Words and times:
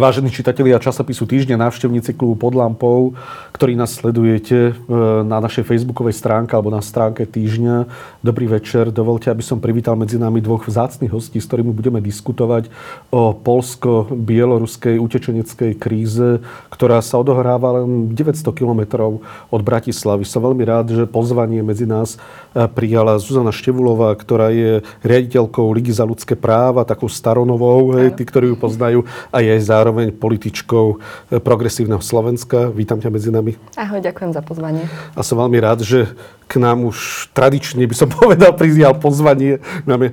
Vážení 0.00 0.32
čitatelia 0.32 0.80
časopisu 0.80 1.28
Týždňa, 1.28 1.60
návštevníci 1.60 2.16
klubu 2.16 2.32
pod 2.32 2.56
lampou, 2.56 3.12
ktorí 3.52 3.76
nás 3.76 3.92
sledujete 3.92 4.72
e, 4.72 4.96
na 5.28 5.44
našej 5.44 5.68
facebookovej 5.68 6.16
stránke 6.16 6.56
alebo 6.56 6.72
na 6.72 6.80
stránke 6.80 7.28
Týždňa. 7.28 7.84
Dobrý 8.24 8.48
večer. 8.48 8.88
Dovolte, 8.88 9.28
aby 9.28 9.44
som 9.44 9.60
privítal 9.60 10.00
medzi 10.00 10.16
nami 10.16 10.40
dvoch 10.40 10.64
vzácnych 10.64 11.12
hostí, 11.12 11.36
s 11.36 11.44
ktorými 11.44 11.76
budeme 11.76 12.00
diskutovať 12.00 12.72
o 13.12 13.36
polsko-bieloruskej 13.36 14.96
utečeneckej 14.96 15.76
kríze, 15.76 16.40
ktorá 16.72 17.04
sa 17.04 17.20
odohráva 17.20 17.84
len 17.84 18.16
900 18.16 18.56
kilometrov 18.56 19.20
od 19.52 19.60
Bratislavy. 19.60 20.24
Som 20.24 20.48
veľmi 20.48 20.64
rád, 20.64 20.96
že 20.96 21.04
pozvanie 21.04 21.60
medzi 21.60 21.84
nás 21.84 22.16
e, 22.56 22.64
prijala 22.72 23.20
Zuzana 23.20 23.52
Števulová, 23.52 24.16
ktorá 24.16 24.48
je 24.48 24.80
riaditeľkou 25.04 25.68
Ligy 25.76 25.92
za 25.92 26.08
ľudské 26.08 26.40
práva, 26.40 26.88
takou 26.88 27.12
staronovou, 27.12 28.00
hej, 28.00 28.16
tí, 28.16 28.24
ktorí 28.24 28.48
ju 28.48 28.56
poznajú, 28.56 29.04
a 29.28 29.44
je 29.44 29.60
aj 29.60 29.68
zároveň 29.90 30.14
političkou 30.14 30.86
eh, 30.94 31.42
progresívneho 31.42 31.98
Slovenska. 31.98 32.70
Vítam 32.70 33.02
ťa 33.02 33.10
medzi 33.10 33.34
nami. 33.34 33.58
Ahoj, 33.74 33.98
ďakujem 33.98 34.30
za 34.30 34.42
pozvanie. 34.46 34.86
A 35.18 35.26
som 35.26 35.42
veľmi 35.42 35.58
rád, 35.58 35.82
že 35.82 36.14
k 36.50 36.58
nám 36.58 36.82
už 36.82 37.30
tradične, 37.30 37.86
by 37.86 37.94
som 37.94 38.10
povedal, 38.18 38.50
prizial 38.58 38.98
pozvanie. 38.98 39.62
Máme 39.86 40.10
e, 40.10 40.12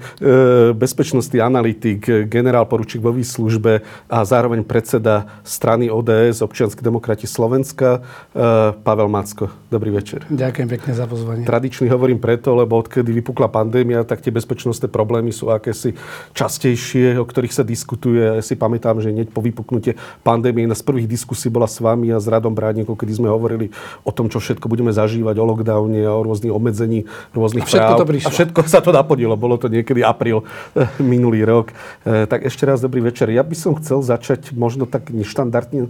bezpečnostný 0.77 1.41
analytik, 1.41 2.05
generál 2.29 2.69
poručík 2.69 3.01
vo 3.01 3.09
výslužbe 3.09 3.81
a 4.05 4.17
zároveň 4.21 4.61
predseda 4.61 5.41
strany 5.41 5.89
ODS, 5.89 6.45
občianske 6.45 6.85
demokrati 6.85 7.25
Slovenska, 7.25 8.05
e, 8.37 8.45
Pavel 8.85 9.09
Macko. 9.09 9.49
Dobrý 9.73 9.89
večer. 9.89 10.29
Ďakujem 10.29 10.69
pekne 10.69 10.91
za 10.93 11.09
pozvanie. 11.09 11.43
Tradičný 11.49 11.89
hovorím 11.89 12.21
preto, 12.21 12.53
lebo 12.53 12.77
odkedy 12.77 13.09
vypukla 13.17 13.49
pandémia, 13.49 14.05
tak 14.05 14.21
tie 14.21 14.29
bezpečnostné 14.29 14.93
problémy 14.93 15.33
sú 15.33 15.49
akési 15.49 15.97
častejšie, 16.37 17.17
o 17.17 17.25
ktorých 17.25 17.55
sa 17.57 17.65
diskutuje. 17.65 18.21
Ja 18.21 18.43
si 18.45 18.53
pamätám, 18.53 19.01
že 19.01 19.09
hneď 19.09 19.33
po 19.33 19.41
vypuknutie 19.41 19.97
pandémie 20.21 20.69
jedna 20.69 20.77
z 20.77 20.85
prvých 20.85 21.09
diskusí 21.09 21.49
bola 21.49 21.65
s 21.65 21.81
vami 21.81 22.13
a 22.13 22.21
s 22.21 22.29
Radom 22.29 22.53
Brádnikov, 22.53 22.99
kedy 22.99 23.17
sme 23.17 23.33
hovorili 23.33 23.73
o 24.05 24.11
tom, 24.13 24.29
čo 24.29 24.37
všetko 24.37 24.69
budeme 24.69 24.93
zažívať, 24.93 25.35
o 25.39 25.45
lockdowne 25.47 26.05
o 26.05 26.26
rôznych 26.27 26.51
obmedzení, 26.51 27.07
rôznych 27.31 27.63
a 27.63 27.67
všetko 27.67 27.93
práv. 27.95 28.01
to 28.03 28.07
prišlo. 28.11 28.27
A 28.27 28.35
všetko 28.35 28.59
sa 28.67 28.79
to 28.83 28.91
napodilo. 28.91 29.39
Bolo 29.39 29.55
to 29.55 29.71
niekedy 29.71 30.03
apríl 30.03 30.43
eh, 30.75 30.91
minulý 30.99 31.47
rok. 31.47 31.71
Eh, 32.03 32.27
tak 32.27 32.43
ešte 32.43 32.67
raz 32.67 32.83
dobrý 32.83 32.99
večer. 32.99 33.31
Ja 33.31 33.47
by 33.47 33.55
som 33.55 33.79
chcel 33.79 34.03
začať 34.03 34.51
možno 34.51 34.83
tak 34.83 35.09
neštandardne 35.15 35.87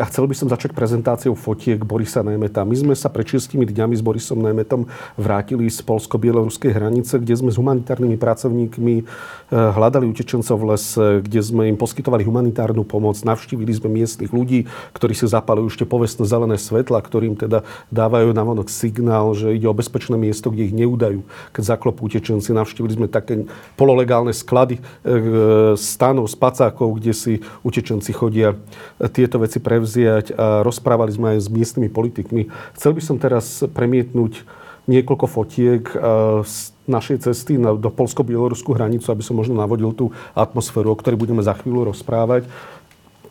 a 0.00 0.04
chcel 0.08 0.24
by 0.24 0.34
som 0.38 0.48
začať 0.48 0.72
prezentáciou 0.72 1.36
fotiek 1.36 1.76
Borisa 1.82 2.24
Nemeta. 2.24 2.64
My 2.64 2.72
sme 2.72 2.94
sa 2.96 3.12
pred 3.12 3.28
šiestimi 3.28 3.68
dňami 3.68 3.98
s 3.98 4.02
Borisom 4.02 4.40
Nemetom 4.40 4.88
vrátili 5.18 5.68
z 5.68 5.84
polsko-bieloruskej 5.84 6.72
hranice, 6.72 7.20
kde 7.20 7.34
sme 7.36 7.50
s 7.52 7.60
humanitárnymi 7.60 8.16
pracovníkmi 8.16 8.94
eh, 9.00 9.04
hľadali 9.52 10.08
utečencov 10.08 10.56
v 10.56 10.64
lese, 10.72 11.06
kde 11.20 11.40
sme 11.42 11.68
im 11.68 11.76
poskytovali 11.76 12.24
humanitárnu 12.24 12.86
pomoc, 12.86 13.20
navštívili 13.20 13.72
sme 13.76 13.92
miestnych 13.92 14.32
ľudí, 14.32 14.64
ktorí 14.96 15.12
si 15.12 15.28
zapali 15.28 15.60
ešte 15.66 15.84
povestné 15.84 16.24
zelené 16.24 16.56
svetla, 16.56 17.04
ktorým 17.04 17.36
teda 17.36 17.66
dávajú 17.92 18.32
na 18.32 18.42
vonok 18.46 18.72
signál, 18.72 19.36
že 19.36 19.52
ide 19.52 19.63
o 19.68 19.76
bezpečné 19.76 20.16
miesto, 20.16 20.48
kde 20.50 20.68
ich 20.70 20.74
neudajú, 20.74 21.24
keď 21.52 21.62
zaklopú 21.62 22.06
utečenci. 22.06 22.54
Navštívili 22.54 22.96
sme 22.96 23.06
také 23.10 23.44
pololegálne 23.74 24.32
sklady 24.32 24.78
e, 24.78 24.82
stanov, 25.78 26.30
spacákov, 26.30 27.00
kde 27.00 27.12
si 27.12 27.32
utečenci 27.66 28.10
chodia 28.14 28.58
tieto 29.12 29.40
veci 29.40 29.58
prevziať 29.58 30.36
a 30.36 30.60
rozprávali 30.62 31.12
sme 31.12 31.26
aj 31.36 31.38
s 31.44 31.48
miestnymi 31.48 31.88
politikmi. 31.90 32.48
Chcel 32.76 32.92
by 32.96 33.02
som 33.02 33.16
teraz 33.16 33.64
premietnúť 33.72 34.44
niekoľko 34.84 35.26
fotiek 35.28 35.82
e, 35.88 35.96
z 36.44 36.56
našej 36.84 37.24
cesty 37.24 37.56
do 37.56 37.88
polsko-bieloruskú 37.88 38.76
hranicu, 38.76 39.08
aby 39.08 39.24
som 39.24 39.36
možno 39.36 39.56
navodil 39.56 39.96
tú 39.96 40.12
atmosféru, 40.36 40.92
o 40.92 40.98
ktorej 41.00 41.16
budeme 41.16 41.40
za 41.40 41.56
chvíľu 41.56 41.88
rozprávať. 41.88 42.44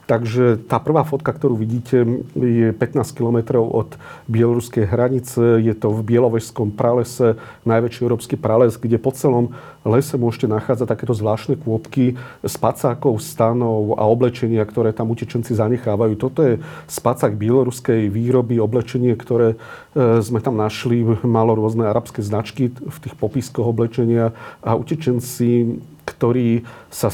Takže 0.04 0.60
tá 0.68 0.84
prvá 0.84 1.08
fotka, 1.08 1.32
ktorú 1.32 1.56
vidíte, 1.56 2.04
je 2.36 2.76
15 2.76 3.16
kilometrov 3.16 3.64
od 3.72 3.90
bieloruskej 4.28 4.84
hranice. 4.84 5.64
Je 5.64 5.72
to 5.72 5.96
v 5.96 6.04
Bielovežskom 6.04 6.76
pralese, 6.76 7.40
najväčší 7.64 8.04
európsky 8.04 8.36
prales, 8.36 8.76
kde 8.76 9.00
po 9.00 9.16
celom 9.16 9.56
lese 9.88 10.20
môžete 10.20 10.52
nachádzať 10.52 10.88
takéto 10.92 11.16
zvláštne 11.16 11.56
kôpky 11.56 12.20
spacákov, 12.44 13.24
stanov 13.24 13.96
a 13.96 14.04
oblečenia, 14.04 14.68
ktoré 14.68 14.92
tam 14.92 15.08
utečenci 15.16 15.56
zanechávajú. 15.56 16.14
Toto 16.20 16.44
je 16.44 16.60
spacák 16.92 17.40
bieloruskej 17.40 18.12
výroby, 18.12 18.60
oblečenie, 18.60 19.16
ktoré 19.16 19.56
e, 19.56 20.20
sme 20.20 20.44
tam 20.44 20.60
našli. 20.60 21.08
Malo 21.24 21.56
rôzne 21.56 21.88
arabské 21.88 22.20
značky 22.20 22.76
v 22.76 22.98
tých 23.00 23.16
popiskoch 23.16 23.72
oblečenia 23.72 24.36
a 24.60 24.76
utečenci 24.76 25.80
ktorí 26.04 26.68
sa 26.92 27.08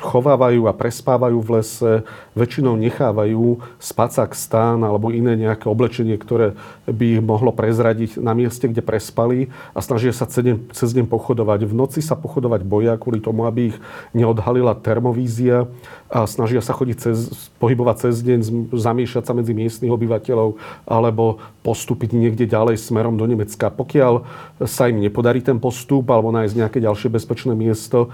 chovávajú 0.00 0.64
a 0.66 0.72
prespávajú 0.72 1.38
v 1.44 1.50
lese, 1.60 1.92
väčšinou 2.32 2.74
nechávajú 2.80 3.60
spacák 3.76 4.32
stán 4.32 4.80
alebo 4.80 5.12
iné 5.12 5.36
nejaké 5.36 5.68
oblečenie, 5.68 6.16
ktoré 6.16 6.56
by 6.88 7.04
ich 7.16 7.22
mohlo 7.22 7.52
prezradiť 7.52 8.16
na 8.18 8.32
mieste, 8.32 8.64
kde 8.66 8.80
prespali 8.80 9.52
a 9.76 9.84
snažia 9.84 10.10
sa 10.16 10.24
cez 10.26 10.90
deň, 10.96 11.06
pochodovať. 11.06 11.68
V 11.68 11.74
noci 11.76 12.00
sa 12.00 12.16
pochodovať 12.16 12.64
boja 12.64 12.96
kvôli 12.96 13.20
tomu, 13.20 13.44
aby 13.44 13.74
ich 13.74 13.78
neodhalila 14.16 14.72
termovízia 14.80 15.68
a 16.08 16.24
snažia 16.24 16.64
sa 16.64 16.72
chodiť 16.72 16.96
cez, 16.98 17.30
pohybovať 17.60 18.08
cez 18.08 18.24
deň, 18.24 18.40
zamiešať 18.72 19.22
sa 19.28 19.36
medzi 19.36 19.52
miestnych 19.52 19.92
obyvateľov 19.92 20.58
alebo 20.88 21.38
postúpiť 21.60 22.16
niekde 22.16 22.48
ďalej 22.48 22.80
smerom 22.80 23.20
do 23.20 23.28
Nemecka. 23.28 23.68
Pokiaľ 23.68 24.24
sa 24.64 24.88
im 24.88 25.04
nepodarí 25.04 25.44
ten 25.44 25.60
postup 25.60 26.08
alebo 26.08 26.32
nájsť 26.32 26.54
nejaké 26.56 26.78
ďalšie 26.80 27.12
bezpečné 27.12 27.52
miesto, 27.52 28.10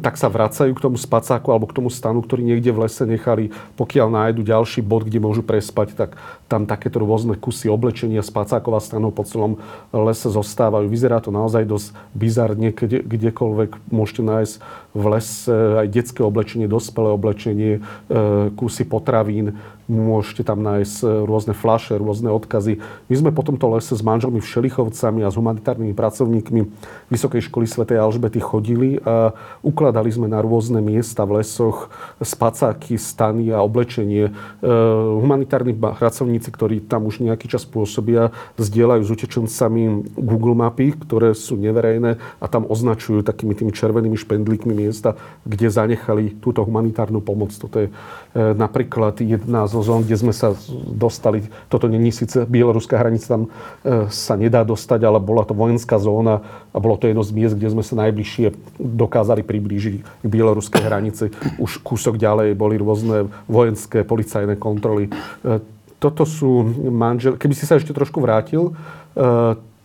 tak 0.00 0.16
sa 0.16 0.30
vracajú 0.30 0.72
k 0.72 0.84
tomu 0.88 0.96
spacáku 0.96 1.52
alebo 1.52 1.68
k 1.68 1.76
tomu 1.76 1.90
stanu, 1.92 2.22
ktorý 2.24 2.46
niekde 2.46 2.70
v 2.72 2.86
lese 2.86 3.04
nechali. 3.04 3.52
Pokiaľ 3.76 4.08
nájdu 4.08 4.40
ďalší 4.46 4.80
bod, 4.80 5.04
kde 5.04 5.18
môžu 5.20 5.42
prespať, 5.44 5.92
tak 5.98 6.10
tam 6.52 6.68
takéto 6.68 7.00
rôzne 7.00 7.40
kusy 7.40 7.72
oblečenia 7.72 8.20
spacákov 8.20 8.76
a 8.76 8.84
stanov 8.84 9.16
po 9.16 9.24
celom 9.24 9.56
lese 9.88 10.28
zostávajú. 10.28 10.84
Vyzerá 10.92 11.24
to 11.24 11.32
naozaj 11.32 11.64
dosť 11.64 11.96
bizarne, 12.12 12.76
kde, 12.76 13.00
kdekoľvek 13.00 13.88
môžete 13.88 14.20
nájsť 14.20 14.54
v 14.92 15.04
lese 15.08 15.56
aj 15.80 15.88
detské 15.88 16.20
oblečenie, 16.20 16.68
dospelé 16.68 17.08
oblečenie, 17.16 17.72
e, 17.78 18.52
kusy 18.52 18.84
potravín, 18.84 19.56
môžete 19.92 20.48
tam 20.48 20.64
nájsť 20.64 20.96
e, 21.04 21.06
rôzne 21.28 21.54
flaše, 21.56 22.00
rôzne 22.00 22.32
odkazy. 22.32 22.80
My 23.08 23.14
sme 23.14 23.30
po 23.32 23.44
tomto 23.44 23.68
lese 23.72 23.92
s 23.92 24.02
manželmi 24.02 24.40
Všelichovcami 24.40 25.20
a 25.22 25.32
s 25.32 25.36
humanitárnymi 25.36 25.92
pracovníkmi 25.92 26.60
Vysokej 27.12 27.52
školy 27.52 27.68
svätej 27.68 28.00
Alžbety 28.00 28.40
chodili 28.40 28.96
a 29.04 29.36
ukladali 29.60 30.08
sme 30.08 30.32
na 30.32 30.40
rôzne 30.40 30.80
miesta 30.80 31.28
v 31.28 31.44
lesoch 31.44 31.92
spacáky, 32.18 32.96
stany 32.96 33.52
a 33.52 33.60
oblečenie. 33.60 34.28
E, 34.28 34.32
humanitárni 35.20 35.76
pracovníci, 35.76 36.41
ktorí 36.48 36.82
tam 36.82 37.06
už 37.06 37.20
nejaký 37.20 37.46
čas 37.52 37.68
pôsobia, 37.68 38.32
zdieľajú 38.56 39.02
s 39.04 39.10
utečencami 39.12 39.82
Google 40.16 40.56
mapy, 40.56 40.96
ktoré 40.96 41.36
sú 41.36 41.60
neverejné 41.60 42.16
a 42.40 42.46
tam 42.48 42.64
označujú 42.64 43.20
takými 43.20 43.52
tými 43.52 43.70
červenými 43.76 44.16
špendlíkmi 44.16 44.72
miesta, 44.72 45.14
kde 45.44 45.68
zanechali 45.68 46.40
túto 46.40 46.64
humanitárnu 46.64 47.20
pomoc. 47.20 47.52
Toto 47.52 47.82
je 47.82 47.88
e, 47.88 47.92
napríklad 48.56 49.20
jedna 49.20 49.68
zo 49.68 49.84
zón, 49.84 50.02
kde 50.08 50.16
sme 50.16 50.32
sa 50.32 50.56
dostali. 50.88 51.44
Toto 51.68 51.86
není 51.86 52.10
síce 52.10 52.48
bieloruská 52.48 52.96
hranica, 52.96 53.26
tam 53.28 53.42
e, 53.46 53.48
sa 54.08 54.34
nedá 54.38 54.64
dostať, 54.64 55.04
ale 55.04 55.18
bola 55.20 55.44
to 55.44 55.52
vojenská 55.52 55.98
zóna 56.00 56.40
a 56.72 56.76
bolo 56.80 56.96
to 56.96 57.10
jedno 57.10 57.20
z 57.20 57.32
miest, 57.34 57.54
kde 57.58 57.72
sme 57.72 57.84
sa 57.84 57.94
najbližšie 58.08 58.78
dokázali 58.78 59.44
priblížiť 59.44 59.94
k 60.00 60.26
bieloruskej 60.26 60.82
hranici. 60.82 61.28
Už 61.60 61.82
kúsok 61.84 62.16
ďalej 62.16 62.54
boli 62.56 62.78
rôzne 62.80 63.28
vojenské, 63.50 64.06
policajné 64.06 64.56
kontroly. 64.56 65.12
E, 65.42 65.60
toto 66.02 66.26
sú 66.26 66.66
manžel... 66.90 67.38
Keby 67.38 67.54
si 67.54 67.62
sa 67.62 67.78
ešte 67.78 67.94
trošku 67.94 68.18
vrátil, 68.18 68.74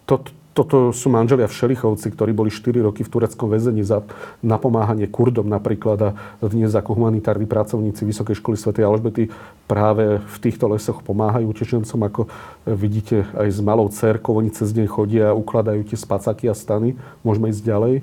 toto, 0.09 0.33
toto 0.57 0.89
sú 0.89 1.13
manželia 1.13 1.45
Všelichovci, 1.45 2.09
ktorí 2.17 2.33
boli 2.33 2.49
4 2.49 2.81
roky 2.81 3.05
v 3.05 3.13
tureckom 3.13 3.45
väzení 3.45 3.85
za 3.85 4.01
napomáhanie 4.41 5.05
Kurdom 5.05 5.45
napríklad 5.45 5.99
a 6.01 6.09
dnes 6.41 6.73
ako 6.73 6.97
humanitárni 6.97 7.45
pracovníci 7.45 8.01
Vysokej 8.01 8.41
školy 8.41 8.57
Sv. 8.57 8.73
Alžbety 8.81 9.29
práve 9.69 10.17
v 10.17 10.37
týchto 10.41 10.65
lesoch 10.65 11.05
pomáhajú 11.05 11.53
utečencom, 11.53 11.99
ako 12.01 12.21
vidíte 12.65 13.29
aj 13.37 13.53
s 13.53 13.59
malou 13.61 13.85
cerkou. 13.93 14.41
Oni 14.41 14.49
cez 14.49 14.73
deň 14.73 14.89
chodia 14.89 15.29
a 15.29 15.37
ukladajú 15.37 15.85
tie 15.85 15.93
spacáky 15.93 16.49
a 16.49 16.57
stany. 16.57 16.97
Môžeme 17.21 17.53
ísť 17.53 17.61
ďalej. 17.61 18.01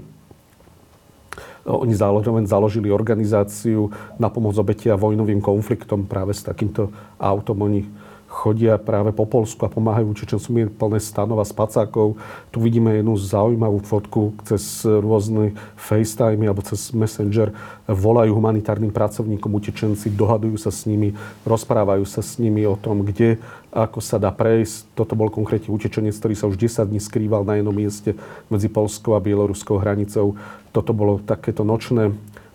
Oni 1.67 1.97
zároveň 1.97 2.47
založili 2.47 2.93
organizáciu 2.93 3.91
na 4.21 4.31
pomoc 4.31 4.55
obetia 4.55 4.95
vojnovým 4.95 5.43
konfliktom 5.43 6.07
práve 6.07 6.37
s 6.37 6.45
takýmto 6.47 6.95
autom. 7.19 7.67
Oni 7.67 7.89
chodia 8.35 8.75
práve 8.83 9.15
po 9.15 9.23
Polsku 9.31 9.63
a 9.63 9.71
pomáhajú 9.71 10.11
Čečencom, 10.11 10.55
je 10.59 10.67
plné 10.67 10.99
stanov 10.99 11.39
a 11.39 11.47
spacákov. 11.47 12.19
Tu 12.51 12.59
vidíme 12.59 12.91
jednu 12.99 13.15
zaujímavú 13.15 13.79
fotku 13.87 14.35
cez 14.43 14.83
rôzne 14.83 15.55
FaceTime 15.79 16.51
alebo 16.51 16.67
cez 16.67 16.91
Messenger. 16.91 17.55
Volajú 17.87 18.35
humanitárnym 18.35 18.91
pracovníkom 18.91 19.55
utečenci, 19.55 20.11
dohadujú 20.11 20.59
sa 20.59 20.75
s 20.75 20.91
nimi, 20.91 21.15
rozprávajú 21.47 22.03
sa 22.03 22.27
s 22.27 22.43
nimi 22.43 22.67
o 22.67 22.75
tom, 22.75 23.07
kde, 23.07 23.39
ako 23.71 24.03
sa 24.03 24.19
dá 24.19 24.35
prejsť. 24.35 24.99
Toto 24.99 25.15
bol 25.15 25.31
konkrétne 25.31 25.71
utečenec, 25.71 26.19
ktorý 26.19 26.35
sa 26.35 26.51
už 26.51 26.59
10 26.59 26.91
dní 26.91 26.99
skrýval 26.99 27.47
na 27.47 27.63
jednom 27.63 27.73
mieste 27.73 28.19
medzi 28.51 28.67
Polskou 28.67 29.15
a 29.15 29.23
Bieloruskou 29.23 29.79
hranicou. 29.79 30.35
Toto 30.75 30.91
bolo 30.91 31.23
takéto 31.23 31.63
nočné 31.63 32.11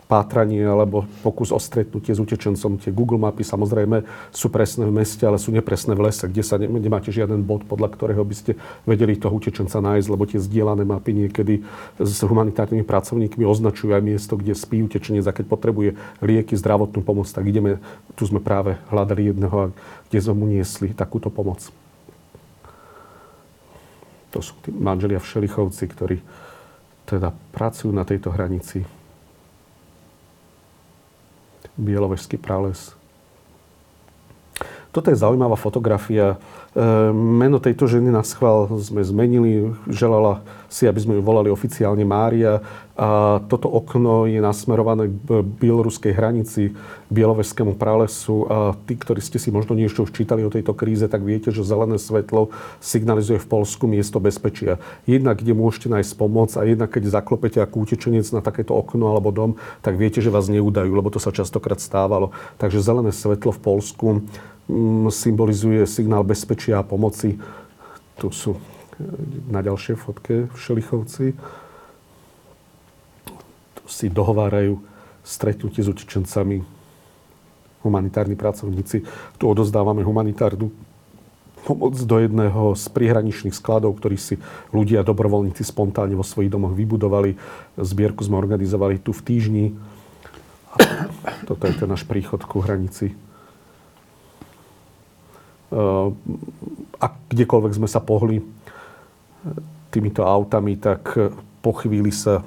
pátranie 0.10 0.66
alebo 0.66 1.06
pokus 1.22 1.54
o 1.54 1.62
stretnutie 1.62 2.18
s 2.18 2.18
utečencom. 2.18 2.82
Tie 2.82 2.90
Google 2.90 3.22
mapy 3.22 3.46
samozrejme 3.46 4.02
sú 4.34 4.50
presné 4.50 4.90
v 4.90 5.06
meste, 5.06 5.22
ale 5.22 5.38
sú 5.38 5.54
nepresné 5.54 5.94
v 5.94 6.10
lese, 6.10 6.26
kde 6.26 6.42
sa 6.42 6.58
ne, 6.58 6.66
nemáte 6.66 7.14
žiaden 7.14 7.46
bod, 7.46 7.62
podľa 7.70 7.94
ktorého 7.94 8.26
by 8.26 8.34
ste 8.34 8.52
vedeli 8.90 9.14
toho 9.22 9.38
utečenca 9.38 9.78
nájsť, 9.78 10.10
lebo 10.10 10.26
tie 10.26 10.42
zdieľané 10.42 10.82
mapy 10.82 11.14
niekedy 11.14 11.62
s 12.02 12.26
humanitárnymi 12.26 12.82
pracovníkmi 12.82 13.46
označujú 13.46 13.94
aj 13.94 14.02
miesto, 14.02 14.34
kde 14.34 14.58
spí 14.58 14.82
utečenec 14.82 15.30
a 15.30 15.36
keď 15.38 15.46
potrebuje 15.46 15.94
lieky, 16.26 16.58
zdravotnú 16.58 17.06
pomoc, 17.06 17.30
tak 17.30 17.46
ideme, 17.46 17.78
tu 18.18 18.26
sme 18.26 18.42
práve 18.42 18.82
hľadali 18.90 19.30
jedného, 19.30 19.78
kde 20.10 20.20
sme 20.26 20.34
mu 20.34 20.50
niesli 20.50 20.90
takúto 20.90 21.30
pomoc. 21.30 21.70
To 24.34 24.42
sú 24.42 24.58
tí 24.66 24.74
manželia 24.74 25.22
Všelichovci, 25.22 25.86
ktorí 25.86 26.18
teda 27.06 27.30
pracujú 27.54 27.94
na 27.94 28.02
tejto 28.06 28.34
hranici 28.34 28.90
Bielovežský 31.80 32.36
prales. 32.36 33.00
Toto 34.90 35.14
je 35.14 35.22
zaujímavá 35.22 35.54
fotografia. 35.54 36.34
E, 36.34 36.38
meno 37.14 37.62
tejto 37.62 37.86
ženy 37.86 38.10
na 38.10 38.26
schvál 38.26 38.66
sme 38.82 39.06
zmenili. 39.06 39.70
Želala 39.86 40.42
si, 40.66 40.90
aby 40.90 40.98
sme 40.98 41.14
ju 41.18 41.22
volali 41.22 41.54
oficiálne 41.54 42.02
Mária. 42.02 42.58
A 43.00 43.40
toto 43.48 43.72
okno 43.72 44.28
je 44.28 44.44
nasmerované 44.44 45.08
k 45.08 45.40
bieloruskej 45.40 46.12
hranici, 46.12 46.76
k 46.76 47.12
bielovežskému 47.16 47.80
pralesu. 47.80 48.44
A 48.52 48.76
tí, 48.76 49.00
ktorí 49.00 49.24
ste 49.24 49.40
si 49.40 49.56
možno 49.56 49.72
niečo 49.72 50.04
už 50.04 50.12
čítali 50.12 50.44
o 50.44 50.52
tejto 50.52 50.76
kríze, 50.76 51.08
tak 51.08 51.24
viete, 51.24 51.48
že 51.48 51.64
zelené 51.64 51.96
svetlo 51.96 52.52
signalizuje 52.84 53.40
v 53.40 53.48
Polsku 53.48 53.88
miesto 53.88 54.20
bezpečia. 54.20 54.84
Jednak, 55.08 55.40
kde 55.40 55.56
môžete 55.56 55.88
nájsť 55.88 56.12
pomoc 56.20 56.52
a 56.60 56.68
jednak, 56.68 56.92
keď 56.92 57.08
zaklopete 57.08 57.64
ako 57.64 57.88
utečenec 57.88 58.28
na 58.36 58.44
takéto 58.44 58.76
okno 58.76 59.16
alebo 59.16 59.32
dom, 59.32 59.56
tak 59.80 59.96
viete, 59.96 60.20
že 60.20 60.28
vás 60.28 60.52
neudajú, 60.52 60.92
lebo 60.92 61.08
to 61.08 61.24
sa 61.24 61.32
častokrát 61.32 61.80
stávalo. 61.80 62.36
Takže 62.60 62.84
zelené 62.84 63.16
svetlo 63.16 63.56
v 63.56 63.64
Polsku 63.64 64.08
mm, 64.68 65.08
symbolizuje 65.08 65.88
signál 65.88 66.28
bezpečia 66.28 66.84
a 66.84 66.84
pomoci. 66.84 67.40
Tu 68.20 68.28
sú 68.36 68.60
e, 68.60 68.62
na 69.48 69.64
ďalšej 69.64 69.96
fotke 69.96 70.52
Šelichovci 70.52 71.40
si 73.90 74.08
dohovárajú 74.08 74.78
stretnutie 75.26 75.82
s 75.82 75.90
utečencami, 75.90 76.62
humanitárni 77.82 78.38
pracovníci. 78.38 79.04
Tu 79.36 79.44
odozdávame 79.44 80.06
humanitárnu 80.06 80.70
pomoc 81.60 81.96
do 82.00 82.16
jedného 82.22 82.72
z 82.76 82.86
prihraničných 82.88 83.56
skladov, 83.56 84.00
ktorý 84.00 84.16
si 84.16 84.40
ľudia, 84.72 85.04
dobrovoľníci 85.04 85.64
spontánne 85.68 86.16
vo 86.16 86.24
svojich 86.24 86.52
domoch 86.52 86.72
vybudovali. 86.72 87.36
Zbierku 87.76 88.24
sme 88.24 88.40
organizovali 88.40 89.02
tu 89.02 89.12
v 89.12 89.22
týždni. 89.26 89.66
Toto 91.50 91.68
je 91.68 91.76
ten 91.76 91.90
náš 91.90 92.08
príchod 92.08 92.40
ku 92.46 92.64
hranici. 92.64 93.12
A 97.00 97.06
kdekoľvek 97.30 97.74
sme 97.76 97.90
sa 97.92 98.00
pohli 98.02 98.42
týmito 99.92 100.24
autami, 100.26 100.80
tak 100.80 101.16
po 101.60 101.72
chvíli 101.76 102.10
sa 102.10 102.42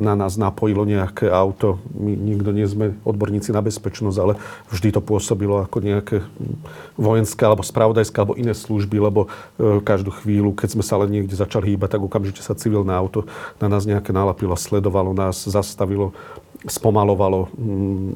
na 0.00 0.16
nás 0.16 0.40
napojilo 0.40 0.88
nejaké 0.88 1.28
auto. 1.28 1.76
My 1.92 2.16
nikto 2.16 2.50
nie 2.50 2.64
sme 2.64 2.96
odborníci 3.04 3.52
na 3.52 3.60
bezpečnosť, 3.60 4.18
ale 4.18 4.40
vždy 4.72 4.88
to 4.96 5.00
pôsobilo 5.04 5.60
ako 5.60 5.78
nejaké 5.84 6.16
vojenské 6.96 7.42
alebo 7.44 7.60
spravodajské 7.60 8.16
alebo 8.16 8.38
iné 8.40 8.56
služby, 8.56 8.96
lebo 8.96 9.28
e, 9.28 9.84
každú 9.84 10.10
chvíľu, 10.16 10.56
keď 10.56 10.68
sme 10.80 10.84
sa 10.84 10.96
len 10.96 11.12
niekde 11.12 11.36
začali 11.36 11.76
hýbať, 11.76 11.96
tak 11.98 12.02
okamžite 12.02 12.40
sa 12.40 12.56
civilné 12.56 12.92
auto 12.96 13.28
na 13.60 13.68
nás 13.68 13.84
nejaké 13.84 14.16
nalapilo, 14.16 14.56
sledovalo 14.56 15.12
nás, 15.12 15.44
zastavilo 15.44 16.16
spomalovalo 16.66 17.50
mm, 17.54 18.10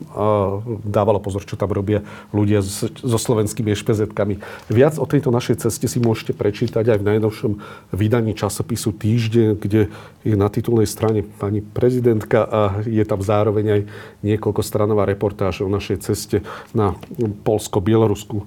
dávalo 0.86 1.18
pozor, 1.18 1.42
čo 1.42 1.58
tam 1.58 1.74
robia 1.74 2.06
ľudia 2.30 2.62
so 2.62 3.18
slovenskými 3.18 3.74
ešpezetkami. 3.74 4.38
Viac 4.70 5.02
o 5.02 5.06
tejto 5.06 5.34
našej 5.34 5.66
ceste 5.66 5.90
si 5.90 5.98
môžete 5.98 6.30
prečítať 6.36 6.86
aj 6.86 6.98
v 7.02 7.08
najnovšom 7.14 7.52
vydaní 7.90 8.38
časopisu 8.38 8.94
Týždeň, 8.94 9.48
kde 9.58 9.90
je 10.22 10.34
na 10.38 10.46
titulnej 10.46 10.86
strane 10.86 11.26
pani 11.26 11.62
prezidentka 11.62 12.46
a 12.46 12.60
je 12.86 13.02
tam 13.02 13.18
zároveň 13.18 13.66
aj 13.66 13.80
niekoľko 14.22 14.62
stranová 14.62 15.06
reportáž 15.06 15.66
o 15.66 15.68
našej 15.70 15.98
ceste 16.06 16.46
na 16.70 16.94
polsko-bieloruskú 17.42 18.46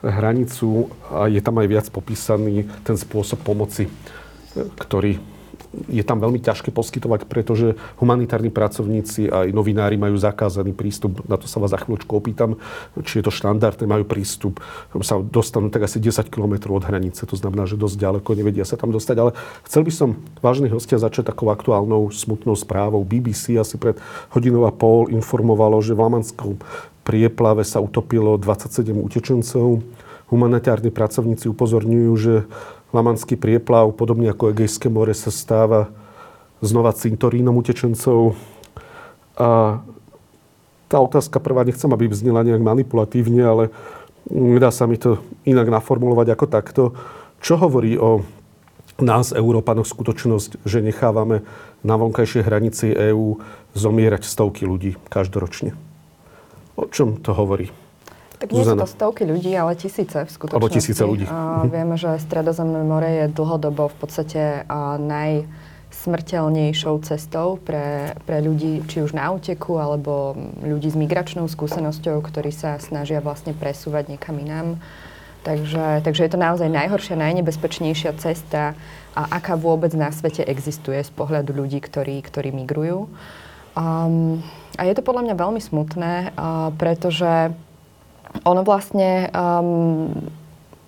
hranicu 0.00 0.88
a 1.12 1.28
je 1.28 1.40
tam 1.44 1.60
aj 1.60 1.68
viac 1.68 1.86
popísaný 1.92 2.64
ten 2.86 2.96
spôsob 2.96 3.44
pomoci, 3.44 3.90
ktorý 4.78 5.20
je 5.70 6.02
tam 6.02 6.18
veľmi 6.18 6.42
ťažké 6.42 6.74
poskytovať, 6.74 7.30
pretože 7.30 7.78
humanitárni 8.02 8.50
pracovníci 8.50 9.30
aj 9.30 9.54
novinári 9.54 9.94
majú 9.94 10.18
zakázaný 10.18 10.74
prístup. 10.74 11.22
Na 11.30 11.38
to 11.38 11.46
sa 11.46 11.62
vás 11.62 11.70
za 11.70 11.78
chvíľočku 11.78 12.10
opýtam, 12.10 12.58
či 13.06 13.22
je 13.22 13.24
to 13.26 13.32
štandardné, 13.32 13.86
majú 13.86 14.02
prístup, 14.02 14.58
sa 15.00 15.22
dostanú 15.22 15.70
tak 15.70 15.86
asi 15.86 16.02
10 16.02 16.26
km 16.26 16.74
od 16.74 16.82
hranice, 16.82 17.22
to 17.22 17.38
znamená, 17.38 17.70
že 17.70 17.78
dosť 17.78 17.96
ďaleko 18.02 18.30
nevedia 18.34 18.66
sa 18.66 18.74
tam 18.74 18.90
dostať. 18.90 19.16
Ale 19.22 19.30
chcel 19.62 19.86
by 19.86 19.92
som, 19.94 20.18
vážni 20.42 20.66
hostia, 20.66 20.98
začať 20.98 21.30
takou 21.30 21.54
aktuálnou 21.54 22.10
smutnou 22.10 22.58
správou. 22.58 23.06
BBC 23.06 23.54
asi 23.54 23.78
pred 23.78 23.94
hodinou 24.34 24.66
a 24.66 24.74
pol 24.74 25.06
informovalo, 25.08 25.78
že 25.78 25.94
v 25.94 26.02
Lamanskom 26.02 26.58
prieplave 27.06 27.62
sa 27.62 27.78
utopilo 27.78 28.36
27 28.36 28.90
utečencov. 28.94 29.82
Humanitárni 30.30 30.94
pracovníci 30.94 31.50
upozorňujú, 31.50 32.12
že 32.14 32.34
Lamanský 32.90 33.38
prieplav, 33.38 33.94
podobne 33.94 34.30
ako 34.34 34.50
Egejské 34.50 34.90
more, 34.90 35.14
sa 35.14 35.30
stáva 35.30 35.90
znova 36.58 36.90
cintorínom 36.92 37.54
utečencov. 37.54 38.34
A 39.38 39.80
tá 40.90 40.98
otázka 40.98 41.38
prvá, 41.38 41.62
nechcem, 41.62 41.88
aby 41.88 42.10
vznila 42.10 42.42
nejak 42.42 42.60
manipulatívne, 42.60 43.42
ale 43.46 43.64
dá 44.58 44.74
sa 44.74 44.90
mi 44.90 44.98
to 44.98 45.22
inak 45.46 45.70
naformulovať 45.70 46.28
ako 46.34 46.46
takto. 46.50 46.82
Čo 47.38 47.56
hovorí 47.56 47.94
o 47.96 48.26
nás, 49.00 49.32
Európanoch, 49.32 49.88
skutočnosť, 49.88 50.66
že 50.66 50.84
nechávame 50.84 51.46
na 51.80 51.94
vonkajšej 51.96 52.42
hranici 52.44 52.92
EÚ 52.92 53.40
zomierať 53.72 54.28
stovky 54.28 54.68
ľudí 54.68 55.00
každoročne? 55.08 55.72
O 56.76 56.84
čom 56.90 57.16
to 57.22 57.32
hovorí? 57.32 57.72
Tak 58.40 58.56
nie 58.56 58.64
Zuzana. 58.64 58.80
sú 58.80 58.88
to 58.88 58.96
stovky 58.96 59.28
ľudí, 59.28 59.52
ale 59.52 59.76
tisíce 59.76 60.16
v 60.16 60.30
skutočnosti. 60.32 60.56
Alebo 60.56 60.72
tisíce 60.72 61.04
ľudí. 61.04 61.28
A 61.28 61.68
vieme, 61.68 62.00
že 62.00 62.16
Stredozemné 62.16 62.80
more 62.80 63.04
je 63.04 63.28
dlhodobo 63.28 63.92
v 63.92 63.96
podstate 64.00 64.64
najsmrteľnejšou 64.96 67.04
cestou 67.04 67.60
pre, 67.60 68.16
pre 68.24 68.40
ľudí, 68.40 68.80
či 68.88 69.04
už 69.04 69.12
na 69.12 69.28
úteku, 69.28 69.76
alebo 69.76 70.40
ľudí 70.64 70.88
s 70.88 70.96
migračnou 70.96 71.52
skúsenosťou, 71.52 72.16
ktorí 72.24 72.48
sa 72.48 72.80
snažia 72.80 73.20
vlastne 73.20 73.52
presúvať 73.52 74.16
niekam 74.16 74.40
inám. 74.40 74.80
Takže, 75.44 76.00
takže 76.00 76.24
je 76.24 76.32
to 76.32 76.40
naozaj 76.40 76.72
najhoršia, 76.72 77.20
najnebezpečnejšia 77.20 78.16
cesta, 78.16 78.72
a 79.16 79.36
aká 79.36 79.58
vôbec 79.58 79.90
na 79.98 80.14
svete 80.14 80.46
existuje 80.46 81.02
z 81.02 81.10
pohľadu 81.10 81.50
ľudí, 81.50 81.82
ktorí, 81.82 82.22
ktorí 82.22 82.54
migrujú. 82.54 83.10
Um, 83.74 84.38
a 84.78 84.86
je 84.86 84.94
to 84.94 85.02
podľa 85.02 85.30
mňa 85.30 85.34
veľmi 85.34 85.60
smutné, 85.62 86.34
uh, 86.34 86.70
pretože 86.78 87.50
ono 88.44 88.62
vlastne 88.62 89.28
um, 89.34 90.10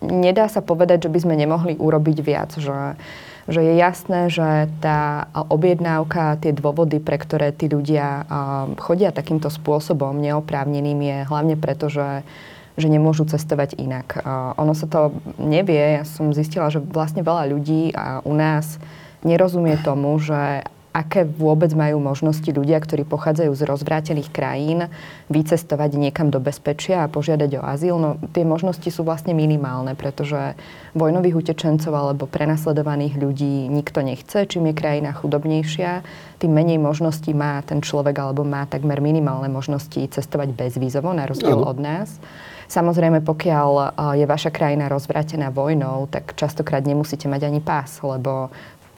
nedá 0.03 0.47
sa 0.51 0.63
povedať, 0.63 1.07
že 1.07 1.13
by 1.13 1.19
sme 1.23 1.35
nemohli 1.39 1.79
urobiť 1.79 2.19
viac, 2.23 2.51
že, 2.59 2.99
že 3.47 3.61
je 3.63 3.75
jasné, 3.79 4.31
že 4.31 4.67
tá 4.83 5.31
objednávka, 5.35 6.43
tie 6.43 6.55
dôvody, 6.55 6.99
pre 6.99 7.19
ktoré 7.19 7.55
tí 7.55 7.71
ľudia 7.71 8.25
um, 8.25 8.79
chodia 8.79 9.15
takýmto 9.15 9.51
spôsobom 9.51 10.19
neoprávneným 10.19 10.99
je 11.03 11.19
hlavne 11.29 11.57
preto, 11.59 11.91
že 11.91 12.27
že 12.73 12.89
nemôžu 12.89 13.29
cestovať 13.29 13.77
inak. 13.77 14.25
Uh, 14.25 14.57
ono 14.57 14.73
sa 14.73 14.89
to 14.89 15.13
nevie. 15.37 16.01
Ja 16.01 16.09
som 16.09 16.33
zistila, 16.33 16.73
že 16.73 16.81
vlastne 16.81 17.21
veľa 17.21 17.53
ľudí 17.53 17.93
a 17.93 18.25
u 18.25 18.33
nás 18.33 18.81
nerozumie 19.21 19.77
tomu, 19.85 20.17
že 20.17 20.65
aké 20.93 21.25
vôbec 21.25 21.73
majú 21.73 21.99
možnosti 22.05 22.47
ľudia, 22.47 22.77
ktorí 22.77 23.09
pochádzajú 23.09 23.53
z 23.57 23.63
rozvrátených 23.65 24.29
krajín, 24.29 24.93
vycestovať 25.33 25.97
niekam 25.97 26.29
do 26.29 26.37
bezpečia 26.39 27.03
a 27.03 27.11
požiadať 27.11 27.59
o 27.59 27.63
azyl. 27.65 27.97
No 27.97 28.21
tie 28.37 28.45
možnosti 28.45 28.85
sú 28.93 29.01
vlastne 29.01 29.33
minimálne, 29.33 29.97
pretože 29.97 30.53
vojnových 30.93 31.49
utečencov 31.49 31.93
alebo 31.97 32.29
prenasledovaných 32.29 33.17
ľudí 33.17 33.73
nikto 33.73 34.05
nechce. 34.05 34.45
Čím 34.45 34.71
je 34.71 34.75
krajina 34.77 35.17
chudobnejšia, 35.17 36.05
tým 36.37 36.53
menej 36.53 36.77
možností 36.77 37.33
má 37.33 37.65
ten 37.65 37.81
človek 37.81 38.13
alebo 38.21 38.45
má 38.45 38.69
takmer 38.69 39.01
minimálne 39.01 39.49
možnosti 39.49 39.97
cestovať 39.97 40.53
bezvízovo, 40.53 41.17
na 41.17 41.25
rozdiel 41.25 41.57
od 41.57 41.81
nás. 41.81 42.21
Samozrejme, 42.69 43.21
pokiaľ 43.21 43.69
je 44.17 44.25
vaša 44.25 44.49
krajina 44.49 44.89
rozvrátená 44.89 45.53
vojnou, 45.53 46.09
tak 46.09 46.33
častokrát 46.37 46.81
nemusíte 46.85 47.29
mať 47.29 47.49
ani 47.49 47.61
pás, 47.61 48.01
lebo 48.01 48.49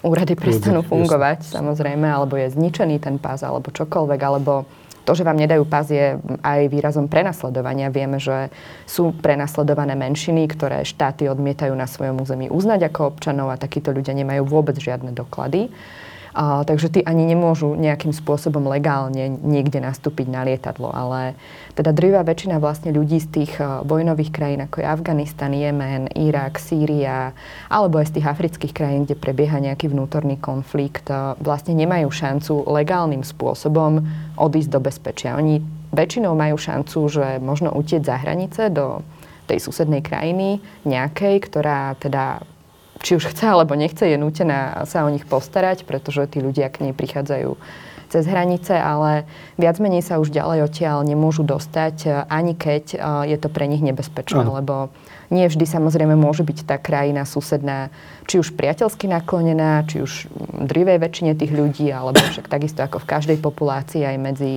úrady 0.04 0.36
prestanú 0.36 0.84
fungovať, 0.84 1.48
samozrejme, 1.48 2.04
alebo 2.04 2.36
je 2.36 2.52
zničený 2.52 3.00
ten 3.00 3.16
pás, 3.16 3.40
alebo 3.40 3.72
čokoľvek, 3.72 4.20
alebo 4.20 4.68
to, 5.04 5.12
že 5.12 5.24
vám 5.24 5.36
nedajú 5.36 5.68
pás, 5.68 5.92
je 5.92 6.16
aj 6.40 6.60
výrazom 6.72 7.12
prenasledovania. 7.12 7.92
Vieme, 7.92 8.16
že 8.16 8.48
sú 8.88 9.12
prenasledované 9.12 9.92
menšiny, 9.92 10.48
ktoré 10.48 10.80
štáty 10.80 11.28
odmietajú 11.28 11.76
na 11.76 11.84
svojom 11.84 12.24
území 12.24 12.48
uznať 12.48 12.88
ako 12.88 13.00
občanov 13.12 13.52
a 13.52 13.60
takíto 13.60 13.92
ľudia 13.92 14.16
nemajú 14.16 14.48
vôbec 14.48 14.80
žiadne 14.80 15.12
doklady. 15.12 15.68
A, 16.34 16.66
takže 16.66 16.90
tí 16.90 17.00
ani 17.06 17.30
nemôžu 17.30 17.78
nejakým 17.78 18.10
spôsobom 18.10 18.66
legálne 18.66 19.38
niekde 19.38 19.78
nastúpiť 19.78 20.26
na 20.26 20.42
lietadlo. 20.42 20.90
Ale 20.90 21.38
teda 21.78 21.94
drvá 21.94 22.26
väčšina 22.26 22.58
vlastne 22.58 22.90
ľudí 22.90 23.22
z 23.22 23.28
tých 23.30 23.52
vojnových 23.86 24.34
krajín, 24.34 24.66
ako 24.66 24.82
je 24.82 24.86
Afganistan, 24.90 25.54
Jemen, 25.54 26.10
Irak, 26.18 26.58
Sýria, 26.58 27.30
alebo 27.70 28.02
aj 28.02 28.10
z 28.10 28.14
tých 28.18 28.26
afrických 28.26 28.74
krajín, 28.74 29.06
kde 29.06 29.14
prebieha 29.14 29.62
nejaký 29.62 29.94
vnútorný 29.94 30.34
konflikt, 30.42 31.06
vlastne 31.38 31.78
nemajú 31.78 32.10
šancu 32.10 32.66
legálnym 32.66 33.22
spôsobom 33.22 34.02
odísť 34.34 34.70
do 34.74 34.82
bezpečia. 34.82 35.38
Oni 35.38 35.62
väčšinou 35.94 36.34
majú 36.34 36.58
šancu, 36.58 36.98
že 37.06 37.26
možno 37.38 37.70
utieť 37.70 38.02
za 38.10 38.18
hranice 38.18 38.74
do 38.74 39.06
tej 39.46 39.62
susednej 39.62 40.02
krajiny 40.02 40.58
nejakej, 40.82 41.36
ktorá 41.46 41.94
teda 42.00 42.42
či 43.02 43.16
už 43.18 43.34
chce 43.34 43.50
alebo 43.50 43.74
nechce, 43.74 44.04
je 44.04 44.14
nútená 44.20 44.86
sa 44.86 45.02
o 45.02 45.10
nich 45.10 45.26
postarať, 45.26 45.88
pretože 45.88 46.30
tí 46.30 46.38
ľudia 46.38 46.70
k 46.70 46.90
nej 46.90 46.94
prichádzajú 46.94 47.56
cez 48.14 48.30
hranice, 48.30 48.78
ale 48.78 49.26
viac 49.58 49.82
menej 49.82 50.06
sa 50.06 50.22
už 50.22 50.30
ďalej 50.30 50.70
odtiaľ 50.70 51.02
nemôžu 51.02 51.42
dostať, 51.42 52.28
ani 52.30 52.54
keď 52.54 52.84
eh, 52.94 52.98
je 53.34 53.36
to 53.42 53.50
pre 53.50 53.66
nich 53.66 53.82
nebezpečné, 53.82 54.46
ano. 54.46 54.62
lebo 54.62 54.74
nie 55.34 55.50
vždy 55.50 55.66
samozrejme 55.66 56.14
môže 56.14 56.46
byť 56.46 56.58
tá 56.62 56.76
krajina 56.78 57.26
susedná 57.26 57.90
či 58.30 58.38
už 58.38 58.54
priateľsky 58.54 59.10
naklonená, 59.10 59.82
či 59.88 60.04
už 60.04 60.30
drivej 60.68 61.02
väčšine 61.02 61.32
tých 61.34 61.50
ľudí, 61.50 61.90
alebo 61.90 62.22
však 62.22 62.46
takisto 62.46 62.86
ako 62.86 63.02
v 63.02 63.10
každej 63.10 63.38
populácii 63.42 64.06
aj 64.06 64.16
medzi 64.20 64.52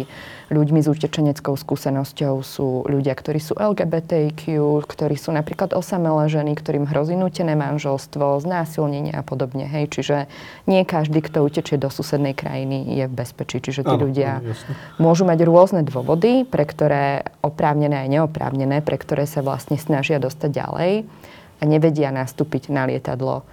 ľuďmi 0.47 0.79
s 0.79 0.87
utečeneckou 0.87 1.59
skúsenosťou 1.59 2.39
sú 2.39 2.87
ľudia, 2.87 3.11
ktorí 3.11 3.39
sú 3.43 3.59
LGBTQ, 3.59 4.55
ktorí 4.87 5.15
sú 5.19 5.35
napríklad 5.35 5.75
osamelé 5.75 6.31
ženy, 6.31 6.55
ktorým 6.55 6.87
hrozí 6.87 7.19
nutené 7.19 7.51
manželstvo, 7.59 8.39
znásilnenie 8.39 9.11
a 9.11 9.23
podobne. 9.27 9.67
Hej. 9.67 9.91
Čiže 9.91 10.17
nie 10.71 10.87
každý, 10.87 11.19
kto 11.19 11.43
utečie 11.43 11.75
do 11.75 11.91
susednej 11.91 12.31
krajiny, 12.31 12.95
je 12.95 13.05
v 13.11 13.13
bezpečí. 13.13 13.59
Čiže 13.59 13.83
tí 13.83 13.95
ano, 13.99 14.03
ľudia 14.07 14.39
ano, 14.39 14.55
môžu 15.03 15.27
mať 15.27 15.39
rôzne 15.43 15.81
dôvody, 15.83 16.47
pre 16.47 16.63
ktoré 16.63 17.27
oprávnené 17.43 18.07
aj 18.07 18.09
neoprávnené, 18.15 18.79
pre 18.87 18.95
ktoré 18.95 19.27
sa 19.27 19.43
vlastne 19.43 19.75
snažia 19.75 20.15
dostať 20.15 20.49
ďalej 20.63 20.91
a 21.59 21.63
nevedia 21.67 22.13
nastúpiť 22.13 22.71
na 22.71 22.87
lietadlo 22.87 23.43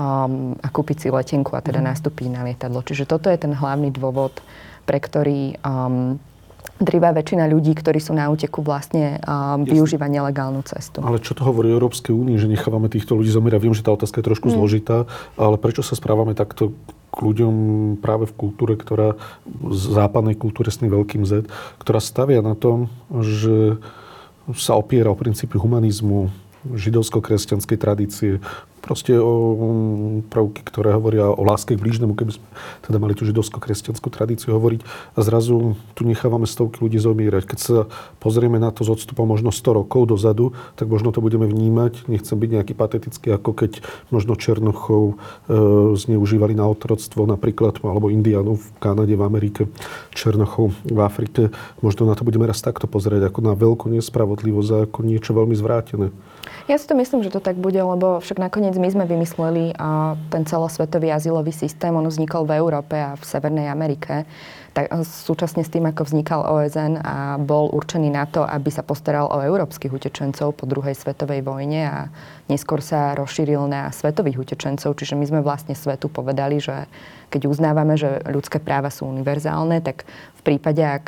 um, 0.00 0.56
a 0.56 0.68
kúpiť 0.72 0.96
si 1.04 1.08
letenku 1.12 1.52
a 1.52 1.60
teda 1.60 1.84
mm. 1.84 1.86
nastúpiť 1.92 2.26
na 2.32 2.48
lietadlo. 2.48 2.80
Čiže 2.80 3.04
toto 3.04 3.28
je 3.28 3.36
ten 3.36 3.52
hlavný 3.52 3.92
dôvod, 3.92 4.40
pre 4.88 4.96
ktorý 5.02 5.60
um, 5.60 6.16
drivá 6.80 7.12
väčšina 7.12 7.44
ľudí, 7.46 7.76
ktorí 7.76 8.00
sú 8.00 8.16
na 8.16 8.32
úteku, 8.32 8.64
vlastne 8.64 9.20
um, 9.22 9.62
využíva 9.62 10.08
nelegálnu 10.08 10.64
cestu. 10.64 11.04
Ale 11.04 11.20
čo 11.20 11.36
to 11.36 11.44
hovorí 11.44 11.68
o 11.70 11.76
Európskej 11.76 12.16
únii, 12.16 12.40
že 12.40 12.48
nechávame 12.48 12.88
týchto 12.88 13.14
ľudí 13.14 13.28
zomierať? 13.28 13.60
Viem, 13.60 13.76
že 13.76 13.84
tá 13.84 13.92
otázka 13.92 14.24
je 14.24 14.28
trošku 14.32 14.48
mm. 14.48 14.54
zložitá, 14.56 15.04
ale 15.36 15.60
prečo 15.60 15.84
sa 15.84 15.92
správame 15.92 16.32
takto 16.32 16.72
k 17.10 17.16
ľuďom 17.20 17.54
práve 18.00 18.24
v 18.30 18.34
kultúre, 18.34 18.74
ktorá, 18.80 19.18
v 19.44 19.74
západnej 19.76 20.38
kultúre 20.40 20.72
s 20.72 20.80
tým 20.80 20.88
veľkým 20.88 21.28
Z, 21.28 21.50
ktorá 21.82 22.00
stavia 22.00 22.40
na 22.40 22.56
tom, 22.56 22.88
že 23.12 23.76
sa 24.56 24.74
opiera 24.78 25.12
o 25.12 25.18
princípy 25.18 25.60
humanizmu, 25.60 26.32
židovsko-kresťanskej 26.60 27.78
tradície, 27.80 28.32
proste 28.90 29.14
o 29.14 29.54
mm, 29.54 30.34
prvky, 30.34 30.66
ktoré 30.66 30.90
hovoria 30.98 31.30
o 31.30 31.46
láske 31.46 31.78
k 31.78 31.82
blížnemu, 31.82 32.18
keby 32.18 32.34
sme 32.34 32.46
teda 32.82 32.98
mali 32.98 33.14
tú 33.14 33.22
židovsko-kresťanskú 33.22 34.10
tradíciu 34.10 34.58
hovoriť 34.58 34.82
a 35.14 35.18
zrazu 35.22 35.78
tu 35.94 36.02
nechávame 36.02 36.50
stovky 36.50 36.82
ľudí 36.82 36.98
zomírať. 36.98 37.46
Keď 37.46 37.58
sa 37.62 37.86
pozrieme 38.18 38.58
na 38.58 38.74
to 38.74 38.82
s 38.82 38.90
odstupom 38.90 39.30
možno 39.30 39.54
100 39.54 39.86
rokov 39.86 40.10
dozadu, 40.10 40.58
tak 40.74 40.90
možno 40.90 41.14
to 41.14 41.22
budeme 41.22 41.46
vnímať, 41.46 42.10
nechcem 42.10 42.34
byť 42.34 42.50
nejaký 42.50 42.74
patetický, 42.74 43.30
ako 43.30 43.54
keď 43.54 43.78
možno 44.10 44.34
Černochov 44.34 45.04
e, 45.06 45.14
zneužívali 45.94 46.58
na 46.58 46.66
otroctvo 46.66 47.30
napríklad, 47.30 47.78
alebo 47.86 48.10
Indianov 48.10 48.58
v 48.58 48.68
Kanade, 48.82 49.14
v 49.14 49.22
Amerike, 49.22 49.70
Černochov 50.10 50.74
v 50.82 50.98
Afrike. 50.98 51.54
Možno 51.78 52.10
na 52.10 52.18
to 52.18 52.26
budeme 52.26 52.50
raz 52.50 52.58
takto 52.58 52.90
pozrieť, 52.90 53.30
ako 53.30 53.38
na 53.38 53.54
veľkú 53.54 53.86
nespravodlivosť 53.86 54.70
a 54.74 54.78
ako 54.90 54.98
niečo 55.06 55.30
veľmi 55.30 55.54
zvrátené. 55.54 56.10
Ja 56.68 56.78
si 56.78 56.86
to 56.86 56.94
myslím, 56.94 57.26
že 57.26 57.34
to 57.34 57.42
tak 57.42 57.58
bude, 57.58 57.82
lebo 57.82 58.22
však 58.22 58.38
nakoniec 58.38 58.78
my 58.78 58.86
sme 58.86 59.04
vymysleli 59.04 59.74
a 59.74 60.14
ten 60.30 60.46
celosvetový 60.46 61.10
azylový 61.10 61.50
systém. 61.50 61.90
On 61.90 62.06
vznikol 62.06 62.46
v 62.46 62.62
Európe 62.62 62.94
a 62.94 63.18
v 63.18 63.24
Severnej 63.26 63.66
Amerike. 63.66 64.22
Tak, 64.70 65.02
súčasne 65.02 65.66
s 65.66 65.72
tým, 65.74 65.90
ako 65.90 66.06
vznikal 66.06 66.46
OSN 66.46 67.02
a 67.02 67.42
bol 67.42 67.74
určený 67.74 68.14
na 68.14 68.22
to, 68.30 68.46
aby 68.46 68.70
sa 68.70 68.86
postaral 68.86 69.26
o 69.26 69.42
európskych 69.42 69.90
utečencov 69.90 70.54
po 70.54 70.64
druhej 70.70 70.94
svetovej 70.94 71.42
vojne 71.42 71.82
a 71.90 71.98
neskôr 72.46 72.78
sa 72.78 73.18
rozšíril 73.18 73.66
na 73.66 73.90
svetových 73.90 74.46
utečencov. 74.46 74.94
Čiže 74.94 75.18
my 75.18 75.26
sme 75.26 75.40
vlastne 75.42 75.74
svetu 75.74 76.06
povedali, 76.06 76.62
že 76.62 76.86
keď 77.34 77.50
uznávame, 77.50 77.98
že 77.98 78.22
ľudské 78.30 78.62
práva 78.62 78.94
sú 78.94 79.10
univerzálne, 79.10 79.82
tak 79.82 80.06
v 80.38 80.40
prípade, 80.46 80.86
ak 80.86 81.06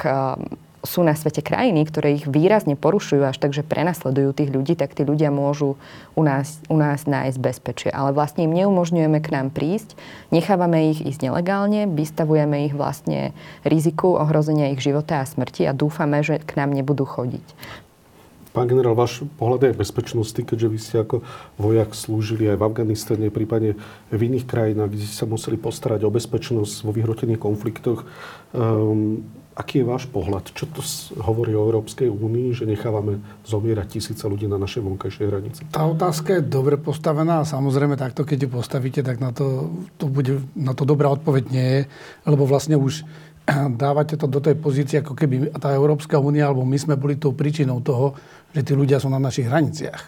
sú 0.82 1.06
na 1.06 1.14
svete 1.14 1.46
krajiny, 1.46 1.86
ktoré 1.86 2.18
ich 2.18 2.26
výrazne 2.26 2.74
porušujú 2.74 3.22
až 3.22 3.38
tak, 3.38 3.54
že 3.54 3.62
prenasledujú 3.62 4.34
tých 4.34 4.50
ľudí, 4.50 4.74
tak 4.74 4.98
tí 4.98 5.06
ľudia 5.06 5.30
môžu 5.30 5.78
u 6.18 6.22
nás, 6.26 6.58
u 6.66 6.74
nás 6.74 7.06
nájsť 7.06 7.38
bezpečie. 7.38 7.90
Ale 7.94 8.10
vlastne 8.10 8.44
im 8.44 8.52
neumožňujeme 8.52 9.18
k 9.22 9.32
nám 9.32 9.54
prísť, 9.54 9.94
nechávame 10.34 10.90
ich 10.90 11.00
ísť 11.00 11.30
nelegálne, 11.30 11.86
vystavujeme 11.86 12.66
ich 12.66 12.74
vlastne 12.74 13.30
riziku 13.62 14.18
ohrozenia 14.18 14.74
ich 14.74 14.82
života 14.82 15.22
a 15.22 15.28
smrti 15.28 15.70
a 15.70 15.72
dúfame, 15.72 16.26
že 16.26 16.42
k 16.42 16.58
nám 16.58 16.74
nebudú 16.74 17.06
chodiť. 17.06 17.46
Pán 18.52 18.68
generál, 18.68 18.92
váš 18.92 19.24
pohľad 19.40 19.72
je 19.72 19.80
bezpečnosti, 19.80 20.36
keďže 20.36 20.68
vy 20.68 20.78
ste 20.78 20.96
ako 21.00 21.24
vojak 21.56 21.96
slúžili 21.96 22.52
aj 22.52 22.60
v 22.60 22.66
Afganistane, 22.68 23.32
prípadne 23.32 23.80
v 24.12 24.20
iných 24.28 24.44
krajinách, 24.44 24.92
kde 24.92 25.08
ste 25.08 25.16
sa 25.16 25.24
museli 25.24 25.56
postarať 25.56 26.04
o 26.04 26.12
bezpečnosť 26.12 26.84
vo 26.84 26.92
vyhrotených 26.92 27.40
konfliktoch. 27.40 28.04
Um, 28.52 29.24
Aký 29.52 29.84
je 29.84 29.86
váš 29.86 30.08
pohľad? 30.08 30.48
Čo 30.56 30.64
to 30.72 30.80
hovorí 31.20 31.52
o 31.52 31.68
Európskej 31.68 32.08
únii, 32.08 32.56
že 32.56 32.64
nechávame 32.64 33.20
zomierať 33.44 34.00
tisíce 34.00 34.24
ľudí 34.24 34.48
na 34.48 34.56
našej 34.56 34.80
vonkajšej 34.80 35.26
hranici? 35.28 35.60
Tá 35.68 35.84
otázka 35.84 36.40
je 36.40 36.48
dobre 36.48 36.80
postavená 36.80 37.44
a 37.44 37.48
samozrejme 37.48 38.00
takto, 38.00 38.24
keď 38.24 38.48
ju 38.48 38.48
postavíte, 38.48 39.04
tak 39.04 39.20
na 39.20 39.28
to, 39.28 39.68
to 40.00 40.08
bude, 40.08 40.40
na 40.56 40.72
to 40.72 40.88
dobrá 40.88 41.12
odpoveď 41.12 41.44
nie 41.52 41.68
je, 41.68 41.80
lebo 42.24 42.48
vlastne 42.48 42.80
už 42.80 43.04
dávate 43.82 44.16
to 44.16 44.24
do 44.24 44.40
tej 44.40 44.56
pozície, 44.56 45.04
ako 45.04 45.12
keby 45.12 45.52
tá 45.60 45.68
Európska 45.76 46.16
únia 46.16 46.48
alebo 46.48 46.64
my 46.64 46.78
sme 46.80 46.96
boli 46.96 47.20
tou 47.20 47.36
príčinou 47.36 47.84
toho, 47.84 48.16
že 48.56 48.64
tí 48.64 48.72
ľudia 48.72 49.04
sú 49.04 49.12
na 49.12 49.20
našich 49.20 49.52
hraniciach. 49.52 50.02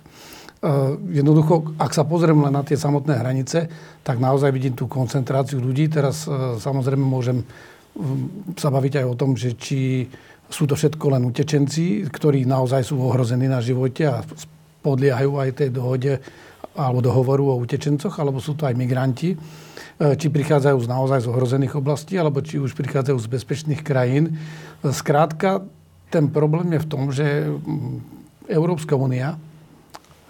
Uh, 0.65 0.97
jednoducho, 1.13 1.77
ak 1.77 1.93
sa 1.93 2.09
pozriem 2.09 2.41
len 2.41 2.57
na 2.57 2.65
tie 2.65 2.81
samotné 2.81 3.21
hranice, 3.21 3.69
tak 4.01 4.17
naozaj 4.17 4.49
vidím 4.49 4.73
tú 4.73 4.89
koncentráciu 4.89 5.61
ľudí. 5.61 5.93
Teraz 5.93 6.25
uh, 6.25 6.57
samozrejme 6.57 7.05
môžem 7.05 7.45
sa 8.59 8.69
baviť 8.75 9.03
aj 9.03 9.07
o 9.07 9.19
tom, 9.19 9.39
že 9.39 9.55
či 9.55 10.11
sú 10.51 10.67
to 10.67 10.75
všetko 10.75 11.15
len 11.15 11.23
utečenci, 11.25 12.07
ktorí 12.11 12.45
naozaj 12.45 12.83
sú 12.85 13.01
ohrození 13.01 13.47
na 13.47 13.63
živote 13.63 14.05
a 14.07 14.23
podliehajú 14.85 15.41
aj 15.41 15.51
tej 15.57 15.71
dohode 15.73 16.13
alebo 16.75 16.99
dohovoru 16.99 17.55
o 17.55 17.61
utečencoch, 17.63 18.19
alebo 18.19 18.43
sú 18.43 18.59
to 18.59 18.67
aj 18.67 18.75
migranti, 18.75 19.35
e, 19.35 19.39
či 20.19 20.27
prichádzajú 20.27 20.79
z 20.83 20.91
naozaj 20.91 21.23
z 21.23 21.31
ohrozených 21.31 21.79
oblastí, 21.79 22.19
alebo 22.19 22.43
či 22.43 22.59
už 22.59 22.75
prichádzajú 22.75 23.15
z 23.15 23.31
bezpečných 23.31 23.81
krajín. 23.87 24.35
Skrátka, 24.83 25.63
ten 26.11 26.27
problém 26.35 26.75
je 26.75 26.83
v 26.83 26.91
tom, 26.91 27.03
že 27.15 27.47
Európska 28.51 28.99
únia, 28.99 29.39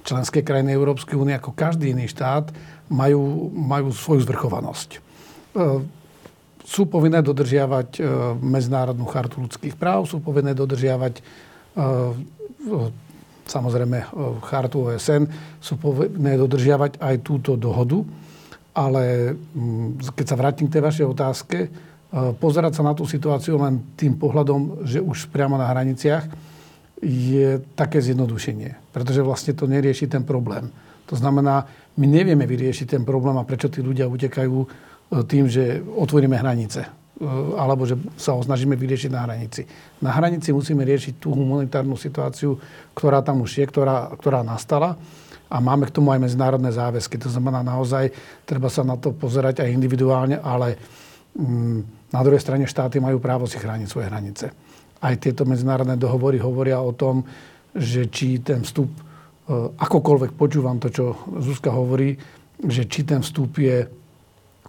členské 0.05 0.45
krajiny 0.45 0.77
Európskej 0.77 1.17
únie, 1.17 1.33
ako 1.33 1.57
každý 1.57 1.97
iný 1.97 2.13
štát, 2.13 2.53
majú, 2.93 3.49
majú 3.49 3.89
svoju 3.89 4.29
zvrchovanosť 4.29 4.89
e, 4.93 4.99
sú 6.65 6.89
povinné 6.89 7.21
dodržiavať 7.21 7.89
e, 7.97 8.03
Medzinárodnú 8.41 9.05
chartu 9.05 9.45
ľudských 9.45 9.77
práv, 9.77 10.09
sú 10.09 10.25
povinné 10.25 10.57
dodržiavať 10.57 11.21
e, 11.21 11.23
samozrejme 13.45 13.99
e, 14.01 14.07
chartu 14.49 14.89
OSN, 14.89 15.29
sú 15.61 15.77
povinné 15.77 16.41
dodržiavať 16.41 16.97
aj 17.05 17.15
túto 17.21 17.61
dohodu. 17.61 18.01
Ale 18.75 19.37
mm, 19.37 20.17
keď 20.17 20.27
sa 20.27 20.41
vrátim 20.41 20.67
k 20.67 20.81
tej 20.81 20.83
vašej 20.83 21.07
otázke, 21.07 21.59
pozerať 22.15 22.79
sa 22.79 22.87
na 22.87 22.95
tú 22.95 23.03
situáciu 23.11 23.59
len 23.59 23.99
tým 23.99 24.15
pohľadom, 24.15 24.87
že 24.87 25.03
už 25.03 25.35
priamo 25.35 25.59
na 25.59 25.67
hraniciach 25.67 26.31
je 27.03 27.59
také 27.75 27.99
zjednodušenie. 27.99 28.95
Pretože 28.95 29.19
vlastne 29.27 29.51
to 29.51 29.67
nerieši 29.67 30.07
ten 30.07 30.23
problém. 30.23 30.71
To 31.11 31.19
znamená, 31.19 31.67
my 31.99 32.07
nevieme 32.07 32.47
vyriešiť 32.47 32.95
ten 32.95 33.03
problém 33.03 33.35
a 33.35 33.43
prečo 33.43 33.67
tí 33.67 33.83
ľudia 33.83 34.07
utekajú 34.07 34.57
tým, 35.11 35.47
že 35.47 35.85
otvoríme 35.85 36.35
hranice 36.35 36.85
e, 36.85 36.91
alebo 37.59 37.85
že 37.85 38.01
sa 38.17 38.35
ho 38.35 38.41
snažíme 38.41 38.75
vyriešiť 38.75 39.11
na 39.13 39.21
hranici. 39.29 39.63
Na 40.01 40.11
hranici 40.17 40.51
musíme 40.51 40.83
riešiť 40.83 41.21
tú 41.21 41.37
humanitárnu 41.37 41.95
situáciu, 41.95 42.57
ktorá 42.97 43.21
tam 43.21 43.45
už 43.45 43.63
je, 43.63 43.65
ktorá, 43.69 44.11
ktorá 44.17 44.41
nastala 44.43 44.97
a 45.55 45.57
máme 45.61 45.87
k 45.87 45.95
tomu 45.95 46.11
aj 46.11 46.25
medzinárodné 46.25 46.73
záväzky. 46.73 47.21
To 47.21 47.31
znamená 47.31 47.63
naozaj, 47.63 48.11
treba 48.43 48.73
sa 48.73 48.83
na 48.83 48.99
to 48.99 49.13
pozerať 49.15 49.63
aj 49.63 49.71
individuálne, 49.71 50.41
ale 50.41 50.75
mm, 51.37 52.11
na 52.11 52.21
druhej 52.27 52.43
strane 52.43 52.67
štáty 52.67 52.99
majú 52.99 53.21
právo 53.21 53.45
si 53.47 53.61
chrániť 53.61 53.87
svoje 53.87 54.11
hranice. 54.11 54.51
Aj 54.99 55.15
tieto 55.21 55.45
medzinárodné 55.45 56.01
dohovory 56.01 56.41
hovoria 56.41 56.81
o 56.81 56.91
tom, 56.97 57.23
že 57.71 58.11
či 58.11 58.41
ten 58.43 58.67
vstup, 58.67 58.89
e, 58.89 59.03
akokoľvek 59.79 60.33
počúvam 60.35 60.81
to, 60.81 60.89
čo 60.89 61.05
Zuzka 61.39 61.71
hovorí, 61.71 62.17
že 62.65 62.89
či 62.91 63.05
ten 63.05 63.21
vstup 63.21 63.55
je 63.61 63.85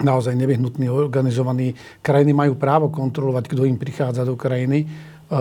naozaj 0.02 0.36
nevyhnutný, 0.36 0.92
organizovaný. 0.92 1.76
Krajiny 2.04 2.36
majú 2.36 2.60
právo 2.60 2.92
kontrolovať, 2.92 3.48
kto 3.48 3.64
im 3.64 3.80
prichádza 3.80 4.28
do 4.28 4.36
krajiny. 4.36 4.84
E, 4.84 4.88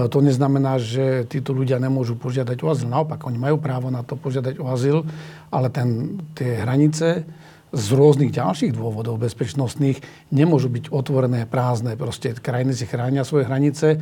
to 0.06 0.22
neznamená, 0.22 0.78
že 0.78 1.26
títo 1.26 1.50
ľudia 1.50 1.82
nemôžu 1.82 2.14
požiadať 2.14 2.58
o 2.62 2.70
azyl. 2.70 2.86
Naopak, 2.86 3.18
oni 3.26 3.38
majú 3.38 3.58
právo 3.58 3.90
na 3.90 4.06
to 4.06 4.14
požiadať 4.14 4.62
o 4.62 4.70
azyl, 4.70 5.02
ale 5.50 5.68
ten, 5.74 6.20
tie 6.38 6.62
hranice 6.62 7.26
z 7.74 7.86
rôznych 7.90 8.30
ďalších 8.30 8.70
dôvodov 8.70 9.18
bezpečnostných 9.18 10.30
nemôžu 10.30 10.70
byť 10.70 10.94
otvorené, 10.94 11.42
prázdne. 11.50 11.98
Proste 11.98 12.38
krajiny 12.38 12.70
si 12.70 12.86
chránia 12.86 13.26
svoje 13.26 13.50
hranice. 13.50 13.98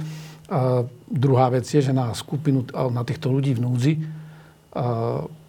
A 0.53 0.85
druhá 1.09 1.49
vec 1.49 1.65
je, 1.65 1.81
že 1.81 1.97
na 1.97 2.13
skupinu, 2.13 2.69
na 2.93 3.01
týchto 3.09 3.33
ľudí 3.33 3.57
v 3.57 3.65
núdzi 3.65 3.95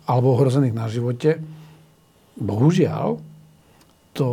alebo 0.03 0.35
ohrozených 0.35 0.75
na 0.75 0.87
živote, 0.87 1.39
bohužiaľ, 2.39 3.19
to, 4.13 4.29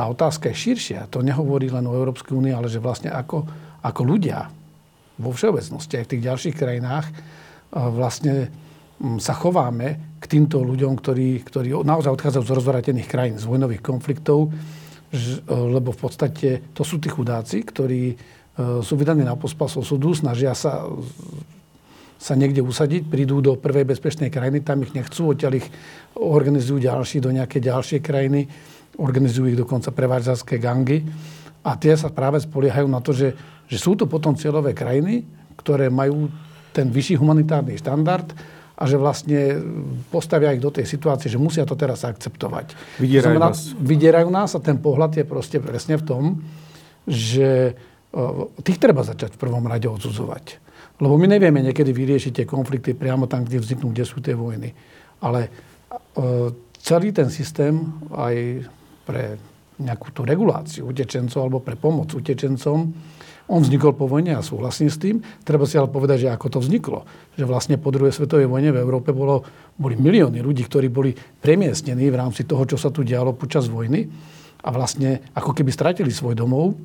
tá 0.00 0.08
otázka 0.08 0.48
je 0.48 0.56
širšia. 0.56 1.12
To 1.12 1.20
nehovorí 1.20 1.68
len 1.68 1.84
o 1.84 1.92
Európskej 1.92 2.32
únii, 2.32 2.56
ale 2.56 2.72
že 2.72 2.80
vlastne 2.80 3.12
ako, 3.12 3.44
ako 3.84 4.00
ľudia 4.00 4.48
vo 5.20 5.36
všeobecnosti 5.36 6.00
aj 6.00 6.04
v 6.08 6.12
tých 6.16 6.24
ďalších 6.24 6.56
krajinách 6.56 7.12
vlastne 7.68 8.48
sa 9.20 9.36
chováme 9.36 10.16
k 10.16 10.24
týmto 10.24 10.64
ľuďom, 10.64 10.96
ktorí, 10.96 11.44
ktorí 11.44 11.76
naozaj 11.84 12.16
odchádzajú 12.16 12.44
z 12.48 12.56
rozvratených 12.56 13.08
krajín, 13.12 13.36
z 13.36 13.44
vojnových 13.44 13.84
konfliktov, 13.84 14.48
lebo 15.52 15.92
v 15.92 16.00
podstate 16.00 16.72
to 16.72 16.80
sú 16.80 16.96
tí 16.96 17.12
chudáci, 17.12 17.60
ktorí 17.60 18.02
e, 18.08 18.16
sú 18.80 18.94
vydaní 18.96 19.26
na 19.26 19.36
pospasov 19.36 19.84
súdu, 19.84 20.16
snažia 20.16 20.56
sa 20.56 20.88
sa 22.20 22.36
niekde 22.36 22.60
usadiť, 22.60 23.08
prídu 23.08 23.40
do 23.40 23.56
prvej 23.56 23.88
bezpečnej 23.88 24.28
krajiny, 24.28 24.60
tam 24.60 24.84
ich 24.84 24.92
nechcú, 24.92 25.32
odtiaľ 25.32 25.56
ich 25.56 25.68
organizujú 26.20 26.84
ďalší 26.84 27.16
do 27.24 27.32
nejaké 27.32 27.64
ďalšie 27.64 28.04
krajiny, 28.04 28.44
organizujú 28.98 29.52
ich 29.52 29.60
dokonca 29.60 29.94
prevádzarské 29.94 30.58
gangy. 30.58 31.06
A 31.60 31.76
tie 31.76 31.92
sa 31.94 32.08
práve 32.08 32.40
spoliehajú 32.40 32.88
na 32.88 33.04
to, 33.04 33.12
že, 33.12 33.36
že 33.68 33.78
sú 33.78 33.94
to 33.94 34.08
potom 34.08 34.32
cieľové 34.32 34.72
krajiny, 34.72 35.28
ktoré 35.60 35.92
majú 35.92 36.32
ten 36.72 36.88
vyšší 36.88 37.20
humanitárny 37.20 37.76
štandard 37.76 38.32
a 38.80 38.82
že 38.88 38.96
vlastne 38.96 39.60
postavia 40.08 40.56
ich 40.56 40.64
do 40.64 40.72
tej 40.72 40.88
situácie, 40.88 41.28
že 41.28 41.36
musia 41.36 41.68
to 41.68 41.76
teraz 41.76 42.00
akceptovať. 42.08 42.72
Vydierajú 42.96 43.36
znamená, 43.36 43.52
nás. 43.52 43.58
Vydierajú 43.76 44.28
nás 44.32 44.50
a 44.56 44.60
ten 44.64 44.80
pohľad 44.80 45.20
je 45.20 45.24
proste 45.28 45.60
presne 45.60 46.00
v 46.00 46.04
tom, 46.08 46.22
že 47.04 47.76
tých 48.64 48.78
treba 48.80 49.04
začať 49.04 49.36
v 49.36 49.40
prvom 49.42 49.68
rade 49.68 49.86
odsudzovať. 49.86 50.58
Lebo 51.00 51.14
my 51.16 51.26
nevieme 51.28 51.60
niekedy 51.64 51.92
vyriešiť 51.92 52.32
tie 52.42 52.46
konflikty 52.48 52.92
priamo 52.92 53.28
tam, 53.28 53.44
kde 53.44 53.62
vzniknú, 53.62 53.92
kde 53.92 54.04
sú 54.04 54.20
tie 54.20 54.36
vojny. 54.36 54.74
Ale 55.24 55.48
e, 55.48 55.50
celý 56.80 57.14
ten 57.14 57.32
systém 57.32 57.80
aj 58.12 58.66
pre 59.10 59.42
nejakú 59.82 60.14
tú 60.14 60.22
reguláciu 60.22 60.86
utečencov 60.86 61.40
alebo 61.42 61.58
pre 61.58 61.74
pomoc 61.74 62.14
utečencom, 62.14 62.78
on 63.50 63.66
vznikol 63.66 63.98
po 63.98 64.06
vojne 64.06 64.38
a 64.38 64.46
súhlasím 64.46 64.86
s 64.86 65.02
tým. 65.02 65.18
Treba 65.42 65.66
si 65.66 65.74
ale 65.74 65.90
povedať, 65.90 66.22
že 66.22 66.28
ako 66.30 66.46
to 66.46 66.58
vzniklo. 66.62 67.02
Že 67.34 67.50
vlastne 67.50 67.76
po 67.82 67.90
druhej 67.90 68.14
svetovej 68.14 68.46
vojne 68.46 68.70
v 68.70 68.78
Európe 68.78 69.10
bolo, 69.10 69.42
boli 69.74 69.98
milióny 69.98 70.38
ľudí, 70.38 70.62
ktorí 70.70 70.86
boli 70.86 71.10
premiestnení 71.18 72.06
v 72.06 72.20
rámci 72.20 72.46
toho, 72.46 72.62
čo 72.62 72.78
sa 72.78 72.94
tu 72.94 73.02
dialo 73.02 73.34
počas 73.34 73.66
vojny 73.66 74.06
a 74.62 74.68
vlastne 74.70 75.34
ako 75.34 75.50
keby 75.50 75.74
stratili 75.74 76.14
svoj 76.14 76.38
domov, 76.38 76.78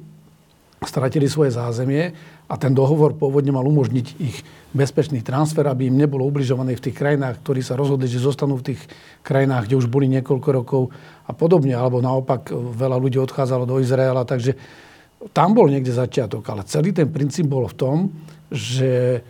stratili 0.82 1.29
svoje 1.29 1.53
zázemie 1.53 2.10
a 2.46 2.54
ten 2.62 2.78
dohovor 2.78 3.18
pôvodne 3.18 3.50
mal 3.50 3.66
umožniť 3.66 4.08
ich 4.22 4.38
bezpečný 4.70 5.25
transfer, 5.25 5.66
aby 5.66 5.90
im 5.90 5.98
nebolo 5.98 6.30
ubližované 6.30 6.78
v 6.78 6.84
tých 6.90 6.96
krajinách, 6.96 7.42
ktorí 7.42 7.66
sa 7.66 7.74
rozhodli, 7.74 8.06
že 8.06 8.22
zostanú 8.22 8.62
v 8.62 8.74
tých 8.74 8.82
krajinách, 9.25 9.66
kde 9.66 9.80
už 9.82 9.90
boli 9.90 10.06
niekoľko 10.14 10.50
rokov 10.54 10.94
a 11.25 11.34
podobne. 11.34 11.74
Alebo 11.74 12.06
naopak 12.06 12.54
veľa 12.54 13.02
ľudí 13.02 13.18
odchádzalo 13.18 13.66
do 13.66 13.82
Izraela, 13.82 14.28
takže 14.30 14.54
tam 15.34 15.58
bol 15.58 15.66
niekde 15.66 15.90
začiatok. 15.90 16.46
Ale 16.54 16.69
celý 16.69 16.93
ten 16.93 17.10
princíp 17.10 17.50
bol 17.50 17.65
v 17.65 17.78
tom, 17.78 17.98
že 18.54 19.26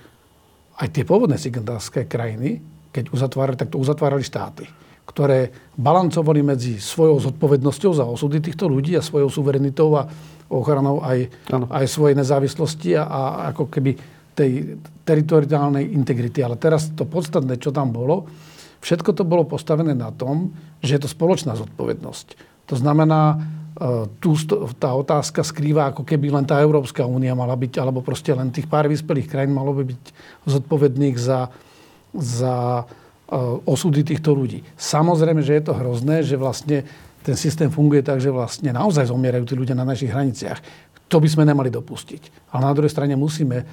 aj 0.75 0.91
tie 0.91 1.07
pôvodné 1.07 1.39
signatárske 1.39 2.03
krajiny, 2.03 2.59
keď 2.91 3.15
uzatvárali, 3.15 3.55
tak 3.55 3.71
to 3.71 3.79
uzatvárali 3.79 4.23
štáty 4.27 4.67
ktoré 5.05 5.53
balancovali 5.77 6.41
medzi 6.41 6.81
svojou 6.81 7.21
zodpovednosťou 7.31 7.91
za 7.93 8.05
osudy 8.05 8.41
týchto 8.41 8.65
ľudí 8.65 8.97
a 8.97 9.05
svojou 9.05 9.29
suverenitou 9.29 9.93
a 9.95 10.09
ochranou 10.49 11.01
aj, 11.01 11.29
aj 11.49 11.85
svojej 11.85 12.17
nezávislosti 12.17 12.97
a, 12.97 13.03
a 13.05 13.21
ako 13.53 13.69
keby 13.69 13.91
tej 14.35 14.77
teritoriálnej 15.07 15.95
integrity. 15.95 16.43
Ale 16.43 16.59
teraz 16.59 16.91
to 16.91 17.07
podstatné, 17.07 17.55
čo 17.57 17.71
tam 17.71 17.95
bolo, 17.95 18.27
všetko 18.83 19.15
to 19.15 19.23
bolo 19.23 19.47
postavené 19.47 19.95
na 19.95 20.11
tom, 20.11 20.51
že 20.83 20.99
je 20.99 21.01
to 21.07 21.09
spoločná 21.09 21.55
zodpovednosť. 21.55 22.27
To 22.69 22.75
znamená, 22.75 23.21
e, 23.31 23.37
tu 24.19 24.35
tá 24.75 24.91
otázka 24.91 25.41
skrýva, 25.41 25.95
ako 25.95 26.03
keby 26.03 26.35
len 26.35 26.45
tá 26.45 26.59
Európska 26.59 27.07
únia 27.07 27.33
mala 27.33 27.55
byť, 27.55 27.73
alebo 27.79 28.03
proste 28.03 28.35
len 28.35 28.51
tých 28.51 28.67
pár 28.67 28.91
vyspelých 28.91 29.31
krajín 29.31 29.55
malo 29.55 29.71
by 29.71 29.87
byť 29.87 30.03
zodpovedných 30.45 31.15
za, 31.15 31.49
za 32.13 32.83
osudy 33.65 34.05
týchto 34.05 34.37
ľudí. 34.37 34.61
Samozrejme, 34.77 35.41
že 35.41 35.57
je 35.57 35.63
to 35.65 35.73
hrozné, 35.73 36.21
že 36.21 36.37
vlastne 36.37 36.85
ten 37.25 37.33
systém 37.33 37.73
funguje 37.73 38.05
tak, 38.05 38.21
že 38.21 38.29
vlastne 38.29 38.69
naozaj 38.69 39.09
zomierajú 39.09 39.49
tí 39.49 39.55
ľudia 39.57 39.73
na 39.73 39.81
našich 39.81 40.13
hraniciach. 40.13 40.61
To 41.09 41.17
by 41.17 41.25
sme 41.25 41.43
nemali 41.45 41.73
dopustiť. 41.73 42.53
Ale 42.53 42.69
na 42.69 42.73
druhej 42.77 42.93
strane 42.93 43.17
musíme 43.17 43.65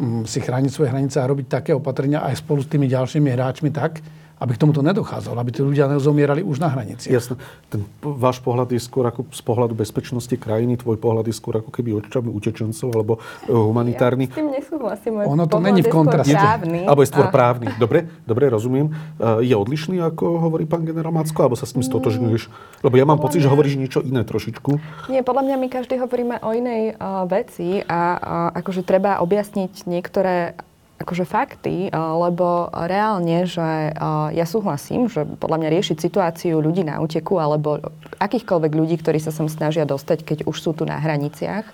mm, 0.00 0.24
si 0.24 0.40
chrániť 0.40 0.72
svoje 0.72 0.88
hranice 0.88 1.20
a 1.20 1.28
robiť 1.28 1.46
také 1.60 1.76
opatrenia 1.76 2.24
aj 2.24 2.40
spolu 2.40 2.64
s 2.64 2.72
tými 2.72 2.88
ďalšími 2.88 3.28
hráčmi 3.28 3.68
tak, 3.68 4.00
aby 4.44 4.52
k 4.52 4.60
tomuto 4.60 4.84
nedochádzalo, 4.84 5.40
aby 5.40 5.50
tí 5.56 5.64
ľudia 5.64 5.88
nezomierali 5.88 6.44
už 6.44 6.60
na 6.60 6.68
hranici. 6.68 7.08
Jasne. 7.08 7.40
Ten 7.72 7.88
váš 8.04 8.44
pohľad 8.44 8.68
je 8.76 8.80
skôr 8.80 9.08
ako 9.08 9.24
z 9.32 9.40
pohľadu 9.40 9.72
bezpečnosti 9.72 10.36
krajiny, 10.36 10.76
tvoj 10.76 11.00
pohľad 11.00 11.24
je 11.24 11.34
skôr 11.34 11.64
ako 11.64 11.72
keby 11.72 11.96
očami 12.04 12.28
utečencov 12.28 12.92
alebo 12.92 13.16
e, 13.16 13.48
humanitárny. 13.48 14.28
Ja 14.28 14.36
s 14.36 14.40
tým 14.44 14.52
nesúhlasím. 14.52 15.12
Ono 15.24 15.48
to 15.48 15.56
není 15.64 15.80
v 15.80 15.88
kontraste. 15.88 16.36
Alebo 16.84 17.00
je 17.00 17.08
skôr 17.08 17.32
právny. 17.32 17.72
Dobre, 17.80 18.04
dobre, 18.28 18.52
rozumiem. 18.52 18.92
E, 19.16 19.48
je 19.48 19.56
odlišný, 19.56 20.04
ako 20.04 20.44
hovorí 20.44 20.68
pán 20.68 20.84
generál 20.84 21.16
Macko, 21.16 21.40
alebo 21.40 21.56
sa 21.56 21.64
s 21.64 21.72
tým 21.72 21.80
stotožňuješ? 21.80 22.52
Lebo 22.84 22.94
ja 23.00 23.08
mám 23.08 23.16
pocit, 23.24 23.40
že 23.40 23.48
hovoríš 23.48 23.80
niečo 23.80 24.04
iné 24.04 24.28
trošičku. 24.28 24.76
Nie, 25.08 25.24
podľa 25.24 25.48
mňa 25.48 25.56
my 25.56 25.68
každý 25.72 25.96
hovoríme 25.96 26.44
o 26.44 26.52
inej 26.52 27.00
uh, 27.00 27.24
veci 27.24 27.80
a 27.80 28.00
uh, 28.20 28.20
akože 28.60 28.84
treba 28.84 29.24
objasniť 29.24 29.88
niektoré 29.88 30.58
akože 30.94 31.26
fakty, 31.26 31.90
eh, 31.90 31.94
lebo 31.94 32.70
reálne, 32.70 33.44
že 33.44 33.90
eh, 33.90 33.94
ja 34.34 34.46
súhlasím, 34.46 35.10
že 35.10 35.26
podľa 35.26 35.58
mňa 35.64 35.68
riešiť 35.74 35.96
situáciu 35.98 36.62
ľudí 36.62 36.86
na 36.86 37.02
úteku 37.02 37.38
alebo 37.42 37.82
akýchkoľvek 38.22 38.72
ľudí, 38.72 38.96
ktorí 39.02 39.18
sa 39.18 39.34
sem 39.34 39.50
snažia 39.50 39.82
dostať, 39.82 40.22
keď 40.22 40.38
už 40.46 40.56
sú 40.56 40.70
tu 40.72 40.86
na 40.86 41.02
hraniciach, 41.02 41.66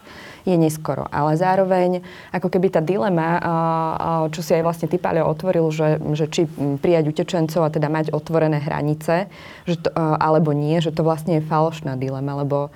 je 0.48 0.56
neskoro. 0.56 1.04
Ale 1.12 1.36
zároveň, 1.36 2.00
ako 2.32 2.48
keby 2.48 2.72
tá 2.72 2.80
dilema, 2.80 3.28
eh, 3.36 3.42
čo 4.32 4.40
si 4.40 4.56
aj 4.56 4.64
vlastne 4.64 4.88
ty, 4.88 4.96
Páľo, 4.96 5.28
otvoril, 5.32 5.68
že, 5.72 6.00
že 6.16 6.28
či 6.28 6.44
prijať 6.80 7.12
utečencov 7.12 7.64
a 7.64 7.72
teda 7.72 7.92
mať 7.92 8.12
otvorené 8.12 8.60
hranice, 8.60 9.32
že 9.64 9.76
to, 9.80 9.88
alebo 9.96 10.52
nie, 10.52 10.76
že 10.80 10.92
to 10.92 11.00
vlastne 11.00 11.40
je 11.40 11.46
falošná 11.48 11.96
dilema, 11.96 12.40
lebo 12.44 12.68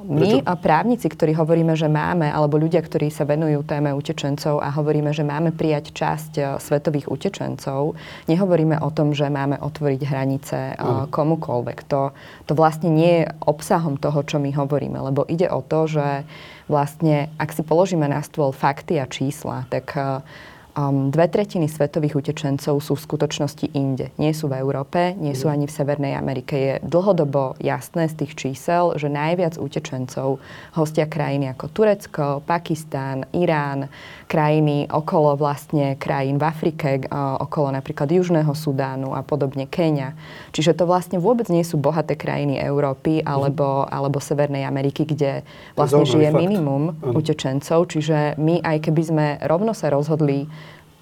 my 0.00 0.40
a 0.48 0.56
právnici, 0.56 1.04
ktorí 1.04 1.36
hovoríme, 1.36 1.76
že 1.76 1.84
máme, 1.84 2.32
alebo 2.32 2.56
ľudia, 2.56 2.80
ktorí 2.80 3.12
sa 3.12 3.28
venujú 3.28 3.60
téme 3.60 3.92
utečencov 3.92 4.64
a 4.64 4.72
hovoríme, 4.72 5.12
že 5.12 5.20
máme 5.20 5.52
prijať 5.52 5.92
časť 5.92 6.32
e, 6.40 6.42
svetových 6.56 7.12
utečencov, 7.12 7.92
nehovoríme 8.24 8.80
o 8.80 8.88
tom, 8.88 9.12
že 9.12 9.28
máme 9.28 9.60
otvoriť 9.60 10.00
hranice 10.08 10.58
mm. 10.80 11.12
komukoľvek. 11.12 11.78
To, 11.92 12.16
to 12.48 12.52
vlastne 12.56 12.88
nie 12.88 13.24
je 13.24 13.30
obsahom 13.44 14.00
toho, 14.00 14.24
čo 14.24 14.40
my 14.40 14.48
hovoríme, 14.56 14.96
lebo 14.96 15.28
ide 15.28 15.52
o 15.52 15.60
to, 15.60 15.84
že 15.84 16.24
vlastne, 16.72 17.28
ak 17.36 17.52
si 17.52 17.60
položíme 17.60 18.08
na 18.08 18.24
stôl 18.24 18.48
fakty 18.54 18.96
a 18.96 19.04
čísla, 19.04 19.68
tak 19.68 19.92
uh, 19.92 20.24
Um, 20.72 21.12
dve 21.12 21.28
tretiny 21.28 21.68
svetových 21.68 22.24
utečencov 22.24 22.80
sú 22.80 22.96
v 22.96 23.04
skutočnosti 23.04 23.76
inde. 23.76 24.08
Nie 24.16 24.32
sú 24.32 24.48
v 24.48 24.56
Európe, 24.56 25.12
nie 25.20 25.36
sú 25.36 25.52
ani 25.52 25.68
v 25.68 25.76
Severnej 25.76 26.16
Amerike. 26.16 26.56
Je 26.56 26.72
dlhodobo 26.80 27.60
jasné 27.60 28.08
z 28.08 28.24
tých 28.24 28.32
čísel, 28.32 28.96
že 28.96 29.12
najviac 29.12 29.60
utečencov 29.60 30.40
hostia 30.72 31.04
krajiny 31.04 31.52
ako 31.52 31.68
Turecko, 31.68 32.40
Pakistán, 32.48 33.28
Irán, 33.36 33.92
krajiny 34.32 34.88
okolo 34.88 35.36
vlastne 35.36 36.00
krajín 36.00 36.40
v 36.40 36.48
Afrike, 36.48 37.04
okolo 37.12 37.68
napríklad 37.68 38.08
Južného 38.08 38.56
Sudánu 38.56 39.12
a 39.12 39.20
podobne 39.20 39.68
Kenia. 39.68 40.16
Čiže 40.56 40.72
to 40.72 40.88
vlastne 40.88 41.20
vôbec 41.20 41.52
nie 41.52 41.68
sú 41.68 41.76
bohaté 41.76 42.16
krajiny 42.16 42.56
Európy 42.56 43.20
alebo, 43.20 43.84
alebo 43.92 44.24
Severnej 44.24 44.64
Ameriky, 44.64 45.04
kde 45.04 45.44
vlastne 45.76 46.08
žije 46.08 46.32
fakt. 46.32 46.40
minimum 46.40 46.96
ano. 46.96 47.12
utečencov. 47.12 47.92
Čiže 47.92 48.40
my, 48.40 48.64
aj 48.64 48.88
keby 48.88 49.02
sme 49.04 49.26
rovno 49.44 49.76
sa 49.76 49.92
rozhodli 49.92 50.48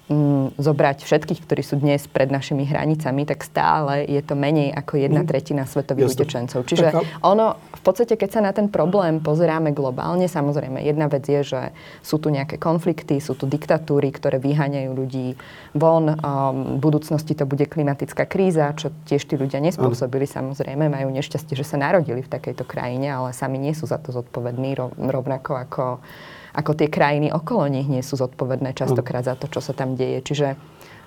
mm, 0.09 0.57
zobrať 0.57 1.03
všetkých, 1.05 1.43
ktorí 1.45 1.61
sú 1.61 1.77
dnes 1.77 2.07
pred 2.09 2.31
našimi 2.31 2.65
hranicami, 2.65 3.27
tak 3.27 3.45
stále 3.45 4.07
je 4.07 4.21
to 4.23 4.33
menej 4.33 4.73
ako 4.73 4.97
jedna 4.97 5.21
mhm. 5.21 5.29
tretina 5.29 5.63
svetových 5.67 6.11
Jasne. 6.11 6.17
utečencov. 6.17 6.59
Čiže 6.65 6.87
ono 7.21 7.59
v 7.75 7.81
podstate, 7.81 8.13
keď 8.17 8.29
sa 8.29 8.41
na 8.41 8.51
ten 8.53 8.69
problém 8.69 9.21
pozeráme 9.21 9.73
globálne, 9.73 10.29
samozrejme, 10.29 10.81
jedna 10.85 11.09
vec 11.09 11.25
je, 11.25 11.41
že 11.41 11.61
sú 12.05 12.21
tu 12.21 12.29
nejaké 12.29 12.61
konflikty, 12.61 13.17
sú 13.17 13.33
tu 13.33 13.49
diktatúry, 13.49 14.13
ktoré 14.13 14.37
vyháňajú 14.37 14.91
ľudí 14.93 15.33
von. 15.73 16.13
V 16.13 16.77
budúcnosti 16.77 17.33
to 17.33 17.49
bude 17.49 17.65
klimatická 17.65 18.29
kríza, 18.29 18.69
čo 18.77 18.93
tiež 19.09 19.25
tí 19.25 19.35
ľudia 19.35 19.57
nespôsobili, 19.57 20.29
samozrejme, 20.29 20.93
majú 20.93 21.09
nešťastie, 21.09 21.57
že 21.57 21.65
sa 21.65 21.81
narodili 21.81 22.21
v 22.21 22.29
takejto 22.29 22.63
krajine, 22.69 23.09
ale 23.09 23.33
sami 23.33 23.57
nie 23.57 23.73
sú 23.73 23.89
za 23.89 23.97
to 23.97 24.13
zodpovední, 24.13 24.77
rovnako 25.09 25.51
ako, 25.57 25.83
ako 26.51 26.75
tie 26.75 26.91
krajiny 26.91 27.31
okolo 27.31 27.67
nich 27.71 27.87
nie 27.87 28.03
sú 28.03 28.19
zodpovedné 28.19 28.75
častokrát 28.75 29.23
za 29.23 29.39
to, 29.39 29.47
čo 29.47 29.59
sa 29.63 29.71
tam 29.71 29.95
deje. 29.95 30.19
Čiže 30.23 30.47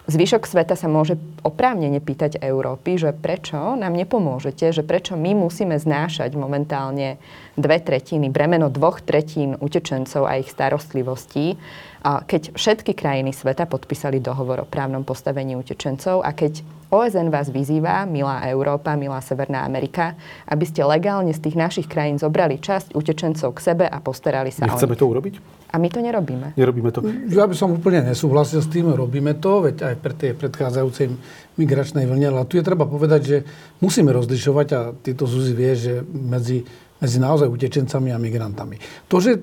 Zvyšok 0.05 0.45
sveta 0.45 0.77
sa 0.77 0.85
môže 0.85 1.17
oprávnene 1.41 1.97
pýtať 1.97 2.37
Európy, 2.37 3.01
že 3.01 3.17
prečo 3.17 3.57
nám 3.73 3.97
nepomôžete, 3.97 4.69
že 4.69 4.85
prečo 4.85 5.17
my 5.17 5.33
musíme 5.33 5.81
znášať 5.81 6.37
momentálne 6.37 7.17
dve 7.57 7.81
tretiny, 7.81 8.29
bremeno 8.29 8.69
dvoch 8.69 9.01
tretín 9.01 9.57
utečencov 9.57 10.29
a 10.29 10.37
ich 10.37 10.53
starostlivostí, 10.53 11.57
keď 12.05 12.53
všetky 12.53 12.93
krajiny 12.93 13.33
sveta 13.33 13.65
podpísali 13.65 14.21
dohovor 14.21 14.69
o 14.69 14.69
právnom 14.69 15.09
postavení 15.09 15.57
utečencov 15.57 16.21
a 16.21 16.37
keď 16.37 16.61
OSN 16.95 17.27
vás 17.27 17.51
vyzýva, 17.51 18.07
milá 18.07 18.47
Európa, 18.47 18.95
milá 18.95 19.19
Severná 19.19 19.67
Amerika, 19.67 20.15
aby 20.47 20.63
ste 20.63 20.87
legálne 20.87 21.35
z 21.35 21.43
tých 21.43 21.59
našich 21.59 21.87
krajín 21.91 22.23
zobrali 22.23 22.63
časť 22.63 22.95
utečencov 22.95 23.51
k 23.59 23.59
sebe 23.59 23.85
a 23.91 23.99
postarali 23.99 24.55
sa 24.55 24.71
My 24.71 24.71
o 24.71 24.79
chceme 24.79 24.95
to 24.95 25.11
urobiť? 25.11 25.35
A 25.75 25.83
my 25.83 25.91
to 25.91 25.99
nerobíme. 25.99 26.55
Nerobíme 26.55 26.95
to. 26.95 27.03
Ja 27.35 27.51
by 27.51 27.55
som 27.59 27.75
úplne 27.75 28.07
nesúhlasil 28.07 28.63
s 28.63 28.71
tým, 28.71 28.95
robíme 28.95 29.35
to, 29.43 29.67
veď 29.67 29.91
aj 29.91 29.95
pre 29.99 30.15
tej 30.15 30.39
predchádzajúcej 30.39 31.11
migračnej 31.59 32.07
vlne, 32.07 32.31
ale 32.31 32.47
tu 32.47 32.63
je 32.63 32.63
treba 32.63 32.87
povedať, 32.87 33.21
že 33.27 33.37
musíme 33.83 34.15
rozlišovať, 34.15 34.67
a 34.71 34.81
tieto 34.95 35.27
Zuzi 35.27 35.51
vie, 35.51 35.75
že 35.75 36.07
medzi, 36.07 36.63
medzi 37.03 37.19
naozaj 37.19 37.51
utečencami 37.51 38.15
a 38.15 38.23
migrantami. 38.23 38.79
To, 39.11 39.19
že 39.19 39.43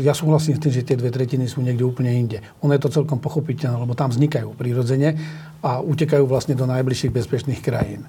ja 0.00 0.16
súhlasím 0.16 0.56
s 0.56 0.62
tým, 0.64 0.72
že 0.72 0.86
tie 0.86 0.96
dve 0.96 1.12
tretiny 1.12 1.44
sú 1.44 1.60
niekde 1.60 1.84
úplne 1.84 2.12
inde. 2.12 2.38
Ono 2.64 2.72
je 2.72 2.82
to 2.82 2.92
celkom 2.92 3.20
pochopiteľné, 3.20 3.76
lebo 3.76 3.92
tam 3.92 4.08
vznikajú 4.08 4.56
prirodzene 4.56 5.14
a 5.60 5.84
utekajú 5.84 6.24
vlastne 6.24 6.56
do 6.56 6.64
najbližších 6.64 7.12
bezpečných 7.12 7.60
krajín. 7.60 8.04
E, 8.04 8.08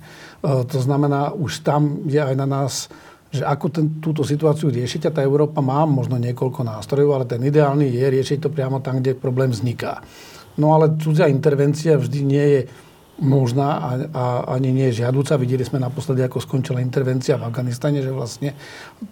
to 0.63 0.79
znamená, 0.79 1.35
už 1.35 1.65
tam 1.65 2.07
je 2.07 2.19
aj 2.19 2.35
na 2.35 2.47
nás 2.47 2.73
že 3.29 3.45
ako 3.45 3.65
ten, 3.69 4.01
túto 4.01 4.25
situáciu 4.25 4.73
riešiť 4.73 5.05
a 5.05 5.13
tá 5.13 5.21
Európa 5.21 5.61
má 5.61 5.85
možno 5.85 6.17
niekoľko 6.17 6.65
nástrojov, 6.65 7.13
ale 7.13 7.25
ten 7.29 7.37
ideálny 7.45 7.85
je 7.85 8.07
riešiť 8.09 8.41
to 8.41 8.49
priamo 8.49 8.81
tam, 8.81 8.97
kde 8.97 9.13
problém 9.13 9.53
vzniká. 9.53 10.01
No 10.57 10.73
ale 10.73 10.97
cudzia 10.97 11.29
intervencia 11.29 11.93
vždy 11.93 12.19
nie 12.25 12.45
je 12.57 12.61
možná 13.21 13.69
a, 13.77 13.89
a 14.09 14.23
ani 14.57 14.73
nie 14.73 14.89
je 14.89 15.05
žiadúca. 15.05 15.37
Videli 15.37 15.61
sme 15.61 15.77
naposledy, 15.77 16.23
ako 16.25 16.41
skončila 16.41 16.81
intervencia 16.81 17.37
v 17.37 17.45
Afganistane, 17.45 18.01
že 18.01 18.09
vlastne 18.09 18.55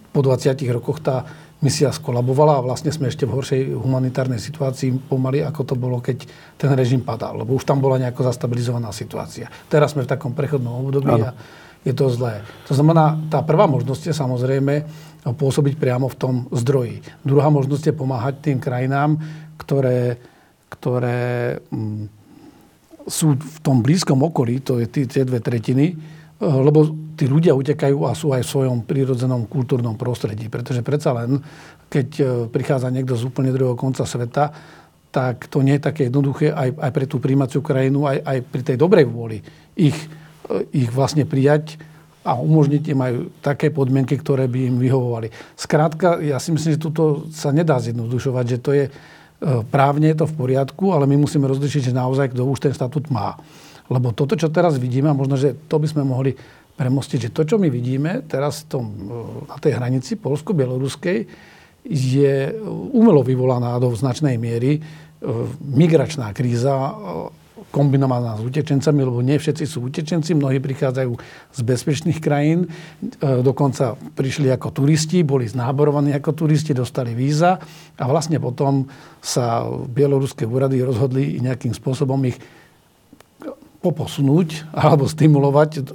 po 0.09 0.25
20 0.25 0.57
rokoch 0.73 1.03
tá 1.03 1.27
misia 1.57 1.89
skolabovala 1.89 2.61
a 2.61 2.65
vlastne 2.65 2.93
sme 2.93 3.09
ešte 3.09 3.25
v 3.25 3.33
horšej 3.33 3.61
humanitárnej 3.73 4.37
situácii 4.37 5.09
pomaly, 5.09 5.41
ako 5.41 5.73
to 5.73 5.75
bolo, 5.75 5.97
keď 5.97 6.29
ten 6.53 6.69
režim 6.77 7.01
padal. 7.01 7.41
Lebo 7.41 7.57
už 7.57 7.65
tam 7.65 7.81
bola 7.81 7.97
nejako 7.97 8.29
zastabilizovaná 8.29 8.93
situácia. 8.93 9.49
Teraz 9.65 9.97
sme 9.97 10.05
v 10.05 10.11
takom 10.13 10.37
prechodnom 10.37 10.85
období 10.85 11.17
a 11.17 11.33
je 11.81 11.93
to 11.97 12.13
zlé. 12.13 12.45
To 12.69 12.77
znamená, 12.77 13.17
tá 13.33 13.41
prvá 13.41 13.65
možnosť 13.65 14.11
je 14.11 14.13
samozrejme 14.13 14.73
pôsobiť 15.33 15.81
priamo 15.81 16.05
v 16.07 16.19
tom 16.19 16.35
zdroji. 16.53 17.01
Druhá 17.25 17.49
možnosť 17.49 17.89
je 17.89 17.99
pomáhať 17.99 18.35
tým 18.43 18.57
krajinám, 18.61 19.17
ktoré, 19.57 20.21
ktoré 20.69 21.57
m, 21.73 22.05
mm, 22.05 22.17
sú 23.07 23.39
v 23.39 23.57
tom 23.63 23.79
blízkom 23.79 24.19
okolí, 24.19 24.59
to 24.59 24.83
je 24.83 24.87
tie 25.07 25.23
dve 25.23 25.39
tretiny, 25.39 25.95
eh, 25.95 26.43
lebo 26.43 27.06
tí 27.17 27.25
ľudia 27.25 27.57
utekajú 27.57 28.05
a 28.05 28.13
sú 28.13 28.31
aj 28.31 28.45
v 28.45 28.51
svojom 28.53 28.77
prírodzenom 28.85 29.49
kultúrnom 29.49 29.97
prostredí. 29.97 30.47
Pretože 30.47 30.85
predsa 30.85 31.17
len, 31.17 31.41
keď 31.89 32.07
eh, 32.21 32.25
prichádza 32.47 32.93
niekto 32.93 33.17
z 33.17 33.25
úplne 33.25 33.49
druhého 33.49 33.73
konca 33.73 34.05
sveta, 34.05 34.53
tak 35.09 35.49
to 35.49 35.65
nie 35.65 35.81
je 35.81 35.87
také 35.89 36.13
jednoduché 36.13 36.53
aj, 36.53 36.77
aj 36.77 36.91
pre 36.93 37.05
tú 37.09 37.17
príjmaciu 37.17 37.65
krajinu, 37.65 38.05
aj, 38.05 38.21
aj 38.21 38.37
pri 38.53 38.61
tej 38.61 38.77
dobrej 38.77 39.09
vôli 39.09 39.41
ich 39.73 39.97
ich 40.71 40.89
vlastne 40.91 41.27
prijať 41.27 41.79
a 42.27 42.35
umožniť 42.35 42.83
im 42.91 42.99
aj 42.99 43.11
také 43.39 43.71
podmienky, 43.71 44.19
ktoré 44.19 44.51
by 44.51 44.75
im 44.75 44.77
vyhovovali. 44.83 45.31
Skrátka, 45.55 46.19
ja 46.19 46.39
si 46.43 46.51
myslím, 46.51 46.75
že 46.75 46.85
toto 46.91 47.27
sa 47.31 47.55
nedá 47.55 47.79
zjednodušovať, 47.79 48.45
že 48.47 48.57
to 48.59 48.71
je 48.75 48.85
e, 48.87 48.91
právne 49.71 50.11
je 50.11 50.17
to 50.19 50.25
v 50.27 50.35
poriadku, 50.35 50.91
ale 50.91 51.07
my 51.07 51.15
musíme 51.23 51.47
rozlišiť, 51.47 51.91
že 51.91 51.93
naozaj 51.95 52.35
kto 52.35 52.43
už 52.43 52.59
ten 52.59 52.75
statút 52.75 53.07
má. 53.07 53.39
Lebo 53.87 54.11
toto, 54.11 54.35
čo 54.35 54.51
teraz 54.51 54.75
vidíme, 54.75 55.07
a 55.07 55.15
možno, 55.15 55.39
že 55.39 55.55
to 55.71 55.79
by 55.79 55.87
sme 55.87 56.03
mohli 56.03 56.35
premostiť, 56.77 57.27
že 57.27 57.33
to, 57.33 57.41
čo 57.43 57.55
my 57.57 57.67
vidíme 57.73 58.23
teraz 58.29 58.69
tom, 58.69 58.85
e, 58.85 58.97
na 59.49 59.57
tej 59.57 59.73
hranici 59.75 60.13
polsko-bieloruskej, 60.15 61.25
je 61.87 62.51
umelo 62.93 63.23
vyvolaná 63.25 63.79
do 63.81 63.89
značnej 63.97 64.37
miery 64.37 64.77
e, 64.77 64.81
migračná 65.65 66.29
kríza 66.37 66.93
kombinovaná 67.73 68.39
s 68.39 68.41
utečencami, 68.45 69.01
lebo 69.03 69.19
nie 69.19 69.35
všetci 69.35 69.65
sú 69.67 69.89
utečenci, 69.89 70.37
mnohí 70.37 70.61
prichádzajú 70.61 71.11
z 71.51 71.59
bezpečných 71.65 72.19
krajín, 72.23 72.69
dokonca 73.19 73.97
prišli 74.15 74.47
ako 74.53 74.71
turisti, 74.71 75.25
boli 75.25 75.49
znáborovaní 75.49 76.15
ako 76.15 76.31
turisti, 76.45 76.71
dostali 76.71 77.11
víza 77.11 77.59
a 77.99 78.03
vlastne 78.07 78.39
potom 78.39 78.87
sa 79.19 79.67
bieloruské 79.67 80.47
úrady 80.47 80.79
rozhodli 80.85 81.43
nejakým 81.43 81.75
spôsobom 81.75 82.21
ich 82.29 82.39
poposunúť 83.87 84.67
alebo 84.75 85.07
stimulovať 85.07 85.87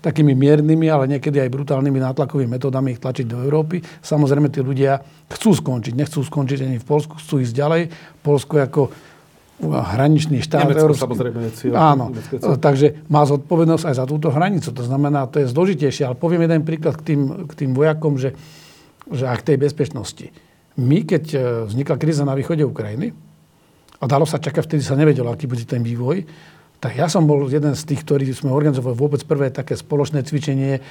takými 0.00 0.32
miernymi, 0.32 0.88
ale 0.88 1.04
niekedy 1.12 1.44
aj 1.44 1.52
brutálnymi 1.52 2.00
nátlakovými 2.00 2.56
metodami 2.56 2.96
ich 2.96 3.00
tlačiť 3.04 3.28
do 3.28 3.44
Európy. 3.44 3.84
Samozrejme, 4.00 4.48
tí 4.48 4.64
ľudia 4.64 5.04
chcú 5.28 5.52
skončiť, 5.52 5.92
nechcú 5.92 6.24
skončiť 6.24 6.64
ani 6.64 6.76
v 6.80 6.86
Polsku, 6.88 7.20
chcú 7.20 7.44
ísť 7.44 7.52
ďalej. 7.52 7.82
Polsko 8.24 8.64
ako 8.64 8.82
hraničný 9.70 10.42
štát. 10.42 10.66
Nemecko 10.66 10.90
Európsky. 10.90 11.04
samozrejme 11.06 11.38
cieľ. 11.54 11.72
Áno, 11.78 12.04
takže 12.58 13.06
má 13.06 13.22
zodpovednosť 13.22 13.84
aj 13.86 13.94
za 13.94 14.04
túto 14.08 14.28
hranicu. 14.34 14.74
To 14.74 14.82
znamená, 14.82 15.30
to 15.30 15.44
je 15.44 15.46
zložitejšie. 15.52 16.10
Ale 16.10 16.16
poviem 16.18 16.48
jeden 16.48 16.66
príklad 16.66 16.98
k 16.98 17.14
tým, 17.14 17.46
k 17.46 17.52
tým 17.54 17.70
vojakom, 17.70 18.18
že, 18.18 18.34
že 19.12 19.30
ak 19.30 19.46
tej 19.46 19.60
bezpečnosti. 19.62 20.26
My, 20.74 21.06
keď 21.06 21.24
e, 21.30 21.38
vznikla 21.70 21.96
kríza 22.02 22.26
na 22.26 22.34
východe 22.34 22.66
Ukrajiny, 22.66 23.14
a 24.02 24.10
dalo 24.10 24.26
sa 24.28 24.42
čakať, 24.42 24.68
vtedy 24.68 24.82
sa 24.84 24.98
nevedelo, 24.98 25.30
aký 25.32 25.46
bude 25.46 25.64
ten 25.64 25.80
vývoj, 25.80 26.26
tak 26.84 27.00
ja 27.00 27.08
som 27.08 27.24
bol 27.24 27.48
jeden 27.48 27.72
z 27.72 27.82
tých, 27.88 28.04
ktorí 28.04 28.28
sme 28.36 28.52
organizovali 28.52 28.92
vôbec 28.92 29.24
prvé 29.24 29.48
také 29.48 29.72
spoločné 29.72 30.20
cvičenie 30.20 30.84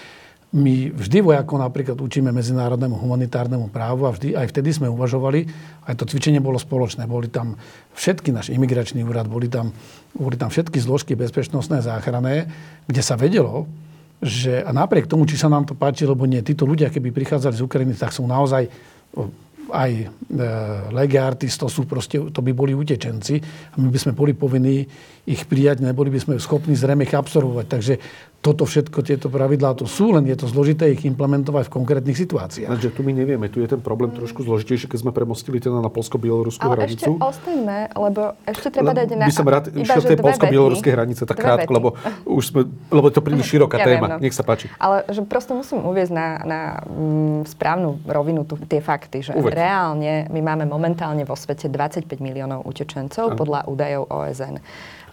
my 0.53 0.93
vždy 0.93 1.25
vojakov 1.25 1.57
napríklad 1.57 1.97
učíme 1.97 2.29
medzinárodnému 2.29 2.93
humanitárnemu 3.01 3.73
právu 3.73 4.05
a 4.05 4.13
vždy, 4.13 4.37
aj 4.37 4.53
vtedy 4.53 4.69
sme 4.69 4.85
uvažovali, 4.85 5.49
aj 5.89 5.97
to 5.97 6.05
cvičenie 6.05 6.37
bolo 6.37 6.61
spoločné. 6.61 7.09
Boli 7.09 7.25
tam 7.25 7.57
všetky 7.97 8.29
náš 8.29 8.53
imigračný 8.53 9.01
úrad, 9.01 9.25
boli 9.25 9.49
tam, 9.49 9.73
boli 10.13 10.37
tam 10.37 10.53
všetky 10.53 10.77
zložky 10.77 11.17
bezpečnostné 11.17 11.81
záchranné, 11.81 12.53
kde 12.85 13.01
sa 13.01 13.17
vedelo, 13.17 13.65
že 14.21 14.61
a 14.61 14.69
napriek 14.69 15.09
tomu, 15.09 15.25
či 15.25 15.41
sa 15.41 15.49
nám 15.49 15.65
to 15.65 15.73
páči, 15.73 16.05
lebo 16.05 16.29
nie, 16.29 16.45
títo 16.45 16.69
ľudia, 16.69 16.93
keby 16.93 17.09
prichádzali 17.09 17.57
z 17.57 17.65
Ukrajiny, 17.65 17.93
tak 17.97 18.13
sú 18.13 18.21
naozaj 18.29 18.69
aj 19.71 19.91
e, 20.03 20.05
legiartis, 20.91 21.55
to 21.55 21.71
sú 21.71 21.87
proste, 21.87 22.19
to 22.19 22.41
by 22.43 22.51
boli 22.51 22.75
utečenci 22.75 23.39
a 23.71 23.75
my 23.79 23.87
by 23.87 23.99
sme 23.99 24.13
boli 24.17 24.35
povinní 24.35 24.83
ich 25.23 25.47
prijať, 25.47 25.79
neboli 25.79 26.11
by 26.11 26.19
sme 26.19 26.33
schopní 26.41 26.75
zrejme 26.75 27.07
ich 27.07 27.15
absorbovať. 27.15 27.65
Takže 27.71 27.93
toto 28.43 28.67
všetko, 28.67 29.07
tieto 29.07 29.31
pravidlá 29.31 29.71
to 29.79 29.87
sú, 29.87 30.11
len 30.11 30.27
je 30.27 30.35
to 30.35 30.51
zložité 30.51 30.91
ich 30.91 31.07
implementovať 31.07 31.71
v 31.71 31.71
konkrétnych 31.71 32.19
situáciách. 32.19 32.75
Takže 32.75 32.91
tu 32.91 32.99
my 32.99 33.15
nevieme, 33.15 33.47
tu 33.47 33.63
je 33.63 33.71
ten 33.71 33.79
problém 33.79 34.11
trošku 34.11 34.43
zložitejší, 34.43 34.91
keď 34.91 34.99
sme 34.99 35.11
premostili 35.15 35.63
teda 35.63 35.79
na 35.79 35.87
polsko-bieloruskú 35.87 36.67
Ale 36.67 36.83
hranicu. 36.83 37.15
ešte 37.15 37.23
ostaňme, 37.23 37.95
lebo 37.95 38.35
ešte 38.43 38.67
treba 38.67 38.91
dať 38.91 39.15
na... 39.15 39.31
By 39.31 39.33
som 39.33 39.47
rád 39.47 39.71
išiel 39.71 40.03
tej 40.03 40.19
polsko-bieloruskej 40.19 40.91
hranice, 40.91 41.23
tak 41.23 41.39
krátko, 41.39 41.71
lebo 41.71 41.87
už 42.27 42.43
sme, 42.51 42.61
lebo 42.91 43.07
je 43.07 43.15
to 43.15 43.23
príliš 43.23 43.47
široká 43.55 43.79
ja 43.79 43.87
téma. 43.87 44.05
Viem, 44.11 44.19
no. 44.19 44.23
Nech 44.27 44.35
sa 44.35 44.43
páči. 44.43 44.67
Ale 44.75 45.07
že 45.07 45.23
prosto 45.23 45.55
musím 45.55 45.79
uviezť 45.87 46.11
na, 46.11 46.27
na 46.43 46.61
mm, 46.83 47.47
správnu 47.47 48.03
rovinu 48.03 48.43
tu, 48.43 48.59
tie 48.67 48.83
fakty, 48.83 49.23
že 49.23 49.31
Uveď. 49.39 49.55
reálne 49.55 50.27
my 50.27 50.41
máme 50.43 50.67
momentálne 50.67 51.23
vo 51.23 51.39
svete 51.39 51.71
25 51.71 52.19
miliónov 52.19 52.67
utečencov 52.67 53.31
ano. 53.31 53.39
podľa 53.39 53.59
údajov 53.71 54.03
OSN. 54.11 54.59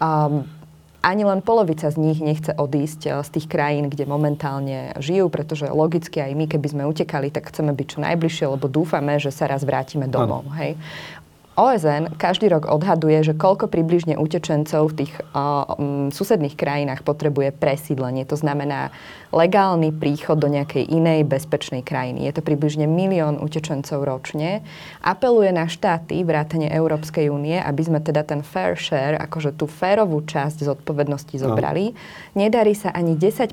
Um, 0.02 0.59
ani 1.00 1.24
len 1.24 1.40
polovica 1.40 1.88
z 1.88 1.96
nich 1.96 2.20
nechce 2.20 2.52
odísť 2.52 3.00
eh, 3.08 3.12
z 3.24 3.28
tých 3.32 3.46
krajín, 3.48 3.88
kde 3.88 4.04
momentálne 4.04 4.92
žijú, 5.00 5.32
pretože 5.32 5.68
logicky 5.68 6.20
aj 6.20 6.32
my, 6.36 6.44
keby 6.46 6.66
sme 6.68 6.82
utekali, 6.88 7.32
tak 7.32 7.48
chceme 7.48 7.72
byť 7.72 7.86
čo 7.86 7.98
najbližšie, 8.04 8.46
lebo 8.46 8.68
dúfame, 8.68 9.16
že 9.16 9.32
sa 9.32 9.48
raz 9.48 9.64
vrátime 9.64 10.06
domov. 10.06 10.46
Hej. 10.56 10.76
OSN 11.60 12.16
každý 12.16 12.48
rok 12.48 12.64
odhaduje, 12.64 13.20
že 13.20 13.36
koľko 13.36 13.68
približne 13.68 14.16
utečencov 14.16 14.96
v 14.96 15.04
tých 15.04 15.12
uh, 15.36 15.68
um, 15.76 16.08
susedných 16.08 16.56
krajinách 16.56 17.04
potrebuje 17.04 17.52
presídlenie. 17.52 18.24
To 18.32 18.40
znamená 18.40 18.88
legálny 19.28 19.92
príchod 19.92 20.40
do 20.40 20.48
nejakej 20.48 20.88
inej 20.88 21.28
bezpečnej 21.28 21.84
krajiny. 21.84 22.24
Je 22.24 22.32
to 22.32 22.42
približne 22.42 22.88
milión 22.88 23.36
utečencov 23.38 24.02
ročne. 24.08 24.64
Apeluje 25.04 25.52
na 25.52 25.68
štáty 25.68 26.24
vrátane 26.24 26.72
Európskej 26.72 27.28
únie, 27.28 27.60
aby 27.60 27.82
sme 27.84 28.00
teda 28.00 28.24
ten 28.24 28.40
fair 28.40 28.80
share, 28.80 29.20
akože 29.20 29.54
tú 29.54 29.68
férovú 29.68 30.24
časť 30.24 30.64
zodpovednosti 30.64 31.36
zobrali. 31.36 31.92
No. 31.92 32.48
Nedarí 32.48 32.72
sa 32.72 32.90
ani 32.90 33.14
10 33.20 33.52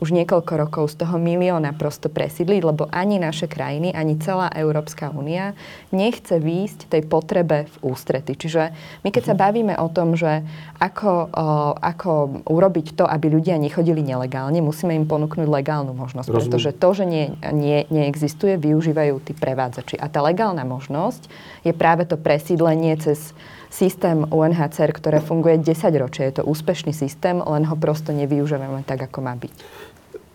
už 0.00 0.16
niekoľko 0.16 0.52
rokov 0.56 0.84
z 0.96 1.04
toho 1.04 1.20
milióna 1.20 1.76
prosto 1.76 2.08
presídliť, 2.08 2.62
lebo 2.64 2.88
ani 2.88 3.20
naše 3.20 3.46
krajiny, 3.46 3.92
ani 3.92 4.16
celá 4.16 4.48
Európska 4.56 5.12
únia 5.12 5.52
nechce 5.92 6.40
výjsť 6.40 6.88
tej 6.88 7.02
potrebe 7.04 7.68
v 7.68 7.76
ústrety. 7.84 8.32
Čiže 8.32 8.72
my 9.04 9.08
keď 9.12 9.22
sa 9.30 9.34
bavíme 9.36 9.76
o 9.76 9.92
tom, 9.92 10.16
že 10.16 10.40
ako, 10.80 11.12
o, 11.28 11.46
ako 11.76 12.42
urobiť 12.48 12.96
to, 12.96 13.04
aby 13.04 13.28
ľudia 13.28 13.60
nechodili 13.60 14.00
nelegálne, 14.00 14.64
musíme 14.64 14.96
im 14.96 15.04
ponúknuť 15.04 15.44
legálnu 15.44 15.92
možnosť. 15.92 16.32
Rozumiem. 16.32 16.40
Pretože 16.48 16.70
to, 16.72 16.88
že 16.96 17.04
nie, 17.04 17.24
nie, 17.52 17.84
neexistuje, 17.92 18.56
využívajú 18.56 19.20
tí 19.20 19.36
prevádzači. 19.36 20.00
A 20.00 20.08
tá 20.08 20.24
legálna 20.24 20.64
možnosť 20.64 21.28
je 21.68 21.76
práve 21.76 22.08
to 22.08 22.16
presídlenie 22.16 22.96
cez 22.96 23.36
systém 23.70 24.26
UNHCR, 24.26 24.90
ktoré 24.90 25.22
funguje 25.22 25.62
10 25.62 25.94
ročie. 26.02 26.26
Je 26.26 26.42
to 26.42 26.44
úspešný 26.44 26.90
systém, 26.90 27.38
len 27.38 27.62
ho 27.64 27.76
prosto 27.78 28.10
nevyužívame 28.10 28.82
tak, 28.82 29.06
ako 29.06 29.22
má 29.22 29.38
byť. 29.38 29.52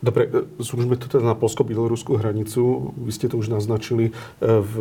Dobre, 0.05 0.29
zúžme 0.61 1.01
to 1.01 1.09
teda 1.09 1.33
na 1.33 1.33
polsko-bieloruskú 1.33 2.21
hranicu. 2.21 2.93
Vy 2.93 3.09
ste 3.09 3.25
to 3.25 3.41
už 3.41 3.49
naznačili. 3.49 4.13
E, 4.13 4.41
v 4.45 4.73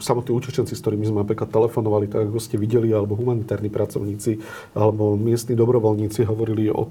samotní 0.00 0.32
utečenci, 0.32 0.72
s 0.72 0.80
ktorými 0.80 1.04
sme 1.04 1.20
napríklad 1.20 1.52
telefonovali, 1.52 2.08
tak 2.08 2.32
ako 2.32 2.40
ste 2.40 2.56
videli, 2.56 2.88
alebo 2.88 3.12
humanitárni 3.12 3.68
pracovníci, 3.68 4.40
alebo 4.72 5.20
miestni 5.20 5.52
dobrovoľníci 5.52 6.24
hovorili 6.24 6.72
o, 6.72 6.88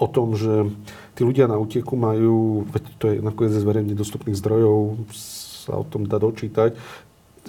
o 0.00 0.06
tom, 0.08 0.32
že 0.32 0.72
tí 1.12 1.20
ľudia 1.20 1.52
na 1.52 1.60
úteku 1.60 2.00
majú, 2.00 2.64
veď 2.72 2.82
to 2.96 3.04
je 3.12 3.16
nakoniec 3.20 3.60
zverejne 3.60 3.92
dostupných 3.92 4.40
zdrojov, 4.40 5.04
sa 5.12 5.76
o 5.76 5.84
tom 5.84 6.08
dá 6.08 6.16
dočítať, 6.16 6.80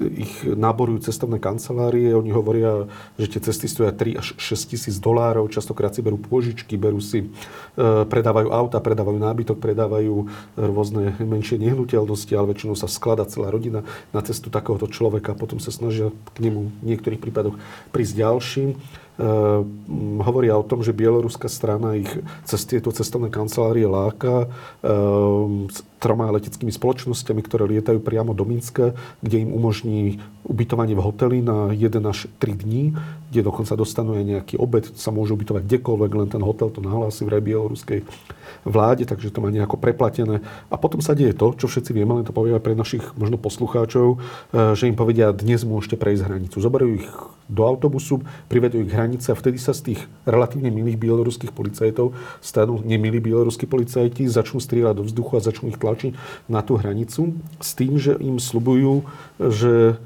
ich 0.01 0.41
náborujú 0.41 1.06
cestovné 1.06 1.38
kancelárie, 1.38 2.17
oni 2.17 2.34
hovoria, 2.34 2.89
že 3.21 3.38
tie 3.38 3.41
cesty 3.45 3.69
stoja 3.69 3.93
3 3.93 4.17
až 4.17 4.27
6 4.41 4.73
tisíc 4.73 4.97
dolárov, 4.97 5.53
častokrát 5.53 5.93
si 5.93 6.01
berú 6.01 6.17
pôžičky, 6.17 6.82
berú 6.82 6.97
si, 6.97 7.21
e, 7.21 7.27
predávajú 8.10 8.49
auta, 8.49 8.82
predávajú 8.82 9.21
nábytok, 9.21 9.62
predávajú 9.62 10.25
rôzne 10.58 11.13
menšie 11.21 11.62
nehnuteľnosti, 11.62 12.34
ale 12.34 12.58
väčšinou 12.58 12.73
sa 12.73 12.89
sklada 12.89 13.29
celá 13.29 13.53
rodina 13.53 13.86
na 14.10 14.25
cestu 14.25 14.49
takéhoto 14.49 14.89
človeka, 14.89 15.38
potom 15.38 15.62
sa 15.62 15.69
snažia 15.69 16.10
k 16.34 16.38
nemu 16.41 16.73
v 16.82 16.86
niektorých 16.89 17.21
prípadoch 17.21 17.62
prísť 17.93 18.13
ďalším. 18.17 18.69
Ehm, 19.13 20.17
hovoria 20.25 20.58
o 20.58 20.65
tom, 20.65 20.82
že 20.82 20.89
bieloruská 20.89 21.45
strana 21.45 21.93
ich 21.93 22.10
cez 22.49 22.65
tieto 22.65 22.89
cestovné 22.89 23.29
kancelárie 23.29 23.86
láka 23.86 24.49
s 25.69 25.86
troma 26.04 26.28
leteckými 26.36 26.76
spoločnosťami, 26.76 27.39
ktoré 27.39 27.63
lietajú 27.72 28.04
priamo 28.04 28.36
do 28.36 28.44
Minska, 28.44 28.92
kde 29.24 29.48
im 29.48 29.56
umožní 29.56 30.20
ubytovanie 30.44 30.92
v 30.92 31.06
hoteli 31.08 31.39
na 31.39 31.72
1 31.72 32.04
až 32.04 32.28
3 32.44 32.60
dní, 32.60 32.92
kde 33.32 33.48
dokonca 33.48 33.80
dostanú 33.80 34.20
aj 34.20 34.24
nejaký 34.28 34.56
obed, 34.60 34.84
sa 35.00 35.16
môžu 35.16 35.39
ubytovať 35.39 35.63
kdekoľvek, 35.63 36.12
len 36.12 36.28
ten 36.28 36.44
hotel 36.44 36.68
to 36.68 36.84
nahlási 36.84 37.24
v 37.24 37.39
bieloruskej 37.39 38.04
vláde, 38.68 39.08
takže 39.08 39.32
to 39.32 39.39
má 39.39 39.48
nejako 39.48 39.80
preplatené. 39.80 40.44
A 40.68 40.76
potom 40.76 41.00
sa 41.00 41.16
deje 41.16 41.32
to, 41.32 41.56
čo 41.56 41.72
všetci 41.72 41.96
vieme, 41.96 42.20
len 42.20 42.28
to 42.28 42.36
poviem 42.36 42.60
aj 42.60 42.63
pre 42.63 42.76
našich 42.76 43.04
možno 43.16 43.39
poslucháčov, 43.39 44.20
ehm, 44.20 44.76
že 44.76 44.92
im 44.92 45.00
povedia, 45.00 45.32
dnes 45.32 45.63
môžete 45.63 45.96
prejsť 45.96 46.28
hranicu. 46.28 46.58
Zoberú 46.60 47.00
ich 47.00 47.08
do 47.52 47.68
autobusu, 47.68 48.24
privedú 48.48 48.80
ich 48.80 48.92
hranice 48.92 49.32
a 49.32 49.39
vtedy 49.39 49.60
sa 49.60 49.76
z 49.76 49.94
tých 49.94 50.02
relatívne 50.24 50.72
milých 50.72 50.96
bieloruských 50.96 51.52
policajtov 51.52 52.16
stanú 52.39 52.80
nemilí 52.82 53.20
bieloruskí 53.20 53.68
policajti, 53.68 54.26
začnú 54.32 54.63
strieľať 54.63 54.96
do 54.98 55.04
vzduchu 55.06 55.32
a 55.38 55.46
začnú 55.46 55.70
ich 55.70 55.80
tlačiť 55.80 55.92
na 56.49 56.62
tú 56.62 56.77
hranicu 56.77 57.34
s 57.62 57.71
tým, 57.77 57.97
že 57.97 58.17
im 58.19 58.38
slubujú, 58.38 59.06
že 59.39 59.97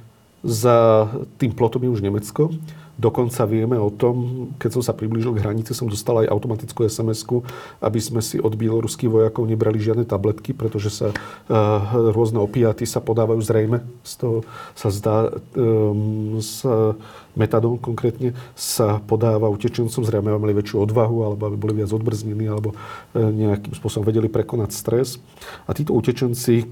za 0.45 1.09
tým 1.41 1.51
plotom 1.51 1.83
je 1.83 1.93
už 1.97 2.05
Nemecko 2.05 2.53
Dokonca 2.97 3.45
vieme 3.45 3.77
o 3.77 3.93
tom, 3.93 4.49
keď 4.57 4.69
som 4.73 4.81
sa 4.81 4.89
priblížil 4.89 5.37
k 5.37 5.45
hranici, 5.45 5.77
som 5.77 5.85
dostal 5.85 6.25
aj 6.25 6.33
automatickú 6.33 6.81
sms 6.89 7.29
aby 7.77 7.99
sme 8.01 8.25
si 8.25 8.41
od 8.41 8.57
bieloruských 8.57 9.05
vojakov 9.05 9.45
nebrali 9.45 9.77
žiadne 9.77 10.01
tabletky, 10.01 10.57
pretože 10.57 10.89
sa 10.89 11.13
uh, 11.13 12.09
rôzne 12.09 12.41
opiaty 12.41 12.89
sa 12.89 12.97
podávajú 12.97 13.37
zrejme. 13.45 13.85
Z 14.01 14.13
toho 14.17 14.37
sa 14.73 14.89
zdá, 14.89 15.29
um, 15.53 16.41
sa 16.41 16.97
metadón 17.37 17.77
konkrétne 17.77 18.33
sa 18.57 18.97
podáva 18.97 19.45
utečencom, 19.53 20.01
zrejme 20.01 20.33
aby 20.33 20.41
mali 20.41 20.57
väčšiu 20.57 20.89
odvahu, 20.89 21.17
alebo 21.21 21.53
aby 21.53 21.57
boli 21.57 21.73
viac 21.77 21.93
odbrznení, 21.93 22.49
alebo 22.49 22.73
uh, 22.73 23.29
nejakým 23.29 23.77
spôsobom 23.77 24.09
vedeli 24.09 24.25
prekonať 24.25 24.73
stres. 24.73 25.21
A 25.69 25.77
títo 25.77 25.93
utečenci, 25.93 26.65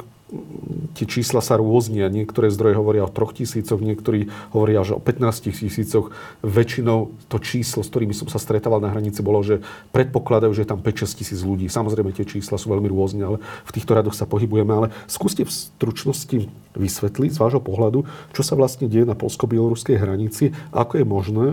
tie 0.98 1.06
čísla 1.06 1.38
sa 1.38 1.62
rôznia. 1.62 2.10
Niektoré 2.10 2.50
zdroje 2.50 2.74
hovoria 2.74 3.06
o 3.06 3.14
troch 3.14 3.38
tisícoch, 3.38 3.78
niektorí 3.78 4.34
hovoria, 4.58 4.82
že 4.82 4.98
o 4.98 5.02
15 5.02 5.54
tisícoch. 5.54 6.10
Väčšinou 6.42 7.14
to 7.30 7.38
číslo, 7.38 7.86
s 7.86 7.92
ktorými 7.94 8.18
som 8.18 8.26
sa 8.26 8.42
stretával 8.42 8.82
na 8.82 8.90
hranici, 8.90 9.22
bolo, 9.22 9.46
že 9.46 9.62
predpokladajú, 9.94 10.52
že 10.58 10.66
je 10.66 10.72
tam 10.74 10.82
5-6 10.82 11.22
tisíc 11.22 11.40
ľudí. 11.46 11.70
Samozrejme, 11.70 12.10
tie 12.10 12.26
čísla 12.26 12.58
sú 12.58 12.74
veľmi 12.74 12.90
rôzne, 12.90 13.22
ale 13.22 13.38
v 13.70 13.72
týchto 13.78 13.94
radoch 13.94 14.18
sa 14.18 14.26
pohybujeme. 14.26 14.74
Ale 14.74 14.88
skúste 15.06 15.46
v 15.46 15.54
stručnosti 15.54 16.50
vysvetliť 16.74 17.32
z 17.38 17.42
vášho 17.42 17.62
pohľadu, 17.62 18.10
čo 18.34 18.42
sa 18.42 18.58
vlastne 18.58 18.90
deje 18.90 19.06
na 19.06 19.14
polsko-bieloruskej 19.14 20.02
hranici, 20.02 20.58
ako 20.74 20.94
je 21.00 21.06
možné, 21.06 21.48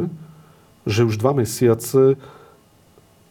že 0.89 1.05
už 1.05 1.21
dva 1.21 1.37
mesiace 1.37 2.17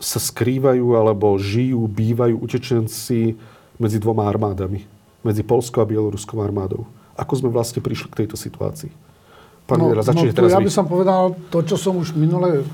sa 0.01 0.19
skrývajú 0.21 0.97
alebo 0.97 1.33
žijú, 1.41 1.89
bývajú 1.89 2.37
utečenci 2.37 3.37
medzi 3.81 3.97
dvoma 3.97 4.29
armádami 4.29 5.00
medzi 5.21 5.41
Polskou 5.45 5.81
a 5.81 5.87
Bieloruskou 5.87 6.41
armádou. 6.41 6.85
Ako 7.17 7.37
sme 7.37 7.49
vlastne 7.53 7.83
prišli 7.83 8.09
k 8.09 8.25
tejto 8.25 8.37
situácii? 8.39 8.91
Pán 9.69 9.77
no, 9.77 9.93
Viera, 9.93 10.01
no, 10.01 10.23
teraz 10.33 10.51
Ja 10.51 10.59
by 10.59 10.73
som 10.73 10.89
povedal 10.89 11.37
to, 11.53 11.61
čo 11.61 11.77
som 11.77 11.95
už 12.01 12.17
minule 12.17 12.65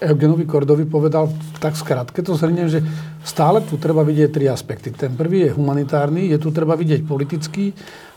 Eugenovi 0.00 0.48
Kordovi 0.48 0.88
povedal 0.88 1.28
tak 1.60 1.76
skratke, 1.76 2.24
to 2.24 2.34
zhrniem, 2.34 2.66
že 2.72 2.80
stále 3.20 3.60
tu 3.62 3.76
treba 3.76 4.00
vidieť 4.00 4.30
tri 4.32 4.48
aspekty. 4.48 4.90
Ten 4.90 5.12
prvý 5.12 5.48
je 5.48 5.54
humanitárny, 5.54 6.32
je 6.32 6.38
tu 6.40 6.50
treba 6.50 6.74
vidieť 6.74 7.04
politický 7.04 7.70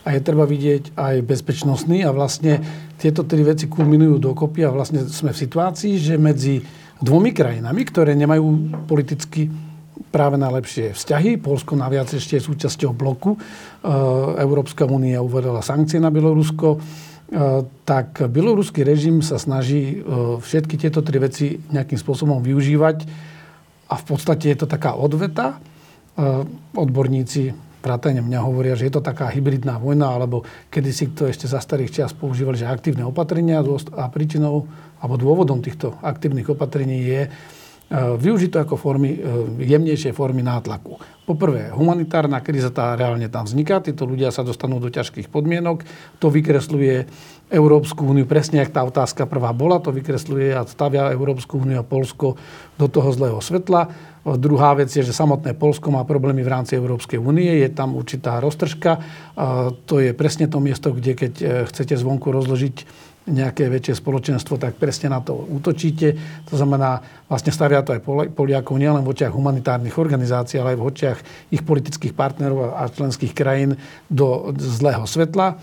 a 0.08 0.16
je 0.16 0.22
treba 0.24 0.48
vidieť 0.48 0.96
aj 0.96 1.16
bezpečnostný 1.28 2.08
a 2.08 2.16
vlastne 2.16 2.64
tieto 2.96 3.28
tri 3.28 3.44
veci 3.44 3.68
kulminujú 3.68 4.16
dokopy 4.18 4.64
a 4.64 4.72
vlastne 4.72 5.04
sme 5.12 5.36
v 5.36 5.42
situácii, 5.44 5.94
že 6.00 6.16
medzi 6.16 6.64
dvomi 7.04 7.36
krajinami, 7.36 7.82
ktoré 7.84 8.16
nemajú 8.16 8.46
politicky 8.88 9.52
práve 10.10 10.40
najlepšie 10.40 10.96
vzťahy. 10.96 11.38
Polsko 11.42 11.76
naviac 11.76 12.10
ešte 12.12 12.38
je 12.40 12.48
súčasťou 12.48 12.92
bloku. 12.96 13.36
E, 13.36 13.40
Európska 14.42 14.88
únia 14.88 15.22
uvedala 15.22 15.66
sankcie 15.66 16.00
na 16.02 16.14
Bielorusko. 16.14 16.78
E, 16.78 16.80
tak 17.84 18.24
bieloruský 18.30 18.82
režim 18.88 19.20
sa 19.26 19.38
snaží 19.38 20.00
e, 20.00 20.06
všetky 20.40 20.80
tieto 20.80 21.04
tri 21.04 21.20
veci 21.20 21.60
nejakým 21.60 22.00
spôsobom 22.00 22.40
využívať 22.40 22.98
a 23.88 23.96
v 23.96 24.04
podstate 24.04 24.52
je 24.52 24.58
to 24.64 24.68
taká 24.68 24.96
odveta. 24.98 25.60
Odborníci 26.74 27.54
vrátane 27.88 28.20
mňa 28.20 28.40
hovoria, 28.42 28.76
že 28.76 28.90
je 28.90 29.00
to 29.00 29.06
taká 29.06 29.32
hybridná 29.32 29.80
vojna, 29.80 30.12
alebo 30.12 30.44
kedysi 30.68 31.16
to 31.16 31.30
ešte 31.30 31.48
za 31.48 31.62
starých 31.64 31.94
čias 31.94 32.12
používali, 32.12 32.60
že 32.60 32.68
aktívne 32.68 33.08
opatrenia 33.08 33.64
a 33.96 34.12
príčinou 34.12 34.68
alebo 35.00 35.16
dôvodom 35.16 35.64
týchto 35.64 35.96
aktívnych 36.04 36.52
opatrení 36.52 37.00
je 37.06 37.22
využiť 37.92 38.50
to 38.52 38.60
ako 38.68 38.76
formy, 38.76 39.16
e, 39.16 39.20
jemnejšie 39.64 40.12
formy 40.12 40.44
nátlaku. 40.44 41.00
Poprvé, 41.24 41.72
humanitárna 41.72 42.44
kríza 42.44 42.68
tá 42.68 42.96
reálne 43.00 43.32
tam 43.32 43.48
vzniká, 43.48 43.80
títo 43.80 44.04
ľudia 44.04 44.32
sa 44.32 44.44
dostanú 44.44 44.80
do 44.84 44.92
ťažkých 44.92 45.32
podmienok, 45.32 45.88
to 46.20 46.28
vykresluje 46.28 47.08
Európsku 47.48 48.04
úniu, 48.04 48.28
presne 48.28 48.60
ak 48.60 48.76
tá 48.76 48.84
otázka 48.84 49.24
prvá 49.24 49.56
bola, 49.56 49.80
to 49.80 49.96
vykresluje 49.96 50.52
a 50.52 50.68
stavia 50.68 51.16
Európsku 51.16 51.64
úniu 51.64 51.80
a 51.80 51.88
Polsko 51.88 52.36
do 52.76 52.92
toho 52.92 53.08
zlého 53.16 53.40
svetla. 53.40 53.88
Druhá 54.36 54.76
vec 54.76 54.92
je, 54.92 55.00
že 55.00 55.16
samotné 55.16 55.56
Polsko 55.56 55.88
má 55.88 56.04
problémy 56.04 56.44
v 56.44 56.52
rámci 56.52 56.76
Európskej 56.76 57.16
únie, 57.16 57.64
je 57.64 57.72
tam 57.72 57.96
určitá 57.96 58.44
roztržka. 58.44 59.00
To 59.88 59.96
je 60.04 60.12
presne 60.12 60.52
to 60.52 60.60
miesto, 60.60 60.92
kde 60.92 61.16
keď 61.16 61.34
e, 61.40 61.46
chcete 61.72 61.96
zvonku 61.96 62.36
rozložiť 62.36 63.07
nejaké 63.28 63.68
väčšie 63.68 64.00
spoločenstvo, 64.00 64.56
tak 64.56 64.80
presne 64.80 65.12
na 65.12 65.20
to 65.20 65.36
útočíte. 65.36 66.16
To 66.48 66.56
znamená, 66.56 67.04
vlastne 67.28 67.52
stavia 67.52 67.84
to 67.84 67.92
aj 67.92 68.02
Poliakov 68.32 68.80
nielen 68.80 69.04
v 69.04 69.12
očiach 69.12 69.36
humanitárnych 69.36 70.00
organizácií, 70.00 70.64
ale 70.64 70.74
aj 70.76 70.80
v 70.80 70.88
očiach 70.88 71.18
ich 71.52 71.64
politických 71.68 72.16
partnerov 72.16 72.80
a 72.80 72.88
členských 72.88 73.36
krajín 73.36 73.76
do 74.08 74.56
zlého 74.56 75.04
svetla. 75.04 75.60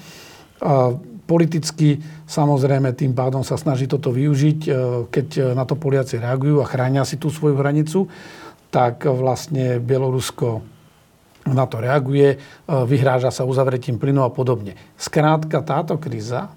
Politicky 1.24 2.04
samozrejme 2.28 2.92
tým 2.92 3.16
pádom 3.16 3.40
sa 3.40 3.56
snaží 3.56 3.88
toto 3.88 4.12
využiť, 4.12 4.60
e, 4.68 4.70
keď 5.08 5.56
na 5.56 5.64
to 5.64 5.72
Poliaci 5.72 6.20
reagujú 6.20 6.60
a 6.60 6.68
chránia 6.68 7.00
si 7.08 7.16
tú 7.16 7.32
svoju 7.32 7.56
hranicu, 7.56 8.12
tak 8.68 9.08
vlastne 9.08 9.80
Bielorusko 9.80 10.60
na 11.48 11.64
to 11.64 11.80
reaguje, 11.80 12.36
e, 12.36 12.38
vyhráža 12.68 13.32
sa 13.32 13.48
uzavretím 13.48 13.96
plynu 13.96 14.20
a 14.20 14.28
podobne. 14.28 14.76
Skrátka, 15.00 15.64
táto 15.64 15.96
kríza 15.96 16.52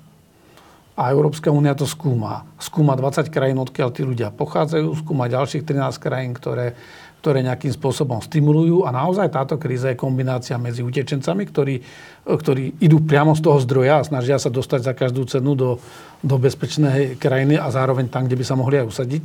a 0.97 1.13
Európska 1.13 1.53
únia 1.53 1.77
to 1.77 1.85
skúma. 1.85 2.49
Skúma 2.57 2.97
20 2.97 3.29
krajín, 3.29 3.61
odkiaľ 3.61 3.93
tí 3.93 4.01
ľudia 4.01 4.33
pochádzajú, 4.33 4.97
skúma 4.97 5.29
ďalších 5.29 5.61
13 5.61 6.01
krajín, 6.01 6.33
ktoré, 6.33 6.73
ktoré 7.21 7.45
nejakým 7.45 7.69
spôsobom 7.69 8.17
stimulujú. 8.17 8.81
A 8.81 8.89
naozaj 8.89 9.29
táto 9.29 9.61
kríza 9.61 9.93
je 9.93 10.01
kombinácia 10.01 10.57
medzi 10.57 10.81
utečencami, 10.81 11.45
ktorí, 11.45 11.75
ktorí 12.25 12.81
idú 12.81 13.05
priamo 13.05 13.37
z 13.37 13.45
toho 13.45 13.61
zdroja 13.61 14.01
a 14.01 14.07
snažia 14.09 14.41
sa 14.41 14.49
dostať 14.49 14.89
za 14.89 14.93
každú 14.97 15.29
cenu 15.29 15.53
do, 15.53 15.77
do 16.25 16.35
bezpečnej 16.41 17.13
krajiny 17.21 17.61
a 17.61 17.69
zároveň 17.69 18.09
tam, 18.09 18.25
kde 18.25 18.41
by 18.41 18.45
sa 18.49 18.57
mohli 18.57 18.81
aj 18.81 18.89
usadiť. 18.89 19.23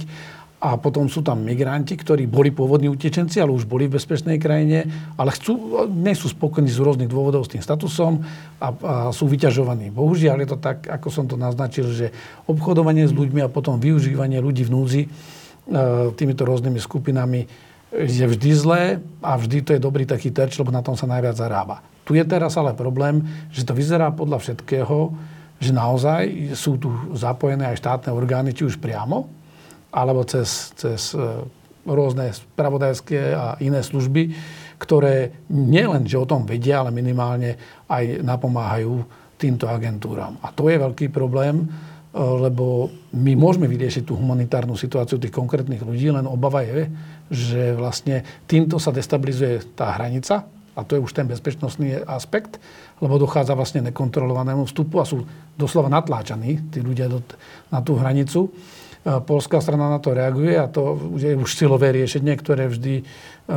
A 0.62 0.78
potom 0.78 1.10
sú 1.10 1.26
tam 1.26 1.42
migranti, 1.42 1.98
ktorí 1.98 2.30
boli 2.30 2.54
pôvodní 2.54 2.86
utečenci, 2.86 3.42
ale 3.42 3.50
už 3.50 3.66
boli 3.66 3.90
v 3.90 3.98
bezpečnej 3.98 4.38
krajine, 4.38 4.86
ale 5.18 5.34
chcú, 5.34 5.82
nie 5.90 6.14
sú 6.14 6.30
spokojní 6.30 6.70
z 6.70 6.78
rôznych 6.78 7.10
dôvodov 7.10 7.42
s 7.42 7.50
tým 7.50 7.58
statusom 7.58 8.22
a, 8.62 8.70
a 8.70 8.94
sú 9.10 9.26
vyťažovaní. 9.26 9.90
Bohužiaľ 9.90 10.46
je 10.46 10.48
to 10.54 10.58
tak, 10.62 10.86
ako 10.86 11.08
som 11.10 11.26
to 11.26 11.34
naznačil, 11.34 11.90
že 11.90 12.14
obchodovanie 12.46 13.10
s 13.10 13.10
ľuďmi 13.10 13.42
a 13.42 13.50
potom 13.50 13.82
využívanie 13.82 14.38
ľudí 14.38 14.62
v 14.62 14.70
núdzi 14.70 15.02
e, 15.02 15.08
týmito 16.14 16.46
rôznymi 16.46 16.78
skupinami 16.78 17.42
je 17.90 18.22
vždy 18.22 18.50
zlé 18.54 18.82
a 19.18 19.34
vždy 19.34 19.66
to 19.66 19.70
je 19.74 19.82
dobrý 19.82 20.06
taký 20.06 20.30
terč, 20.30 20.54
lebo 20.62 20.70
na 20.70 20.80
tom 20.80 20.94
sa 20.94 21.10
najviac 21.10 21.34
zarába. 21.34 21.82
Tu 22.06 22.14
je 22.14 22.22
teraz 22.22 22.54
ale 22.54 22.70
problém, 22.70 23.26
že 23.50 23.66
to 23.66 23.74
vyzerá 23.74 24.14
podľa 24.14 24.38
všetkého, 24.38 25.10
že 25.58 25.74
naozaj 25.74 26.54
sú 26.54 26.78
tu 26.78 26.94
zapojené 27.18 27.74
aj 27.74 27.82
štátne 27.82 28.10
orgány, 28.14 28.54
či 28.54 28.62
už 28.62 28.78
priamo, 28.78 29.41
alebo 29.92 30.24
cez, 30.24 30.72
cez 30.74 31.12
e, 31.12 31.20
rôzne 31.84 32.32
spravodajské 32.32 33.36
a 33.36 33.60
iné 33.60 33.84
služby, 33.84 34.32
ktoré 34.80 35.46
nielen, 35.52 36.08
že 36.08 36.18
o 36.18 36.26
tom 36.26 36.48
vedia, 36.48 36.82
ale 36.82 36.90
minimálne 36.90 37.54
aj 37.86 38.24
napomáhajú 38.24 39.04
týmto 39.36 39.70
agentúram. 39.70 40.40
A 40.42 40.50
to 40.50 40.66
je 40.72 40.80
veľký 40.80 41.12
problém, 41.12 41.62
e, 41.62 41.66
lebo 42.18 42.88
my 43.12 43.36
môžeme 43.36 43.68
vyriešiť 43.68 44.08
tú 44.08 44.16
humanitárnu 44.16 44.74
situáciu 44.74 45.20
tých 45.20 45.36
konkrétnych 45.36 45.84
ľudí, 45.84 46.08
len 46.08 46.24
obava 46.24 46.64
je, 46.64 46.88
že 47.28 47.76
vlastne 47.76 48.24
týmto 48.48 48.80
sa 48.80 48.90
destabilizuje 48.90 49.76
tá 49.76 49.92
hranica, 49.94 50.48
a 50.72 50.80
to 50.88 50.96
je 50.96 51.04
už 51.04 51.12
ten 51.12 51.28
bezpečnostný 51.28 52.00
aspekt, 52.08 52.56
lebo 53.04 53.20
dochádza 53.20 53.52
vlastne 53.52 53.84
nekontrolovanému 53.92 54.64
vstupu 54.64 55.04
a 55.04 55.08
sú 55.08 55.20
doslova 55.52 55.92
natláčaní 55.92 56.72
tí 56.72 56.80
ľudia 56.80 57.12
na 57.68 57.84
tú 57.84 58.00
hranicu. 58.00 58.48
Polská 59.02 59.58
strana 59.58 59.90
na 59.90 59.98
to 59.98 60.14
reaguje 60.14 60.54
a 60.54 60.70
to 60.70 60.94
je 61.18 61.34
už 61.34 61.58
silové 61.58 61.90
riešenie, 61.90 62.38
ktoré 62.38 62.70
vždy 62.70 63.02
e, 63.02 63.04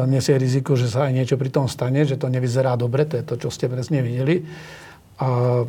nesie 0.09 0.33
riziko, 0.41 0.73
že 0.73 0.89
sa 0.89 1.05
aj 1.05 1.13
niečo 1.13 1.37
pri 1.37 1.53
tom 1.53 1.69
stane, 1.69 2.01
že 2.01 2.17
to 2.17 2.33
nevyzerá 2.33 2.73
dobre, 2.73 3.05
to 3.05 3.21
je 3.21 3.25
to, 3.29 3.35
čo 3.37 3.49
ste 3.53 3.69
presne 3.69 4.01
videli. 4.01 4.41
A 5.21 5.61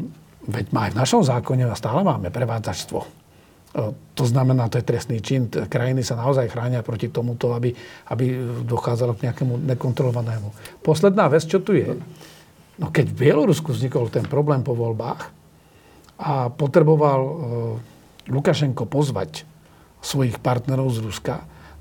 veď 0.48 0.72
aj 0.72 0.90
v 0.96 1.00
našom 1.04 1.20
zákone 1.20 1.68
stále 1.76 2.00
máme 2.08 2.32
prevádzačstvo. 2.32 2.98
E, 3.04 3.08
to 4.16 4.24
znamená, 4.24 4.72
to 4.72 4.80
je 4.80 4.88
trestný 4.88 5.20
čin. 5.20 5.52
Krajiny 5.52 6.00
sa 6.00 6.16
naozaj 6.16 6.48
chránia 6.48 6.80
proti 6.80 7.12
tomuto, 7.12 7.52
aby, 7.52 7.68
aby 8.08 8.24
dochádzalo 8.64 9.20
k 9.20 9.28
nejakému 9.28 9.60
nekontrolovanému. 9.76 10.80
Posledná 10.80 11.28
vec, 11.28 11.44
čo 11.44 11.60
tu 11.60 11.76
je. 11.76 11.92
No 12.80 12.88
keď 12.88 13.12
v 13.12 13.28
Bielorusku 13.28 13.76
vznikol 13.76 14.08
ten 14.08 14.24
problém 14.24 14.64
po 14.64 14.72
voľbách 14.72 15.20
a 16.16 16.48
potreboval 16.48 17.20
e, 17.20 17.32
Lukašenko 18.32 18.88
pozvať 18.88 19.44
svojich 20.00 20.38
partnerov 20.38 20.92
z 20.92 20.98
Ruska, 21.02 21.36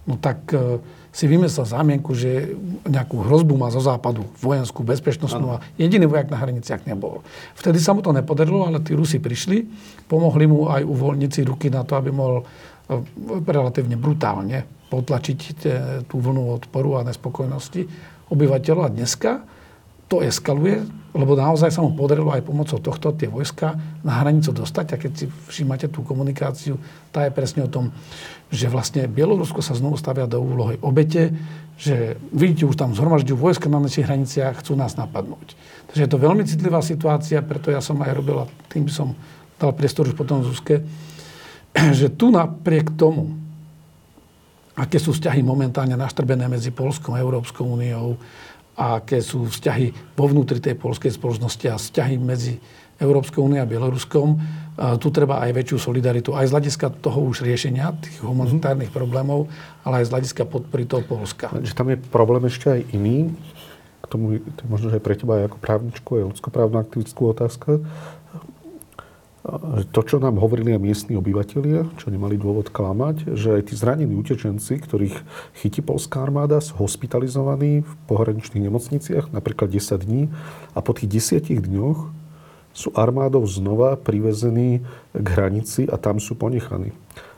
no 0.06 0.18
tak 0.20 0.50
e, 0.54 0.80
si 1.16 1.26
vymyslel 1.32 1.64
zámienku, 1.64 2.12
že 2.12 2.54
nejakú 2.84 3.24
hrozbu 3.24 3.56
má 3.56 3.72
zo 3.72 3.80
západu, 3.80 4.28
vojenskú, 4.44 4.84
bezpečnostnú 4.84 5.56
a 5.56 5.64
jediný 5.80 6.12
vojak 6.12 6.28
na 6.28 6.38
hraniciach 6.38 6.84
nebol. 6.84 7.24
Vtedy 7.56 7.80
sa 7.80 7.96
mu 7.96 8.04
to 8.04 8.12
nepodarilo, 8.12 8.68
ale 8.68 8.84
tí 8.84 8.92
Rusi 8.92 9.24
prišli, 9.24 9.64
pomohli 10.12 10.46
mu 10.46 10.68
aj 10.68 10.84
uvoľniť 10.84 11.32
si 11.32 11.42
ruky 11.48 11.72
na 11.72 11.88
to, 11.88 11.96
aby 11.96 12.12
mohol 12.12 12.44
e, 12.44 12.46
relatívne 13.48 13.96
brutálne 13.96 14.68
potlačiť 14.86 15.48
tú 16.06 16.16
vlnu 16.22 16.62
odporu 16.62 17.02
a 17.02 17.08
nespokojnosti 17.10 17.90
obyvateľov. 18.30 18.84
A 18.86 18.94
dneska 18.94 19.32
to 20.06 20.22
eskaluje, 20.22 20.86
lebo 21.16 21.34
naozaj 21.34 21.72
sa 21.72 21.82
mu 21.82 21.96
podarilo 21.96 22.30
aj 22.30 22.44
pomocou 22.44 22.78
tohto 22.78 23.16
tie 23.16 23.32
vojska 23.32 23.80
na 24.04 24.20
hranicu 24.22 24.52
dostať. 24.52 24.86
A 24.94 25.00
keď 25.00 25.12
si 25.16 25.26
všímate 25.50 25.88
tú 25.88 26.04
komunikáciu, 26.04 26.76
tá 27.10 27.24
je 27.26 27.32
presne 27.32 27.66
o 27.66 27.72
tom, 27.72 27.96
že 28.52 28.70
vlastne 28.70 29.08
Bielorusko 29.10 29.64
sa 29.64 29.74
znovu 29.74 29.96
stavia 29.96 30.28
do 30.30 30.44
úlohy 30.44 30.78
obete, 30.84 31.34
že 31.76 32.16
vidíte, 32.32 32.68
už 32.70 32.78
tam 32.78 32.94
zhromažďujú 32.96 33.36
vojska 33.36 33.68
na 33.68 33.82
našich 33.84 34.06
hraniciach, 34.08 34.62
chcú 34.64 34.78
nás 34.78 34.96
napadnúť. 34.96 35.56
Takže 35.92 36.02
je 36.04 36.12
to 36.12 36.22
veľmi 36.22 36.44
citlivá 36.48 36.80
situácia, 36.80 37.44
preto 37.44 37.72
ja 37.72 37.80
som 37.84 38.00
aj 38.00 38.12
robil, 38.16 38.44
a 38.44 38.46
tým 38.72 38.88
by 38.88 38.94
som 38.94 39.16
dal 39.60 39.76
priestor 39.76 40.08
už 40.08 40.16
potom 40.16 40.44
Zuzke, 40.44 40.84
že 42.00 42.12
tu 42.12 42.32
napriek 42.32 42.96
tomu, 42.96 43.36
aké 44.76 45.00
sú 45.00 45.16
vzťahy 45.16 45.40
momentálne 45.44 45.96
naštrbené 45.96 46.52
medzi 46.52 46.72
Polskou 46.72 47.16
a 47.16 47.24
Európskou 47.24 47.64
úniou, 47.64 48.20
a 48.76 49.00
aké 49.00 49.24
sú 49.24 49.48
vzťahy 49.48 50.16
vo 50.16 50.26
vnútri 50.28 50.60
tej 50.60 50.76
polskej 50.76 51.16
spoločnosti 51.16 51.66
a 51.72 51.80
vzťahy 51.80 52.16
medzi 52.20 52.60
Európskou 53.00 53.44
úniou 53.44 53.64
a 53.64 53.68
Bieloruskom. 53.68 54.40
A 54.76 55.00
tu 55.00 55.08
treba 55.08 55.40
aj 55.40 55.56
väčšiu 55.56 55.80
solidaritu, 55.80 56.36
aj 56.36 56.52
z 56.52 56.54
hľadiska 56.56 56.88
toho 57.00 57.32
už 57.32 57.48
riešenia 57.48 57.96
tých 57.96 58.20
humanitárnych 58.20 58.92
mm-hmm. 58.92 59.00
problémov, 59.00 59.48
ale 59.88 60.04
aj 60.04 60.12
z 60.12 60.14
hľadiska 60.20 60.44
podpory 60.44 60.84
toho 60.84 61.00
Polska. 61.08 61.48
Že 61.48 61.74
tam 61.76 61.88
je 61.96 61.98
problém 62.12 62.44
ešte 62.52 62.68
aj 62.68 62.82
iný, 62.92 63.32
k 64.04 64.06
tomu 64.12 64.44
to 64.44 64.62
je 64.62 64.68
možno, 64.68 64.92
že 64.92 65.00
aj 65.00 65.04
pre 65.08 65.16
teba 65.16 65.40
aj 65.40 65.48
ako 65.48 65.58
právničku, 65.64 66.10
aj 66.20 66.24
ľudskoprávna 66.36 66.84
aktivistskú 66.84 67.32
otázka 67.32 67.80
to, 69.94 70.02
čo 70.02 70.18
nám 70.18 70.42
hovorili 70.42 70.74
aj 70.74 70.82
miestni 70.82 71.14
obyvateľia, 71.14 71.86
čo 72.02 72.10
nemali 72.10 72.34
dôvod 72.34 72.74
klamať, 72.74 73.38
že 73.38 73.62
aj 73.62 73.70
tí 73.70 73.74
zranení 73.78 74.18
utečenci, 74.18 74.82
ktorých 74.82 75.22
chytí 75.62 75.86
polská 75.86 76.26
armáda, 76.26 76.58
sú 76.58 76.82
hospitalizovaní 76.82 77.86
v 77.86 77.92
pohraničných 78.10 78.66
nemocniciach 78.66 79.30
napríklad 79.30 79.70
10 79.70 80.02
dní 80.02 80.22
a 80.74 80.80
po 80.82 80.98
tých 80.98 81.30
10 81.46 81.62
dňoch 81.62 82.00
sú 82.76 82.90
armádou 82.98 83.46
znova 83.46 83.96
privezení 83.96 84.84
k 85.16 85.28
hranici 85.32 85.86
a 85.88 85.96
tam 85.96 86.18
sú 86.18 86.36
ponechaní. 86.36 86.92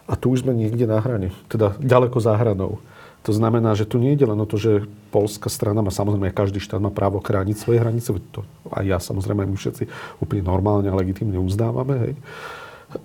A 0.07 0.15
tu 0.15 0.31
už 0.31 0.47
sme 0.47 0.55
niekde 0.55 0.87
na 0.87 1.03
hrane, 1.03 1.35
teda 1.51 1.75
ďaleko 1.77 2.17
za 2.23 2.39
hranou. 2.39 2.79
To 3.27 3.35
znamená, 3.35 3.75
že 3.75 3.83
tu 3.83 3.99
nie 3.99 4.15
je 4.15 4.23
len 4.23 4.39
o 4.39 4.47
to, 4.47 4.55
že 4.55 4.87
polská 5.11 5.51
strana 5.51 5.83
má 5.83 5.91
samozrejme, 5.91 6.31
každý 6.31 6.63
štát 6.63 6.79
má 6.79 6.87
právo 6.87 7.19
chrániť 7.19 7.59
svoje 7.59 7.83
hranice, 7.83 8.15
to 8.31 8.47
aj 8.71 8.87
ja 8.87 8.97
samozrejme, 9.03 9.43
my 9.43 9.59
všetci 9.59 9.91
úplne 10.23 10.47
normálne 10.47 10.87
a 10.87 10.95
legitimne 10.95 11.35
uzdávame, 11.35 11.95
hej. 12.07 12.13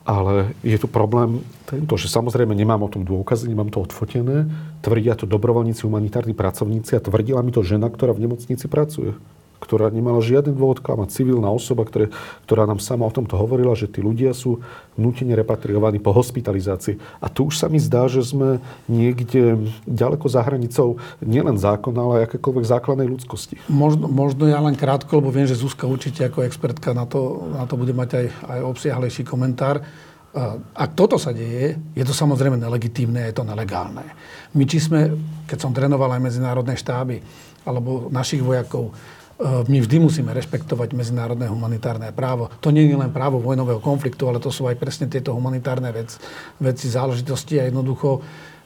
Ale 0.06 0.54
je 0.62 0.78
tu 0.78 0.86
problém 0.86 1.42
tento, 1.66 1.98
že 1.98 2.06
samozrejme 2.06 2.54
nemám 2.54 2.86
o 2.86 2.92
tom 2.92 3.02
dôkazy, 3.02 3.50
nemám 3.50 3.74
to 3.74 3.82
odfotené. 3.82 4.46
Tvrdia 4.78 5.18
to 5.18 5.26
dobrovoľníci, 5.26 5.82
humanitárni 5.82 6.38
pracovníci 6.38 6.94
a 6.94 7.02
tvrdila 7.02 7.42
mi 7.42 7.50
to 7.50 7.66
žena, 7.66 7.90
ktorá 7.90 8.14
v 8.14 8.30
nemocnici 8.30 8.70
pracuje 8.70 9.18
ktorá 9.62 9.86
nemala 9.94 10.18
žiaden 10.18 10.58
dôvod 10.58 10.82
klamať. 10.82 11.14
Civilná 11.14 11.46
osoba, 11.46 11.86
ktoré, 11.86 12.10
ktorá 12.42 12.66
nám 12.66 12.82
sama 12.82 13.06
o 13.06 13.14
tomto 13.14 13.38
hovorila, 13.38 13.78
že 13.78 13.86
tí 13.86 14.02
ľudia 14.02 14.34
sú 14.34 14.58
nutene 14.98 15.38
repatriovaní 15.38 16.02
po 16.02 16.10
hospitalizácii. 16.10 16.98
A 17.22 17.30
tu 17.30 17.46
už 17.46 17.62
sa 17.62 17.70
mi 17.70 17.78
zdá, 17.78 18.10
že 18.10 18.26
sme 18.26 18.58
niekde 18.90 19.70
ďaleko 19.86 20.26
za 20.26 20.42
hranicou 20.42 20.98
nielen 21.22 21.54
zákona, 21.54 22.00
ale 22.02 22.14
aj 22.18 22.34
akékoľvek 22.34 22.66
základnej 22.66 23.06
ľudskosti. 23.06 23.62
Možno, 23.70 24.10
možno 24.10 24.50
ja 24.50 24.58
len 24.58 24.74
krátko, 24.74 25.22
lebo 25.22 25.30
viem, 25.30 25.46
že 25.46 25.54
Zuzka 25.54 25.86
určite 25.86 26.26
ako 26.26 26.42
expertka 26.42 26.90
na 26.90 27.06
to, 27.06 27.46
na 27.54 27.62
to 27.70 27.78
bude 27.78 27.94
mať 27.94 28.10
aj, 28.18 28.26
aj 28.50 28.60
obsiahlejší 28.66 29.22
komentár. 29.22 29.78
Ak 30.72 30.96
toto 30.96 31.20
sa 31.20 31.28
deje, 31.28 31.76
je 31.92 32.04
to 32.08 32.16
samozrejme 32.16 32.56
nelegitímne, 32.56 33.20
je 33.28 33.36
to 33.36 33.44
nelegálne. 33.44 34.00
My 34.56 34.64
či 34.64 34.80
sme, 34.80 35.12
keď 35.44 35.58
som 35.60 35.76
trénoval 35.76 36.08
aj 36.16 36.24
medzinárodné 36.24 36.72
štáby, 36.72 37.20
alebo 37.62 38.08
našich 38.08 38.40
vojakov, 38.40 38.90
my 39.40 39.78
vždy 39.80 39.96
musíme 39.98 40.30
rešpektovať 40.34 40.92
medzinárodné 40.92 41.48
humanitárne 41.48 42.12
právo. 42.12 42.52
To 42.60 42.68
nie 42.68 42.86
je 42.86 42.98
len 42.98 43.10
právo 43.10 43.40
vojnového 43.40 43.80
konfliktu, 43.80 44.28
ale 44.28 44.38
to 44.38 44.52
sú 44.52 44.68
aj 44.68 44.76
presne 44.76 45.06
tieto 45.08 45.32
humanitárne 45.32 45.90
vec, 45.90 46.14
veci, 46.60 46.86
záležitosti 46.90 47.58
a 47.58 47.66
jednoducho 47.66 48.22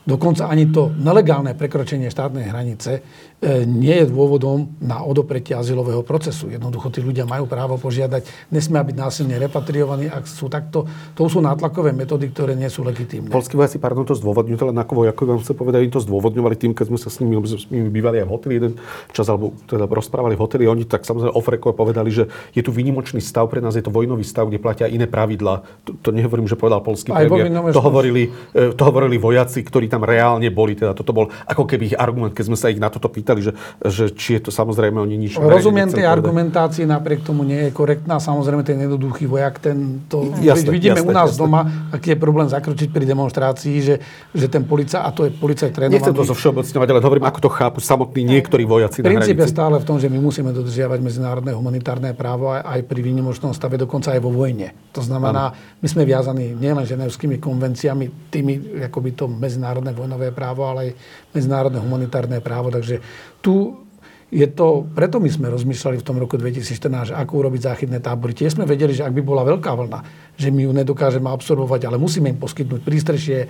Dokonca 0.06 0.46
ani 0.46 0.70
to 0.70 0.94
nelegálne 0.94 1.58
prekročenie 1.58 2.14
štátnej 2.14 2.46
hranice 2.46 3.02
nie 3.44 3.96
je 4.00 4.06
dôvodom 4.08 4.72
na 4.80 5.04
odopretie 5.04 5.52
azylového 5.52 6.00
procesu. 6.00 6.48
Jednoducho 6.48 6.88
tí 6.88 7.04
ľudia 7.04 7.28
majú 7.28 7.44
právo 7.44 7.76
požiadať, 7.76 8.24
nesmia 8.48 8.80
byť 8.80 8.96
násilne 8.96 9.36
repatriovaní, 9.36 10.08
ak 10.08 10.24
sú 10.24 10.48
takto. 10.48 10.88
To 11.14 11.28
sú 11.28 11.44
nátlakové 11.44 11.92
metódy, 11.92 12.32
ktoré 12.32 12.56
nie 12.56 12.68
sú 12.72 12.80
legitímne. 12.80 13.28
Polskí 13.28 13.60
vojaci, 13.60 13.76
pardon, 13.76 14.08
to 14.08 14.16
zdôvodňujú, 14.16 14.72
len 14.72 14.78
ako 14.80 15.04
vojakovi 15.04 15.28
vám 15.36 15.42
chcem 15.44 15.56
povedať, 15.56 15.80
im 15.84 15.92
to 15.92 16.00
zdôvodňovali 16.00 16.56
tým, 16.56 16.72
keď 16.72 16.86
sme 16.88 16.98
sa 16.98 17.08
s 17.12 17.20
nimi, 17.20 17.36
s 17.44 17.68
nimi 17.68 17.92
bývali 17.92 18.24
aj 18.24 18.26
v 18.26 18.32
hoteli 18.32 18.54
jeden 18.56 18.72
čas, 19.12 19.28
alebo 19.28 19.52
teda 19.68 19.84
rozprávali 19.84 20.32
v 20.32 20.40
hoteli, 20.40 20.64
oni 20.64 20.88
tak 20.88 21.04
samozrejme 21.04 21.36
off 21.36 21.48
povedali, 21.76 22.10
že 22.10 22.32
je 22.56 22.62
tu 22.64 22.72
výnimočný 22.72 23.20
stav, 23.20 23.46
pre 23.52 23.60
nás 23.60 23.76
je 23.76 23.84
to 23.84 23.92
vojnový 23.92 24.24
stav, 24.24 24.48
kde 24.48 24.58
platia 24.58 24.88
iné 24.88 25.04
pravidlá. 25.04 25.62
To, 25.86 25.92
to 26.00 26.10
nehovorím, 26.10 26.48
že 26.48 26.58
povedal 26.58 26.80
polský 26.80 27.12
premiér. 27.12 27.52
To 27.70 27.84
hovorili, 27.84 28.32
e, 28.56 28.72
to 28.72 28.82
hovorili 28.82 29.20
vojaci, 29.20 29.62
ktorí 29.62 29.86
tam 29.86 30.02
reálne 30.02 30.48
boli. 30.50 30.74
Teda 30.74 30.96
toto 30.96 31.12
bol 31.12 31.30
ako 31.46 31.64
keby 31.68 31.94
ich 31.94 31.96
argument, 31.96 32.34
keď 32.34 32.44
sme 32.50 32.58
sa 32.58 32.72
ich 32.72 32.80
na 32.80 32.90
toto 32.90 33.06
pýtali, 33.06 33.35
povedali, 33.36 33.42
že, 33.44 33.52
že 33.84 34.04
či 34.16 34.40
je 34.40 34.48
to 34.48 34.50
samozrejme 34.50 34.96
oni 34.96 35.16
nič... 35.20 35.32
Rozumiem 35.36 35.92
tej 35.92 36.08
argumentácii, 36.08 36.88
napriek 36.88 37.22
tomu 37.22 37.44
nie 37.44 37.68
je 37.68 37.70
korektná. 37.70 38.16
Samozrejme 38.16 38.64
ten 38.64 38.80
jednoduchý 38.80 39.28
vojak, 39.28 39.60
ten 39.60 40.08
to 40.08 40.32
jasne, 40.40 40.72
vidíme 40.72 41.00
jasne, 41.00 41.08
u 41.08 41.12
nás 41.12 41.30
jasne. 41.36 41.40
doma, 41.44 41.60
aký 41.92 42.16
je 42.16 42.18
problém 42.18 42.48
zakročiť 42.48 42.88
pri 42.90 43.04
demonstrácii, 43.04 43.76
že, 43.84 43.94
že 44.32 44.46
ten 44.48 44.64
policajt, 44.64 45.02
a 45.02 45.10
to 45.12 45.28
je 45.28 45.30
policajt 45.36 45.72
trénovaný. 45.76 46.00
Nechcem 46.00 46.16
to 46.16 46.24
zo 46.24 46.34
všeobecňovať, 46.34 46.88
ale 46.88 47.00
hovorím, 47.04 47.26
ako 47.28 47.38
to 47.44 47.50
chápu 47.52 47.78
samotní 47.84 48.24
niektorí 48.24 48.64
vojaci 48.64 49.04
Princíp 49.04 49.38
je 49.38 49.48
stále 49.50 49.76
v 49.78 49.84
tom, 49.86 50.00
že 50.00 50.08
my 50.08 50.18
musíme 50.18 50.50
dodržiavať 50.50 50.98
medzinárodné 51.04 51.52
humanitárne 51.52 52.10
právo 52.16 52.50
aj, 52.50 52.64
aj 52.64 52.80
pri 52.88 53.00
výnimočnom 53.04 53.52
stave, 53.52 53.76
dokonca 53.78 54.16
aj 54.16 54.20
vo 54.22 54.32
vojne. 54.32 54.72
To 54.96 55.04
znamená, 55.04 55.52
my 55.78 55.86
sme 55.86 56.08
viazaní 56.08 56.56
nielen 56.56 56.82
ženevskými 56.88 57.36
konvenciami, 57.38 58.32
tými, 58.32 58.82
ako 58.88 58.98
by 59.04 59.10
to 59.12 59.24
medzinárodné 59.28 59.92
vojnové 59.92 60.32
právo, 60.32 60.66
ale 60.66 60.78
aj 60.80 60.90
medzinárodné 61.36 61.76
humanitárne 61.76 62.40
právo. 62.40 62.72
Takže 62.72 63.04
tu 63.44 63.86
je 64.26 64.42
to, 64.50 64.82
preto 64.90 65.22
my 65.22 65.30
sme 65.30 65.46
rozmýšľali 65.54 66.02
v 66.02 66.06
tom 66.06 66.18
roku 66.18 66.34
2014, 66.34 67.14
ako 67.14 67.32
urobiť 67.46 67.60
záchytné 67.62 68.02
tábory. 68.02 68.34
Tiež 68.34 68.58
sme 68.58 68.66
vedeli, 68.66 68.90
že 68.90 69.06
ak 69.06 69.14
by 69.14 69.22
bola 69.22 69.46
veľká 69.46 69.70
vlna, 69.70 70.00
že 70.34 70.50
my 70.50 70.66
ju 70.66 70.72
nedokážeme 70.74 71.30
absorbovať, 71.30 71.86
ale 71.86 72.02
musíme 72.02 72.34
im 72.34 72.38
poskytnúť 72.42 72.82
prístrešie, 72.82 73.46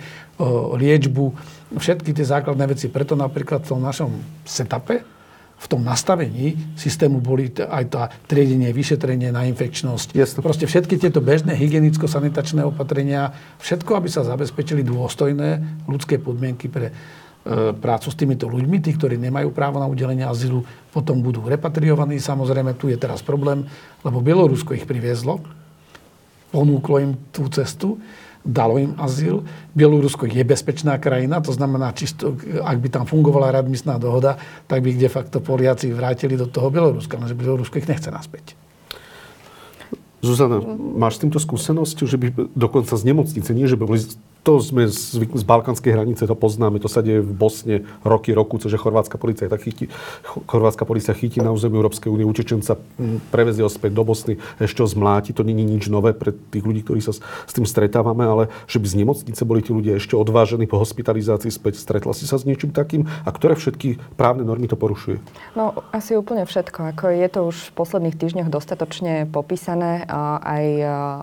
liečbu, 0.77 1.25
všetky 1.81 2.13
tie 2.13 2.25
základné 2.29 2.69
veci. 2.69 2.93
Preto 2.93 3.17
napríklad 3.17 3.65
v 3.65 3.69
tom 3.73 3.81
našom 3.81 4.11
setupe, 4.45 5.01
v 5.57 5.65
tom 5.65 5.81
nastavení 5.81 6.77
systému 6.77 7.17
boli 7.17 7.49
aj 7.49 7.83
tá 7.89 8.13
triedenie, 8.29 8.69
vyšetrenie 8.69 9.33
na 9.33 9.49
infekčnosť. 9.49 10.13
Jasne. 10.13 10.39
Proste 10.45 10.69
všetky 10.69 11.01
tieto 11.01 11.17
bežné 11.17 11.57
hygienicko-sanitačné 11.57 12.61
opatrenia, 12.61 13.33
všetko, 13.65 13.97
aby 13.97 14.05
sa 14.13 14.21
zabezpečili 14.21 14.85
dôstojné 14.85 15.81
ľudské 15.89 16.21
podmienky 16.21 16.69
pre 16.69 16.93
e, 16.93 16.93
prácu 17.79 18.07
s 18.11 18.15
týmito 18.19 18.45
ľuďmi, 18.51 18.83
tí, 18.83 18.91
ktorí 18.93 19.15
nemajú 19.15 19.55
právo 19.55 19.79
na 19.79 19.87
udelenie 19.87 20.27
azylu, 20.27 20.67
potom 20.91 21.23
budú 21.23 21.45
repatriovaní. 21.47 22.19
Samozrejme, 22.19 22.75
tu 22.75 22.91
je 22.91 22.99
teraz 22.99 23.23
problém, 23.23 23.63
lebo 24.03 24.19
Bielorusko 24.19 24.75
ich 24.75 24.83
priviezlo, 24.83 25.39
ponúklo 26.51 26.99
im 26.99 27.11
tú 27.31 27.47
cestu 27.47 27.97
dalo 28.47 28.79
im 28.79 28.95
azyl. 28.95 29.43
Bielorusko 29.75 30.23
je 30.23 30.39
bezpečná 30.47 30.95
krajina, 30.95 31.43
to 31.43 31.51
znamená, 31.51 31.91
čisto, 31.91 32.39
ak 32.63 32.79
by 32.79 32.87
tam 32.87 33.03
fungovala 33.03 33.51
radmisná 33.51 33.99
dohoda, 33.99 34.39
tak 34.71 34.79
by 34.79 34.95
de 34.95 35.11
facto 35.11 35.43
Poliaci 35.43 35.91
vrátili 35.91 36.39
do 36.39 36.47
toho 36.47 36.71
Bieloruska, 36.71 37.19
lenže 37.19 37.35
Bielorusko 37.35 37.83
ich 37.83 37.91
nechce 37.91 38.07
naspäť. 38.07 38.55
Zuzana, 40.23 40.63
máš 40.97 41.21
s 41.21 41.27
týmto 41.27 41.37
skúsenosť, 41.37 41.97
že 42.07 42.17
by 42.17 42.27
dokonca 42.57 42.95
z 42.97 43.03
nemocnice, 43.05 43.53
nie 43.53 43.69
že 43.69 43.77
by 43.77 43.85
boli 43.85 44.01
to 44.43 44.59
sme 44.59 44.87
zvykli 44.87 45.39
z 45.39 45.45
balkánskej 45.45 45.91
hranice, 45.93 46.23
to 46.27 46.35
poznáme, 46.35 46.79
to 46.79 46.89
sa 46.89 47.05
deje 47.05 47.21
v 47.23 47.31
Bosne 47.31 47.75
roky, 48.03 48.31
roku, 48.31 48.57
že 48.57 48.77
chorvátska 48.79 49.15
policia 49.19 49.51
tak 49.51 49.63
chytí, 49.63 49.87
chorvátska 50.47 50.87
policia 50.87 51.15
chytí 51.15 51.39
na 51.43 51.51
území 51.51 51.75
Európskej 51.77 52.11
únie 52.11 52.27
utečenca, 52.27 52.75
prevezie 53.31 53.63
ho 53.63 53.71
späť 53.71 53.95
do 53.95 54.03
Bosny, 54.07 54.39
ešte 54.59 54.83
ho 54.83 54.87
zmláti, 54.87 55.31
to 55.35 55.43
není 55.47 55.63
nič 55.67 55.87
nové 55.87 56.15
pre 56.15 56.31
tých 56.31 56.63
ľudí, 56.63 56.83
ktorí 56.83 56.99
sa 57.03 57.15
s 57.15 57.53
tým 57.55 57.67
stretávame, 57.67 58.23
ale 58.27 58.43
že 58.67 58.79
by 58.79 58.87
z 58.87 58.95
nemocnice 59.03 59.41
boli 59.47 59.63
tí 59.63 59.71
ľudia 59.71 59.99
ešte 59.99 60.15
odvážení 60.15 60.67
po 60.67 60.79
hospitalizácii 60.79 61.51
späť. 61.51 61.79
Stretla 61.79 62.11
si 62.11 62.27
sa 62.27 62.35
s 62.35 62.43
niečím 62.43 62.75
takým 62.75 63.07
a 63.07 63.29
ktoré 63.31 63.55
všetky 63.55 63.99
právne 64.19 64.43
normy 64.43 64.67
to 64.67 64.75
porušuje? 64.75 65.23
No 65.55 65.71
asi 65.95 66.19
úplne 66.19 66.43
všetko. 66.43 66.95
Ako 66.95 67.11
je 67.15 67.27
to 67.31 67.39
už 67.47 67.71
v 67.71 67.75
posledných 67.79 68.19
týždňoch 68.19 68.51
dostatočne 68.51 69.27
popísané 69.27 70.03
aj 70.43 70.65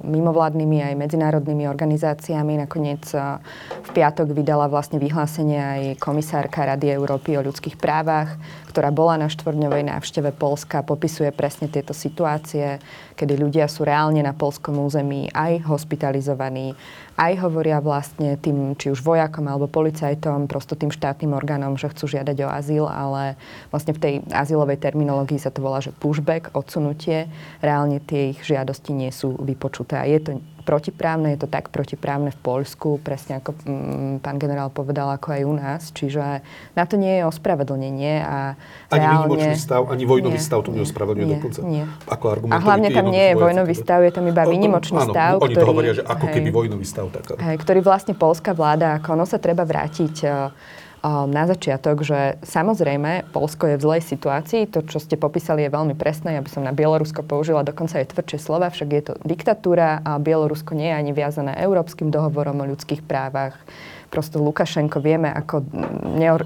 mimovládnymi, 0.04 0.78
aj 0.92 0.94
medzinárodnými 0.96 1.68
organizáciami. 1.68 2.56
Nakoniec 2.64 3.03
v 3.12 3.90
piatok 3.92 4.32
vydala 4.32 4.70
vlastne 4.72 4.96
vyhlásenie 4.96 5.60
aj 5.60 5.82
komisárka 6.00 6.64
Rady 6.64 6.96
Európy 6.96 7.36
o 7.36 7.44
ľudských 7.44 7.76
právach, 7.76 8.40
ktorá 8.72 8.88
bola 8.90 9.20
na 9.20 9.28
štvrňovej 9.30 9.86
návšteve 9.86 10.34
Polska, 10.34 10.82
popisuje 10.82 11.30
presne 11.30 11.70
tieto 11.70 11.94
situácie, 11.94 12.82
kedy 13.14 13.38
ľudia 13.38 13.70
sú 13.70 13.86
reálne 13.86 14.18
na 14.18 14.34
polskom 14.34 14.82
území 14.82 15.30
aj 15.30 15.62
hospitalizovaní, 15.62 16.74
aj 17.14 17.32
hovoria 17.46 17.78
vlastne 17.78 18.34
tým, 18.34 18.74
či 18.74 18.90
už 18.90 19.06
vojakom 19.06 19.46
alebo 19.46 19.70
policajtom, 19.70 20.50
prosto 20.50 20.74
tým 20.74 20.90
štátnym 20.90 21.30
orgánom, 21.30 21.78
že 21.78 21.86
chcú 21.94 22.18
žiadať 22.18 22.36
o 22.42 22.48
azyl, 22.50 22.84
ale 22.90 23.38
vlastne 23.70 23.94
v 23.94 24.02
tej 24.02 24.14
azylovej 24.34 24.82
terminológii 24.82 25.38
sa 25.38 25.54
to 25.54 25.62
volá, 25.62 25.78
že 25.78 25.94
pushback, 25.94 26.50
odsunutie. 26.58 27.30
Reálne 27.62 28.02
tie 28.02 28.34
ich 28.34 28.42
žiadosti 28.42 28.90
nie 28.90 29.14
sú 29.14 29.38
vypočuté. 29.38 30.02
A 30.02 30.10
je 30.10 30.18
to 30.18 30.30
protiprávne, 30.64 31.36
je 31.36 31.44
to 31.44 31.48
tak 31.48 31.68
protiprávne 31.68 32.32
v 32.32 32.38
Poľsku, 32.40 32.98
presne 33.04 33.38
ako 33.38 33.52
mm, 33.54 34.24
pán 34.24 34.40
generál 34.40 34.72
povedal, 34.72 35.12
ako 35.12 35.36
aj 35.36 35.42
u 35.44 35.54
nás. 35.54 35.80
Čiže 35.92 36.40
na 36.74 36.84
to 36.88 36.96
nie 36.96 37.20
je 37.20 37.28
ospravedlnenie. 37.28 38.24
A 38.24 38.56
ani 38.88 39.04
reálne... 39.04 39.28
výnimočný 39.28 39.56
stav, 39.60 39.86
ani 39.86 40.04
vojnový 40.08 40.40
nie, 40.40 40.48
stav 40.48 40.58
to 40.64 40.72
neospravedlňuje 40.72 41.28
dokonca. 41.38 41.60
Nie. 41.68 41.84
Ako 42.08 42.24
a 42.50 42.56
hlavne 42.58 42.88
tam 42.90 43.06
nie 43.12 43.24
je 43.30 43.34
vojnový 43.36 43.74
stav, 43.76 44.00
je 44.00 44.12
tam 44.16 44.24
iba 44.24 44.42
výnimočný 44.48 45.00
áno, 45.04 45.12
stav. 45.12 45.32
Oni 45.38 45.52
ktorý, 45.52 45.62
to 45.62 45.70
hovoria, 45.70 45.92
že 45.92 46.02
ako 46.02 46.24
hej, 46.26 46.34
keby 46.40 46.48
vojnový 46.50 46.86
stav. 46.88 47.06
Tak, 47.12 47.36
hej, 47.36 47.56
ktorý 47.60 47.80
vlastne 47.84 48.16
polská 48.16 48.56
vláda, 48.56 48.98
ako 48.98 49.20
ono 49.20 49.26
sa 49.28 49.36
treba 49.36 49.68
vrátiť 49.68 50.14
uh, 50.24 50.48
na 51.04 51.44
začiatok, 51.44 52.00
že 52.00 52.40
samozrejme 52.40 53.28
Polsko 53.36 53.68
je 53.68 53.76
v 53.76 53.84
zlej 53.84 54.02
situácii. 54.08 54.72
To, 54.72 54.80
čo 54.80 54.96
ste 54.96 55.20
popísali, 55.20 55.68
je 55.68 55.74
veľmi 55.76 55.92
presné. 55.92 56.40
Ja 56.40 56.42
som 56.48 56.64
na 56.64 56.72
Bielorusko 56.72 57.20
použila 57.20 57.60
dokonca 57.60 58.00
aj 58.00 58.16
tvrdšie 58.16 58.38
slova, 58.40 58.72
však 58.72 58.88
je 58.88 59.02
to 59.04 59.14
diktatúra 59.20 60.00
a 60.00 60.16
Bielorusko 60.16 60.72
nie 60.72 60.88
je 60.88 60.96
ani 60.96 61.12
viazané 61.12 61.60
Európskym 61.60 62.08
dohovorom 62.08 62.64
o 62.64 62.68
ľudských 62.72 63.04
právach 63.04 63.60
prosto 64.14 64.38
Lukašenko 64.38 65.02
vieme, 65.02 65.26
ako 65.26 65.66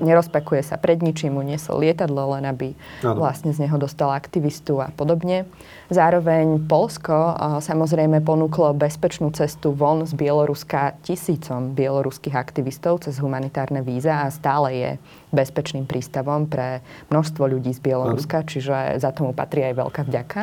nerozpakuje 0.00 0.64
sa 0.64 0.80
pred 0.80 1.04
ničím, 1.04 1.36
mu 1.36 1.44
niesol 1.44 1.84
lietadlo, 1.84 2.32
len 2.40 2.48
aby 2.48 2.72
ano. 3.04 3.20
vlastne 3.20 3.52
z 3.52 3.68
neho 3.68 3.76
dostal 3.76 4.08
aktivistu 4.08 4.80
a 4.80 4.88
podobne. 4.88 5.44
Zároveň 5.92 6.64
Polsko 6.64 7.36
samozrejme 7.60 8.24
ponúklo 8.24 8.72
bezpečnú 8.72 9.28
cestu 9.36 9.76
von 9.76 10.08
z 10.08 10.16
Bieloruska 10.16 10.96
tisícom 11.04 11.76
bieloruských 11.76 12.32
aktivistov 12.32 13.04
cez 13.04 13.20
humanitárne 13.20 13.84
víza 13.84 14.24
a 14.24 14.32
stále 14.32 14.68
je 14.72 14.90
bezpečným 15.28 15.84
prístavom 15.84 16.48
pre 16.48 16.80
množstvo 17.12 17.44
ľudí 17.44 17.76
z 17.76 17.84
Bieloruska, 17.84 18.40
ano. 18.40 18.48
čiže 18.48 18.96
za 18.96 19.12
tomu 19.12 19.36
patrí 19.36 19.68
aj 19.68 19.74
veľká 19.76 20.02
vďaka. 20.08 20.40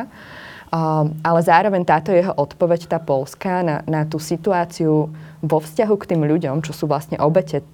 Um, 0.66 1.14
ale 1.22 1.46
zároveň 1.46 1.86
táto 1.86 2.10
jeho 2.10 2.34
odpoveď, 2.34 2.90
tá 2.90 2.98
polská, 2.98 3.62
na, 3.62 3.86
na 3.86 4.02
tú 4.02 4.18
situáciu 4.18 5.14
vo 5.42 5.58
vzťahu 5.60 5.94
k 5.98 6.08
tým 6.14 6.22
ľuďom, 6.24 6.64
čo 6.64 6.72
sú 6.72 6.88
vlastne 6.88 7.20
obete 7.20 7.64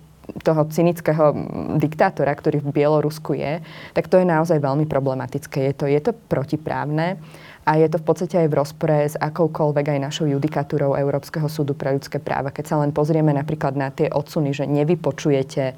toho 0.47 0.63
cynického 0.71 1.35
diktátora, 1.83 2.31
ktorý 2.31 2.63
v 2.63 2.73
Bielorusku 2.73 3.35
je, 3.35 3.59
tak 3.91 4.07
to 4.07 4.23
je 4.23 4.27
naozaj 4.27 4.63
veľmi 4.63 4.87
problematické. 4.87 5.71
Je 5.71 5.75
to, 5.75 5.85
je 5.91 5.99
to 5.99 6.15
protiprávne 6.15 7.19
a 7.63 7.79
je 7.79 7.87
to 7.91 7.99
v 7.99 8.07
podstate 8.07 8.35
aj 8.39 8.49
v 8.51 8.59
rozpore 8.59 8.99
s 9.07 9.15
akoukoľvek 9.19 9.87
aj 9.87 9.99
našou 9.99 10.27
judikatúrou 10.31 10.99
Európskeho 10.99 11.47
súdu 11.47 11.75
pre 11.75 11.95
ľudské 11.95 12.23
práva. 12.23 12.55
Keď 12.55 12.65
sa 12.67 12.77
len 12.83 12.95
pozrieme 12.95 13.35
napríklad 13.35 13.75
na 13.75 13.91
tie 13.91 14.11
odsuny, 14.11 14.55
že 14.55 14.67
nevypočujete 14.67 15.75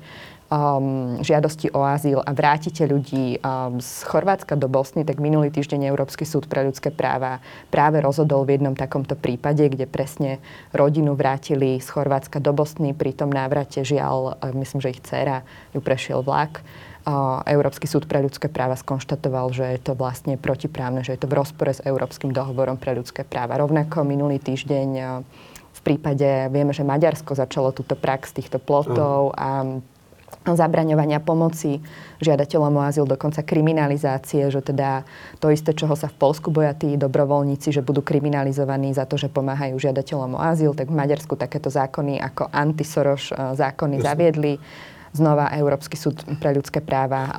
um, 0.52 1.20
žiadosti 1.24 1.72
o 1.72 1.84
azyl 1.84 2.20
a 2.20 2.30
vrátite 2.34 2.84
ľudí 2.84 3.38
um, 3.40 3.80
z 3.80 4.04
Chorvátska 4.04 4.56
do 4.56 4.68
Bosny, 4.68 5.04
tak 5.04 5.20
minulý 5.20 5.52
týždeň 5.52 5.88
Európsky 5.88 6.28
súd 6.28 6.48
pre 6.48 6.64
ľudské 6.64 6.92
práva 6.92 7.40
práve 7.72 8.00
rozhodol 8.00 8.44
v 8.44 8.60
jednom 8.60 8.76
takomto 8.76 9.16
prípade, 9.16 9.64
kde 9.68 9.88
presne 9.88 10.42
rodinu 10.74 11.16
vrátili 11.16 11.80
z 11.80 11.88
Chorvátska 11.88 12.40
do 12.40 12.52
Bosny. 12.52 12.92
Pri 12.92 13.16
tom 13.16 13.32
návrate 13.32 13.84
žiaľ, 13.86 14.36
myslím, 14.54 14.80
že 14.80 14.92
ich 14.92 15.02
dcera 15.04 15.46
ju 15.72 15.80
prešiel 15.80 16.20
vlak. 16.24 16.60
Európsky 17.44 17.84
súd 17.84 18.08
pre 18.08 18.24
ľudské 18.24 18.48
práva 18.48 18.80
skonštatoval, 18.80 19.52
že 19.52 19.76
je 19.76 19.80
to 19.84 19.92
vlastne 19.92 20.40
protiprávne, 20.40 21.04
že 21.04 21.12
je 21.12 21.20
to 21.20 21.28
v 21.28 21.36
rozpore 21.36 21.68
s 21.68 21.84
Európskym 21.84 22.32
dohovorom 22.32 22.80
pre 22.80 22.96
ľudské 22.96 23.28
práva. 23.28 23.60
Rovnako 23.60 24.08
minulý 24.08 24.40
týždeň 24.40 24.88
v 25.74 25.80
prípade, 25.84 26.48
vieme, 26.48 26.72
že 26.72 26.80
Maďarsko 26.80 27.36
začalo 27.36 27.76
túto 27.76 27.92
prax 27.92 28.32
týchto 28.32 28.56
plotov 28.56 29.36
a 29.36 29.84
zabraňovania 30.42 31.22
pomoci 31.22 31.78
žiadateľom 32.18 32.72
o 32.76 32.82
azyl, 32.82 33.04
dokonca 33.06 33.46
kriminalizácie, 33.46 34.50
že 34.50 34.60
teda 34.60 35.06
to 35.38 35.48
isté, 35.48 35.72
čoho 35.72 35.94
sa 35.94 36.10
v 36.10 36.16
Polsku 36.18 36.50
boja 36.50 36.74
tí 36.74 36.98
dobrovoľníci, 36.98 37.70
že 37.70 37.84
budú 37.84 38.02
kriminalizovaní 38.02 38.90
za 38.92 39.06
to, 39.06 39.14
že 39.14 39.30
pomáhajú 39.30 39.78
žiadateľom 39.78 40.36
o 40.36 40.40
azyl, 40.40 40.72
tak 40.76 40.90
v 40.90 40.98
Maďarsku 40.98 41.34
takéto 41.36 41.68
zákony 41.68 42.20
ako 42.20 42.48
antisoroš 42.50 43.32
e, 43.32 43.56
zákony 43.56 44.00
Jasne. 44.00 44.08
zaviedli 44.08 44.52
znova 45.14 45.54
Európsky 45.54 45.94
súd 45.94 46.26
pre 46.42 46.50
ľudské 46.50 46.82
práva 46.82 47.30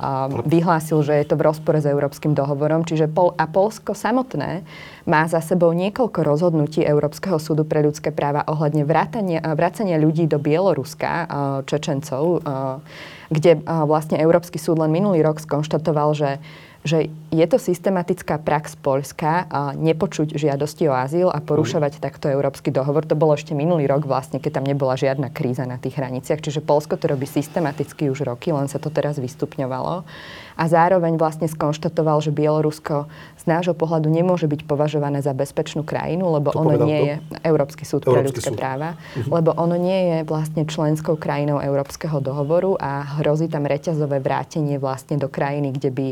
vyhlásil, 0.48 1.04
že 1.04 1.12
je 1.20 1.28
to 1.28 1.36
v 1.36 1.44
rozpore 1.44 1.76
s 1.76 1.84
Európskym 1.84 2.32
dohovorom. 2.32 2.88
Čiže 2.88 3.12
Pol 3.12 3.36
a 3.36 3.44
Polsko 3.44 3.92
samotné 3.92 4.64
má 5.04 5.28
za 5.28 5.44
sebou 5.44 5.76
niekoľko 5.76 6.24
rozhodnutí 6.24 6.80
Európskeho 6.80 7.36
súdu 7.36 7.68
pre 7.68 7.84
ľudské 7.84 8.16
práva 8.16 8.48
ohľadne 8.48 8.88
vracania 9.52 10.00
ľudí 10.00 10.24
do 10.24 10.40
Bieloruska, 10.40 11.28
Čečencov, 11.68 12.40
kde 13.28 13.60
vlastne 13.62 14.16
Európsky 14.24 14.56
súd 14.56 14.80
len 14.80 14.88
minulý 14.88 15.20
rok 15.20 15.36
skonštatoval, 15.36 16.16
že 16.16 16.30
že 16.86 17.10
je 17.34 17.46
to 17.50 17.58
systematická 17.58 18.38
prax 18.38 18.78
Poľska 18.78 19.50
nepočuť 19.74 20.38
žiadosti 20.38 20.86
o 20.86 20.94
azyl 20.94 21.28
a 21.28 21.42
porušovať 21.42 21.98
mm. 21.98 22.00
takto 22.00 22.30
európsky 22.30 22.70
dohovor. 22.70 23.02
To 23.10 23.18
bolo 23.18 23.34
ešte 23.34 23.52
minulý 23.52 23.90
rok 23.90 24.06
vlastne, 24.06 24.38
keď 24.38 24.62
tam 24.62 24.64
nebola 24.64 24.94
žiadna 24.94 25.34
kríza 25.34 25.66
na 25.66 25.76
tých 25.76 25.98
hraniciach. 25.98 26.38
Čiže 26.38 26.62
Polsko 26.62 26.94
to 26.94 27.10
robí 27.10 27.26
systematicky 27.26 28.06
už 28.06 28.22
roky, 28.22 28.54
len 28.54 28.70
sa 28.70 28.78
to 28.78 28.88
teraz 28.88 29.18
vystupňovalo. 29.18 30.06
a 30.56 30.64
zároveň 30.64 31.20
vlastne 31.20 31.44
skonštatoval, 31.46 32.24
že 32.24 32.32
Bielorusko 32.32 33.04
z 33.36 33.44
nášho 33.44 33.76
pohľadu 33.76 34.08
nemôže 34.08 34.48
byť 34.48 34.64
považované 34.64 35.20
za 35.20 35.36
bezpečnú 35.36 35.84
krajinu, 35.84 36.32
lebo 36.32 36.50
to 36.50 36.64
ono 36.64 36.88
nie 36.88 36.96
to? 36.96 37.04
je 37.04 37.14
Európsky 37.44 37.84
súd 37.84 38.08
pre 38.08 38.24
Európsky 38.24 38.40
ľudské 38.40 38.50
súd. 38.50 38.58
práva, 38.58 38.96
uh-huh. 38.96 39.30
lebo 39.36 39.52
ono 39.52 39.76
nie 39.76 40.00
je 40.08 40.18
vlastne 40.24 40.64
členskou 40.64 41.20
krajinou 41.20 41.60
Európskeho 41.60 42.24
dohovoru 42.24 42.80
a 42.80 43.20
hrozí 43.20 43.52
tam 43.52 43.68
reťazové 43.68 44.18
vrátenie 44.24 44.80
vlastne 44.80 45.20
do 45.20 45.28
krajiny, 45.28 45.76
kde 45.76 45.90
by 45.92 46.06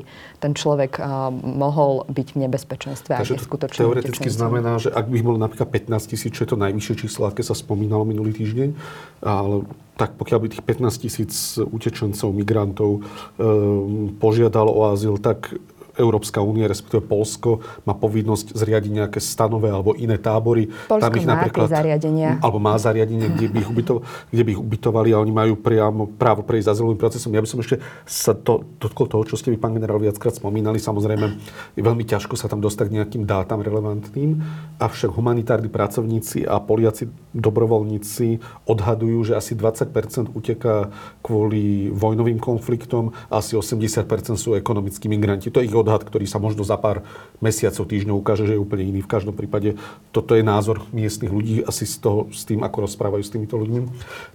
ten 0.45 0.53
človek 0.65 0.97
mohol 1.45 2.09
byť 2.09 2.29
v 2.33 2.39
nebezpečenstve, 2.49 3.21
Takže 3.21 3.37
to 3.37 3.69
teoreticky 3.69 4.33
utečencom. 4.33 4.41
znamená, 4.41 4.73
že 4.81 4.89
ak 4.89 5.13
by 5.13 5.21
bolo 5.21 5.37
napríklad 5.37 5.69
15 5.69 6.09
tisíc, 6.17 6.33
čo 6.33 6.49
je 6.49 6.57
to 6.57 6.59
najvyššie 6.59 7.05
číslo, 7.05 7.29
aké 7.29 7.45
sa 7.45 7.53
spomínalo 7.53 8.09
minulý 8.09 8.33
týždeň, 8.33 8.73
ale 9.21 9.69
tak 10.01 10.17
pokiaľ 10.17 10.39
by 10.41 10.47
tých 10.51 10.65
15 10.65 11.05
tisíc 11.05 11.33
utečencov, 11.61 12.33
migrantov 12.33 13.05
um, 13.37 14.11
požiadalo 14.17 14.73
o 14.73 14.91
azyl, 14.91 15.21
tak 15.21 15.53
Európska 15.95 16.43
únia, 16.43 16.67
respektíve 16.67 17.07
Polsko, 17.07 17.63
má 17.87 17.95
povinnosť 17.95 18.55
zriadiť 18.55 18.93
nejaké 18.93 19.19
stanové 19.23 19.71
alebo 19.71 19.95
iné 19.95 20.19
tábory. 20.19 20.71
Poľsko 20.91 21.19
má 21.25 21.47
tie 21.47 21.67
zariadenia. 21.71 22.31
Alebo 22.43 22.59
má 22.59 22.75
zariadenie, 22.77 23.31
kde 23.31 23.47
by 23.51 23.59
ich, 23.63 23.71
ubyto, 23.71 23.95
kde 24.31 24.43
by 24.43 24.51
ich 24.55 24.61
ubytovali 24.61 25.11
a 25.15 25.23
oni 25.23 25.33
majú 25.33 25.55
priamo 25.59 26.11
právo 26.11 26.43
prejsť 26.43 26.75
azylovým 26.75 26.99
procesom. 26.99 27.31
Ja 27.35 27.43
by 27.43 27.49
som 27.49 27.63
ešte 27.63 27.79
sa 28.05 28.35
to, 28.35 28.67
dotkol 28.79 29.07
toho, 29.07 29.23
čo 29.25 29.39
ste 29.39 29.55
vy, 29.55 29.59
pán 29.59 29.75
generál, 29.75 30.03
viackrát 30.03 30.35
spomínali. 30.35 30.83
Samozrejme, 30.83 31.27
je 31.79 31.83
veľmi 31.83 32.05
ťažko 32.05 32.35
sa 32.35 32.51
tam 32.51 32.59
dostať 32.59 32.87
k 32.91 32.95
nejakým 33.01 33.23
dátam 33.25 33.63
relevantným, 33.63 34.43
avšak 34.83 35.15
humanitárni 35.15 35.71
pracovníci 35.71 36.45
a 36.45 36.59
Poliaci 36.59 37.07
dobrovoľníci 37.35 38.43
odhadujú, 38.67 39.31
že 39.31 39.39
asi 39.39 39.59
20% 39.59 40.35
uteká 40.35 40.91
kvôli 41.23 41.91
vojnovým 41.91 42.39
konfliktom 42.39 43.11
a 43.31 43.43
asi 43.43 43.59
80% 43.59 44.07
sú 44.39 44.55
ekonomickí 44.55 45.11
migranti. 45.11 45.51
To 45.51 45.61
je 45.61 45.67
ich 45.67 45.75
odhad, 45.85 46.03
ktorý 46.03 46.25
sa 46.25 46.41
možno 46.41 46.65
za 46.65 46.81
pár 46.81 47.05
mesiacov, 47.45 47.85
týždňov 47.85 48.17
ukáže, 48.17 48.49
že 48.49 48.57
je 48.57 48.65
úplne 48.65 48.89
iný. 48.89 49.05
V 49.05 49.13
každom 49.13 49.37
prípade 49.37 49.77
toto 50.11 50.33
je 50.33 50.41
názor 50.41 50.81
miestnych 50.97 51.29
ľudí 51.29 51.61
asi 51.61 51.85
z 51.85 52.01
toho, 52.01 52.33
s 52.33 52.49
tým, 52.49 52.65
ako 52.65 52.89
rozprávajú 52.89 53.21
s 53.21 53.31
týmito 53.31 53.61
ľuďmi. 53.61 53.85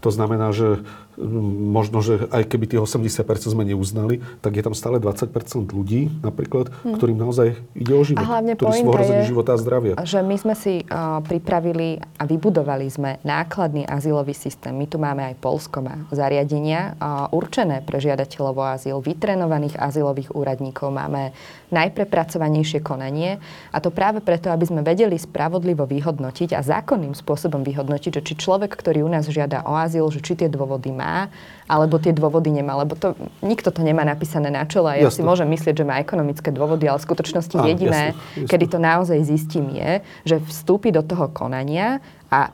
To 0.06 0.10
znamená, 0.14 0.54
že 0.54 0.86
možno, 1.20 2.00
že 2.00 2.32
aj 2.32 2.47
keby 2.47 2.66
tých 2.66 2.82
80% 2.84 3.52
sme 3.52 3.68
neuznali, 3.68 4.24
tak 4.39 4.56
je 4.56 4.64
tam 4.64 4.72
stále 4.72 5.04
20% 5.04 5.36
ľudí 5.76 6.08
napríklad, 6.24 6.72
ktorým 6.95 7.20
naozaj 7.20 7.60
ide 7.76 7.93
o 7.93 8.04
život. 8.08 8.24
A 8.24 8.39
hlavne 8.39 8.56
ktorí 8.56 8.80
sú 8.80 8.88
ohrození 8.88 9.24
života 9.28 9.52
a 9.56 9.60
zdravia. 9.60 9.93
že 10.08 10.24
my 10.24 10.36
sme 10.39 10.56
si 10.56 10.88
uh, 10.88 11.20
pripravili 11.20 12.00
a 12.16 12.24
vybudovali 12.24 12.88
sme 12.88 13.20
nákladný 13.28 13.84
azylový 13.84 14.32
systém. 14.32 14.72
My 14.72 14.88
tu 14.88 14.95
máme 14.95 15.28
aj 15.28 15.36
Polsko 15.43 15.84
má 15.84 16.08
zariadenia 16.16 16.95
uh, 16.95 17.28
určené 17.36 17.84
pre 17.84 18.00
žiadateľov 18.00 18.56
o 18.56 18.66
azyl, 18.66 18.97
vytrenovaných 19.04 19.76
azylových 19.76 20.32
úradníkov. 20.32 20.88
Máme 20.88 21.36
najprepracovanejšie 21.69 22.81
konanie 22.81 23.37
a 23.69 23.77
to 23.77 23.93
práve 23.93 24.25
preto, 24.25 24.49
aby 24.49 24.65
sme 24.65 24.81
vedeli 24.81 25.15
spravodlivo 25.15 25.85
vyhodnotiť 25.85 26.57
a 26.57 26.65
zákonným 26.65 27.13
spôsobom 27.13 27.61
vyhodnotiť, 27.61 28.21
že 28.21 28.25
či 28.25 28.33
človek, 28.41 28.73
ktorý 28.73 29.05
u 29.05 29.09
nás 29.09 29.29
žiada 29.29 29.61
o 29.65 29.77
azyl, 29.77 30.09
že 30.09 30.21
či 30.25 30.33
tie 30.33 30.49
dôvody 30.49 30.89
má, 30.89 31.29
alebo 31.69 32.01
tie 32.01 32.09
dôvody 32.09 32.49
nemá. 32.49 32.73
Lebo 32.81 32.97
to, 32.97 33.13
nikto 33.45 33.69
to 33.69 33.85
nemá 33.85 34.01
napísané 34.01 34.49
na 34.49 34.65
čele. 34.65 34.97
Ja 34.97 35.07
Jasne. 35.07 35.21
si 35.21 35.21
môžem 35.21 35.47
myslieť, 35.53 35.85
že 35.85 35.85
má 35.85 36.01
ekonomické 36.01 36.49
dôvody, 36.49 36.89
ale 36.89 36.97
v 36.97 37.05
skutočnosti 37.05 37.55
Áno, 37.61 37.69
jediné, 37.69 38.17
jasne, 38.17 38.41
jasne. 38.41 38.49
kedy 38.49 38.65
to 38.65 38.77
naozaj 38.81 39.19
zistím 39.21 39.69
je, 39.77 40.01
že 40.25 40.35
vstúpi 40.41 40.89
do 40.89 41.05
toho 41.05 41.29
konania 41.29 42.01
a 42.33 42.49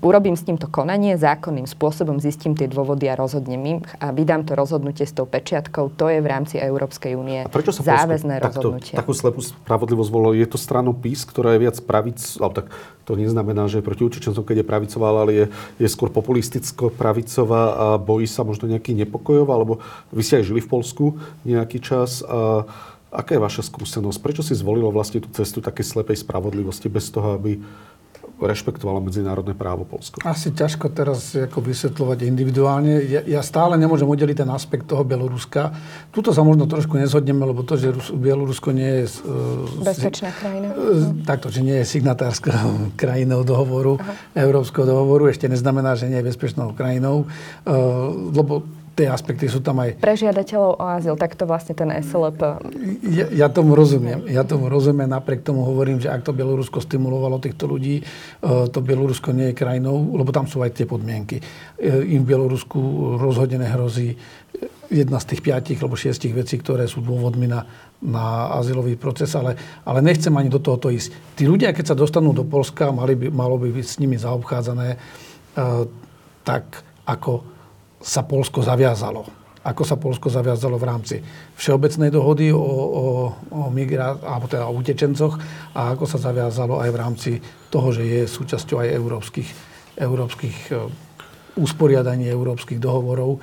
urobím 0.00 0.32
s 0.32 0.46
týmto 0.46 0.70
konanie, 0.70 1.20
zákonným 1.20 1.68
spôsobom 1.68 2.22
zistím 2.22 2.56
tie 2.56 2.70
dôvody 2.70 3.10
a 3.10 3.18
rozhodnem 3.18 3.60
im 3.66 3.78
a 4.00 4.14
vydám 4.14 4.48
to 4.48 4.56
rozhodnutie 4.56 5.04
s 5.04 5.12
tou 5.12 5.28
pečiatkou. 5.28 5.92
To 6.00 6.08
je 6.08 6.22
v 6.24 6.26
rámci 6.26 6.56
Európskej 6.56 7.18
únie 7.18 7.44
prečo 7.52 7.74
sa 7.74 8.04
záväzné 8.04 8.40
takto, 8.40 8.72
rozhodnutie. 8.72 8.94
takú 8.96 9.12
slepú 9.12 9.44
spravodlivosť 9.44 10.10
volilo? 10.10 10.32
Je 10.38 10.48
to 10.48 10.56
stranou 10.56 10.96
PIS, 10.96 11.28
ktorá 11.28 11.58
je 11.58 11.68
viac 11.68 11.76
pravic, 11.84 12.18
alebo 12.40 12.54
tak 12.64 12.66
to 13.04 13.12
neznamená, 13.18 13.68
že 13.68 13.82
je 13.82 13.88
proti 13.90 14.02
utečencom, 14.06 14.46
keď 14.46 14.62
je 14.62 14.66
pravicová, 14.70 15.06
ale 15.12 15.32
je, 15.34 15.44
je 15.82 15.88
skôr 15.90 16.08
populisticko 16.08 16.94
pravicová 16.94 17.62
a 17.74 17.86
bojí 18.00 18.24
sa 18.24 18.46
možno 18.46 18.70
nejakých 18.70 19.04
nepokojov, 19.04 19.46
alebo 19.50 19.82
vy 20.14 20.22
ste 20.24 20.40
aj 20.40 20.48
žili 20.48 20.64
v 20.64 20.70
Polsku 20.70 21.18
nejaký 21.44 21.82
čas 21.82 22.24
a 22.24 22.64
aká 23.10 23.36
je 23.36 23.42
vaša 23.42 23.66
skúsenosť? 23.66 24.22
Prečo 24.22 24.42
si 24.46 24.54
zvolilo 24.54 24.88
vlastne 24.94 25.18
tú 25.18 25.28
cestu 25.34 25.58
takej 25.58 25.82
slepej 25.82 26.22
spravodlivosti 26.22 26.86
bez 26.86 27.10
toho, 27.10 27.34
aby 27.34 27.58
rešpektovalo 28.46 29.04
medzinárodné 29.04 29.52
právo 29.52 29.84
Polsko? 29.84 30.20
Asi 30.24 30.54
ťažko 30.54 30.88
teraz 30.92 31.36
ako 31.36 31.60
vysvetľovať 31.60 32.18
individuálne. 32.24 33.00
Ja, 33.04 33.20
ja 33.24 33.40
stále 33.44 33.76
nemôžem 33.76 34.08
udeliť 34.08 34.44
ten 34.44 34.50
aspekt 34.50 34.88
toho 34.88 35.04
Bieloruska. 35.04 35.74
Tuto 36.14 36.32
sa 36.32 36.40
možno 36.40 36.64
trošku 36.64 36.96
nezhodneme, 36.96 37.44
lebo 37.44 37.60
to, 37.66 37.76
že 37.76 37.92
Rus- 37.92 38.12
Bielorusko 38.14 38.72
nie 38.72 39.04
je... 39.04 39.20
Uh, 39.24 39.84
Bezpečná 39.84 40.32
krajina. 40.32 40.72
E, 40.72 41.24
Takto, 41.24 41.52
že 41.52 41.60
nie 41.60 41.76
je 41.80 41.86
signatárskou 41.86 42.52
krajinou 43.00 43.44
dohovoru, 43.44 44.00
Európskeho 44.32 44.88
dohovoru, 44.88 45.28
ešte 45.28 45.48
neznamená, 45.48 45.94
že 45.94 46.08
nie 46.08 46.18
je 46.20 46.28
bezpečnou 46.28 46.72
krajinou, 46.72 47.28
e, 47.64 47.74
lebo 48.32 48.79
tie 49.00 49.08
aspekty 49.08 49.48
sú 49.48 49.64
tam 49.64 49.80
aj... 49.80 49.96
Pre 49.96 50.12
žiadateľov 50.12 50.76
o 50.76 50.84
azyl, 50.84 51.16
tak 51.16 51.32
to 51.32 51.48
vlastne 51.48 51.72
ten 51.72 51.88
SLP 51.88 52.60
Ja, 53.08 53.26
ja 53.32 53.48
tomu 53.48 53.72
rozumiem. 53.72 54.28
Ja 54.28 54.44
tomu 54.44 54.68
rozumiem, 54.68 55.08
napriek 55.08 55.40
tomu 55.40 55.64
hovorím, 55.64 56.04
že 56.04 56.12
ak 56.12 56.20
to 56.20 56.36
Bielorusko 56.36 56.84
stimulovalo 56.84 57.40
týchto 57.40 57.64
ľudí, 57.64 58.00
e, 58.00 58.02
to 58.68 58.84
Bielorusko 58.84 59.32
nie 59.32 59.50
je 59.50 59.58
krajinou, 59.58 60.12
lebo 60.12 60.28
tam 60.36 60.44
sú 60.44 60.60
aj 60.60 60.76
tie 60.76 60.84
podmienky. 60.84 61.40
E, 61.40 62.12
Im 62.12 62.28
v 62.28 62.36
Bielorusku 62.36 62.76
rozhodne 63.16 63.64
hrozí 63.64 64.12
jedna 64.92 65.16
z 65.16 65.32
tých 65.32 65.40
piatich 65.40 65.80
alebo 65.80 65.96
šiestich 65.96 66.36
vecí, 66.36 66.60
ktoré 66.60 66.84
sú 66.84 67.00
dôvodmi 67.00 67.48
na, 67.48 67.64
na 68.04 68.52
azylový 68.60 69.00
proces, 69.00 69.32
ale, 69.32 69.56
ale 69.86 70.04
nechcem 70.04 70.34
ani 70.36 70.52
do 70.52 70.60
tohoto 70.60 70.92
ísť. 70.92 71.38
Tí 71.40 71.48
ľudia, 71.48 71.72
keď 71.72 71.94
sa 71.94 71.96
dostanú 71.96 72.36
do 72.36 72.44
Polska, 72.44 72.92
mali 72.92 73.16
by, 73.16 73.32
malo 73.32 73.56
by 73.56 73.72
byť 73.72 73.86
s 73.86 73.96
nimi 73.96 74.20
zaobchádzané 74.20 74.88
e, 74.92 74.98
tak, 76.44 76.84
ako 77.08 77.59
sa 78.00 78.24
Polsko 78.24 78.64
zaviazalo. 78.64 79.28
Ako 79.60 79.84
sa 79.84 80.00
Polsko 80.00 80.32
zaviazalo 80.32 80.80
v 80.80 80.88
rámci 80.88 81.16
Všeobecnej 81.60 82.08
dohody 82.08 82.48
o, 82.48 82.56
o, 82.56 83.04
o, 83.52 83.68
migra- 83.68 84.16
alebo 84.16 84.48
teda 84.48 84.64
o 84.64 84.72
utečencoch 84.72 85.36
a 85.76 85.92
ako 85.92 86.08
sa 86.08 86.16
zaviazalo 86.16 86.80
aj 86.80 86.88
v 86.88 86.96
rámci 86.96 87.30
toho, 87.68 87.92
že 87.92 88.08
je 88.08 88.20
súčasťou 88.24 88.80
aj 88.80 88.88
európskych, 88.88 89.48
európskych 90.00 90.56
e, 90.72 90.88
usporiadaní, 91.60 92.32
európskych 92.32 92.80
dohovorov. 92.80 93.36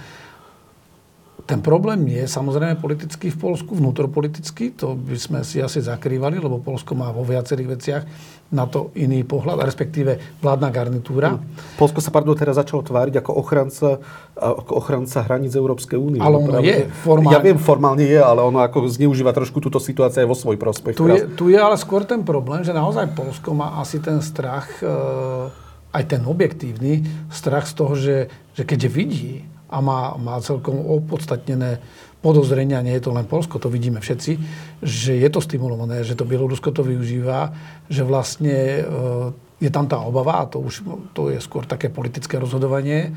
Ten 1.46 1.62
problém 1.62 2.02
je 2.10 2.26
samozrejme 2.26 2.82
politický 2.82 3.30
v 3.30 3.38
Polsku, 3.38 3.78
vnútropolitický, 3.78 4.74
to 4.74 4.98
by 4.98 5.16
sme 5.22 5.40
si 5.46 5.62
asi 5.62 5.86
zakrývali, 5.86 6.42
lebo 6.42 6.60
Polsko 6.60 6.98
má 6.98 7.14
vo 7.14 7.22
viacerých 7.22 7.70
veciach 7.78 8.04
na 8.48 8.64
to 8.64 8.96
iný 8.96 9.28
pohľad, 9.28 9.60
respektíve 9.60 10.40
vládna 10.40 10.70
garnitúra. 10.72 11.36
Polsko 11.76 12.00
sa, 12.00 12.16
pardon, 12.16 12.32
teraz 12.32 12.56
začalo 12.56 12.80
tváriť 12.80 13.20
ako 13.20 13.32
ochranca, 13.36 14.00
ako 14.40 14.72
ochranca 14.80 15.20
hraníc 15.28 15.52
Európskej 15.52 16.00
únie. 16.00 16.24
Ale 16.24 16.40
ono 16.40 16.64
je 16.64 16.88
formálne. 17.04 17.36
Ja 17.36 17.44
viem, 17.44 17.60
formálne 17.60 18.08
je, 18.08 18.20
ale 18.20 18.40
ono 18.48 18.64
ako 18.64 18.88
zneužíva 18.88 19.36
trošku 19.36 19.60
túto 19.60 19.84
situáciu 19.84 20.24
aj 20.24 20.30
vo 20.32 20.38
svoj 20.40 20.56
prospech. 20.56 20.96
Tu 20.96 21.08
je, 21.12 21.22
tu 21.36 21.46
je 21.52 21.60
ale 21.60 21.76
skôr 21.76 22.08
ten 22.08 22.24
problém, 22.24 22.64
že 22.64 22.72
naozaj 22.72 23.12
Polsko 23.12 23.52
má 23.52 23.84
asi 23.84 24.00
ten 24.00 24.24
strach, 24.24 24.72
e, 24.80 24.88
aj 25.92 26.04
ten 26.08 26.24
objektívny 26.24 27.04
strach 27.28 27.68
z 27.68 27.74
toho, 27.76 27.94
že, 28.00 28.32
že 28.56 28.64
keďže 28.64 28.90
vidí 28.90 29.44
a 29.68 29.84
má, 29.84 30.16
má 30.16 30.40
celkom 30.40 30.80
opodstatnené 30.80 31.84
podozrenia, 32.22 32.82
nie 32.82 32.98
je 32.98 33.04
to 33.08 33.12
len 33.14 33.30
Polsko, 33.30 33.62
to 33.62 33.70
vidíme 33.70 34.02
všetci, 34.02 34.32
že 34.82 35.14
je 35.16 35.30
to 35.30 35.40
stimulované, 35.40 36.02
že 36.02 36.18
to 36.18 36.26
Bielorusko 36.26 36.74
to 36.74 36.82
využíva, 36.82 37.54
že 37.88 38.02
vlastne 38.02 38.56
e, 38.56 38.82
je 39.62 39.70
tam 39.70 39.86
tá 39.86 40.02
obava, 40.02 40.42
a 40.42 40.50
to 40.50 40.62
už 40.62 40.82
to 41.14 41.30
je 41.30 41.40
skôr 41.42 41.66
také 41.66 41.94
politické 41.94 42.42
rozhodovanie, 42.42 43.14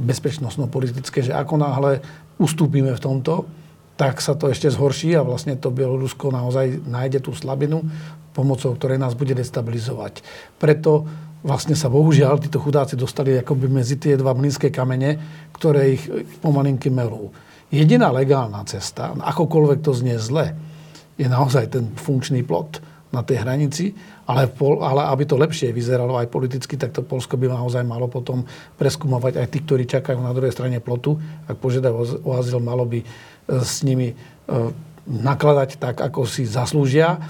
bezpečnostno-politické, 0.00 1.20
že 1.20 1.36
ako 1.36 1.54
náhle 1.60 2.00
ustúpime 2.40 2.90
v 2.96 3.02
tomto, 3.02 3.46
tak 4.00 4.24
sa 4.24 4.32
to 4.32 4.48
ešte 4.48 4.72
zhorší 4.72 5.12
a 5.12 5.26
vlastne 5.26 5.60
to 5.60 5.68
Bielorusko 5.68 6.32
naozaj 6.32 6.88
nájde 6.88 7.20
tú 7.20 7.36
slabinu, 7.36 7.84
pomocou 8.32 8.72
ktorej 8.72 8.96
nás 8.96 9.12
bude 9.12 9.36
destabilizovať. 9.36 10.24
Preto 10.56 11.04
vlastne 11.44 11.76
sa 11.76 11.92
bohužiaľ 11.92 12.40
títo 12.40 12.56
chudáci 12.56 12.96
dostali 12.96 13.36
akoby 13.36 13.68
medzi 13.68 14.00
tie 14.00 14.16
dva 14.16 14.32
mlynské 14.32 14.72
kamene, 14.72 15.20
ktoré 15.52 16.00
ich 16.00 16.04
pomalinky 16.40 16.88
melú. 16.88 17.28
Jediná 17.70 18.10
legálna 18.10 18.66
cesta, 18.66 19.14
akokoľvek 19.14 19.78
to 19.78 19.94
znie 19.94 20.18
zle, 20.18 20.58
je 21.14 21.26
naozaj 21.30 21.70
ten 21.70 21.84
funkčný 21.94 22.42
plot 22.42 22.82
na 23.10 23.26
tej 23.26 23.42
hranici, 23.42 23.94
ale, 24.26 24.46
pol, 24.46 24.82
ale 24.82 25.06
aby 25.10 25.26
to 25.26 25.34
lepšie 25.34 25.74
vyzeralo 25.74 26.14
aj 26.18 26.30
politicky, 26.30 26.78
tak 26.78 26.94
to 26.94 27.02
Polsko 27.02 27.34
by 27.34 27.50
naozaj 27.50 27.82
malo 27.82 28.06
potom 28.06 28.46
preskúmovať 28.78 29.42
aj 29.42 29.46
tí, 29.50 29.58
ktorí 29.66 29.84
čakajú 29.86 30.18
na 30.22 30.30
druhej 30.30 30.54
strane 30.54 30.78
plotu. 30.78 31.18
Ak 31.50 31.58
požiadajú 31.58 32.22
o, 32.22 32.30
azyl, 32.38 32.62
malo 32.62 32.86
by 32.86 33.02
e, 33.02 33.06
s 33.62 33.82
nimi 33.82 34.14
e, 34.14 34.16
nakladať 35.10 35.82
tak, 35.82 35.98
ako 35.98 36.22
si 36.22 36.46
zaslúžia, 36.46 37.18
e, 37.18 37.20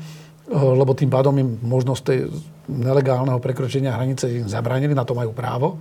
lebo 0.53 0.93
tým 0.93 1.09
pádom 1.09 1.32
im 1.41 1.57
možnosť 1.64 2.03
tej 2.05 2.28
nelegálneho 2.68 3.41
prekročenia 3.41 3.97
hranice 3.97 4.28
im 4.28 4.49
zabránili, 4.49 4.93
na 4.93 5.09
to 5.09 5.16
majú 5.16 5.32
právo 5.32 5.80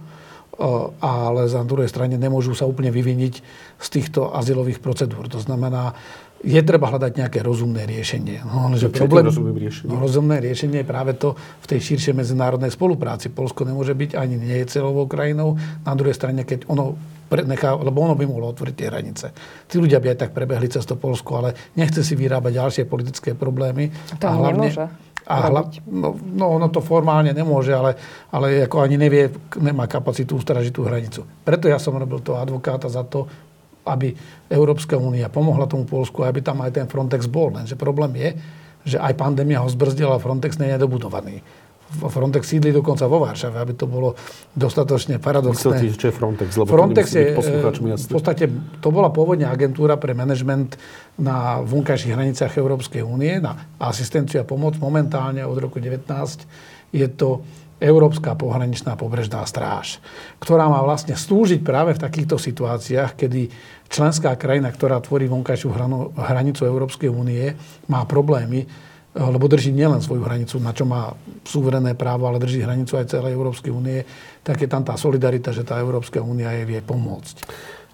ale 0.99 1.47
za 1.47 1.61
druhej 1.63 1.87
strane 1.87 2.17
nemôžu 2.19 2.57
sa 2.57 2.67
úplne 2.67 2.91
vyviniť 2.91 3.33
z 3.79 3.87
týchto 3.87 4.33
azylových 4.33 4.83
procedúr. 4.83 5.29
To 5.31 5.39
znamená, 5.39 5.95
je 6.39 6.59
treba 6.63 6.87
hľadať 6.87 7.11
nejaké 7.19 7.39
rozumné 7.43 7.83
riešenie. 7.83 8.47
No, 8.47 8.71
že 8.79 8.87
problém, 8.87 9.27
rozumné 9.27 9.51
riešenie? 9.59 9.89
No, 9.91 9.99
rozumné 9.99 10.39
riešenie 10.39 10.79
je 10.83 10.87
práve 10.87 11.11
to 11.19 11.35
v 11.35 11.65
tej 11.67 11.79
širšej 11.83 12.15
medzinárodnej 12.15 12.71
spolupráci. 12.71 13.27
Polsko 13.27 13.67
nemôže 13.67 13.91
byť 13.91 14.15
ani 14.15 14.39
nie 14.39 14.55
je 14.63 14.79
celovou 14.79 15.03
krajinou. 15.03 15.59
Na 15.83 15.93
druhej 15.99 16.15
strane, 16.15 16.47
keď 16.47 16.67
ono 16.71 16.95
nechá, 17.29 17.75
lebo 17.77 18.01
ono 18.01 18.17
by 18.17 18.25
mohlo 18.25 18.49
otvoriť 18.49 18.73
tie 18.73 18.87
hranice. 18.89 19.25
Tí 19.69 19.75
ľudia 19.77 20.01
by 20.01 20.15
aj 20.15 20.17
tak 20.17 20.31
prebehli 20.33 20.65
cez 20.71 20.81
to 20.87 20.97
Polsko, 20.97 21.43
ale 21.43 21.49
nechce 21.77 22.01
si 22.01 22.17
vyrábať 22.17 22.51
ďalšie 22.55 22.83
politické 22.89 23.37
problémy. 23.37 23.91
To 24.17 24.25
a 24.25 24.33
hlavne, 24.33 24.71
nemôže. 24.71 24.85
A 25.27 25.51
hla, 25.51 25.67
no, 25.85 26.15
no, 26.15 26.45
ono 26.57 26.71
to 26.71 26.79
formálne 26.79 27.35
nemôže, 27.35 27.75
ale, 27.75 27.97
ale 28.31 28.65
ako 28.65 28.81
ani 28.81 28.97
nevie, 28.97 29.29
nemá 29.59 29.85
kapacitu 29.85 30.39
ustražiť 30.39 30.71
tú 30.73 30.87
hranicu. 30.87 31.21
Preto 31.43 31.67
ja 31.69 31.77
som 31.77 31.97
robil 31.97 32.23
toho 32.23 32.39
advokáta 32.39 32.89
za 32.89 33.03
to, 33.05 33.29
aby 33.85 34.13
Európska 34.49 34.97
únia 34.97 35.29
pomohla 35.29 35.69
tomu 35.69 35.85
Polsku, 35.85 36.25
aby 36.25 36.41
tam 36.41 36.61
aj 36.61 36.71
ten 36.73 36.87
Frontex 36.89 37.25
bol. 37.29 37.53
Lenže 37.53 37.77
problém 37.77 38.13
je, 38.17 38.29
že 38.85 38.97
aj 38.97 39.17
pandémia 39.17 39.61
ho 39.61 39.69
zbrzdila, 39.69 40.21
Frontex 40.21 40.57
nie 40.57 40.71
je 40.71 40.81
dobudovaný. 40.81 41.43
Frontex 41.89 42.45
sídli 42.45 42.69
dokonca 42.69 43.09
vo 43.09 43.25
Varšave, 43.25 43.57
aby 43.57 43.73
to 43.73 43.89
bolo 43.89 44.13
dostatočne 44.53 45.17
paradoxné. 45.17 45.89
Myslíte, 45.89 45.97
čo 45.97 46.07
je 46.09 46.15
Frontex? 46.15 46.49
Lebo 46.53 46.69
Frontex 46.69 47.05
je, 47.17 47.33
v 47.33 48.09
podstate, 48.13 48.45
to 48.77 48.93
bola 48.93 49.09
pôvodne 49.09 49.49
agentúra 49.49 49.97
pre 49.97 50.13
management 50.13 50.77
na 51.17 51.65
vonkajších 51.65 52.13
hraniciach 52.13 52.53
Európskej 52.53 53.01
únie, 53.01 53.41
na 53.41 53.73
asistenciu 53.81 54.41
a 54.41 54.45
pomoc. 54.45 54.77
Momentálne 54.77 55.41
od 55.41 55.57
roku 55.57 55.81
19 55.81 56.05
je 56.93 57.07
to 57.09 57.41
Európska 57.79 58.35
pohraničná 58.35 58.99
pobrežná 58.99 59.41
stráž, 59.47 60.03
ktorá 60.43 60.67
má 60.67 60.83
vlastne 60.83 61.15
slúžiť 61.15 61.63
práve 61.63 61.95
v 61.95 62.03
takýchto 62.03 62.35
situáciách, 62.35 63.15
kedy 63.15 63.47
členská 63.87 64.35
krajina, 64.35 64.67
ktorá 64.67 64.99
tvorí 64.99 65.31
vonkajšiu 65.31 65.71
hranicu 66.19 66.67
Európskej 66.67 67.07
únie, 67.07 67.55
má 67.87 68.03
problémy, 68.03 68.67
lebo 69.17 69.49
drží 69.49 69.73
nielen 69.73 70.05
svoju 70.05 70.21
hranicu, 70.21 70.61
na 70.61 70.69
čo 70.69 70.85
má 70.85 71.17
súverené 71.41 71.97
právo, 71.97 72.29
ale 72.29 72.37
drží 72.37 72.61
hranicu 72.61 72.93
aj 72.93 73.09
celej 73.09 73.33
Európskej 73.33 73.73
únie, 73.73 74.05
tak 74.45 74.61
je 74.61 74.69
tam 74.69 74.85
tá 74.85 74.93
solidarita, 74.93 75.49
že 75.49 75.65
tá 75.65 75.81
Európska 75.81 76.21
únia 76.21 76.53
je 76.61 76.63
vie 76.69 76.79
pomôcť. 76.85 77.35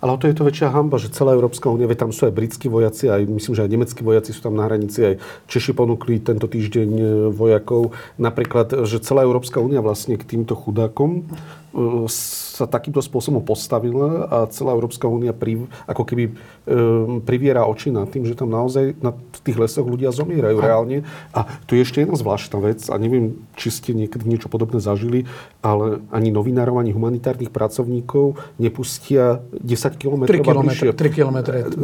Ale 0.04 0.12
o 0.12 0.20
to 0.20 0.28
je 0.28 0.36
to 0.36 0.44
väčšia 0.44 0.76
hamba, 0.76 1.00
že 1.00 1.10
celá 1.16 1.32
Európska 1.32 1.72
únia, 1.72 1.88
tam 1.96 2.12
sú 2.12 2.28
aj 2.28 2.36
britskí 2.36 2.68
vojaci, 2.68 3.08
aj 3.08 3.26
myslím, 3.32 3.54
že 3.56 3.64
aj 3.64 3.72
nemeckí 3.72 4.02
vojaci 4.04 4.36
sú 4.36 4.44
tam 4.44 4.60
na 4.60 4.68
hranici, 4.68 5.02
aj 5.02 5.16
Češi 5.48 5.72
ponúkli 5.72 6.20
tento 6.20 6.52
týždeň 6.52 6.90
e, 6.94 7.04
vojakov. 7.32 7.96
Napríklad, 8.20 8.86
že 8.86 9.00
celá 9.00 9.24
Európska 9.24 9.64
únia 9.64 9.80
vlastne 9.80 10.20
k 10.20 10.28
týmto 10.28 10.54
chudákom 10.54 11.26
sa 12.08 12.66
takýmto 12.66 13.04
spôsobom 13.04 13.44
postavila 13.44 14.32
a 14.32 14.38
celá 14.48 14.72
Európska 14.72 15.12
únia 15.12 15.36
pri, 15.36 15.68
ako 15.84 16.04
keby 16.08 16.24
e, 16.28 16.32
priviera 17.28 17.68
oči 17.68 17.92
nad 17.92 18.08
tým, 18.08 18.24
že 18.24 18.32
tam 18.32 18.48
naozaj 18.48 18.96
na 19.04 19.12
tých 19.44 19.60
lesoch 19.60 19.84
ľudia 19.84 20.16
zomierajú 20.16 20.58
a. 20.60 20.64
reálne. 20.64 21.04
A 21.36 21.60
tu 21.68 21.76
je 21.76 21.84
ešte 21.84 22.00
jedna 22.00 22.16
zvláštna 22.16 22.58
vec 22.64 22.80
a 22.88 22.96
neviem, 22.96 23.36
či 23.60 23.76
ste 23.76 23.92
niekedy 23.92 24.24
niečo 24.24 24.48
podobné 24.48 24.80
zažili, 24.80 25.28
ale 25.60 26.00
ani 26.16 26.32
novinárov, 26.32 26.80
ani 26.80 26.96
humanitárnych 26.96 27.52
pracovníkov 27.52 28.40
nepustia 28.56 29.44
10 29.52 30.00
km 30.00 30.32
3 30.32 30.48
km, 30.48 30.70
3 30.96 31.12
km, 31.12 31.38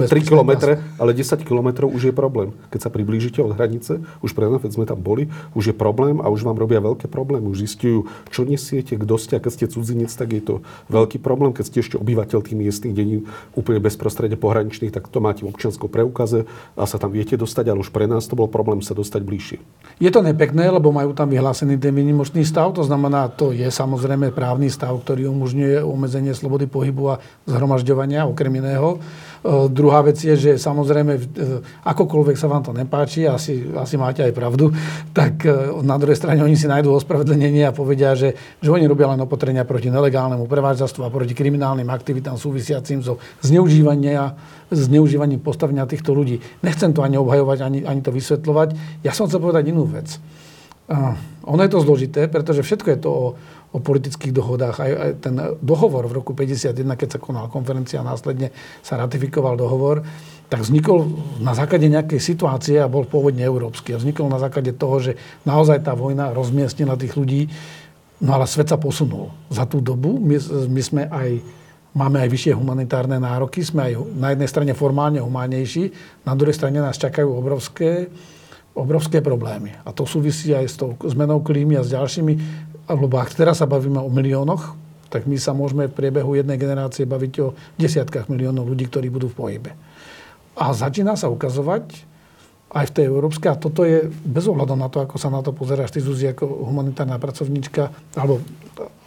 3 0.07 0.29
km, 0.31 0.51
ale 0.95 1.11
10 1.11 1.43
km 1.43 1.69
už 1.91 2.01
je 2.09 2.13
problém. 2.15 2.55
Keď 2.71 2.79
sa 2.79 2.89
priblížite 2.89 3.43
od 3.43 3.51
hranice, 3.59 3.99
už 4.23 4.31
pre 4.31 4.47
nás, 4.47 4.63
sme 4.63 4.87
tam 4.87 5.03
boli, 5.03 5.27
už 5.51 5.73
je 5.73 5.75
problém 5.75 6.23
a 6.23 6.31
už 6.31 6.47
vám 6.47 6.55
robia 6.55 6.79
veľké 6.79 7.11
problémy. 7.11 7.51
Už 7.51 7.67
zistujú, 7.67 8.07
čo 8.31 8.47
nesiete, 8.47 8.95
kto 8.95 9.19
ste, 9.19 9.35
keď 9.35 9.51
ste 9.51 9.65
cudzinec, 9.81 10.13
tak 10.13 10.29
je 10.37 10.43
to 10.45 10.55
veľký 10.93 11.17
problém. 11.17 11.57
Keď 11.57 11.65
ste 11.65 11.81
ešte 11.81 11.97
obyvateľ 11.97 12.45
tých 12.45 12.53
miestnych 12.53 12.93
dení 12.93 13.25
úplne 13.57 13.81
bezprostredne 13.81 14.37
pohraničných, 14.37 14.93
tak 14.93 15.09
to 15.09 15.17
máte 15.17 15.41
v 15.41 15.49
občianskom 15.49 15.89
preukaze 15.89 16.45
a 16.77 16.85
sa 16.85 17.01
tam 17.01 17.09
viete 17.09 17.33
dostať, 17.33 17.73
ale 17.73 17.81
už 17.81 17.89
pre 17.89 18.05
nás 18.05 18.29
to 18.29 18.37
bol 18.37 18.45
problém 18.45 18.85
sa 18.85 18.93
dostať 18.93 19.21
bližšie. 19.25 19.57
Je 19.97 20.13
to 20.13 20.21
nepekné, 20.21 20.69
lebo 20.69 20.93
majú 20.93 21.17
tam 21.17 21.33
vyhlásený 21.33 21.81
ten 21.81 21.89
výnimočný 21.89 22.45
stav, 22.45 22.69
to 22.77 22.85
znamená, 22.85 23.25
to 23.33 23.49
je 23.49 23.65
samozrejme 23.65 24.29
právny 24.29 24.69
stav, 24.69 24.93
ktorý 25.01 25.25
umožňuje 25.33 25.81
obmedzenie 25.81 26.37
slobody 26.37 26.69
pohybu 26.69 27.17
a 27.17 27.19
zhromažďovania, 27.49 28.29
okrem 28.29 28.53
iného. 28.61 29.01
E, 29.41 29.69
druhá 29.73 30.05
vec 30.05 30.21
je, 30.21 30.37
že 30.37 30.51
samozrejme, 30.61 31.13
e, 31.17 31.21
akokoľvek 31.81 32.37
sa 32.37 32.45
vám 32.45 32.61
to 32.61 32.71
nepáči, 32.77 33.25
asi, 33.25 33.65
asi 33.73 33.97
máte 33.97 34.21
aj 34.21 34.33
pravdu, 34.37 34.69
tak 35.17 35.41
e, 35.49 35.81
na 35.81 35.97
druhej 35.97 36.13
strane 36.13 36.45
oni 36.45 36.53
si 36.53 36.69
nájdú 36.69 36.93
ospravedlnenie 36.93 37.65
a 37.65 37.73
povedia, 37.73 38.13
že, 38.13 38.37
že 38.61 38.69
oni 38.69 38.85
robia 38.85 39.09
len 39.09 39.17
opatrenia 39.25 39.65
proti 39.65 39.89
nelegálnemu 39.89 40.45
prevádzačstvu 40.45 41.01
a 41.01 41.09
proti 41.09 41.33
kriminálnym 41.33 41.89
aktivitám 41.89 42.37
súvisiacim 42.37 43.01
so 43.01 43.17
zneužívania, 43.41 44.37
zneužívaním 44.69 45.41
postavenia 45.41 45.89
týchto 45.89 46.13
ľudí. 46.13 46.37
Nechcem 46.61 46.93
to 46.93 47.01
ani 47.01 47.17
obhajovať, 47.17 47.65
ani, 47.65 47.79
ani 47.81 48.05
to 48.05 48.13
vysvetľovať. 48.13 49.01
Ja 49.01 49.11
som 49.11 49.25
chcel 49.25 49.41
povedať 49.41 49.73
inú 49.73 49.89
vec. 49.89 50.21
Ono 51.47 51.61
je 51.63 51.71
to 51.71 51.83
zložité, 51.83 52.27
pretože 52.27 52.61
všetko 52.61 52.87
je 52.91 52.99
to 52.99 53.09
o, 53.09 53.27
o 53.71 53.79
politických 53.79 54.35
dohodách. 54.35 54.77
Aj, 54.83 54.91
aj 54.91 55.11
ten 55.23 55.35
dohovor 55.63 56.07
v 56.11 56.19
roku 56.19 56.35
1951, 56.35 56.99
keď 56.99 57.09
sa 57.15 57.19
konala 57.23 57.47
konferencia 57.47 58.03
a 58.03 58.07
následne 58.07 58.51
sa 58.83 58.99
ratifikoval 58.99 59.55
dohovor, 59.55 60.03
tak 60.51 60.67
vznikol 60.67 61.07
na 61.39 61.55
základe 61.55 61.87
nejakej 61.87 62.19
situácie 62.19 62.75
a 62.83 62.91
bol 62.91 63.07
pôvodne 63.07 63.47
európsky. 63.47 63.95
A 63.95 64.01
vznikol 64.03 64.27
na 64.27 64.43
základe 64.43 64.75
toho, 64.75 64.99
že 64.99 65.11
naozaj 65.47 65.87
tá 65.87 65.95
vojna 65.95 66.35
rozmiestnila 66.35 66.99
tých 66.99 67.15
ľudí, 67.15 67.47
no 68.19 68.35
ale 68.35 68.43
svet 68.43 68.67
sa 68.67 68.75
posunul. 68.75 69.31
Za 69.47 69.63
tú 69.63 69.79
dobu 69.79 70.19
my, 70.19 70.37
my 70.67 70.81
sme 70.83 71.03
aj 71.07 71.29
Máme 71.91 72.23
aj 72.23 72.31
vyššie 72.31 72.55
humanitárne 72.55 73.19
nároky, 73.19 73.59
sme 73.67 73.91
aj 73.91 73.93
na 74.15 74.31
jednej 74.31 74.47
strane 74.47 74.71
formálne 74.71 75.19
humánnejší, 75.19 75.91
na 76.23 76.39
druhej 76.39 76.55
strane 76.55 76.79
nás 76.79 76.95
čakajú 76.95 77.27
obrovské, 77.27 78.07
obrovské 78.71 79.19
problémy. 79.19 79.75
A 79.83 79.91
to 79.91 80.07
súvisí 80.07 80.55
aj 80.55 80.65
s 80.71 80.79
tou 80.79 80.95
zmenou 81.03 81.43
klímy 81.43 81.75
a 81.75 81.83
s 81.83 81.91
ďalšími 81.91 82.33
lebo 82.97 83.19
ak 83.19 83.31
teraz 83.35 83.63
sa 83.63 83.67
bavíme 83.69 83.99
o 83.99 84.09
miliónoch, 84.11 84.75
tak 85.11 85.27
my 85.27 85.35
sa 85.35 85.51
môžeme 85.51 85.91
v 85.91 85.93
priebehu 85.93 86.39
jednej 86.39 86.55
generácie 86.55 87.03
baviť 87.03 87.33
o 87.43 87.47
desiatkách 87.75 88.31
miliónov 88.31 88.63
ľudí, 88.63 88.87
ktorí 88.87 89.11
budú 89.11 89.27
v 89.27 89.37
pohybe. 89.37 89.71
A 90.55 90.71
začína 90.71 91.19
sa 91.19 91.27
ukazovať 91.27 92.07
aj 92.71 92.85
v 92.87 92.95
tej 92.95 93.05
európskej, 93.11 93.51
a 93.51 93.59
toto 93.59 93.83
je 93.83 94.07
bez 94.07 94.47
ohľadu 94.47 94.79
na 94.79 94.87
to, 94.87 95.03
ako 95.03 95.19
sa 95.19 95.27
na 95.27 95.43
to 95.43 95.51
pozeráš, 95.51 95.91
ty 95.91 95.99
Zuzi, 95.99 96.31
ako 96.31 96.47
humanitárna 96.71 97.19
pracovníčka, 97.19 97.91
alebo 98.15 98.39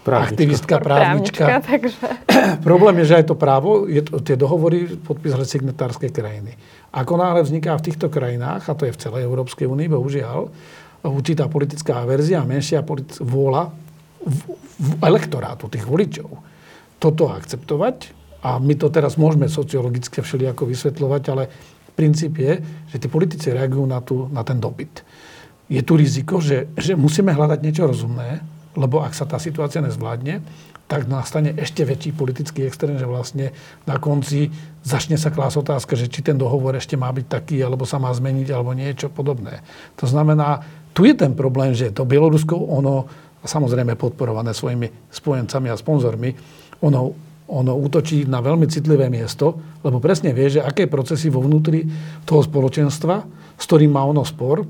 právnička. 0.05 0.33
aktivistka, 0.37 0.75
právnička. 0.85 1.45
právnička 1.49 1.69
takže... 1.73 1.97
Problém 2.69 3.01
je, 3.01 3.05
že 3.09 3.15
aj 3.25 3.27
to 3.33 3.37
právo, 3.41 3.89
je 3.89 4.05
to, 4.05 4.21
tie 4.21 4.37
dohovory 4.37 5.01
podpísali 5.01 5.49
signatárske 5.49 6.13
krajiny. 6.13 6.53
Ako 6.93 7.17
náhle 7.17 7.41
vzniká 7.41 7.73
v 7.81 7.85
týchto 7.89 8.13
krajinách, 8.13 8.69
a 8.69 8.77
to 8.77 8.85
je 8.85 8.93
v 8.93 9.01
celej 9.01 9.25
Európskej 9.25 9.65
únii, 9.65 9.89
bohužiaľ, 9.89 10.53
určitá 11.05 11.47
politická 11.53 12.03
verzia 12.09 12.41
menšia 12.43 12.81
politic- 12.81 13.21
vôľa 13.21 13.71
v, 14.25 14.39
v 14.81 14.91
elektorátu, 15.05 15.69
tých 15.69 15.85
voličov, 15.85 16.31
toto 16.97 17.29
akceptovať. 17.29 18.25
A 18.45 18.61
my 18.61 18.77
to 18.77 18.93
teraz 18.93 19.17
môžeme 19.17 19.49
sociologicky 19.49 20.21
všelijako 20.21 20.69
vysvetľovať, 20.69 21.23
ale 21.33 21.49
princíp 21.97 22.37
je, 22.37 22.61
že 22.93 22.97
tí 23.01 23.09
politici 23.09 23.49
reagujú 23.49 23.85
na, 23.89 24.05
tú, 24.05 24.29
na 24.29 24.45
ten 24.45 24.61
dopyt. 24.61 25.01
Je 25.73 25.81
tu 25.81 25.97
riziko, 25.97 26.45
že, 26.45 26.69
že 26.77 26.93
musíme 26.93 27.33
hľadať 27.33 27.59
niečo 27.65 27.89
rozumné, 27.89 28.45
lebo 28.77 29.01
ak 29.01 29.17
sa 29.17 29.25
tá 29.25 29.41
situácia 29.41 29.81
nezvládne, 29.81 30.45
tak 30.85 31.09
nastane 31.09 31.57
ešte 31.57 31.81
väčší 31.89 32.13
politický 32.13 32.69
extrém, 32.69 33.01
že 33.01 33.09
vlastne 33.09 33.57
na 33.89 33.97
konci 33.97 34.53
začne 34.85 35.17
sa 35.17 35.33
klásť 35.33 35.65
otázka, 35.65 35.97
že 35.97 36.13
či 36.13 36.21
ten 36.21 36.37
dohovor 36.37 36.77
ešte 36.77 37.01
má 37.01 37.09
byť 37.09 37.25
taký, 37.25 37.57
alebo 37.65 37.89
sa 37.89 37.97
má 37.97 38.13
zmeniť, 38.13 38.53
alebo 38.53 38.77
niečo 38.77 39.09
podobné. 39.09 39.65
To 39.97 40.05
znamená, 40.05 40.61
tu 40.95 41.03
je 41.03 41.15
ten 41.19 41.35
problém, 41.35 41.75
že 41.75 41.91
to 41.91 42.07
Bielorusko, 42.07 42.55
ono, 42.55 43.11
samozrejme 43.43 43.99
podporované 43.99 44.55
svojimi 44.55 45.11
spojencami 45.11 45.69
a 45.69 45.77
sponzormi, 45.77 46.31
ono, 46.81 47.13
ono 47.51 47.73
útočí 47.75 48.25
na 48.25 48.39
veľmi 48.39 48.71
citlivé 48.71 49.11
miesto, 49.11 49.59
lebo 49.83 49.99
presne 49.99 50.31
vie, 50.31 50.49
že 50.49 50.65
aké 50.65 50.87
procesy 50.87 51.29
vo 51.29 51.43
vnútri 51.43 51.85
toho 52.25 52.41
spoločenstva, 52.41 53.27
s 53.59 53.65
ktorým 53.67 53.93
má 53.93 54.07
ono 54.07 54.23
spor, 54.23 54.65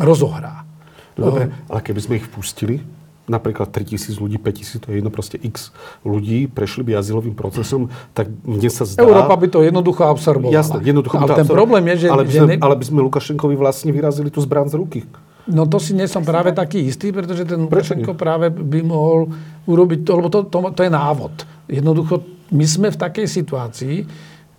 rozohrá. 0.00 0.66
Dobre, 1.14 1.46
ale 1.70 1.80
keby 1.84 2.00
sme 2.02 2.14
ich 2.18 2.26
vpustili, 2.26 2.82
napríklad 3.24 3.72
3000 3.72 4.20
ľudí, 4.20 4.36
5000, 4.36 4.82
to 4.84 4.86
je 4.92 4.96
jedno 5.00 5.08
proste 5.08 5.38
x 5.40 5.70
ľudí, 6.04 6.50
prešli 6.50 6.84
by 6.84 6.98
azylovým 7.00 7.32
procesom, 7.32 7.88
tak 8.12 8.28
mne 8.44 8.68
sa 8.68 8.84
zdá... 8.84 9.00
Európa 9.00 9.38
by 9.38 9.46
to 9.48 9.64
jednoducho 9.64 10.04
absorbovala. 10.04 10.52
Jasné, 10.52 10.84
jednoducho 10.84 11.16
ale 11.22 11.32
ten 11.32 11.48
problém 11.48 11.84
je, 11.94 12.04
že... 12.04 12.06
Ale 12.10 12.24
by, 12.26 12.32
sme, 12.32 12.48
ne... 12.50 12.56
ale 12.60 12.74
by 12.76 12.84
sme 12.84 12.98
Lukašenkovi 13.06 13.54
vlastne 13.56 13.90
vyrazili 13.94 14.28
tú 14.28 14.44
zbran 14.44 14.68
z 14.68 14.76
ruky. 14.76 15.00
No 15.44 15.68
to 15.68 15.76
si 15.76 15.92
nie 15.92 16.08
som 16.08 16.24
práve 16.24 16.56
taký 16.56 16.88
istý, 16.88 17.12
pretože 17.12 17.44
ten 17.44 17.68
Lukašenko 17.68 18.16
práve 18.16 18.48
by 18.48 18.80
mohol 18.80 19.28
urobiť 19.68 20.00
to, 20.00 20.12
lebo 20.16 20.28
to, 20.32 20.40
to, 20.48 20.58
to 20.72 20.80
je 20.84 20.92
návod. 20.92 21.44
Jednoducho, 21.68 22.24
my 22.48 22.64
sme 22.64 22.88
v 22.88 23.00
takej 23.00 23.26
situácii, 23.28 23.96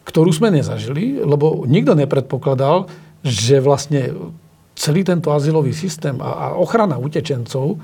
ktorú 0.05 0.29
sme 0.29 0.53
nezažili, 0.53 1.17
lebo 1.17 1.65
nikto 1.65 1.97
nepredpokladal, 1.97 2.85
že 3.25 3.57
vlastne 3.57 4.13
celý 4.77 5.01
tento 5.01 5.33
azylový 5.33 5.73
systém 5.73 6.21
a, 6.21 6.29
a 6.29 6.45
ochrana 6.53 7.01
utečencov 7.01 7.81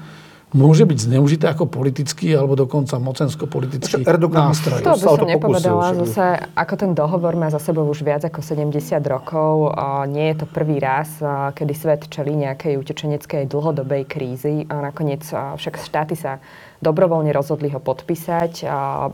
môže 0.52 0.84
byť 0.84 1.00
zneužité 1.08 1.48
ako 1.48 1.68
politický 1.68 2.36
alebo 2.36 2.60
dokonca 2.60 3.00
mocensko-politický 3.00 4.04
nástroj. 4.04 4.84
To 4.84 4.96
by 4.96 5.00
som 5.00 5.24
nepovedala. 5.24 5.96
Zase, 6.04 6.52
ako 6.56 6.74
ten 6.76 6.92
dohovor 6.92 7.40
má 7.40 7.48
za 7.48 7.60
sebou 7.60 7.88
už 7.88 8.04
viac 8.04 8.28
ako 8.28 8.44
70 8.44 9.00
rokov, 9.08 9.72
nie 10.12 10.36
je 10.36 10.44
to 10.44 10.46
prvý 10.52 10.84
raz, 10.84 11.24
kedy 11.56 11.74
svet 11.76 12.02
čelí 12.12 12.36
nejakej 12.36 12.76
utečeneckej 12.80 13.48
dlhodobej 13.48 14.04
krízy. 14.08 14.68
A 14.68 14.92
nakoniec 14.92 15.24
však 15.32 15.80
štáty 15.80 16.20
sa 16.20 16.44
dobrovoľne 16.82 17.30
rozhodli 17.30 17.70
ho 17.70 17.78
podpísať. 17.78 18.66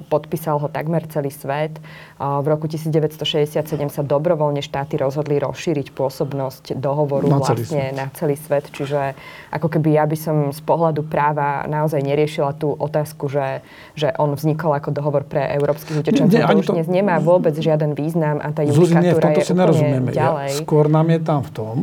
Podpísal 0.07 0.57
ho 0.63 0.67
takmer 0.71 1.03
celý 1.11 1.29
svet. 1.29 1.77
V 2.17 2.47
roku 2.47 2.65
1967 2.71 3.59
sa 3.91 4.01
dobrovoľne 4.01 4.63
štáty 4.63 4.95
rozhodli 4.95 5.37
rozšíriť 5.37 5.91
pôsobnosť 5.91 6.79
dohovoru 6.79 7.27
na 7.27 7.43
vlastne 7.43 7.91
svet. 7.91 7.99
na 7.99 8.07
celý 8.15 8.39
svet. 8.39 8.71
Čiže 8.71 9.13
ako 9.51 9.67
keby 9.67 9.99
ja 9.99 10.07
by 10.07 10.17
som 10.17 10.35
z 10.55 10.61
pohľadu 10.63 11.05
práva 11.05 11.67
naozaj 11.67 11.99
neriešila 11.99 12.55
tú 12.55 12.71
otázku, 12.71 13.27
že, 13.27 13.61
že 13.93 14.15
on 14.15 14.33
vznikol 14.33 14.71
ako 14.73 14.95
dohovor 14.95 15.27
pre 15.27 15.43
európskych 15.59 16.01
utečencov. 16.01 16.39
To 16.39 16.57
už 16.63 16.67
to... 16.71 16.73
dnes 16.79 16.87
nemá 16.87 17.19
vôbec 17.19 17.53
žiaden 17.53 17.93
význam 17.93 18.39
a 18.39 18.55
tá 18.55 18.63
judikatúra 18.63 19.35
je 19.35 19.43
úplne 19.51 20.15
ďalej. 20.15 20.49
Ja, 20.55 20.59
skôr 20.63 20.87
nám 20.87 21.11
je 21.11 21.19
tam 21.19 21.43
v 21.43 21.51
tom, 21.51 21.75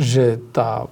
že 0.00 0.40
tá 0.56 0.88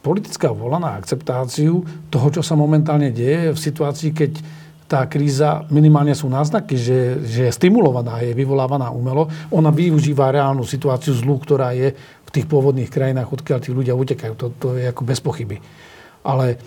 politická 0.00 0.48
vola 0.52 0.80
na 0.80 0.96
akceptáciu 0.96 1.84
toho, 2.08 2.28
čo 2.32 2.42
sa 2.44 2.56
momentálne 2.56 3.12
deje 3.12 3.52
v 3.52 3.58
situácii, 3.60 4.10
keď 4.16 4.32
tá 4.90 5.06
kríza, 5.06 5.70
minimálne 5.70 6.18
sú 6.18 6.26
náznaky, 6.26 6.74
že, 6.74 7.22
že 7.22 7.40
je 7.46 7.52
stimulovaná, 7.54 8.26
je 8.26 8.34
vyvolávaná 8.34 8.90
umelo. 8.90 9.30
Ona 9.54 9.70
využíva 9.70 10.34
reálnu 10.34 10.66
situáciu 10.66 11.14
zlu, 11.14 11.38
ktorá 11.38 11.70
je 11.78 11.94
v 12.26 12.30
tých 12.34 12.50
pôvodných 12.50 12.90
krajinách, 12.90 13.30
odkiaľ 13.30 13.58
tí 13.62 13.70
ľudia 13.70 13.94
utekajú. 13.94 14.34
To, 14.34 14.46
to 14.50 14.68
je 14.74 14.90
ako 14.90 15.02
bez 15.06 15.22
pochyby. 15.22 15.62
Ale 16.26 16.58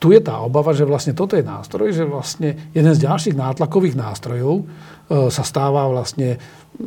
tu 0.00 0.12
je 0.12 0.20
tá 0.24 0.40
obava, 0.40 0.72
že 0.72 0.88
vlastne 0.88 1.12
toto 1.12 1.36
je 1.36 1.44
nástroj, 1.44 1.92
že 1.92 2.08
vlastne 2.08 2.72
jeden 2.72 2.92
z 2.96 3.04
ďalších 3.04 3.36
nátlakových 3.36 3.96
nástrojov 3.96 4.60
e, 4.60 4.64
sa 5.28 5.44
stáva 5.44 5.88
vlastne 5.88 6.36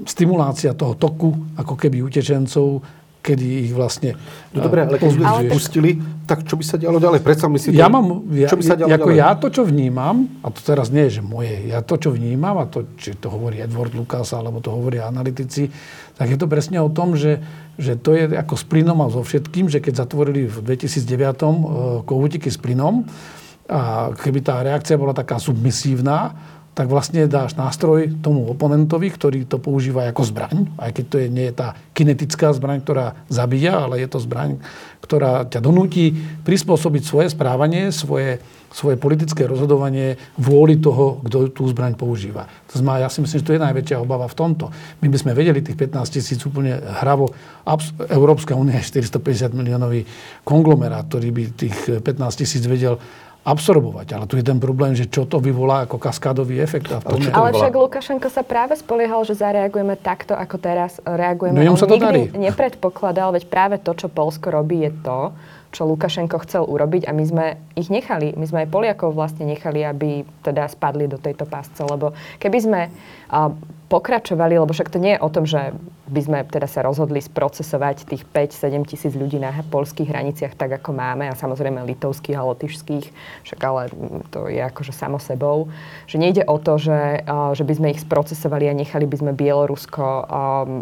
stimulácia 0.06 0.78
toho 0.78 0.94
toku, 0.98 1.34
ako 1.58 1.74
keby 1.74 2.06
utečencov 2.06 2.82
kedy 3.20 3.68
ich 3.68 3.74
vlastne 3.76 4.16
No 4.50 4.66
dobre, 4.66 4.82
ale 4.82 4.98
keď 4.98 5.12
ich 5.14 5.52
pustili, 5.52 5.92
tak 6.26 6.48
čo 6.48 6.58
by 6.58 6.64
sa 6.66 6.76
dialo 6.82 6.98
ďalej? 6.98 7.22
Predsa 7.22 7.46
my 7.46 7.60
si 7.62 7.70
to, 7.70 7.78
ja 7.78 7.86
mám, 7.86 8.26
ja, 8.34 8.50
čo 8.50 8.58
by 8.58 8.64
sa 8.66 8.74
dialo 8.74 8.90
ako 8.90 9.10
ďalej? 9.12 9.22
ja 9.22 9.30
to, 9.38 9.48
čo 9.54 9.62
vnímam, 9.68 10.16
a 10.42 10.48
to 10.50 10.60
teraz 10.66 10.88
nie 10.90 11.06
je, 11.06 11.20
že 11.20 11.24
moje, 11.24 11.54
ja 11.70 11.86
to, 11.86 11.96
čo 12.00 12.10
vnímam, 12.10 12.58
a 12.58 12.66
to, 12.66 12.90
či 12.98 13.14
to 13.14 13.30
hovorí 13.30 13.62
Edward 13.62 13.94
Lucas, 13.94 14.34
alebo 14.34 14.64
to 14.64 14.74
hovoria 14.74 15.06
analytici, 15.06 15.70
tak 16.18 16.34
je 16.34 16.38
to 16.40 16.50
presne 16.50 16.82
o 16.82 16.90
tom, 16.90 17.14
že, 17.14 17.44
že 17.78 18.00
to 18.00 18.18
je 18.18 18.34
ako 18.34 18.56
s 18.58 18.64
plynom 18.66 18.98
a 19.04 19.12
so 19.14 19.22
všetkým, 19.22 19.70
že 19.70 19.84
keď 19.84 20.08
zatvorili 20.08 20.50
v 20.50 20.58
2009 20.66 21.06
uh, 21.06 21.54
kohútiky 22.08 22.50
s 22.50 22.58
plynom, 22.58 23.06
a 23.70 24.10
keby 24.18 24.42
tá 24.42 24.66
reakcia 24.66 24.98
bola 24.98 25.14
taká 25.14 25.38
submisívna, 25.38 26.34
tak 26.80 26.88
vlastne 26.88 27.28
dáš 27.28 27.60
nástroj 27.60 28.24
tomu 28.24 28.48
oponentovi, 28.56 29.12
ktorý 29.12 29.44
to 29.44 29.60
používa 29.60 30.08
ako 30.08 30.24
zbraň, 30.24 30.72
aj 30.80 30.96
keď 30.96 31.06
to 31.12 31.16
je, 31.20 31.28
nie 31.28 31.52
je 31.52 31.60
tá 31.60 31.76
kinetická 31.92 32.56
zbraň, 32.56 32.80
ktorá 32.80 33.20
zabíja, 33.28 33.84
ale 33.84 34.00
je 34.00 34.08
to 34.08 34.24
zbraň, 34.24 34.64
ktorá 35.04 35.44
ťa 35.44 35.60
donúti 35.60 36.16
prispôsobiť 36.48 37.04
svoje 37.04 37.28
správanie, 37.36 37.92
svoje, 37.92 38.40
svoje 38.72 38.96
politické 38.96 39.44
rozhodovanie 39.44 40.16
vôli 40.40 40.80
toho, 40.80 41.20
kto 41.20 41.52
tú 41.52 41.68
zbraň 41.68 42.00
používa. 42.00 42.48
To 42.72 42.80
znamená, 42.80 43.04
ja 43.04 43.12
si 43.12 43.20
myslím, 43.20 43.44
že 43.44 43.48
to 43.52 43.56
je 43.60 43.66
najväčšia 43.68 44.00
obava 44.00 44.32
v 44.32 44.40
tomto. 44.40 44.72
My 45.04 45.12
by 45.12 45.18
sme 45.20 45.36
vedeli 45.36 45.60
tých 45.60 45.76
15 45.76 46.16
tisíc 46.16 46.40
úplne 46.48 46.80
hravo. 46.80 47.36
Európska 48.08 48.56
únia 48.56 48.80
je 48.80 49.04
450 49.04 49.52
miliónový 49.52 50.08
konglomerát, 50.48 51.12
ktorý 51.12 51.28
by 51.36 51.44
tých 51.60 51.76
15 52.00 52.40
tisíc 52.40 52.64
vedel 52.64 52.96
absorbovať. 53.44 54.08
Ale 54.20 54.26
tu 54.28 54.36
je 54.36 54.46
ten 54.46 54.60
problém, 54.60 54.94
že 54.94 55.08
čo 55.08 55.24
to 55.24 55.40
vyvolá 55.40 55.88
ako 55.88 55.96
kaskádový 55.96 56.60
efekt. 56.60 56.92
A 56.92 57.00
v 57.00 57.32
ale 57.32 57.56
však 57.56 57.74
Lukašenko 57.74 58.28
sa 58.28 58.44
práve 58.44 58.76
spoliehal, 58.76 59.24
že 59.24 59.40
zareagujeme 59.40 59.96
takto, 59.96 60.36
ako 60.36 60.56
teraz 60.60 61.00
reagujeme. 61.02 61.56
No, 61.56 61.72
On 61.72 61.80
sa 61.80 61.88
to 61.88 61.96
nikdy 61.96 62.30
darí. 62.30 62.52
nepredpokladal, 62.52 63.32
veď 63.34 63.44
práve 63.48 63.76
to, 63.80 63.96
čo 63.96 64.08
Polsko 64.12 64.52
robí, 64.52 64.84
je 64.84 64.92
to, 65.02 65.32
čo 65.70 65.86
Lukašenko 65.86 66.42
chcel 66.50 66.66
urobiť 66.66 67.06
a 67.06 67.14
my 67.14 67.24
sme 67.24 67.46
ich 67.78 67.94
nechali, 67.94 68.34
my 68.34 68.46
sme 68.50 68.66
aj 68.66 68.74
Poliakov 68.74 69.14
vlastne 69.14 69.46
nechali, 69.46 69.86
aby 69.86 70.26
teda 70.42 70.66
spadli 70.66 71.06
do 71.06 71.22
tejto 71.22 71.46
pásce, 71.46 71.78
lebo 71.86 72.18
keby 72.42 72.58
sme 72.58 72.82
pokračovali, 73.90 74.58
lebo 74.58 74.70
však 74.70 74.94
to 74.94 75.02
nie 75.02 75.18
je 75.18 75.24
o 75.26 75.30
tom, 75.34 75.50
že 75.50 75.74
by 76.10 76.22
sme 76.26 76.40
teda 76.42 76.66
sa 76.66 76.82
rozhodli 76.82 77.22
sprocesovať 77.22 78.10
tých 78.10 78.26
5-7 78.26 78.82
tisíc 78.90 79.14
ľudí 79.14 79.38
na 79.38 79.54
polských 79.70 80.10
hraniciach 80.10 80.58
tak, 80.58 80.82
ako 80.82 80.90
máme 80.90 81.30
a 81.30 81.38
samozrejme 81.38 81.86
litovských 81.86 82.34
a 82.34 82.50
lotyšských, 82.50 83.06
však 83.46 83.60
ale 83.62 83.94
to 84.34 84.50
je 84.50 84.58
akože 84.58 84.90
samo 84.90 85.22
sebou. 85.22 85.70
Že 86.10 86.18
nejde 86.18 86.44
o 86.50 86.58
to, 86.58 86.82
že, 86.82 87.22
že 87.30 87.62
by 87.62 87.74
sme 87.78 87.88
ich 87.94 88.02
sprocesovali 88.02 88.66
a 88.66 88.74
nechali 88.74 89.06
by 89.06 89.22
sme 89.22 89.38
Bielorusko 89.38 90.06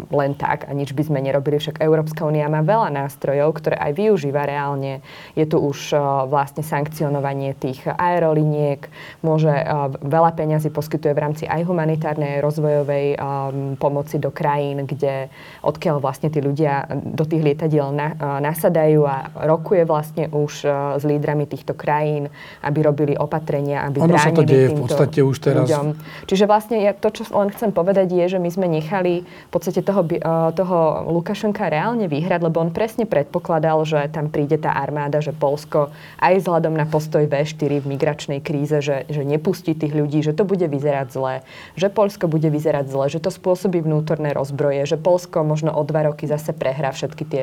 len 0.08 0.32
tak 0.32 0.64
a 0.64 0.72
nič 0.72 0.96
by 0.96 1.04
sme 1.04 1.20
nerobili. 1.20 1.60
Však 1.60 1.84
Európska 1.84 2.24
únia 2.24 2.48
má 2.48 2.64
veľa 2.64 2.88
nástrojov, 2.88 3.52
ktoré 3.60 3.76
aj 3.76 4.00
využíva 4.00 4.48
reálne. 4.48 5.04
Je 5.36 5.44
tu 5.44 5.60
už 5.60 5.92
vlastne 6.32 6.64
sankcionovanie 6.64 7.52
tých 7.52 7.84
aeroliniek, 7.84 8.88
môže 9.20 9.52
veľa 10.00 10.32
peňazí 10.40 10.72
poskytuje 10.72 11.12
v 11.12 11.20
rámci 11.20 11.44
aj 11.44 11.68
humanitárnej, 11.68 12.37
aj 12.38 12.44
rozvojovej 12.46 13.06
um, 13.18 13.74
pomoci 13.74 14.22
do 14.22 14.30
krajín, 14.30 14.86
kde 14.86 15.26
odkiaľ 15.66 15.98
vlastne 15.98 16.30
tí 16.30 16.38
ľudia 16.38 16.86
do 17.02 17.26
tých 17.26 17.42
lietadiel 17.42 17.90
na, 17.90 18.14
nasadajú 18.38 19.02
a 19.02 19.34
rokuje 19.42 19.82
vlastne 19.82 20.30
už 20.30 20.52
s 20.96 21.02
lídrami 21.02 21.50
týchto 21.50 21.74
krajín, 21.74 22.30
aby 22.62 22.78
robili 22.86 23.14
opatrenia, 23.18 23.82
aby 23.84 23.98
ono 24.04 24.14
sa 24.14 24.30
to 24.30 24.46
deje 24.46 24.70
v 24.70 24.80
podstate 24.86 25.18
už 25.20 25.36
teraz. 25.42 25.66
Ľuďom. 25.66 25.86
Čiže 26.30 26.44
vlastne 26.46 26.76
ja, 26.78 26.92
to, 26.94 27.10
čo 27.10 27.26
len 27.34 27.50
chcem 27.50 27.74
povedať, 27.74 28.14
je, 28.14 28.36
že 28.36 28.38
my 28.38 28.50
sme 28.52 28.66
nechali 28.70 29.26
v 29.26 29.50
podstate 29.50 29.82
toho, 29.82 30.06
toho 30.54 30.78
Lukašenka 31.10 31.66
reálne 31.66 32.06
vyhrať, 32.06 32.40
lebo 32.46 32.62
on 32.62 32.70
presne 32.70 33.04
predpokladal, 33.04 33.82
že 33.82 34.06
tam 34.14 34.30
príde 34.30 34.60
tá 34.60 34.76
armáda, 34.78 35.18
že 35.18 35.34
Polsko 35.34 35.90
aj 36.22 36.44
vzhľadom 36.44 36.76
na 36.76 36.86
postoj 36.86 37.26
V4 37.26 37.82
v 37.82 37.86
migračnej 37.98 38.40
kríze, 38.44 38.78
že, 38.78 39.08
že 39.10 39.26
nepustí 39.26 39.74
tých 39.74 39.96
ľudí, 39.96 40.22
že 40.22 40.36
to 40.36 40.46
bude 40.46 40.64
vyzerať 40.64 41.06
zle, 41.10 41.34
že 41.74 41.88
Polsko 41.90 42.27
bude 42.28 42.46
vyzerať 42.52 42.92
zle, 42.92 43.06
že 43.08 43.24
to 43.24 43.32
spôsobí 43.32 43.80
vnútorné 43.80 44.36
rozbroje, 44.36 44.84
že 44.84 45.00
Polsko 45.00 45.42
možno 45.42 45.72
o 45.72 45.82
dva 45.82 46.06
roky 46.06 46.28
zase 46.28 46.52
prehrá 46.52 46.92
všetky 46.92 47.24
tie 47.24 47.42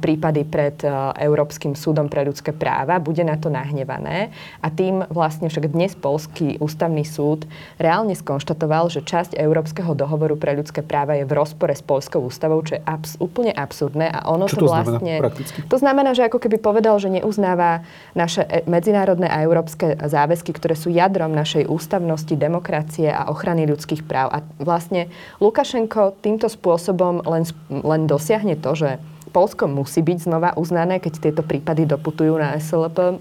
prípady 0.00 0.48
pred 0.48 0.80
Európskym 1.20 1.76
súdom 1.76 2.08
pre 2.08 2.24
ľudské 2.24 2.56
práva, 2.56 2.96
bude 2.96 3.20
na 3.20 3.36
to 3.36 3.52
nahnevané. 3.52 4.32
A 4.64 4.72
tým 4.72 5.04
vlastne 5.12 5.52
však 5.52 5.68
dnes 5.68 5.92
Polský 5.92 6.56
ústavný 6.56 7.04
súd 7.04 7.44
reálne 7.76 8.16
skonštatoval, 8.16 8.88
že 8.88 9.04
časť 9.04 9.36
Európskeho 9.36 9.92
dohovoru 9.92 10.40
pre 10.40 10.56
ľudské 10.56 10.80
práva 10.80 11.20
je 11.20 11.28
v 11.28 11.36
rozpore 11.36 11.76
s 11.76 11.84
Polskou 11.84 12.24
ústavou, 12.24 12.64
čo 12.64 12.80
je 12.80 12.82
abs- 12.88 13.20
úplne 13.20 13.52
absurdné. 13.52 14.08
A 14.08 14.32
ono 14.32 14.48
čo 14.48 14.64
to, 14.64 14.66
to 14.66 14.72
vlastne... 14.72 15.14
Znamená, 15.20 15.68
to 15.68 15.76
znamená, 15.76 16.10
že 16.16 16.24
ako 16.24 16.40
keby 16.40 16.56
povedal, 16.56 16.96
že 16.96 17.12
neuznáva 17.12 17.84
naše 18.16 18.48
e, 18.48 18.64
medzinárodné 18.64 19.28
a 19.28 19.44
európske 19.44 20.00
záväzky, 20.00 20.56
ktoré 20.56 20.72
sú 20.78 20.88
jadrom 20.88 21.36
našej 21.36 21.68
ústavnosti, 21.68 22.32
demokracie 22.32 23.12
a 23.12 23.28
ochrany 23.28 23.68
ľudských 23.68 24.00
práv. 24.00 24.13
A 24.14 24.38
vlastne 24.62 25.10
Lukašenko 25.42 26.18
týmto 26.22 26.46
spôsobom 26.46 26.74
spôsobom 26.84 27.22
len, 27.24 27.44
len 27.70 28.02
dosiahne 28.04 28.56
to, 28.58 28.74
že 28.74 28.90
Polsko 29.30 29.66
musí 29.66 30.02
byť 30.02 30.18
znova 30.30 30.50
uznané, 30.54 31.02
keď 31.02 31.12
tieto 31.18 31.42
prípady 31.42 31.86
doputujú 31.86 32.38
na 32.38 32.58
SLP 32.58 33.18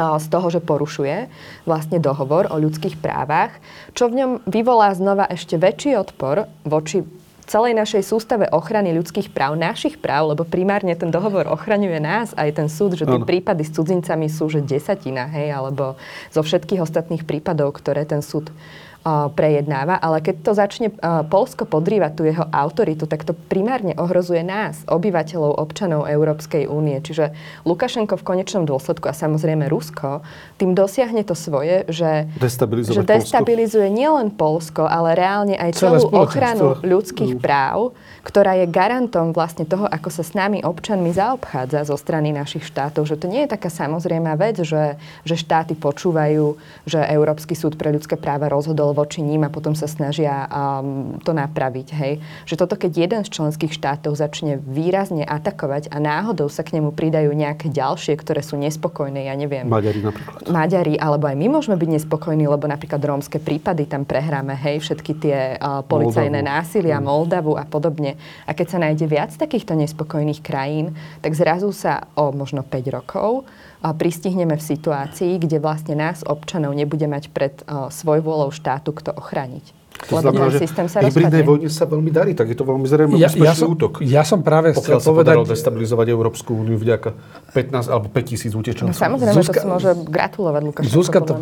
z 0.00 0.26
toho, 0.32 0.48
že 0.48 0.64
porušuje 0.64 1.28
vlastne 1.68 2.00
dohovor 2.00 2.48
o 2.48 2.56
ľudských 2.56 2.96
právach, 2.96 3.52
čo 3.92 4.08
v 4.08 4.16
ňom 4.16 4.30
vyvolá 4.48 4.96
znova 4.96 5.28
ešte 5.28 5.60
väčší 5.60 5.96
odpor 5.96 6.48
voči 6.64 7.04
celej 7.50 7.74
našej 7.74 8.06
sústave 8.06 8.46
ochrany 8.48 8.94
ľudských 8.94 9.34
práv, 9.34 9.58
našich 9.58 9.98
práv, 9.98 10.32
lebo 10.32 10.46
primárne 10.46 10.94
ten 10.94 11.10
dohovor 11.10 11.50
ochraňuje 11.50 11.98
nás, 11.98 12.30
aj 12.38 12.62
ten 12.62 12.68
súd, 12.70 12.94
že 12.94 13.04
tie 13.04 13.18
ano. 13.18 13.26
prípady 13.26 13.66
s 13.66 13.74
cudzincami 13.74 14.30
sú 14.30 14.46
že 14.46 14.62
desatina, 14.62 15.26
hej, 15.26 15.50
alebo 15.50 15.98
zo 16.30 16.46
všetkých 16.46 16.80
ostatných 16.80 17.26
prípadov, 17.26 17.74
ktoré 17.74 18.06
ten 18.06 18.22
súd 18.22 18.54
prejednáva, 19.08 19.96
ale 19.96 20.20
keď 20.20 20.36
to 20.44 20.52
začne 20.52 20.88
Polsko 21.32 21.64
podrývať 21.64 22.12
tú 22.20 22.22
jeho 22.28 22.44
autoritu, 22.52 23.08
tak 23.08 23.24
to 23.24 23.32
primárne 23.32 23.96
ohrozuje 23.96 24.44
nás, 24.44 24.84
obyvateľov, 24.84 25.56
občanov 25.56 26.04
Európskej 26.04 26.68
únie. 26.68 27.00
Čiže 27.00 27.32
Lukašenko 27.64 28.20
v 28.20 28.26
konečnom 28.26 28.68
dôsledku 28.68 29.08
a 29.08 29.16
samozrejme 29.16 29.72
Rusko 29.72 30.20
tým 30.60 30.76
dosiahne 30.76 31.24
to 31.24 31.32
svoje, 31.32 31.88
že, 31.88 32.28
že 32.36 33.00
destabilizuje 33.00 33.88
Polsko. 33.88 33.96
nielen 33.96 34.28
Polsko, 34.36 34.82
ale 34.84 35.16
reálne 35.16 35.56
aj 35.56 35.80
celú 35.80 36.04
ochranu 36.12 36.76
ľudských 36.84 37.40
práv 37.40 37.96
ktorá 38.20 38.52
je 38.60 38.68
garantom 38.68 39.32
vlastne 39.32 39.64
toho, 39.64 39.88
ako 39.88 40.08
sa 40.12 40.20
s 40.20 40.36
nami 40.36 40.60
občanmi 40.60 41.08
zaobchádza 41.12 41.88
zo 41.88 41.96
strany 41.96 42.36
našich 42.36 42.68
štátov. 42.68 43.08
Že 43.08 43.16
to 43.16 43.26
nie 43.32 43.42
je 43.44 43.52
taká 43.56 43.72
samozrejmá 43.72 44.36
vec, 44.36 44.60
že, 44.60 45.00
že 45.24 45.34
štáty 45.40 45.72
počúvajú, 45.72 46.56
že 46.84 47.00
Európsky 47.00 47.56
súd 47.56 47.80
pre 47.80 47.88
ľudské 47.88 48.20
práva 48.20 48.52
rozhodol 48.52 48.89
voči 48.92 49.24
ním 49.24 49.46
a 49.46 49.50
potom 49.52 49.72
sa 49.72 49.88
snažia 49.88 50.46
um, 50.46 51.16
to 51.22 51.32
napraviť. 51.32 51.88
Hej. 51.94 52.12
Že 52.46 52.54
toto, 52.66 52.74
keď 52.76 52.92
jeden 52.94 53.22
z 53.24 53.30
členských 53.30 53.72
štátov 53.72 54.16
začne 54.16 54.60
výrazne 54.60 55.24
atakovať 55.24 55.90
a 55.90 55.96
náhodou 56.02 56.50
sa 56.50 56.66
k 56.66 56.78
nemu 56.78 56.92
pridajú 56.94 57.30
nejaké 57.32 57.70
ďalšie, 57.70 58.16
ktoré 58.18 58.42
sú 58.42 58.58
nespokojné, 58.58 59.30
ja 59.30 59.34
neviem. 59.38 59.66
Maďari 59.66 60.00
napríklad. 60.02 60.50
Maďari, 60.50 60.94
alebo 60.98 61.30
aj 61.30 61.36
my 61.38 61.46
môžeme 61.48 61.76
byť 61.78 61.90
nespokojní, 62.00 62.44
lebo 62.46 62.66
napríklad 62.66 63.00
rómske 63.00 63.38
prípady 63.38 63.86
tam 63.86 64.04
prehráme, 64.04 64.54
hej, 64.54 64.82
všetky 64.82 65.12
tie 65.18 65.38
uh, 65.56 65.82
policajné 65.86 66.42
Moldavu. 66.42 66.56
násilia, 66.58 66.98
mm. 66.98 67.04
Moldavu 67.04 67.52
a 67.56 67.64
podobne. 67.64 68.18
A 68.46 68.52
keď 68.52 68.66
sa 68.76 68.78
nájde 68.82 69.06
viac 69.06 69.30
takýchto 69.34 69.76
nespokojných 69.78 70.40
krajín, 70.42 70.92
tak 71.24 71.32
zrazu 71.36 71.70
sa 71.70 72.10
o 72.18 72.34
možno 72.34 72.66
5 72.66 72.96
rokov 72.96 73.46
pristihneme 73.82 74.60
v 74.60 74.64
situácii, 74.64 75.40
kde 75.40 75.56
vlastne 75.58 75.96
nás, 75.96 76.20
občanov, 76.24 76.76
nebude 76.76 77.08
mať 77.08 77.32
pred 77.32 77.54
svoj 77.88 78.20
vôľou 78.20 78.52
štátu 78.52 78.92
kto 78.92 79.16
ochrániť. 79.16 79.80
To 80.08 80.16
Lebo 80.16 80.32
znamená, 80.32 80.48
že 80.48 80.64
systém 80.64 80.88
sa 80.88 81.04
hybridnej 81.04 81.44
vojne 81.44 81.68
sa 81.68 81.84
veľmi 81.84 82.08
darí, 82.08 82.32
tak 82.32 82.48
je 82.48 82.56
to 82.56 82.64
veľmi 82.64 82.88
zrejme 82.88 83.20
ja, 83.20 83.28
ja 83.28 83.52
som, 83.52 83.68
útok. 83.76 84.00
Ja 84.00 84.24
som 84.24 84.40
práve 84.40 84.72
chcel 84.72 84.96
povedať... 84.96 85.36
Pokiaľ 85.36 85.52
destabilizovať 85.52 86.06
Európsku 86.08 86.56
úniu 86.56 86.80
vďaka 86.80 87.12
15 87.52 87.92
alebo 87.92 88.08
5 88.08 88.24
tisíc 88.24 88.56
utečencov. 88.56 88.88
No, 88.88 88.96
samozrejme, 88.96 89.36
Zuzka, 89.36 89.60
to 89.60 89.64
si 89.64 89.68
môže 89.68 89.90
gratulovať 90.08 90.62
Lukášenko. 90.64 90.94
Zuzka 90.96 91.18
to 91.20 91.36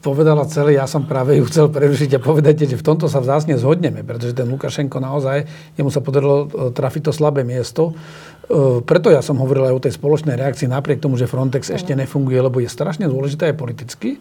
povedala 0.00 0.48
celé, 0.48 0.80
ja 0.80 0.88
som 0.88 1.04
práve 1.04 1.36
ju 1.36 1.44
chcel 1.46 1.68
prerušiť 1.68 2.16
a 2.16 2.20
povedať, 2.24 2.64
že 2.64 2.80
v 2.80 2.82
tomto 2.82 3.06
sa 3.06 3.20
vzácne 3.20 3.60
zhodneme, 3.60 4.00
pretože 4.00 4.32
ten 4.32 4.48
Lukašenko 4.48 4.96
naozaj, 4.96 5.44
jemu 5.76 5.92
sa 5.92 6.00
podarilo 6.00 6.48
trafiť 6.72 7.02
to 7.06 7.12
slabé 7.12 7.44
miesto. 7.44 7.92
E, 8.50 8.82
preto 8.82 9.14
ja 9.14 9.22
som 9.22 9.38
hovoril 9.38 9.70
aj 9.70 9.74
o 9.78 9.84
tej 9.86 9.94
spoločnej 9.94 10.34
reakcii, 10.34 10.66
napriek 10.66 10.98
tomu, 10.98 11.14
že 11.14 11.30
Frontex 11.30 11.70
ešte 11.70 11.94
nefunguje, 11.94 12.42
lebo 12.42 12.58
je 12.58 12.66
strašne 12.66 13.06
dôležité 13.06 13.54
aj 13.54 13.56
politicky, 13.56 14.18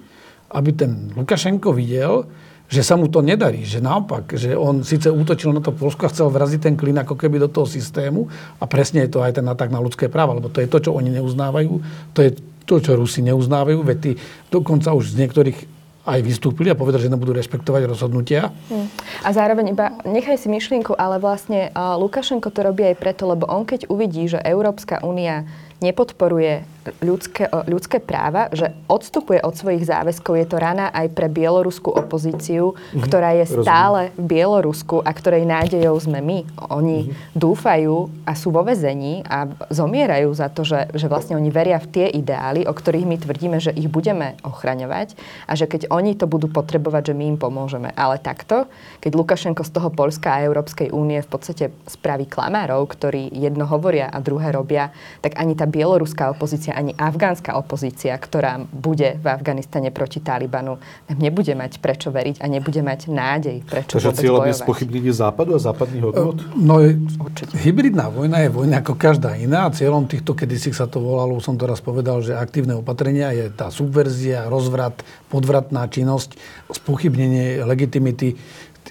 aby 0.53 0.69
ten 0.77 1.09
Lukašenko 1.17 1.73
videl, 1.73 2.29
že 2.69 2.85
sa 2.85 2.93
mu 2.93 3.09
to 3.09 3.25
nedarí, 3.25 3.65
že 3.65 3.81
naopak, 3.81 4.37
že 4.37 4.53
on 4.53 4.85
síce 4.85 5.09
útočil 5.09 5.49
na 5.49 5.57
to 5.57 5.73
Polsko 5.73 6.05
a 6.05 6.13
chcel 6.13 6.29
vraziť 6.29 6.61
ten 6.61 6.77
klin 6.77 7.01
ako 7.01 7.17
keby 7.17 7.41
do 7.41 7.49
toho 7.49 7.65
systému 7.65 8.29
a 8.61 8.69
presne 8.69 9.09
je 9.09 9.17
to 9.17 9.25
aj 9.25 9.41
ten 9.41 9.45
atak 9.49 9.73
na 9.73 9.81
ľudské 9.81 10.05
práva, 10.05 10.37
lebo 10.37 10.53
to 10.53 10.61
je 10.61 10.69
to, 10.69 10.77
čo 10.77 10.93
oni 10.93 11.09
neuznávajú, 11.17 11.73
to 12.13 12.19
je 12.21 12.37
to, 12.69 12.75
čo 12.77 12.93
Rusi 12.93 13.25
neuznávajú, 13.25 13.81
veď 13.81 13.97
tí 13.97 14.11
dokonca 14.53 14.93
už 14.93 15.17
z 15.17 15.25
niektorých 15.25 15.78
aj 16.07 16.19
vystúpili 16.23 16.71
a 16.71 16.79
povedali, 16.79 17.05
že 17.05 17.11
nebudú 17.11 17.35
rešpektovať 17.35 17.89
rozhodnutia. 17.89 18.55
Hmm. 18.71 18.87
A 19.23 19.29
zároveň 19.35 19.75
iba 19.75 19.99
nechaj 20.07 20.39
si 20.39 20.47
myšlienku, 20.47 20.95
ale 20.95 21.19
vlastne 21.19 21.69
uh, 21.75 21.99
Lukašenko 21.99 22.49
to 22.49 22.63
robí 22.63 22.87
aj 22.87 22.95
preto, 22.97 23.27
lebo 23.27 23.45
on 23.47 23.67
keď 23.67 23.91
uvidí, 23.91 24.25
že 24.31 24.39
Európska 24.39 25.03
únia 25.03 25.43
nepodporuje 25.79 26.63
ľudské, 26.99 27.45
ľudské 27.69 27.97
práva, 28.01 28.49
že 28.49 28.73
odstupuje 28.89 29.39
od 29.45 29.53
svojich 29.53 29.85
záväzkov. 29.85 30.33
Je 30.39 30.47
to 30.49 30.57
rana 30.57 30.89
aj 30.89 31.13
pre 31.13 31.29
bieloruskú 31.29 31.93
opozíciu, 31.93 32.73
mm-hmm. 32.73 33.01
ktorá 33.05 33.37
je 33.37 33.45
stále 33.61 34.09
Rozumiem. 34.09 34.19
v 34.19 34.23
Bielorusku 34.25 34.97
a 35.05 35.11
ktorej 35.13 35.43
nádejou 35.45 35.95
sme 35.99 36.19
my. 36.19 36.39
Oni 36.73 37.09
mm-hmm. 37.09 37.37
dúfajú 37.37 38.09
a 38.25 38.33
sú 38.33 38.49
vo 38.49 38.65
vezení 38.65 39.21
a 39.27 39.45
zomierajú 39.69 40.29
za 40.33 40.49
to, 40.49 40.65
že, 40.65 40.89
že 40.95 41.05
vlastne 41.05 41.37
oni 41.37 41.49
veria 41.53 41.77
v 41.77 41.87
tie 41.89 42.05
ideály, 42.09 42.65
o 42.65 42.73
ktorých 42.73 43.07
my 43.07 43.17
tvrdíme, 43.21 43.57
že 43.61 43.75
ich 43.75 43.91
budeme 43.91 44.39
ochraňovať 44.41 45.13
a 45.45 45.53
že 45.53 45.69
keď 45.69 45.91
oni 45.93 46.15
to 46.17 46.25
budú 46.25 46.49
potrebovať, 46.49 47.13
že 47.13 47.17
my 47.17 47.35
im 47.35 47.37
pomôžeme. 47.39 47.91
Ale 47.93 48.17
takto, 48.21 48.65
keď 49.03 49.11
Lukašenko 49.15 49.63
z 49.65 49.71
toho 49.75 49.89
Polska 49.91 50.35
a 50.35 50.43
Európskej 50.47 50.91
únie 50.95 51.19
v 51.19 51.29
podstate 51.29 51.71
spraví 51.87 52.29
klamárov, 52.29 52.87
ktorí 52.87 53.31
jedno 53.35 53.67
hovoria 53.67 54.07
a 54.07 54.23
druhé 54.23 54.51
robia, 54.55 54.91
tak 55.19 55.35
ani 55.35 55.53
tá 55.53 55.67
bieloruská 55.67 56.31
opozícia, 56.31 56.75
ani 56.79 56.95
afgánska 56.95 57.59
opozícia, 57.59 58.15
ktorá 58.15 58.63
bude 58.63 59.19
v 59.19 59.25
Afganistane 59.27 59.91
proti 59.91 60.23
Talibanu, 60.23 60.79
nebude 61.11 61.51
mať 61.51 61.83
prečo 61.83 62.07
veriť 62.07 62.39
a 62.39 62.47
nebude 62.47 62.79
mať 62.79 63.11
nádej, 63.11 63.57
prečo 63.67 63.99
Takže 63.99 64.15
cieľom 64.15 64.47
je 64.47 64.55
spochybnenie 64.55 65.11
západu 65.11 65.53
a 65.53 65.59
západných 65.59 66.03
hodnot? 66.07 66.39
No, 66.55 66.79
Určite. 66.79 67.59
hybridná 67.59 68.07
vojna 68.07 68.47
je 68.47 68.49
vojna 68.55 68.79
ako 68.79 68.95
každá 68.95 69.35
iná. 69.35 69.67
Cieľom 69.75 70.07
týchto, 70.07 70.31
kedysi 70.31 70.71
sa 70.71 70.87
to 70.87 71.03
volalo, 71.03 71.35
som 71.43 71.59
to 71.59 71.67
raz 71.67 71.83
povedal, 71.83 72.23
že 72.23 72.31
aktívne 72.31 72.79
opatrenia 72.79 73.35
je 73.35 73.51
tá 73.51 73.67
subverzia, 73.67 74.47
rozvrat, 74.47 75.03
podvratná 75.27 75.83
činnosť, 75.91 76.39
spochybnenie 76.71 77.59
legitimity 77.67 78.39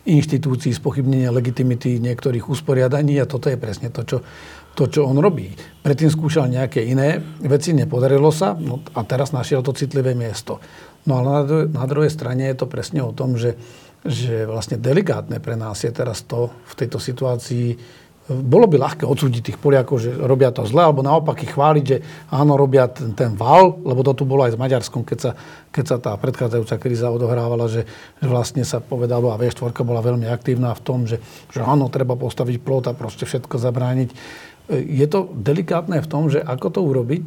inštitúcií, 0.09 0.73
spochybnenie 0.73 1.29
legitimity 1.29 2.01
niektorých 2.01 2.49
usporiadaní 2.49 3.19
a 3.21 3.29
toto 3.29 3.53
je 3.53 3.59
presne 3.61 3.93
to, 3.93 4.05
čo 4.05 4.17
to, 4.79 4.87
čo 4.87 5.11
on 5.11 5.19
robí. 5.19 5.51
Predtým 5.83 6.07
skúšal 6.07 6.47
nejaké 6.47 6.87
iné 6.87 7.19
veci, 7.43 7.75
nepodarilo 7.75 8.31
sa 8.31 8.55
no 8.55 8.79
a 8.95 9.03
teraz 9.03 9.35
našiel 9.35 9.67
to 9.67 9.75
citlivé 9.75 10.15
miesto. 10.15 10.63
No 11.03 11.19
ale 11.19 11.27
na, 11.27 11.43
na 11.83 11.85
druhej 11.91 12.15
strane 12.15 12.47
je 12.47 12.63
to 12.63 12.71
presne 12.71 13.03
o 13.03 13.11
tom, 13.11 13.35
že, 13.35 13.59
že 14.07 14.47
vlastne 14.47 14.79
delikátne 14.79 15.43
pre 15.43 15.59
nás 15.59 15.83
je 15.83 15.91
teraz 15.91 16.23
to 16.23 16.55
v 16.71 16.75
tejto 16.79 17.03
situácii 17.03 17.75
bolo 18.29 18.69
by 18.69 18.77
ľahké 18.77 19.05
odsúdiť 19.09 19.41
tých 19.41 19.59
Poliakov, 19.61 20.05
že 20.05 20.13
robia 20.13 20.53
to 20.53 20.61
zle, 20.69 20.85
alebo 20.85 21.01
naopak 21.01 21.41
ich 21.41 21.53
chváliť, 21.57 21.85
že 21.89 21.99
áno, 22.29 22.61
robia 22.61 22.85
ten, 22.85 23.17
ten 23.17 23.33
val, 23.33 23.81
lebo 23.81 24.05
to 24.05 24.13
tu 24.13 24.29
bolo 24.29 24.45
aj 24.45 24.53
s 24.53 24.61
Maďarskom, 24.61 25.01
keď 25.01 25.19
sa, 25.19 25.31
keď 25.73 25.85
sa 25.89 25.97
tá 25.97 26.13
predchádzajúca 26.21 26.77
kríza 26.77 27.09
odohrávala, 27.09 27.73
že, 27.73 27.89
že 28.21 28.29
vlastne 28.29 28.69
sa 28.69 28.85
povedalo, 28.85 29.33
a 29.33 29.41
V4 29.41 29.73
bola 29.81 30.05
veľmi 30.05 30.29
aktívna 30.29 30.77
v 30.77 30.85
tom, 30.85 31.09
že, 31.09 31.25
že 31.49 31.65
áno, 31.65 31.89
treba 31.89 32.21
postaviť 32.21 32.61
plot 32.61 32.93
a 32.93 32.93
proste 32.93 33.25
všetko 33.25 33.57
zabrániť 33.57 34.13
je 34.69 35.07
to 35.09 35.33
delikátne 35.33 35.97
v 36.01 36.11
tom, 36.11 36.29
že 36.29 36.45
ako 36.45 36.69
to 36.69 36.81
urobiť, 36.85 37.27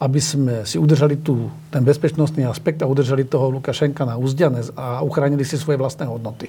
aby 0.00 0.20
sme 0.22 0.54
si 0.64 0.80
udržali 0.80 1.20
tu 1.20 1.52
ten 1.68 1.84
bezpečnostný 1.84 2.48
aspekt 2.48 2.80
a 2.80 2.88
udržali 2.88 3.28
toho 3.28 3.52
Lukašenka 3.52 4.08
na 4.08 4.16
úzde 4.16 4.48
a 4.78 5.04
uchránili 5.04 5.44
si 5.44 5.60
svoje 5.60 5.76
vlastné 5.76 6.08
hodnoty. 6.08 6.48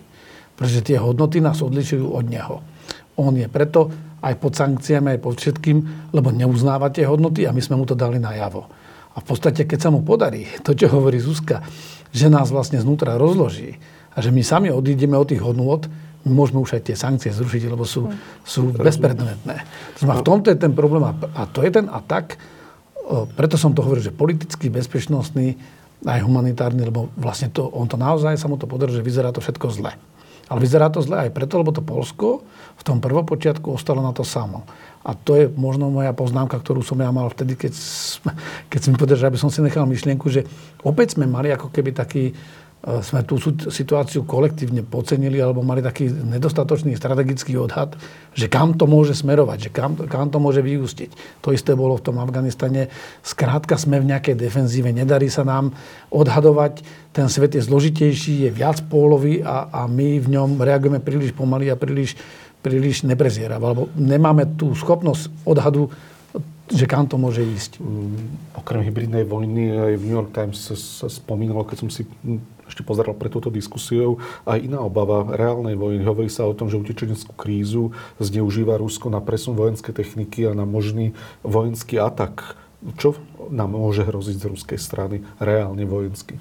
Pretože 0.55 0.85
tie 0.85 0.97
hodnoty 1.01 1.43
nás 1.43 1.59
odlišujú 1.59 2.05
od 2.15 2.25
neho. 2.31 2.63
On 3.19 3.33
je 3.35 3.49
preto 3.51 3.91
aj 4.21 4.37
pod 4.39 4.55
sankciami, 4.55 5.17
aj 5.17 5.19
pod 5.19 5.35
všetkým, 5.41 5.77
lebo 6.15 6.31
neuznáva 6.31 6.93
tie 6.93 7.03
hodnoty 7.03 7.43
a 7.43 7.51
my 7.51 7.59
sme 7.59 7.75
mu 7.81 7.83
to 7.83 7.97
dali 7.97 8.21
najavo. 8.21 8.69
A 9.11 9.17
v 9.19 9.25
podstate, 9.27 9.67
keď 9.67 9.79
sa 9.83 9.89
mu 9.91 10.05
podarí, 10.05 10.47
to, 10.65 10.71
čo 10.71 10.87
hovorí 10.87 11.19
Zuzka, 11.19 11.65
že 12.15 12.31
nás 12.31 12.53
vlastne 12.53 12.79
znútra 12.79 13.19
rozloží 13.19 13.75
a 14.15 14.23
že 14.23 14.31
my 14.31 14.43
sami 14.43 14.69
odídeme 14.71 15.19
od 15.19 15.27
tých 15.27 15.43
hodnot, 15.43 15.91
môžeme 16.27 16.61
už 16.61 16.77
aj 16.77 16.91
tie 16.91 16.95
sankcie 16.97 17.31
zrušiť, 17.33 17.71
lebo 17.71 17.85
sú, 17.85 18.09
sú 18.45 18.73
bezpredmetné. 18.73 19.55
To 19.95 19.97
znamená, 20.01 20.21
v 20.21 20.27
tomto 20.27 20.47
je 20.53 20.57
ten 20.57 20.73
problém 20.73 21.03
a 21.09 21.41
to 21.49 21.65
je 21.65 21.71
ten 21.73 21.89
atak, 21.89 22.37
preto 23.35 23.59
som 23.59 23.73
to 23.75 23.83
hovoril, 23.83 24.03
že 24.03 24.13
politický, 24.13 24.69
bezpečnostný, 24.71 25.57
aj 26.01 26.25
humanitárny, 26.25 26.81
lebo 26.81 27.13
vlastne 27.13 27.53
to, 27.53 27.69
on 27.69 27.85
to 27.85 27.97
naozaj 27.99 28.33
sa 28.33 28.49
mu 28.49 28.57
to 28.57 28.65
podarilo, 28.65 28.97
že 28.97 29.05
vyzerá 29.05 29.29
to 29.29 29.43
všetko 29.43 29.67
zle. 29.69 29.93
Ale 30.49 30.59
vyzerá 30.59 30.91
to 30.91 30.99
zle 30.99 31.15
aj 31.15 31.31
preto, 31.31 31.61
lebo 31.61 31.71
to 31.71 31.85
Polsko 31.85 32.43
v 32.75 32.83
tom 32.83 32.97
prvopočiatku 32.99 33.71
ostalo 33.71 34.01
na 34.01 34.11
to 34.11 34.25
samo. 34.25 34.65
A 35.05 35.13
to 35.13 35.37
je 35.37 35.45
možno 35.47 35.89
moja 35.93 36.11
poznámka, 36.11 36.57
ktorú 36.57 36.81
som 36.81 36.99
ja 36.99 37.09
mal 37.13 37.29
vtedy, 37.29 37.55
keď, 37.55 37.73
keď 38.69 38.79
som 38.81 38.89
mi 38.93 38.97
povedal, 38.97 39.17
že 39.21 39.29
aby 39.29 39.39
som 39.39 39.49
si 39.53 39.61
nechal 39.61 39.85
myšlienku, 39.85 40.25
že 40.27 40.45
opäť 40.81 41.15
sme 41.17 41.29
mali 41.29 41.53
ako 41.53 41.69
keby 41.69 41.93
taký 41.93 42.33
sme 42.81 43.21
tú 43.21 43.37
situáciu 43.69 44.25
kolektívne 44.25 44.81
pocenili 44.81 45.37
alebo 45.37 45.61
mali 45.61 45.85
taký 45.85 46.09
nedostatočný 46.09 46.97
strategický 46.97 47.53
odhad, 47.53 47.93
že 48.33 48.49
kam 48.49 48.73
to 48.73 48.89
môže 48.89 49.21
smerovať, 49.21 49.57
že 49.61 49.69
kam, 49.69 49.93
kam 50.09 50.33
to 50.33 50.41
môže 50.41 50.65
vyústiť. 50.65 51.13
To 51.45 51.53
isté 51.53 51.77
bolo 51.77 52.01
v 52.01 52.05
tom 52.09 52.17
Afganistane. 52.17 52.89
Skrátka 53.21 53.77
sme 53.77 54.01
v 54.01 54.09
nejakej 54.09 54.33
defenzíve, 54.33 54.89
nedarí 54.89 55.29
sa 55.29 55.45
nám 55.45 55.77
odhadovať. 56.09 56.81
Ten 57.13 57.29
svet 57.29 57.53
je 57.53 57.61
zložitejší, 57.61 58.49
je 58.49 58.51
viac 58.51 58.81
pólový 58.89 59.45
a, 59.45 59.69
a 59.69 59.81
my 59.85 60.17
v 60.17 60.27
ňom 60.33 60.57
reagujeme 60.57 60.97
príliš 60.97 61.37
pomaly 61.37 61.69
a 61.69 61.77
príliš, 61.77 62.17
príliš 62.65 63.05
neprezieravo. 63.05 63.61
Alebo 63.61 63.83
nemáme 63.93 64.57
tú 64.57 64.73
schopnosť 64.73 65.45
odhadu 65.45 65.93
že 66.71 66.87
kam 66.87 67.03
to 67.03 67.19
môže 67.19 67.43
ísť. 67.43 67.83
Um, 67.83 68.15
okrem 68.55 68.79
hybridnej 68.87 69.27
vojny 69.27 69.75
aj 69.75 69.93
v 69.99 70.03
New 70.07 70.15
York 70.15 70.31
Times 70.31 70.55
sa, 70.55 70.75
sa 70.79 71.11
spomínalo, 71.11 71.67
keď 71.67 71.77
som 71.83 71.89
si 71.91 72.07
ešte 72.71 72.87
pozeral 72.87 73.13
pre 73.19 73.27
túto 73.27 73.51
diskusiou, 73.51 74.23
aj 74.47 74.63
iná 74.63 74.79
obava 74.79 75.27
reálnej 75.35 75.75
vojny. 75.75 76.07
Hovorí 76.07 76.31
sa 76.31 76.47
o 76.47 76.55
tom, 76.55 76.71
že 76.71 76.79
utečeneckú 76.79 77.35
krízu 77.35 77.91
zneužíva 78.23 78.79
Rusko 78.79 79.11
na 79.11 79.19
presun 79.19 79.59
vojenskej 79.59 79.91
techniky 79.91 80.47
a 80.47 80.55
na 80.55 80.63
možný 80.63 81.11
vojenský 81.43 81.99
atak. 81.99 82.55
Čo 82.97 83.19
nám 83.51 83.77
môže 83.77 84.07
hroziť 84.07 84.41
z 84.41 84.49
ruskej 84.49 84.79
strany 84.79 85.21
reálne 85.37 85.83
vojensky? 85.85 86.39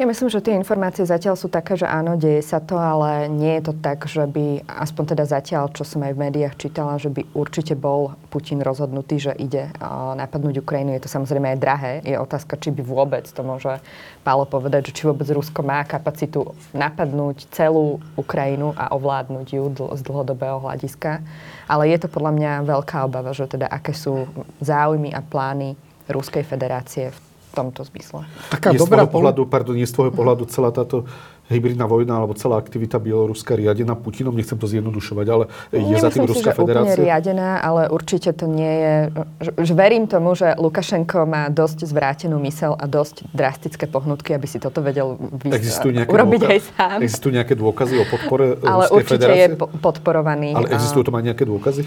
Ja 0.00 0.08
myslím, 0.08 0.32
že 0.32 0.40
tie 0.40 0.56
informácie 0.56 1.04
zatiaľ 1.04 1.36
sú 1.36 1.52
také, 1.52 1.76
že 1.76 1.84
áno, 1.84 2.16
deje 2.16 2.40
sa 2.40 2.56
to, 2.56 2.72
ale 2.80 3.28
nie 3.28 3.60
je 3.60 3.68
to 3.68 3.76
tak, 3.84 4.08
že 4.08 4.24
by, 4.24 4.64
aspoň 4.64 5.12
teda 5.12 5.28
zatiaľ, 5.28 5.68
čo 5.76 5.84
som 5.84 6.00
aj 6.00 6.16
v 6.16 6.22
médiách 6.24 6.56
čítala, 6.56 6.96
že 6.96 7.12
by 7.12 7.28
určite 7.36 7.76
bol 7.76 8.16
Putin 8.32 8.64
rozhodnutý, 8.64 9.20
že 9.20 9.36
ide 9.36 9.68
napadnúť 10.16 10.64
Ukrajinu. 10.64 10.96
Je 10.96 11.04
to 11.04 11.12
samozrejme 11.12 11.52
aj 11.52 11.58
drahé. 11.60 11.92
Je 12.00 12.16
otázka, 12.16 12.56
či 12.56 12.72
by 12.72 12.80
vôbec 12.80 13.28
to 13.28 13.44
môže 13.44 13.76
Pálo 14.24 14.48
povedať, 14.48 14.88
že 14.88 14.96
či 14.96 15.02
vôbec 15.04 15.28
Rusko 15.28 15.60
má 15.60 15.84
kapacitu 15.84 16.56
napadnúť 16.72 17.52
celú 17.52 18.00
Ukrajinu 18.16 18.72
a 18.80 18.96
ovládnuť 18.96 19.46
ju 19.52 19.68
z 19.68 20.00
dlhodobého 20.00 20.64
hľadiska. 20.64 21.20
Ale 21.68 21.92
je 21.92 22.00
to 22.00 22.08
podľa 22.08 22.32
mňa 22.40 22.52
veľká 22.64 23.04
obava, 23.04 23.36
že 23.36 23.44
teda 23.52 23.68
aké 23.68 23.92
sú 23.92 24.24
záujmy 24.64 25.12
a 25.12 25.20
plány 25.20 25.76
Ruskej 26.08 26.48
federácie 26.48 27.12
v 27.12 27.29
tomto 27.50 27.80
zmysle. 27.84 28.24
Taká 28.50 28.72
je 28.72 28.78
dobrá 28.78 29.04
z 29.04 29.12
pohľadu, 29.12 29.42
pardon, 29.46 29.74
je 29.74 29.86
z 29.86 29.94
tvojho 29.94 30.12
pohľadu 30.14 30.46
celá 30.46 30.70
táto 30.70 31.04
hybridná 31.50 31.82
vojna 31.82 32.14
alebo 32.14 32.30
celá 32.38 32.62
aktivita 32.62 33.02
Bieloruska 33.02 33.58
riadená 33.58 33.98
Putinom, 33.98 34.30
nechcem 34.30 34.54
to 34.54 34.70
zjednodušovať, 34.70 35.26
ale 35.26 35.44
je 35.74 35.82
Nemyslím 35.82 35.98
za 35.98 36.08
tým 36.14 36.24
Ruská 36.30 36.50
si, 36.50 36.54
že 36.54 36.58
federácia? 36.62 36.94
úplne 36.94 37.06
riadená, 37.10 37.50
ale 37.58 37.82
určite 37.90 38.30
to 38.30 38.46
nie 38.46 38.70
je... 38.70 38.94
Že, 39.58 39.74
verím 39.74 40.06
tomu, 40.06 40.38
že 40.38 40.54
Lukašenko 40.54 41.26
má 41.26 41.50
dosť 41.50 41.90
zvrátenú 41.90 42.38
mysel 42.46 42.78
a 42.78 42.86
dosť 42.86 43.26
drastické 43.34 43.90
pohnutky, 43.90 44.30
aby 44.30 44.46
si 44.46 44.62
toto 44.62 44.78
vedel 44.78 45.18
vys- 45.18 45.58
existujú 45.58 45.90
nejaké 45.90 46.14
urobiť 46.14 46.38
dôkaz, 46.38 46.54
aj 46.54 46.60
sám. 46.70 46.98
Existujú 47.02 47.32
nejaké 47.34 47.54
dôkazy 47.58 47.94
o 47.98 48.04
podpore 48.06 48.46
Ale 48.62 48.84
Ruskej 48.86 48.94
určite 48.94 49.14
federácie? 49.18 49.42
je 49.42 49.48
po- 49.58 49.70
podporovaný. 49.74 50.48
Ale 50.54 50.66
existujú 50.70 51.02
to 51.02 51.10
aj 51.10 51.24
nejaké 51.26 51.44
dôkazy? 51.50 51.82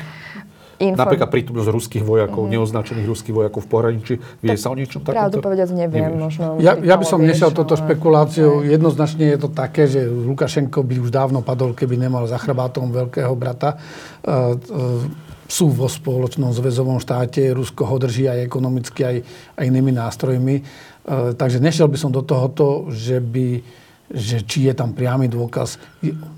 Inform... 0.83 0.99
Napríklad 0.99 1.29
prítomnosť 1.31 1.69
ruských 1.71 2.03
vojakov, 2.03 2.43
mm-hmm. 2.43 2.59
neoznačených 2.59 3.07
ruských 3.07 3.31
vojakov 3.31 3.63
v 3.63 3.69
pohraničí. 3.71 4.13
Vie 4.43 4.55
sa 4.59 4.67
o 4.67 4.75
niečom 4.75 4.99
Pravdu 4.99 5.39
takomto? 5.39 5.45
povedať 5.47 5.71
neviem, 5.71 6.19
možno... 6.19 6.59
Ja, 6.59 6.75
by 6.75 6.83
ja 6.83 6.95
by 6.99 7.05
som 7.07 7.23
nešiel 7.23 7.55
toto 7.55 7.79
ale- 7.79 7.87
špekuláciou. 7.87 8.67
Jednoznačne 8.67 9.31
je 9.31 9.39
to 9.39 9.47
také, 9.47 9.87
že 9.87 10.03
Lukašenko 10.03 10.83
by 10.83 10.95
už 10.99 11.09
dávno 11.15 11.39
padol, 11.39 11.71
keby 11.71 11.95
nemal 11.95 12.27
za 12.27 12.35
chrbátom 12.35 12.91
veľkého 12.91 13.31
brata. 13.39 13.79
Uh, 14.27 14.59
uh, 14.59 15.31
sú 15.47 15.69
vo 15.69 15.85
spoločnom 15.87 16.49
zväzovom 16.49 16.97
štáte, 16.97 17.53
Rusko 17.53 17.85
ho 17.85 17.95
drží 18.01 18.25
aj 18.25 18.43
ekonomicky, 18.43 19.01
aj, 19.05 19.17
aj 19.55 19.63
inými 19.63 19.93
nástrojmi. 19.93 20.55
Uh, 20.59 21.31
takže 21.37 21.61
nešiel 21.63 21.87
by 21.87 21.97
som 22.01 22.09
do 22.09 22.25
tohoto, 22.25 22.89
že, 22.89 23.21
by, 23.21 23.61
že 24.09 24.41
či 24.43 24.67
je 24.67 24.73
tam 24.73 24.97
priamy 24.97 25.29
dôkaz. 25.29 25.77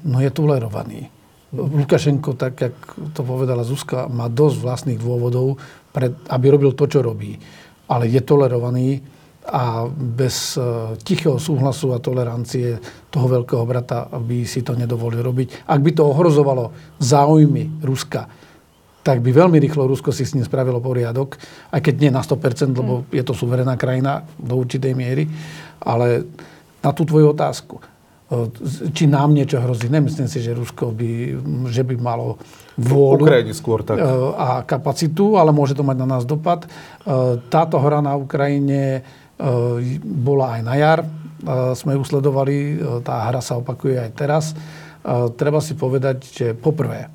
No 0.04 0.20
je 0.20 0.30
tolerovaný. 0.30 1.15
Lukašenko, 1.56 2.36
tak 2.36 2.54
jak 2.62 2.76
to 3.16 3.22
povedala 3.24 3.64
Zuzka, 3.64 4.12
má 4.12 4.28
dosť 4.28 4.58
vlastných 4.60 5.00
dôvodov, 5.00 5.56
pre, 5.96 6.12
aby 6.12 6.46
robil 6.52 6.76
to, 6.76 6.86
čo 6.92 7.00
robí. 7.00 7.40
Ale 7.88 8.12
je 8.12 8.20
tolerovaný 8.20 9.00
a 9.46 9.86
bez 9.90 10.58
e, 10.58 10.62
tichého 11.06 11.38
súhlasu 11.38 11.94
a 11.94 12.02
tolerancie 12.02 12.82
toho 13.14 13.28
veľkého 13.30 13.62
brata 13.64 14.10
by 14.10 14.42
si 14.44 14.66
to 14.66 14.74
nedovolil 14.74 15.22
robiť. 15.22 15.70
Ak 15.70 15.80
by 15.86 15.92
to 15.94 16.04
ohrozovalo 16.10 16.98
záujmy 16.98 17.86
Ruska, 17.86 18.26
tak 19.06 19.22
by 19.22 19.30
veľmi 19.30 19.62
rýchlo 19.62 19.86
Rusko 19.86 20.10
si 20.10 20.26
s 20.26 20.34
ním 20.34 20.50
spravilo 20.50 20.82
poriadok, 20.82 21.38
aj 21.70 21.78
keď 21.78 21.96
nie 22.02 22.10
na 22.10 22.26
100%, 22.26 22.74
lebo 22.74 23.06
je 23.14 23.22
to 23.22 23.38
suverená 23.38 23.78
krajina 23.78 24.26
do 24.42 24.58
určitej 24.58 24.98
miery. 24.98 25.30
Ale 25.78 26.26
na 26.82 26.90
tú 26.90 27.06
tvoju 27.06 27.38
otázku, 27.38 27.78
či 28.90 29.06
nám 29.06 29.38
niečo 29.38 29.62
hrozí, 29.62 29.86
nemyslím 29.86 30.26
si, 30.26 30.42
že 30.42 30.58
Rusko 30.58 30.90
by, 30.90 31.10
že 31.70 31.86
by 31.86 31.94
malo 32.02 32.42
vôľu 32.74 33.22
Ukrajine 33.22 33.54
skôr 33.54 33.86
tak. 33.86 34.02
e, 34.02 34.06
a 34.34 34.66
kapacitu, 34.66 35.38
ale 35.38 35.54
môže 35.54 35.78
to 35.78 35.86
mať 35.86 35.98
na 36.02 36.08
nás 36.18 36.24
dopad. 36.26 36.66
E, 36.66 36.70
Táto 37.54 37.78
hra 37.78 38.02
na 38.02 38.18
Ukrajine 38.18 38.82
e, 38.98 39.02
bola 40.02 40.58
aj 40.58 40.62
na 40.66 40.76
jar. 40.76 41.00
Sme 41.78 41.94
ju 41.94 42.02
sledovali, 42.02 42.82
tá 43.06 43.30
hra 43.30 43.38
sa 43.38 43.62
opakuje 43.62 44.02
aj 44.02 44.12
teraz. 44.18 44.58
Treba 45.38 45.62
si 45.62 45.78
povedať, 45.78 46.26
že 46.26 46.48
poprvé, 46.58 47.06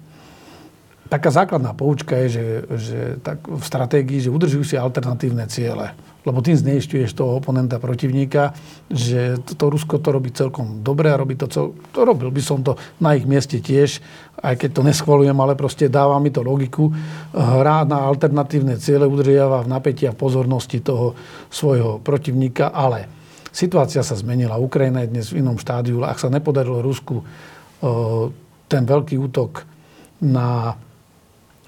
taká 1.10 1.34
základná 1.34 1.74
poučka 1.74 2.14
je, 2.14 2.28
že, 2.38 2.46
že 2.78 2.98
tak 3.26 3.42
v 3.42 3.58
stratégii, 3.58 4.22
že 4.22 4.30
udržujú 4.30 4.62
si 4.62 4.78
alternatívne 4.78 5.50
ciele. 5.50 5.98
Lebo 6.20 6.44
tým 6.44 6.52
zneišťuješ 6.52 7.16
toho 7.16 7.40
oponenta 7.40 7.80
protivníka, 7.80 8.52
že 8.92 9.40
to, 9.40 9.56
to 9.56 9.64
Rusko 9.72 9.96
to 10.04 10.12
robí 10.12 10.28
celkom 10.36 10.84
dobre 10.84 11.08
a 11.08 11.16
robí 11.16 11.32
to 11.32 11.48
cel... 11.48 11.72
To 11.96 12.04
robil 12.04 12.28
by 12.28 12.42
som 12.44 12.60
to 12.60 12.76
na 13.00 13.16
ich 13.16 13.24
mieste 13.24 13.56
tiež, 13.56 14.04
aj 14.40 14.60
keď 14.60 14.70
to 14.76 14.82
neschvalujem, 14.84 15.36
ale 15.40 15.56
proste 15.56 15.88
dáva 15.88 16.20
mi 16.20 16.28
to 16.28 16.44
logiku. 16.44 16.92
Hrá 17.32 17.88
na 17.88 18.04
alternatívne 18.04 18.76
ciele, 18.76 19.08
udržiava 19.08 19.64
v 19.64 19.72
napätí 19.72 20.04
a 20.04 20.12
pozornosti 20.12 20.84
toho 20.84 21.16
svojho 21.48 22.04
protivníka, 22.04 22.68
ale 22.68 23.08
situácia 23.48 24.04
sa 24.04 24.12
zmenila. 24.12 24.60
Ukrajina 24.60 25.08
je 25.08 25.12
dnes 25.16 25.26
v 25.32 25.40
inom 25.40 25.56
štádiu. 25.56 26.04
Ak 26.04 26.20
sa 26.20 26.28
nepodarilo 26.28 26.84
Rusku 26.84 27.20
e, 27.20 27.24
ten 28.68 28.82
veľký 28.84 29.16
útok 29.16 29.64
na 30.20 30.76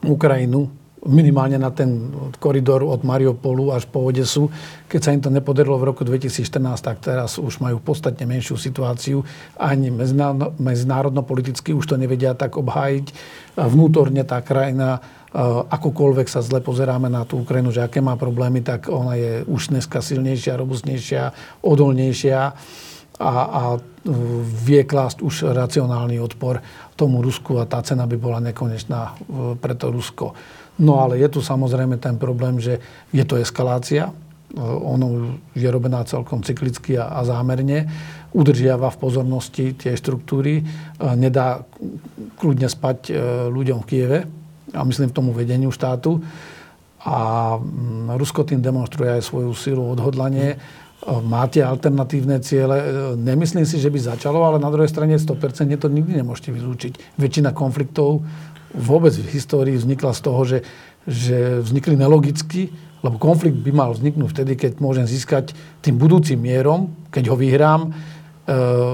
Ukrajinu, 0.05 0.82
minimálne 1.03 1.59
na 1.59 1.75
ten 1.75 2.15
koridor 2.39 2.87
od 2.87 3.03
Mariupolu 3.03 3.75
až 3.75 3.91
po 3.91 4.07
Odesu. 4.07 4.47
Keď 4.87 5.01
sa 5.03 5.11
im 5.11 5.23
to 5.23 5.35
nepodarilo 5.35 5.75
v 5.79 5.91
roku 5.91 6.07
2014, 6.07 6.79
tak 6.79 7.03
teraz 7.03 7.43
už 7.43 7.59
majú 7.59 7.83
podstatne 7.83 8.23
menšiu 8.23 8.55
situáciu. 8.55 9.27
Ani 9.59 9.91
medzinárodno-politicky 10.63 11.75
už 11.75 11.91
to 11.91 11.97
nevedia 11.99 12.39
tak 12.39 12.55
obhájiť. 12.55 13.07
Vnútorne 13.59 14.23
tá 14.23 14.39
krajina, 14.47 15.03
akokoľvek 15.69 16.29
sa 16.31 16.45
zle 16.45 16.63
pozeráme 16.63 17.11
na 17.11 17.27
tú 17.27 17.43
Ukrajinu, 17.43 17.75
že 17.75 17.83
aké 17.83 17.99
má 17.99 18.15
problémy, 18.15 18.63
tak 18.63 18.87
ona 18.87 19.19
je 19.19 19.33
už 19.49 19.75
dneska 19.75 20.05
silnejšia, 20.05 20.61
robustnejšia, 20.61 21.23
odolnejšia 21.67 22.41
a, 23.23 23.33
a 23.43 23.63
vie 24.67 24.83
klásť 24.83 25.23
už 25.23 25.55
racionálny 25.55 26.19
odpor 26.19 26.61
tomu 26.99 27.23
Rusku 27.23 27.59
a 27.59 27.65
tá 27.65 27.81
cena 27.81 28.05
by 28.05 28.17
bola 28.19 28.39
nekonečná 28.43 29.17
pre 29.63 29.75
to 29.79 29.95
Rusko. 29.95 30.35
No 30.81 31.03
ale 31.05 31.21
je 31.21 31.29
tu 31.29 31.41
samozrejme 31.45 32.01
ten 32.01 32.17
problém, 32.17 32.57
že 32.57 32.81
je 33.13 33.25
to 33.29 33.37
eskalácia. 33.37 34.15
Ono 34.61 35.37
je 35.53 35.69
robená 35.69 36.05
celkom 36.05 36.41
cyklicky 36.45 36.97
a, 36.97 37.21
zámerne. 37.25 37.89
Udržiava 38.33 38.89
v 38.93 39.01
pozornosti 39.01 39.77
tie 39.77 39.93
štruktúry. 39.97 40.65
Nedá 41.17 41.65
kľudne 42.41 42.69
spať 42.69 43.13
ľuďom 43.53 43.85
v 43.85 43.89
Kieve 43.89 44.19
a 44.73 44.81
myslím 44.89 45.13
v 45.13 45.17
tomu 45.17 45.31
vedeniu 45.37 45.69
štátu. 45.69 46.21
A 47.03 47.59
Rusko 48.15 48.47
tým 48.47 48.63
demonstruje 48.63 49.11
aj 49.11 49.27
svoju 49.27 49.53
silu, 49.59 49.85
odhodlanie. 49.91 50.55
Máte 51.03 51.59
alternatívne 51.59 52.39
ciele. 52.47 52.79
Nemyslím 53.19 53.67
si, 53.67 53.83
že 53.83 53.91
by 53.91 54.15
začalo, 54.15 54.47
ale 54.47 54.63
na 54.63 54.71
druhej 54.71 54.87
strane 54.87 55.19
100% 55.19 55.67
to 55.83 55.91
nikdy 55.91 56.23
nemôžete 56.23 56.55
vylúčiť. 56.55 57.19
Väčšina 57.19 57.51
konfliktov 57.51 58.23
vôbec 58.73 59.13
v 59.13 59.29
histórii 59.33 59.77
vznikla 59.77 60.13
z 60.17 60.21
toho, 60.21 60.41
že, 60.45 60.59
že 61.05 61.61
vznikli 61.61 61.97
nelogicky, 61.97 62.73
lebo 63.03 63.19
konflikt 63.19 63.59
by 63.61 63.73
mal 63.75 63.91
vzniknúť 63.93 64.31
vtedy, 64.31 64.53
keď 64.55 64.73
môžem 64.79 65.05
získať 65.05 65.53
tým 65.83 65.99
budúcim 65.99 66.39
mierom, 66.39 66.95
keď 67.11 67.35
ho 67.35 67.37
vyhrám, 67.37 67.81
e, 67.87 67.91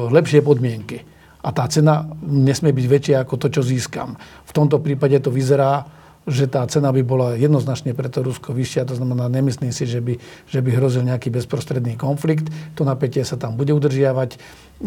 lepšie 0.09 0.41
podmienky. 0.41 1.05
A 1.45 1.55
tá 1.55 1.68
cena 1.70 2.09
nesmie 2.24 2.74
byť 2.74 2.87
väčšia 2.89 3.16
ako 3.22 3.35
to, 3.39 3.47
čo 3.53 3.62
získam. 3.62 4.18
V 4.49 4.53
tomto 4.53 4.83
prípade 4.83 5.14
to 5.22 5.31
vyzerá, 5.31 5.87
že 6.29 6.45
tá 6.45 6.61
cena 6.68 6.93
by 6.93 7.03
bola 7.05 7.29
jednoznačne 7.41 7.97
pre 7.97 8.12
to 8.12 8.20
Rusko 8.20 8.53
vyššia. 8.53 8.85
To 8.89 8.97
znamená, 8.97 9.33
nemyslím 9.33 9.72
si, 9.72 9.89
že 9.89 10.05
by, 10.05 10.20
že 10.45 10.61
by 10.61 10.70
hrozil 10.76 11.05
nejaký 11.09 11.33
bezprostredný 11.33 11.97
konflikt. 11.97 12.53
To 12.76 12.85
napätie 12.85 13.24
sa 13.24 13.41
tam 13.41 13.57
bude 13.57 13.72
udržiavať, 13.72 14.31
e, 14.35 14.39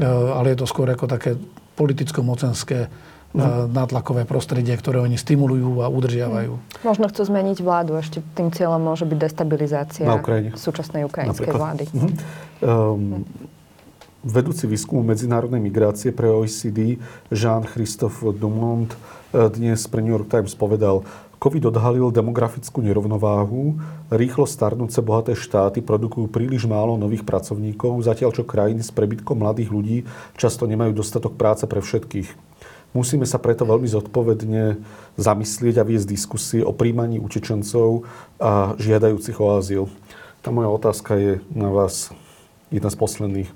ale 0.06 0.54
je 0.54 0.58
to 0.62 0.70
skôr 0.70 0.90
ako 0.90 1.10
také 1.10 1.38
politicko-mocenské 1.78 2.90
mm. 3.34 3.72
nátlakové 3.72 4.28
prostredie, 4.28 4.76
ktoré 4.76 5.00
oni 5.00 5.16
stimulujú 5.16 5.82
a 5.84 5.88
udržiavajú. 5.88 6.54
Mm. 6.56 6.84
Možno 6.84 7.06
chcú 7.08 7.22
zmeniť 7.28 7.58
vládu. 7.64 7.96
Ešte 8.00 8.20
tým 8.36 8.52
cieľom 8.52 8.82
môže 8.82 9.08
byť 9.08 9.18
destabilizácia 9.18 10.06
Na 10.08 10.20
Ukrajine. 10.20 10.56
súčasnej 10.56 11.08
ukrajinskej 11.08 11.48
Napríklad. 11.48 11.62
vlády. 11.62 11.84
Mhm. 11.92 12.10
Um, 12.62 13.26
vedúci 14.22 14.70
výskumu 14.70 15.02
medzinárodnej 15.02 15.58
migrácie 15.58 16.14
pre 16.14 16.30
OECD 16.30 17.02
Jean-Christophe 17.34 18.38
Dumont 18.38 18.94
eh, 18.94 19.50
dnes 19.50 19.82
pre 19.90 20.06
New 20.06 20.14
York 20.14 20.30
Times 20.30 20.54
povedal, 20.54 21.02
COVID 21.42 21.74
odhalil 21.74 22.14
demografickú 22.14 22.86
nerovnováhu, 22.86 23.82
rýchlo 24.14 24.46
starnúce 24.46 25.02
bohaté 25.02 25.34
štáty 25.34 25.82
produkujú 25.82 26.30
príliš 26.30 26.70
málo 26.70 27.02
nových 27.02 27.26
pracovníkov, 27.26 27.98
zatiaľ 28.06 28.30
čo 28.30 28.46
krajiny 28.46 28.86
s 28.86 28.94
prebytkom 28.94 29.42
mladých 29.42 29.74
ľudí 29.74 29.98
často 30.38 30.70
nemajú 30.70 30.94
dostatok 30.94 31.34
práce 31.34 31.66
pre 31.66 31.82
všetkých. 31.82 32.51
Musíme 32.92 33.24
sa 33.24 33.40
preto 33.40 33.64
veľmi 33.64 33.88
zodpovedne 33.88 34.76
zamyslieť 35.16 35.80
a 35.80 35.88
viesť 35.88 36.12
diskusie 36.12 36.60
o 36.60 36.76
príjmaní 36.76 37.24
utečencov 37.24 38.04
a 38.36 38.76
žiadajúcich 38.76 39.38
o 39.40 39.48
azyl. 39.56 39.84
Tá 40.44 40.52
moja 40.52 40.68
otázka 40.68 41.16
je 41.16 41.32
na 41.56 41.72
vás 41.72 42.12
jedna 42.68 42.92
z 42.92 42.98
posledných. 43.00 43.50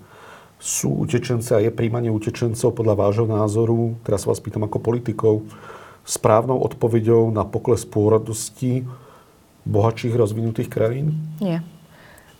Sú 0.55 1.03
utečenci 1.03 1.51
a 1.51 1.59
je 1.59 1.67
príjmanie 1.67 2.07
utečencov 2.07 2.71
podľa 2.79 2.95
vášho 2.95 3.27
názoru, 3.27 3.99
teraz 4.07 4.23
vás 4.23 4.39
pýtam 4.39 4.63
ako 4.63 4.79
politikov, 4.79 5.43
správnou 6.07 6.63
odpoveďou 6.63 7.27
na 7.36 7.43
pokles 7.43 7.83
pôrodnosti 7.83 8.88
bohatších 9.67 10.15
rozvinutých 10.15 10.71
krajín? 10.71 11.17
Nie. 11.43 11.59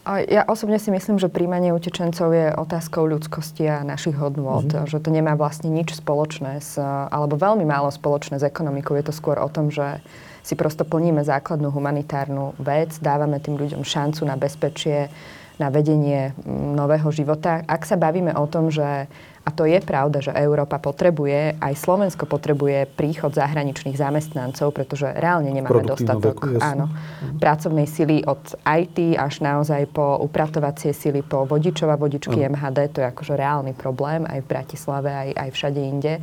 Ja 0.06 0.46
osobne 0.46 0.78
si 0.78 0.94
myslím, 0.94 1.18
že 1.18 1.34
príjmanie 1.34 1.74
utečencov 1.74 2.30
je 2.30 2.54
otázkou 2.54 3.10
ľudskosti 3.10 3.66
a 3.66 3.82
našich 3.82 4.14
hodnôt. 4.14 4.62
Mm-hmm. 4.62 4.86
Že 4.86 5.02
to 5.02 5.10
nemá 5.10 5.34
vlastne 5.34 5.74
nič 5.74 5.98
spoločné 5.98 6.62
s, 6.62 6.78
alebo 7.10 7.34
veľmi 7.42 7.66
málo 7.66 7.90
spoločné 7.90 8.38
s 8.38 8.46
ekonomikou. 8.46 8.94
Je 8.94 9.10
to 9.10 9.14
skôr 9.18 9.42
o 9.42 9.50
tom, 9.50 9.74
že 9.74 9.98
si 10.46 10.54
prosto 10.54 10.86
plníme 10.86 11.26
základnú 11.26 11.74
humanitárnu 11.74 12.54
vec, 12.62 13.02
dávame 13.02 13.42
tým 13.42 13.58
ľuďom 13.58 13.82
šancu 13.82 14.30
na 14.30 14.38
bezpečie, 14.38 15.10
na 15.58 15.74
vedenie 15.74 16.38
nového 16.78 17.10
života. 17.10 17.66
Ak 17.66 17.90
sa 17.90 17.98
bavíme 17.98 18.30
o 18.38 18.46
tom, 18.46 18.70
že 18.70 19.10
A 19.46 19.54
to 19.54 19.70
je 19.70 19.78
pravda, 19.78 20.26
že 20.26 20.34
Európa 20.34 20.82
potrebuje, 20.82 21.62
aj 21.62 21.74
Slovensko 21.78 22.26
potrebuje 22.26 22.90
príchod 22.98 23.30
zahraničných 23.30 23.94
zamestnancov, 23.94 24.74
pretože 24.74 25.06
reálne 25.06 25.54
nemáme 25.54 25.86
dostatok 25.86 26.50
veku, 26.50 26.58
áno, 26.58 26.90
pracovnej 27.38 27.86
sily 27.86 28.26
od 28.26 28.42
IT 28.66 29.14
až 29.14 29.46
naozaj 29.46 29.86
po 29.94 30.18
upratovacie 30.18 30.98
sily, 30.98 31.22
po 31.22 31.46
vodičov 31.46 31.94
a 31.94 31.98
vodičky 32.02 32.42
uh. 32.42 32.50
MHD. 32.58 32.98
To 32.98 33.06
je 33.06 33.08
akože 33.14 33.38
reálny 33.38 33.78
problém 33.78 34.26
aj 34.26 34.42
v 34.42 34.50
Bratislave, 34.50 35.14
aj, 35.14 35.30
aj 35.38 35.50
všade 35.54 35.78
inde. 35.78 36.14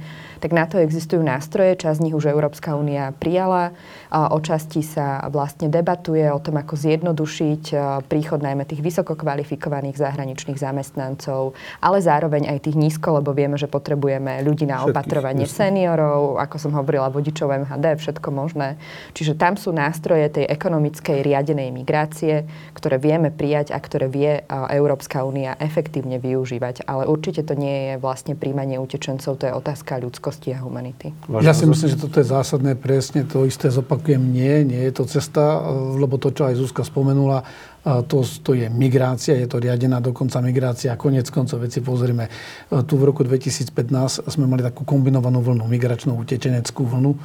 Tak 0.42 0.50
na 0.50 0.66
to 0.66 0.82
existujú 0.82 1.22
nástroje, 1.22 1.78
časť 1.78 2.02
z 2.02 2.04
nich 2.10 2.18
už 2.18 2.26
Európska 2.26 2.74
únia 2.74 3.14
prijala. 3.14 3.70
O 4.10 4.38
časti 4.42 4.82
sa 4.82 5.22
vlastne 5.30 5.70
debatuje 5.70 6.26
o 6.26 6.42
tom, 6.42 6.58
ako 6.58 6.74
zjednodušiť 6.74 7.70
príchod 8.10 8.42
najmä 8.42 8.66
tých 8.66 8.82
vysoko 8.82 9.14
kvalifikovaných 9.14 9.94
zahraničných 9.94 10.58
zamestnancov, 10.58 11.54
ale 11.78 12.02
zároveň 12.02 12.50
aj 12.50 12.66
tých 12.66 12.74
nízko 12.74 13.11
lebo 13.18 13.36
vieme, 13.36 13.60
že 13.60 13.68
potrebujeme 13.68 14.40
ľudí 14.40 14.64
na 14.64 14.84
opatrovanie 14.84 15.44
seniorov, 15.44 16.40
ako 16.40 16.56
som 16.56 16.72
hovorila, 16.72 17.12
vodičov 17.12 17.52
MHD, 17.52 18.00
všetko 18.00 18.28
možné. 18.32 18.80
Čiže 19.12 19.36
tam 19.36 19.60
sú 19.60 19.70
nástroje 19.70 20.28
tej 20.32 20.48
ekonomickej 20.48 21.20
riadenej 21.20 21.68
migrácie, 21.70 22.48
ktoré 22.72 22.96
vieme 22.96 23.28
prijať 23.28 23.70
a 23.72 23.78
ktoré 23.78 24.08
vie 24.08 24.42
Európska 24.48 25.22
únia 25.22 25.54
efektívne 25.60 26.16
využívať. 26.16 26.88
Ale 26.88 27.04
určite 27.06 27.44
to 27.44 27.52
nie 27.52 27.92
je 27.92 27.94
vlastne 28.00 28.32
príjmanie 28.34 28.80
utečencov, 28.80 29.36
to 29.36 29.44
je 29.46 29.52
otázka 29.52 30.00
ľudskosti 30.00 30.56
a 30.56 30.58
humanity. 30.60 31.12
Ja 31.44 31.52
si 31.52 31.68
myslím, 31.68 31.88
že 31.92 32.00
toto 32.00 32.18
je 32.18 32.26
zásadné 32.26 32.74
presne, 32.74 33.28
to 33.28 33.44
isté 33.44 33.68
zopakujem, 33.68 34.20
nie, 34.20 34.64
nie 34.64 34.82
je 34.88 34.92
to 34.96 35.04
cesta, 35.04 35.60
lebo 35.98 36.16
to, 36.16 36.32
čo 36.32 36.48
aj 36.48 36.54
Zuzka 36.56 36.82
spomenula, 36.86 37.44
to, 37.82 38.22
to 38.22 38.54
je 38.54 38.70
migrácia, 38.70 39.34
je 39.34 39.50
to 39.50 39.58
riadená 39.58 39.98
dokonca 39.98 40.38
migrácia. 40.38 40.94
Konec 40.94 41.26
koncov 41.34 41.66
veci 41.66 41.82
pozrime. 41.82 42.30
E, 42.70 42.86
tu 42.86 42.94
v 42.94 43.10
roku 43.10 43.26
2015 43.26 44.30
sme 44.30 44.46
mali 44.46 44.62
takú 44.62 44.86
kombinovanú 44.86 45.42
vlnu, 45.42 45.66
migračnú 45.66 46.14
utečeneckú 46.14 46.86
vlnu. 46.86 47.10
E, 47.10 47.18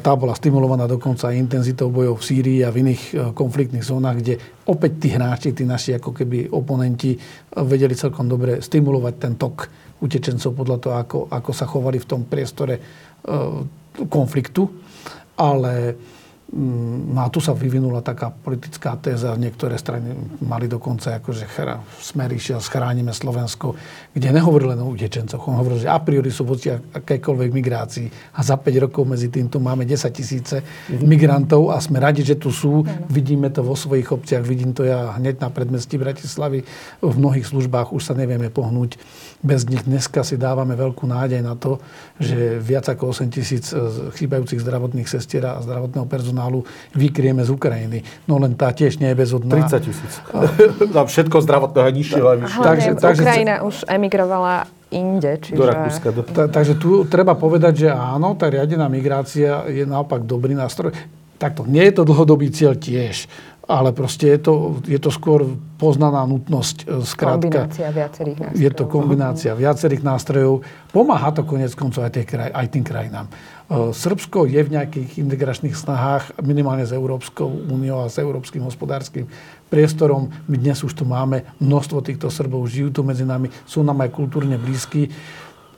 tá 0.00 0.16
bola 0.16 0.32
stimulovaná 0.32 0.88
dokonca 0.88 1.36
intenzitou 1.36 1.92
bojov 1.92 2.16
v 2.16 2.24
Sýrii 2.24 2.60
a 2.64 2.72
v 2.72 2.80
iných 2.80 3.02
e, 3.12 3.14
konfliktných 3.36 3.84
zónach, 3.84 4.16
kde 4.16 4.40
opäť 4.64 5.04
tí 5.04 5.08
hráči, 5.12 5.52
tí 5.52 5.68
naši 5.68 6.00
ako 6.00 6.16
keby 6.16 6.48
oponenti 6.48 7.12
vedeli 7.52 7.92
celkom 7.92 8.24
dobre 8.24 8.64
stimulovať 8.64 9.14
ten 9.20 9.36
tok 9.36 9.68
utečencov 10.00 10.56
podľa 10.56 10.78
toho, 10.80 10.94
ako, 10.96 11.18
ako 11.28 11.50
sa 11.52 11.68
chovali 11.68 12.00
v 12.00 12.08
tom 12.08 12.24
priestore 12.24 12.76
konfliktu. 14.08 14.68
Ale 15.36 15.96
no 16.52 17.20
a 17.24 17.32
tu 17.32 17.40
sa 17.40 17.56
vyvinula 17.56 18.04
taká 18.04 18.28
politická 18.28 18.94
téza, 19.00 19.32
niektoré 19.34 19.80
strany 19.80 20.12
mali 20.44 20.68
dokonca 20.68 21.16
akože 21.16 21.48
chra, 21.48 21.80
smer 21.98 22.30
išiel, 22.36 22.60
schránime 22.60 23.16
Slovensko, 23.16 23.72
kde 24.12 24.28
nehovoril 24.28 24.76
len 24.76 24.80
o 24.84 24.92
utečencoch. 24.92 25.40
On 25.48 25.56
hovoril, 25.56 25.82
že 25.82 25.88
a 25.88 25.98
priori 25.98 26.28
sú 26.28 26.44
voci 26.44 26.68
akékoľvek 26.70 27.48
migrácii 27.48 28.06
a 28.36 28.40
za 28.44 28.60
5 28.60 28.84
rokov 28.86 29.02
medzi 29.08 29.32
tým 29.32 29.48
tu 29.48 29.58
máme 29.58 29.88
10 29.88 30.04
tisíce 30.12 30.60
mm-hmm. 30.60 31.08
migrantov 31.08 31.72
a 31.72 31.80
sme 31.80 31.98
radi, 31.98 32.20
že 32.20 32.36
tu 32.36 32.52
sú. 32.52 32.84
Mm-hmm. 32.84 33.08
Vidíme 33.08 33.48
to 33.48 33.64
vo 33.64 33.74
svojich 33.74 34.12
obciach, 34.12 34.44
vidím 34.44 34.76
to 34.76 34.84
ja 34.84 35.16
hneď 35.16 35.40
na 35.40 35.48
predmestí 35.48 35.96
Bratislavy. 35.96 36.62
V 37.00 37.14
mnohých 37.16 37.48
službách 37.48 37.90
už 37.90 38.02
sa 38.04 38.14
nevieme 38.14 38.52
pohnúť 38.52 39.00
bez 39.44 39.68
nich. 39.68 39.84
Dneska 39.84 40.24
si 40.24 40.40
dávame 40.40 40.72
veľkú 40.72 41.04
nádej 41.04 41.44
na 41.44 41.52
to, 41.52 41.76
že 42.16 42.56
viac 42.56 42.88
ako 42.88 43.12
8 43.12 43.28
tisíc 43.28 43.70
e, 43.70 43.76
chýbajúcich 44.16 44.64
zdravotných 44.64 45.04
sestier 45.04 45.44
a 45.44 45.60
zdravotného 45.60 46.08
personálu 46.08 46.64
vykrieme 46.96 47.44
z 47.44 47.52
Ukrajiny. 47.52 48.00
No 48.24 48.40
len 48.40 48.56
tá 48.56 48.72
tiež 48.72 48.96
nie 49.04 49.12
je 49.12 49.16
bezodná. 49.20 49.68
30 49.68 49.84
tisíc. 49.84 50.12
Tam 50.90 51.06
všetko 51.12 51.36
zdravotného 51.44 51.90
nižšie, 51.92 52.20
len 52.24 52.38
takže, 52.48 52.90
takže, 52.96 53.22
Ukrajina 53.22 53.54
už 53.60 53.84
emigrovala 53.84 54.64
inde. 54.88 55.36
Čiže... 55.36 55.60
Do 55.60 55.66
Rakúska. 55.68 56.08
Do... 56.08 56.22
Ta, 56.24 56.48
takže 56.48 56.80
tu 56.80 57.04
treba 57.04 57.36
povedať, 57.36 57.86
že 57.86 57.88
áno, 57.92 58.32
tá 58.40 58.48
riadená 58.48 58.88
migrácia 58.88 59.68
je 59.68 59.84
naopak 59.84 60.24
dobrý 60.24 60.56
nástroj. 60.56 60.96
Takto, 61.36 61.66
nie 61.68 61.84
je 61.90 62.00
to 62.00 62.02
dlhodobý 62.08 62.48
cieľ 62.48 62.78
tiež 62.78 63.28
ale 63.64 63.96
proste 63.96 64.28
je 64.36 64.38
to, 64.40 64.54
je 64.84 65.00
to 65.00 65.08
skôr 65.08 65.56
poznaná 65.80 66.24
nutnosť. 66.28 66.76
E, 66.84 67.04
skrátka, 67.04 67.68
kombinácia 67.68 67.88
viacerých 67.90 68.38
nástrojov. 68.38 68.60
Je 68.60 68.70
to 68.70 68.84
kombinácia 68.84 69.52
viacerých 69.56 70.02
nástrojov. 70.04 70.54
Pomáha 70.92 71.30
to 71.32 71.42
konec 71.48 71.72
koncov 71.72 72.04
aj, 72.04 72.12
kraj, 72.28 72.50
aj 72.52 72.66
tým 72.68 72.84
krajinám. 72.84 73.26
E, 73.28 73.32
Srbsko 73.92 74.44
je 74.44 74.60
v 74.60 74.72
nejakých 74.72 75.10
integračných 75.16 75.72
snahách, 75.72 76.36
minimálne 76.44 76.84
s 76.84 76.92
Európskou 76.92 77.48
úniou 77.48 78.04
a 78.04 78.12
s 78.12 78.20
európskym 78.20 78.60
hospodárskym 78.64 79.24
priestorom. 79.72 80.28
My 80.44 80.56
dnes 80.60 80.84
už 80.84 80.92
tu 80.92 81.08
máme 81.08 81.48
množstvo 81.58 82.04
týchto 82.04 82.28
Srbov, 82.28 82.68
žijú 82.68 82.92
tu 82.92 83.00
medzi 83.00 83.24
nami, 83.24 83.48
sú 83.64 83.80
nám 83.80 84.04
aj 84.04 84.10
kultúrne 84.12 84.60
blízky. 84.60 85.08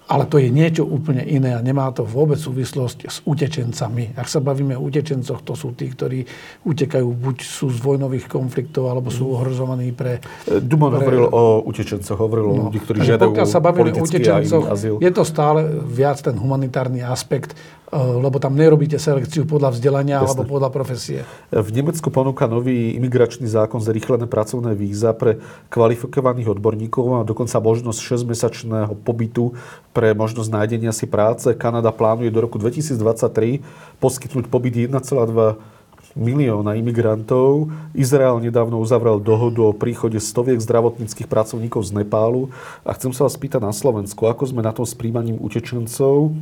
Ale 0.06 0.24
to 0.30 0.38
je 0.38 0.54
niečo 0.54 0.86
úplne 0.86 1.26
iné 1.26 1.58
a 1.58 1.60
nemá 1.60 1.90
to 1.90 2.06
vôbec 2.06 2.38
súvislosť 2.38 2.98
s 3.10 3.18
utečencami. 3.26 4.14
Ak 4.14 4.30
sa 4.30 4.38
bavíme 4.38 4.78
o 4.78 4.86
utečencoch, 4.86 5.42
to 5.42 5.58
sú 5.58 5.74
tí, 5.74 5.90
ktorí 5.90 6.22
utekajú, 6.62 7.06
buď 7.10 7.36
sú 7.42 7.74
z 7.74 7.78
vojnových 7.82 8.30
konfliktov, 8.30 8.86
alebo 8.86 9.10
sú 9.10 9.26
ohrozovaní 9.34 9.90
pre... 9.90 10.22
Duman 10.46 10.94
pre... 10.94 10.98
hovoril 11.02 11.24
o 11.26 11.42
utečencoch, 11.66 12.14
hovoril 12.14 12.44
no. 12.46 12.50
o 12.50 12.56
ľudí, 12.70 12.78
ktorí 12.86 13.02
žiadajú 13.02 13.34
sa 13.46 13.58
bavíme 13.58 13.94
o 13.94 14.06
utečencoch, 14.06 14.64
je 14.78 15.10
to 15.10 15.22
stále 15.26 15.82
viac 15.86 16.22
ten 16.22 16.38
humanitárny 16.38 17.02
aspekt 17.02 17.58
lebo 17.94 18.42
tam 18.42 18.58
nerobíte 18.58 18.98
selekciu 18.98 19.46
podľa 19.46 19.78
vzdelania 19.78 20.18
Jasne. 20.18 20.26
alebo 20.26 20.42
podľa 20.58 20.70
profesie. 20.74 21.22
V 21.54 21.70
Nemecku 21.70 22.10
ponúka 22.10 22.50
nový 22.50 22.98
imigračný 22.98 23.46
zákon 23.46 23.78
zrýchlené 23.78 24.26
pracovné 24.26 24.74
víza 24.74 25.14
pre 25.14 25.38
kvalifikovaných 25.70 26.58
odborníkov 26.58 27.22
a 27.22 27.26
dokonca 27.26 27.62
možnosť 27.62 27.98
6-mesačného 28.02 28.94
pobytu 29.06 29.54
pre 29.94 30.18
možnosť 30.18 30.50
nájdenia 30.50 30.90
si 30.90 31.06
práce. 31.06 31.46
Kanada 31.54 31.94
plánuje 31.94 32.34
do 32.34 32.42
roku 32.42 32.58
2023 32.58 33.62
poskytnúť 34.02 34.50
pobyt 34.50 34.74
1,2 34.74 35.76
milióna 36.16 36.74
imigrantov. 36.80 37.70
Izrael 37.92 38.40
nedávno 38.40 38.80
uzavrel 38.80 39.20
dohodu 39.20 39.62
o 39.62 39.76
príchode 39.76 40.16
stoviek 40.16 40.58
zdravotníckých 40.58 41.28
pracovníkov 41.28 41.86
z 41.86 42.02
Nepálu. 42.02 42.48
A 42.82 42.96
chcem 42.96 43.12
sa 43.12 43.28
vás 43.28 43.36
pýtať 43.36 43.60
na 43.60 43.70
Slovensku, 43.70 44.24
ako 44.24 44.48
sme 44.48 44.64
na 44.64 44.72
tom 44.72 44.88
s 44.88 44.96
príjmaním 44.96 45.36
utečencov 45.38 46.32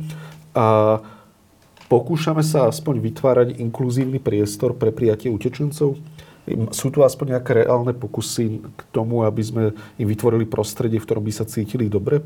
a 0.55 0.99
Pokúšame 1.85 2.41
sa 2.41 2.65
aspoň 2.65 2.97
vytvárať 2.97 3.47
inkluzívny 3.61 4.17
priestor 4.17 4.73
pre 4.73 4.89
prijatie 4.89 5.29
utečencov? 5.29 5.93
Sú 6.73 6.87
tu 6.93 7.01
aspoň 7.01 7.37
nejaké 7.37 7.65
reálne 7.65 7.93
pokusy 7.93 8.61
k 8.61 8.81
tomu, 8.89 9.25
aby 9.25 9.41
sme 9.41 9.63
im 9.97 10.07
vytvorili 10.09 10.45
prostredie, 10.45 11.01
v 11.01 11.05
ktorom 11.05 11.25
by 11.25 11.33
sa 11.33 11.45
cítili 11.45 11.89
dobre? 11.89 12.21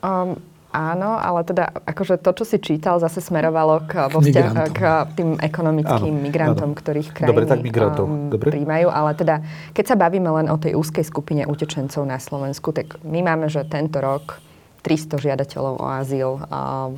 Um, 0.00 0.40
áno, 0.72 1.16
ale 1.16 1.44
teda 1.44 1.72
akože 1.84 2.20
to, 2.20 2.32
čo 2.36 2.44
si 2.44 2.56
čítal, 2.60 3.00
zase 3.00 3.20
smerovalo 3.20 3.84
k, 3.88 4.12
vo 4.12 4.20
vzťah, 4.20 4.48
k 4.72 4.80
tým 5.16 5.36
ekonomickým 5.40 6.16
áno, 6.16 6.24
migrantom, 6.24 6.70
áno. 6.72 6.80
ktorých 6.80 7.08
krajiny 7.12 7.32
Dobre, 7.32 7.44
tak 7.48 7.60
migrantov. 7.64 8.04
Um, 8.08 8.28
Dobre. 8.32 8.56
príjmajú. 8.56 8.88
Ale 8.92 9.10
teda, 9.16 9.36
keď 9.72 9.84
sa 9.84 9.96
bavíme 9.96 10.28
len 10.32 10.52
o 10.52 10.56
tej 10.60 10.76
úzkej 10.76 11.04
skupine 11.04 11.48
utečencov 11.48 12.04
na 12.08 12.16
Slovensku, 12.16 12.72
tak 12.76 13.00
my 13.04 13.20
máme, 13.24 13.48
že 13.48 13.64
tento 13.68 14.00
rok 14.00 14.40
300 14.86 15.18
žiadateľov 15.18 15.82
o 15.82 15.86
azyl, 15.90 16.38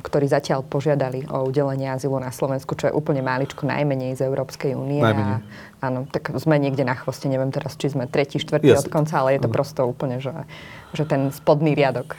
ktorí 0.05 0.29
zatiaľ 0.29 0.61
požiadali 0.61 1.25
o 1.25 1.49
udelenie 1.49 1.89
azylu 1.89 2.21
na 2.21 2.29
Slovensku, 2.29 2.77
čo 2.77 2.85
je 2.85 2.93
úplne 2.93 3.25
máličko 3.25 3.65
najmenej 3.65 4.13
z 4.13 4.29
Európskej 4.29 4.77
únie. 4.77 5.01
A, 5.01 5.41
áno, 5.81 6.05
tak 6.05 6.29
sme 6.37 6.61
niekde 6.61 6.85
na 6.85 6.93
chvoste, 6.93 7.25
neviem 7.25 7.49
teraz, 7.49 7.73
či 7.73 7.89
sme 7.89 8.05
tretí, 8.05 8.37
štvrtý 8.37 8.77
od 8.77 8.93
konca, 8.93 9.25
ale 9.25 9.41
je 9.41 9.41
to 9.41 9.49
prosto 9.49 9.81
úplne, 9.89 10.21
že, 10.21 10.45
že 10.93 11.09
ten 11.09 11.33
spodný 11.33 11.73
riadok. 11.73 12.13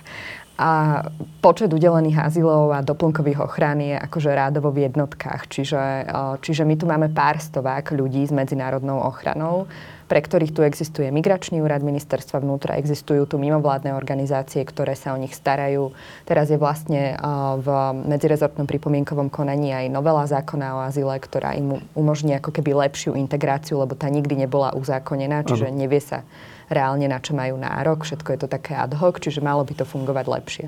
A 0.60 1.06
počet 1.40 1.72
udelených 1.72 2.20
azylov 2.20 2.74
a 2.74 2.84
doplnkových 2.84 3.40
ochrán 3.40 3.80
je 3.80 3.96
akože 3.96 4.28
rádovo 4.28 4.68
v 4.74 4.90
jednotkách. 4.90 5.48
Čiže, 5.48 5.80
čiže 6.44 6.68
my 6.68 6.74
tu 6.76 6.84
máme 6.84 7.08
pár 7.08 7.40
stovák 7.40 7.94
ľudí 7.96 8.26
s 8.26 8.34
medzinárodnou 8.34 9.00
ochranou 9.00 9.70
pre 10.10 10.18
ktorých 10.18 10.50
tu 10.50 10.66
existuje 10.66 11.06
migračný 11.14 11.62
úrad 11.62 11.86
ministerstva 11.86 12.42
vnútra, 12.42 12.74
existujú 12.82 13.30
tu 13.30 13.38
mimovládne 13.38 13.94
organizácie, 13.94 14.66
ktoré 14.66 14.98
sa 14.98 15.14
o 15.14 15.20
nich 15.22 15.30
starajú. 15.38 15.94
Teraz 16.26 16.50
je 16.50 16.58
vlastne 16.58 17.14
v 17.62 17.68
medzirezortnom 18.10 18.66
pripomienkovom 18.66 19.30
konaní 19.30 19.70
aj 19.70 19.86
novela 19.86 20.26
zákona 20.26 20.66
o 20.74 20.78
azyle, 20.82 21.14
ktorá 21.14 21.54
im 21.54 21.78
umožní 21.94 22.34
ako 22.34 22.50
keby 22.50 22.74
lepšiu 22.90 23.14
integráciu, 23.14 23.78
lebo 23.78 23.94
tá 23.94 24.10
nikdy 24.10 24.34
nebola 24.34 24.74
uzákonená, 24.74 25.46
čiže 25.46 25.70
nevie 25.70 26.02
sa 26.02 26.26
reálne 26.66 27.06
na 27.06 27.22
čo 27.22 27.34
majú 27.38 27.54
nárok. 27.58 28.02
Všetko 28.02 28.34
je 28.34 28.38
to 28.42 28.48
také 28.50 28.74
ad 28.74 28.94
hoc, 28.98 29.22
čiže 29.22 29.38
malo 29.38 29.62
by 29.62 29.78
to 29.78 29.86
fungovať 29.86 30.26
lepšie. 30.26 30.66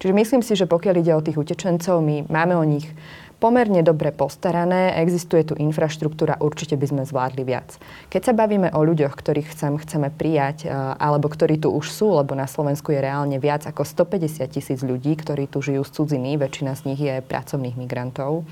Čiže 0.00 0.12
myslím 0.16 0.40
si, 0.40 0.56
že 0.56 0.64
pokiaľ 0.64 0.94
ide 1.00 1.12
o 1.12 1.24
tých 1.24 1.36
utečencov, 1.36 2.00
my 2.00 2.24
máme 2.28 2.56
o 2.56 2.64
nich 2.64 2.88
pomerne 3.38 3.86
dobre 3.86 4.10
postarané, 4.10 4.98
existuje 4.98 5.46
tu 5.46 5.54
infraštruktúra, 5.54 6.42
určite 6.42 6.74
by 6.74 6.86
sme 6.90 7.02
zvládli 7.06 7.42
viac. 7.46 7.78
Keď 8.10 8.22
sa 8.30 8.32
bavíme 8.34 8.74
o 8.74 8.80
ľuďoch, 8.82 9.14
ktorých 9.14 9.54
chcem, 9.54 9.78
chceme 9.78 10.10
prijať, 10.10 10.66
e, 10.66 10.74
alebo 10.74 11.30
ktorí 11.30 11.62
tu 11.62 11.70
už 11.70 11.86
sú, 11.90 12.18
lebo 12.18 12.34
na 12.34 12.50
Slovensku 12.50 12.90
je 12.90 13.00
reálne 13.02 13.38
viac 13.38 13.64
ako 13.64 13.86
150 13.86 14.42
tisíc 14.50 14.82
ľudí, 14.82 15.14
ktorí 15.14 15.46
tu 15.46 15.62
žijú 15.62 15.86
z 15.86 15.94
cudziny, 15.94 16.34
väčšina 16.34 16.74
z 16.74 16.82
nich 16.90 17.00
je 17.00 17.22
pracovných 17.22 17.78
migrantov, 17.78 18.42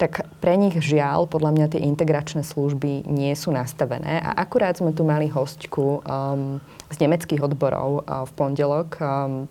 tak 0.00 0.24
pre 0.40 0.56
nich 0.56 0.80
žiaľ, 0.80 1.28
podľa 1.28 1.52
mňa 1.52 1.66
tie 1.76 1.84
integračné 1.84 2.40
služby 2.40 3.04
nie 3.04 3.36
sú 3.36 3.52
nastavené. 3.52 4.24
A 4.24 4.32
akurát 4.32 4.72
sme 4.72 4.96
tu 4.96 5.04
mali 5.04 5.28
hostku 5.28 6.00
um, 6.00 6.56
z 6.88 6.96
nemeckých 7.04 7.44
odborov 7.44 8.08
uh, 8.08 8.24
v 8.24 8.32
pondelok, 8.32 8.96
um, 8.96 9.44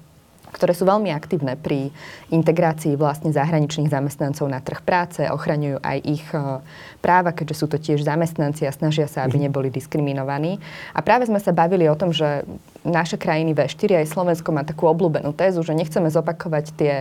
ktoré 0.50 0.74
sú 0.74 0.90
veľmi 0.90 1.14
aktívne 1.14 1.54
pri 1.54 1.94
integrácii 2.34 2.98
vlastne 2.98 3.30
zahraničných 3.30 3.90
zamestnancov 3.90 4.50
na 4.50 4.58
trh 4.62 4.82
práce, 4.82 5.22
ochraňujú 5.30 5.78
aj 5.82 5.98
ich 6.02 6.26
e, 6.34 6.62
práva, 7.00 7.30
keďže 7.32 7.56
sú 7.56 7.66
to 7.70 7.78
tiež 7.78 8.02
zamestnanci 8.02 8.66
a 8.66 8.74
snažia 8.74 9.06
sa, 9.06 9.26
aby 9.30 9.38
mhm. 9.38 9.44
neboli 9.50 9.70
diskriminovaní. 9.70 10.58
A 10.98 11.06
práve 11.06 11.30
sme 11.30 11.38
sa 11.38 11.54
bavili 11.54 11.86
o 11.86 11.96
tom, 11.98 12.10
že 12.10 12.44
naše 12.80 13.20
krajiny 13.20 13.52
V4 13.52 14.02
aj 14.04 14.12
Slovensko 14.16 14.56
má 14.56 14.64
takú 14.64 14.88
obľúbenú 14.88 15.36
tézu, 15.36 15.60
že 15.68 15.76
nechceme 15.76 16.08
zopakovať 16.08 16.66
tie 16.80 16.94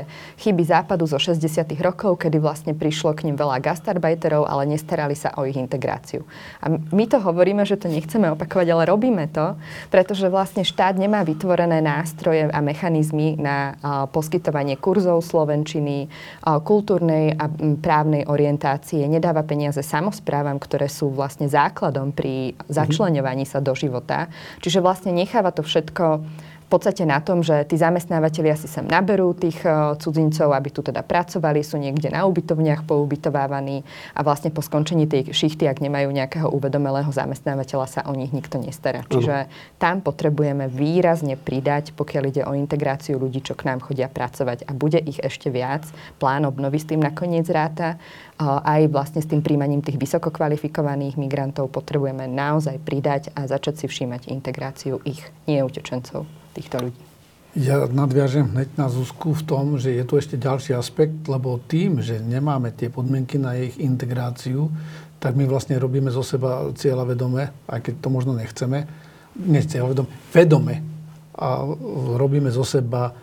chyby 0.42 0.66
západu 0.66 1.06
zo 1.06 1.22
60. 1.22 1.38
rokov, 1.78 2.18
kedy 2.18 2.42
vlastne 2.42 2.74
prišlo 2.74 3.14
k 3.14 3.30
ním 3.30 3.38
veľa 3.38 3.62
gastarbajterov, 3.62 4.42
ale 4.44 4.66
nestarali 4.74 5.14
sa 5.14 5.30
o 5.38 5.46
ich 5.46 5.54
integráciu. 5.54 6.26
A 6.58 6.74
my 6.74 7.04
to 7.06 7.22
hovoríme, 7.22 7.62
že 7.62 7.78
to 7.78 7.86
nechceme 7.86 8.34
opakovať, 8.34 8.66
ale 8.74 8.90
robíme 8.90 9.30
to, 9.30 9.54
pretože 9.86 10.26
vlastne 10.26 10.66
štát 10.66 10.98
nemá 10.98 11.22
vytvorené 11.22 11.78
nástroje 11.78 12.50
a 12.50 12.58
mechanizmy 12.58 13.37
na 13.38 13.78
poskytovanie 14.10 14.76
kurzov 14.76 15.22
slovenčiny, 15.22 16.10
kultúrnej 16.42 17.38
a 17.38 17.46
právnej 17.78 18.26
orientácie, 18.26 19.06
nedáva 19.06 19.46
peniaze 19.46 19.80
samozprávam, 19.80 20.58
ktoré 20.58 20.90
sú 20.90 21.14
vlastne 21.14 21.46
základom 21.46 22.10
pri 22.10 22.58
začlenovaní 22.66 23.46
sa 23.46 23.62
do 23.62 23.72
života. 23.78 24.26
Čiže 24.60 24.82
vlastne 24.82 25.14
necháva 25.14 25.54
to 25.54 25.62
všetko 25.62 26.26
v 26.68 26.76
podstate 26.76 27.08
na 27.08 27.16
tom, 27.24 27.40
že 27.40 27.64
tí 27.64 27.80
zamestnávateľia 27.80 28.52
si 28.52 28.68
sem 28.68 28.84
naberú 28.84 29.32
tých 29.32 29.56
e, 29.64 29.96
cudzincov, 29.96 30.52
aby 30.52 30.68
tu 30.68 30.84
teda 30.84 31.00
pracovali, 31.00 31.64
sú 31.64 31.80
niekde 31.80 32.12
na 32.12 32.28
ubytovniach 32.28 32.84
poubytovávaní 32.84 33.88
a 34.12 34.20
vlastne 34.20 34.52
po 34.52 34.60
skončení 34.60 35.08
tej 35.08 35.32
šichty, 35.32 35.64
ak 35.64 35.80
nemajú 35.80 36.12
nejakého 36.12 36.44
uvedomelého 36.52 37.08
zamestnávateľa, 37.08 37.86
sa 37.88 38.00
o 38.04 38.12
nich 38.12 38.36
nikto 38.36 38.60
nestará. 38.60 39.00
Čiže 39.08 39.48
tam 39.80 40.04
potrebujeme 40.04 40.68
výrazne 40.68 41.40
pridať, 41.40 41.96
pokiaľ 41.96 42.22
ide 42.28 42.42
o 42.44 42.52
integráciu 42.52 43.16
ľudí, 43.16 43.40
čo 43.40 43.56
k 43.56 43.64
nám 43.64 43.80
chodia 43.80 44.12
pracovať 44.12 44.68
a 44.68 44.76
bude 44.76 45.00
ich 45.00 45.24
ešte 45.24 45.48
viac. 45.48 45.88
Plán 46.20 46.44
obnovy 46.44 46.84
s 46.84 46.88
tým 46.92 47.00
nakoniec 47.00 47.48
ráta 47.48 47.96
aj 48.38 48.92
vlastne 48.92 49.18
s 49.18 49.26
tým 49.26 49.42
príjmaním 49.42 49.82
tých 49.82 49.98
vysoko 49.98 50.30
kvalifikovaných 50.30 51.18
migrantov 51.18 51.72
potrebujeme 51.74 52.30
naozaj 52.30 52.78
pridať 52.84 53.34
a 53.34 53.50
začať 53.50 53.82
si 53.82 53.86
všímať 53.90 54.30
integráciu 54.30 55.02
ich, 55.02 55.24
nie 55.50 55.58
utečencov, 55.58 56.22
týchto 56.58 56.90
ľudí. 56.90 57.00
Ja 57.58 57.88
nadviažem 57.88 58.50
hneď 58.50 58.76
na 58.76 58.92
Zuzku 58.92 59.32
v 59.32 59.42
tom, 59.46 59.64
že 59.80 59.94
je 59.94 60.04
tu 60.04 60.20
ešte 60.20 60.36
ďalší 60.36 60.76
aspekt, 60.76 61.26
lebo 61.30 61.58
tým, 61.58 62.04
že 62.04 62.20
nemáme 62.20 62.74
tie 62.74 62.92
podmienky 62.92 63.40
na 63.40 63.56
ich 63.56 63.78
integráciu, 63.80 64.68
tak 65.18 65.34
my 65.34 65.48
vlastne 65.48 65.78
robíme 65.80 66.12
zo 66.12 66.22
seba 66.22 66.70
cieľa 66.76 67.08
vedome, 67.08 67.50
aj 67.66 67.80
keď 67.82 67.94
to 67.98 68.08
možno 68.12 68.36
nechceme, 68.36 68.86
nie 69.38 69.62
cieľa 69.64 69.96
vedome, 69.96 70.10
vedome 70.30 70.74
a 71.34 71.62
robíme 72.18 72.50
zo 72.52 72.62
seba 72.62 73.14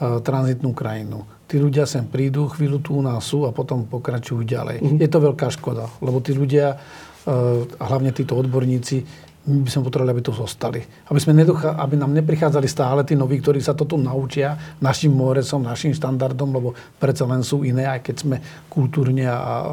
tranzitnú 0.00 0.72
krajinu 0.72 1.38
tí 1.48 1.56
ľudia 1.56 1.88
sem 1.88 2.04
prídu, 2.04 2.52
chvíľu 2.52 2.78
tu 2.84 3.00
u 3.00 3.02
nás 3.02 3.24
sú 3.24 3.48
a 3.48 3.56
potom 3.56 3.88
pokračujú 3.88 4.44
ďalej. 4.44 4.84
Mm-hmm. 4.84 5.00
Je 5.00 5.08
to 5.08 5.18
veľká 5.24 5.48
škoda, 5.48 5.88
lebo 6.04 6.20
tí 6.20 6.36
ľudia, 6.36 6.76
a 7.24 7.84
hlavne 7.88 8.12
títo 8.12 8.36
odborníci, 8.36 9.08
my 9.46 9.64
by 9.64 9.70
sme 9.70 9.86
potrebovali, 9.86 10.12
aby 10.18 10.24
tu 10.24 10.32
zostali. 10.34 10.80
Aby, 11.08 11.20
sme 11.22 11.32
nedochá, 11.32 11.78
aby 11.78 11.94
nám 11.94 12.12
neprichádzali 12.12 12.68
stále 12.68 13.00
tí 13.06 13.14
noví, 13.14 13.38
ktorí 13.40 13.62
sa 13.62 13.72
to 13.72 13.86
tu 13.86 13.96
naučia 13.96 14.58
našim 14.82 15.14
morecom, 15.14 15.64
našim 15.64 15.94
štandardom, 15.94 16.50
lebo 16.52 16.68
predsa 17.00 17.24
len 17.24 17.40
sú 17.40 17.64
iné, 17.64 17.88
aj 17.88 18.00
keď 18.04 18.16
sme 18.18 18.36
kultúrne 18.68 19.24
a 19.24 19.72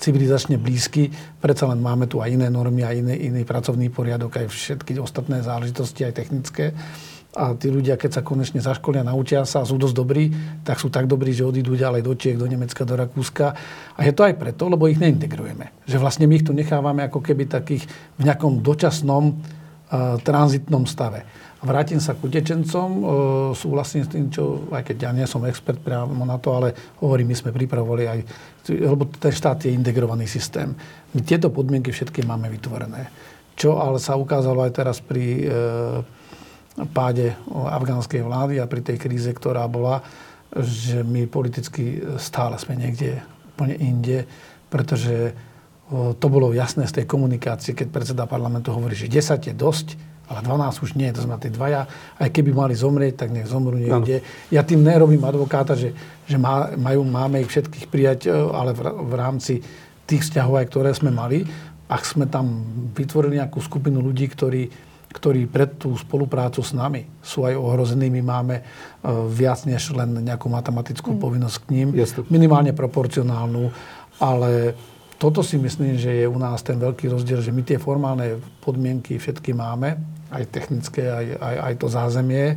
civilizačne 0.00 0.56
blízky. 0.56 1.12
Predsa 1.40 1.68
len 1.68 1.84
máme 1.84 2.08
tu 2.08 2.24
aj 2.24 2.32
iné 2.32 2.48
normy 2.48 2.82
a 2.84 2.96
iný, 2.96 3.14
iný 3.28 3.42
pracovný 3.44 3.92
poriadok, 3.92 4.40
aj 4.40 4.46
všetky 4.52 4.96
ostatné 5.00 5.44
záležitosti, 5.44 6.08
aj 6.08 6.16
technické 6.16 6.72
a 7.34 7.58
tí 7.58 7.66
ľudia, 7.66 7.98
keď 7.98 8.10
sa 8.18 8.22
konečne 8.22 8.62
zaškolia, 8.62 9.02
naučia 9.02 9.42
sa 9.42 9.66
a 9.66 9.68
sú 9.68 9.74
dosť 9.74 9.96
dobrí, 9.98 10.30
tak 10.62 10.78
sú 10.78 10.86
tak 10.86 11.10
dobrí, 11.10 11.34
že 11.34 11.42
odídu 11.42 11.74
ďalej 11.74 12.06
do 12.06 12.14
Čiech, 12.14 12.38
do 12.38 12.46
Nemecka, 12.46 12.86
do 12.86 12.94
Rakúska. 12.94 13.58
A 13.98 14.00
je 14.06 14.14
to 14.14 14.22
aj 14.22 14.38
preto, 14.38 14.70
lebo 14.70 14.86
ich 14.86 15.02
neintegrujeme. 15.02 15.74
Že 15.90 15.98
vlastne 15.98 16.30
my 16.30 16.34
ich 16.38 16.46
tu 16.46 16.54
nechávame 16.54 17.02
ako 17.02 17.18
keby 17.18 17.50
takých 17.50 17.90
v 18.14 18.22
nejakom 18.22 18.62
dočasnom 18.62 19.34
uh, 19.34 20.14
tranzitnom 20.22 20.86
stave. 20.86 21.26
A 21.58 21.62
vrátim 21.66 21.98
sa 21.98 22.14
k 22.14 22.22
utečencom, 22.22 22.88
uh, 23.02 23.06
súhlasím 23.50 24.06
s 24.06 24.12
tým, 24.14 24.30
čo, 24.30 24.70
aj 24.70 24.94
keď 24.94 24.96
ja 25.02 25.10
nie 25.10 25.26
som 25.26 25.42
expert 25.42 25.82
priamo 25.82 26.22
na 26.22 26.38
to, 26.38 26.54
ale 26.54 26.70
hovorím, 27.02 27.34
my 27.34 27.36
sme 27.36 27.50
pripravovali 27.50 28.04
aj, 28.06 28.18
lebo 28.78 29.10
ten 29.10 29.34
štát 29.34 29.66
je 29.66 29.74
integrovaný 29.74 30.30
systém. 30.30 30.70
My 31.10 31.20
tieto 31.26 31.50
podmienky 31.50 31.90
všetky 31.90 32.22
máme 32.22 32.46
vytvorené. 32.46 33.10
Čo 33.58 33.82
ale 33.82 33.98
sa 33.98 34.14
ukázalo 34.14 34.62
aj 34.66 34.72
teraz 34.74 35.02
pri 35.02 35.46
uh, 35.46 36.22
páde 36.90 37.38
afgánskej 37.50 38.26
vlády 38.26 38.58
a 38.58 38.66
pri 38.66 38.82
tej 38.82 38.98
kríze, 38.98 39.30
ktorá 39.30 39.66
bola, 39.70 40.02
že 40.58 41.06
my 41.06 41.26
politicky 41.30 42.02
stále 42.18 42.58
sme 42.58 42.74
niekde 42.78 43.22
úplne 43.54 43.78
inde, 43.78 44.26
pretože 44.70 45.34
to 45.92 46.26
bolo 46.26 46.50
jasné 46.50 46.88
z 46.90 47.02
tej 47.02 47.06
komunikácie, 47.06 47.76
keď 47.76 47.88
predseda 47.92 48.24
parlamentu 48.26 48.74
hovorí, 48.74 48.98
že 48.98 49.06
10 49.06 49.50
je 49.50 49.54
dosť, 49.54 49.88
ale 50.24 50.40
12 50.40 50.80
už 50.80 50.90
nie, 50.96 51.12
to 51.12 51.20
znamená 51.20 51.36
tí 51.36 51.52
dvaja, 51.52 51.84
aj 52.16 52.28
keby 52.32 52.50
mali 52.56 52.72
zomrieť, 52.72 53.14
tak 53.20 53.28
nech 53.30 53.44
zomrú 53.44 53.76
niekde. 53.76 54.24
Ja 54.48 54.64
tým 54.64 54.80
nerobím 54.80 55.20
advokáta, 55.20 55.76
že, 55.76 55.92
že 56.24 56.40
má, 56.40 56.72
majú, 56.80 57.04
máme 57.04 57.44
ich 57.44 57.52
všetkých 57.52 57.86
prijať, 57.92 58.32
ale 58.32 58.72
v, 58.72 58.80
v 58.88 59.14
rámci 59.14 59.60
tých 60.08 60.24
vzťahov, 60.24 60.64
aj 60.64 60.66
ktoré 60.72 60.90
sme 60.96 61.12
mali, 61.12 61.44
ak 61.84 62.02
sme 62.08 62.24
tam 62.24 62.64
vytvorili 62.96 63.36
nejakú 63.36 63.60
skupinu 63.60 64.00
ľudí, 64.00 64.24
ktorí 64.32 64.62
ktorí 65.14 65.46
pred 65.46 65.78
tú 65.78 65.94
spoluprácu 65.94 66.58
s 66.58 66.74
nami 66.74 67.06
sú 67.22 67.46
aj 67.46 67.54
ohrození. 67.54 68.10
My 68.10 68.22
máme 68.26 68.56
e, 68.58 68.62
viac 69.30 69.62
než 69.62 69.94
len 69.94 70.10
nejakú 70.26 70.50
matematickú 70.50 71.14
mm. 71.14 71.20
povinnosť 71.22 71.56
k 71.62 71.66
ním, 71.70 71.88
Jasne. 71.94 72.26
minimálne 72.26 72.74
proporcionálnu, 72.74 73.70
ale 74.18 74.74
toto 75.14 75.46
si 75.46 75.54
myslím, 75.54 75.94
že 75.94 76.10
je 76.10 76.26
u 76.26 76.34
nás 76.34 76.60
ten 76.66 76.74
veľký 76.74 77.06
rozdiel, 77.14 77.38
že 77.38 77.54
my 77.54 77.62
tie 77.62 77.78
formálne 77.78 78.42
podmienky 78.58 79.16
všetky 79.22 79.54
máme, 79.54 79.94
aj 80.34 80.44
technické, 80.50 81.06
aj, 81.06 81.26
aj, 81.38 81.56
aj 81.70 81.74
to 81.78 81.86
zázemie. 81.86 82.46
E, 82.50 82.56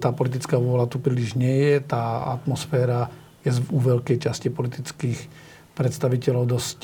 tá 0.00 0.16
politická 0.16 0.56
vôľa 0.56 0.88
tu 0.88 0.96
príliš 0.96 1.36
nie 1.36 1.76
je, 1.76 1.84
tá 1.84 2.32
atmosféra 2.40 3.12
je 3.44 3.52
u 3.68 3.78
veľkej 3.78 4.16
časti 4.26 4.48
politických 4.48 5.20
predstaviteľov 5.76 6.44
dosť 6.56 6.78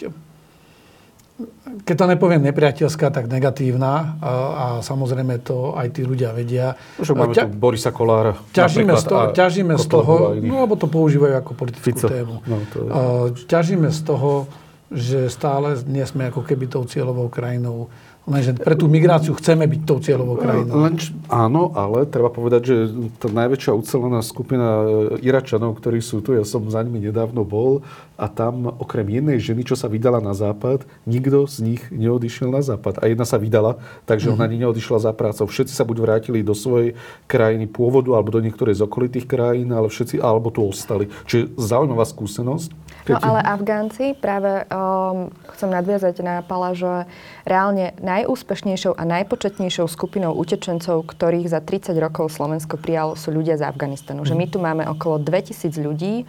keď 1.82 1.94
to 1.96 2.06
nepoviem 2.06 2.42
nepriateľská, 2.44 3.08
tak 3.08 3.26
negatívna 3.26 4.20
a, 4.20 4.32
a 4.52 4.66
samozrejme 4.84 5.40
to 5.42 5.74
aj 5.74 5.88
tí 5.96 6.04
ľudia 6.04 6.30
vedia. 6.36 6.76
Že 7.00 7.12
máme 7.16 7.34
Ťa, 7.34 7.44
tu 7.48 7.56
Borisa 7.56 7.90
Kolára. 7.90 8.36
Ťažíme 8.52 8.92
z 8.94 9.04
toho, 9.08 9.24
ťažíme 9.32 9.74
z 9.80 9.86
toho 9.88 10.14
no 10.38 10.54
lebo 10.68 10.74
to 10.76 10.86
používajú 10.86 11.34
ako 11.40 11.52
politickú 11.56 11.96
Fico. 11.96 12.06
tému. 12.06 12.34
No, 12.44 12.56
to 12.70 12.76
je... 12.84 12.90
ťažíme 13.48 13.88
z 13.88 14.00
toho, 14.04 14.46
že 14.92 15.32
stále 15.32 15.80
nie 15.88 16.04
sme 16.04 16.28
ako 16.28 16.44
keby 16.44 16.68
tou 16.68 16.84
cieľovou 16.84 17.32
krajinou 17.32 17.88
Lenže 18.22 18.54
pre 18.54 18.78
tú 18.78 18.86
migráciu 18.86 19.34
chceme 19.34 19.66
byť 19.66 19.80
tou 19.82 19.98
cieľovou 19.98 20.38
krajinou. 20.38 20.86
Len, 20.86 20.94
áno, 21.26 21.74
ale 21.74 22.06
treba 22.06 22.30
povedať, 22.30 22.62
že 22.70 22.76
tá 23.18 23.26
najväčšia 23.26 23.74
ucelená 23.74 24.22
skupina 24.22 24.66
e, 25.18 25.26
Iračanov, 25.26 25.82
ktorí 25.82 25.98
sú 25.98 26.22
tu, 26.22 26.38
ja 26.38 26.46
som 26.46 26.62
za 26.70 26.78
nimi 26.86 27.02
nedávno 27.02 27.42
bol 27.42 27.82
a 28.14 28.30
tam 28.30 28.70
okrem 28.78 29.10
jednej 29.10 29.42
ženy, 29.42 29.66
čo 29.66 29.74
sa 29.74 29.90
vydala 29.90 30.22
na 30.22 30.38
západ, 30.38 30.86
nikto 31.02 31.50
z 31.50 31.66
nich 31.66 31.82
neodišiel 31.90 32.54
na 32.54 32.62
západ. 32.62 33.02
A 33.02 33.10
jedna 33.10 33.26
sa 33.26 33.42
vydala, 33.42 33.82
takže 34.06 34.30
mm-hmm. 34.30 34.38
ona 34.38 34.46
ani 34.46 34.56
neodišla 34.62 34.98
za 35.02 35.10
prácou. 35.10 35.50
Všetci 35.50 35.74
sa 35.74 35.82
buď 35.82 35.98
vrátili 35.98 36.46
do 36.46 36.54
svojej 36.54 36.94
krajiny 37.26 37.66
pôvodu 37.66 38.14
alebo 38.14 38.30
do 38.30 38.38
niektorej 38.38 38.78
z 38.78 38.86
okolitých 38.86 39.26
krajín, 39.26 39.74
ale 39.74 39.90
všetci 39.90 40.22
alebo 40.22 40.54
tu 40.54 40.62
ostali. 40.62 41.10
Čiže 41.26 41.58
zaujímavá 41.58 42.06
skúsenosť. 42.06 42.70
No 43.10 43.18
ale 43.18 43.42
Afgánci, 43.42 44.14
práve 44.14 44.62
um, 44.70 45.26
chcem 45.50 45.68
nadviazať 45.74 46.22
na 46.22 46.38
Pala, 46.46 46.70
že 46.70 47.10
reálne 47.42 47.98
najúspešnejšou 47.98 48.94
a 48.94 49.02
najpočetnejšou 49.02 49.90
skupinou 49.90 50.30
utečencov, 50.38 51.10
ktorých 51.10 51.50
za 51.50 51.58
30 51.58 51.98
rokov 51.98 52.30
Slovensko 52.30 52.78
prijalo, 52.78 53.18
sú 53.18 53.34
ľudia 53.34 53.58
z 53.58 53.66
Afganistanu. 53.66 54.22
Že 54.22 54.38
my 54.38 54.46
tu 54.46 54.58
máme 54.62 54.84
okolo 54.86 55.18
2000 55.18 55.74
ľudí 55.82 56.22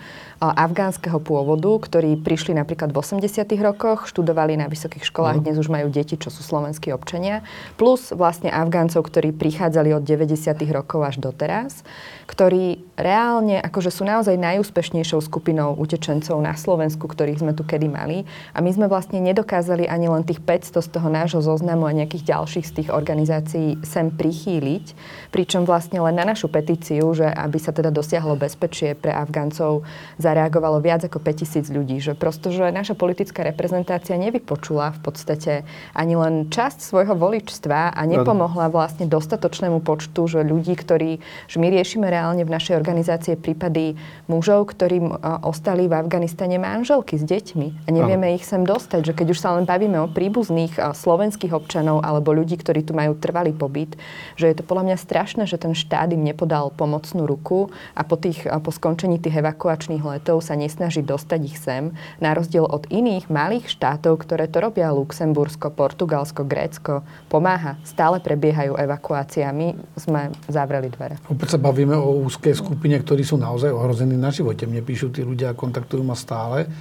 afgánskeho 0.52 1.24
pôvodu, 1.24 1.72
ktorí 1.80 2.20
prišli 2.20 2.58
napríklad 2.58 2.92
v 2.92 3.00
80 3.00 3.48
rokoch, 3.64 4.12
študovali 4.12 4.60
na 4.60 4.68
vysokých 4.68 5.08
školách, 5.08 5.40
no. 5.40 5.44
dnes 5.48 5.56
už 5.56 5.72
majú 5.72 5.88
deti, 5.88 6.20
čo 6.20 6.28
sú 6.28 6.44
slovenskí 6.44 6.92
občania, 6.92 7.46
plus 7.80 8.12
vlastne 8.12 8.52
Afgáncov, 8.52 9.08
ktorí 9.08 9.32
prichádzali 9.32 9.96
od 9.96 10.04
90 10.04 10.36
rokov 10.74 11.00
až 11.06 11.16
doteraz, 11.24 11.88
ktorí 12.28 12.82
reálne 12.98 13.62
akože 13.62 13.94
sú 13.94 14.04
naozaj 14.04 14.36
najúspešnejšou 14.36 15.22
skupinou 15.22 15.78
utečencov 15.78 16.42
na 16.42 16.58
Slovensku, 16.58 17.06
ktorých 17.06 17.42
sme 17.46 17.54
tu 17.54 17.62
kedy 17.62 17.88
mali. 17.90 18.26
A 18.52 18.60
my 18.60 18.74
sme 18.74 18.88
vlastne 18.90 19.22
nedokázali 19.22 19.86
ani 19.86 20.10
len 20.10 20.26
tých 20.26 20.42
500 20.42 20.82
z 20.82 20.90
toho 20.90 21.10
nášho 21.14 21.42
zoznamu 21.42 21.86
a 21.86 21.94
nejakých 21.94 22.34
ďalších 22.34 22.66
z 22.66 22.74
tých 22.82 22.90
organizácií 22.90 23.82
sem 23.86 24.10
prichýliť. 24.10 24.86
Pričom 25.30 25.66
vlastne 25.66 26.02
len 26.02 26.18
na 26.18 26.26
našu 26.26 26.50
petíciu, 26.50 27.06
že 27.14 27.30
aby 27.30 27.58
sa 27.62 27.70
teda 27.70 27.94
dosiahlo 27.94 28.34
bezpečie 28.34 28.98
pre 28.98 29.14
Afgáncov, 29.14 29.86
zareagovalo 30.34 30.82
viac 30.82 31.06
ako 31.06 31.22
5000 31.22 31.70
ľudí. 31.70 32.02
Že 32.02 32.18
prosto, 32.18 32.50
že 32.50 32.74
naša 32.74 32.98
politická 32.98 33.46
reprezentácia 33.46 34.18
nevypočula 34.18 34.98
v 34.98 35.00
podstate 35.06 35.54
ani 35.94 36.18
len 36.18 36.50
časť 36.50 36.82
svojho 36.82 37.14
voličstva 37.14 37.94
a 37.94 38.02
nepomohla 38.10 38.74
vlastne 38.74 39.06
dostatočnému 39.06 39.86
počtu, 39.86 40.26
že 40.26 40.42
ľudí, 40.42 40.74
ktorí, 40.74 41.22
že 41.46 41.62
my 41.62 41.70
riešime 41.70 42.10
reálne 42.10 42.42
v 42.42 42.50
našej 42.50 42.74
organizácie 42.74 43.38
prípady 43.38 43.94
mužov, 44.26 44.74
ktorí 44.74 45.06
ostali 45.46 45.86
v 45.86 46.02
Afganistane 46.02 46.58
manželky 46.58 47.22
s 47.22 47.24
deťmi 47.30 47.86
a 47.86 47.90
nevieme 47.94 48.34
Aha. 48.34 48.36
ich 48.42 48.50
sem 48.50 48.66
dostať. 48.66 49.14
Že 49.14 49.14
keď 49.14 49.28
už 49.38 49.40
sa 49.40 49.54
len 49.54 49.70
bavíme 49.70 50.02
o 50.02 50.10
príbuzných 50.10 50.82
slovenských 50.98 51.54
občanov 51.54 52.02
alebo 52.02 52.34
ľudí, 52.34 52.58
ktorí 52.58 52.82
tu 52.82 52.98
majú 52.98 53.14
trvalý 53.22 53.54
pobyt, 53.54 53.94
že 54.34 54.50
je 54.50 54.56
to 54.58 54.66
podľa 54.66 54.90
mňa 54.90 54.98
strašné, 54.98 55.44
že 55.46 55.62
ten 55.62 55.78
štát 55.78 56.10
im 56.10 56.26
nepodal 56.26 56.74
pomocnú 56.74 57.30
ruku 57.30 57.70
a 57.94 58.02
po, 58.02 58.18
tých, 58.18 58.50
po 58.50 58.72
skončení 58.74 59.22
tých 59.22 59.44
evakuačných 59.44 60.02
letov 60.24 60.40
sa 60.40 60.56
nesnaží 60.56 61.04
dostať 61.04 61.40
ich 61.44 61.60
sem, 61.60 61.92
na 62.24 62.32
rozdiel 62.32 62.64
od 62.64 62.88
iných 62.88 63.28
malých 63.28 63.68
štátov, 63.68 64.24
ktoré 64.24 64.48
to 64.48 64.64
robia 64.64 64.88
Luxembursko, 64.96 65.76
Portugalsko, 65.76 66.48
Grécko, 66.48 67.04
pomáha. 67.28 67.76
Stále 67.84 68.24
prebiehajú 68.24 68.80
evakuácie 68.80 69.44
a 69.44 69.52
my 69.52 69.76
sme 70.00 70.32
zavreli 70.48 70.88
dvere. 70.88 71.20
Opäť 71.28 71.60
sa 71.60 71.60
bavíme 71.60 72.00
o 72.00 72.24
úzkej 72.24 72.56
skupine, 72.56 72.96
ktorí 72.96 73.28
sú 73.28 73.36
naozaj 73.36 73.76
ohrození 73.76 74.16
na 74.16 74.32
živote. 74.32 74.64
Mne 74.64 74.80
píšu 74.80 75.12
tí 75.12 75.28
ľudia, 75.28 75.52
kontaktujú 75.60 76.08
ma 76.08 76.16
stále. 76.16 76.72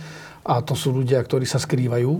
A 0.47 0.63
to 0.63 0.79
sú 0.79 0.95
ľudia, 0.95 1.19
ktorí 1.19 1.43
sa 1.43 1.59
skrývajú. 1.59 2.13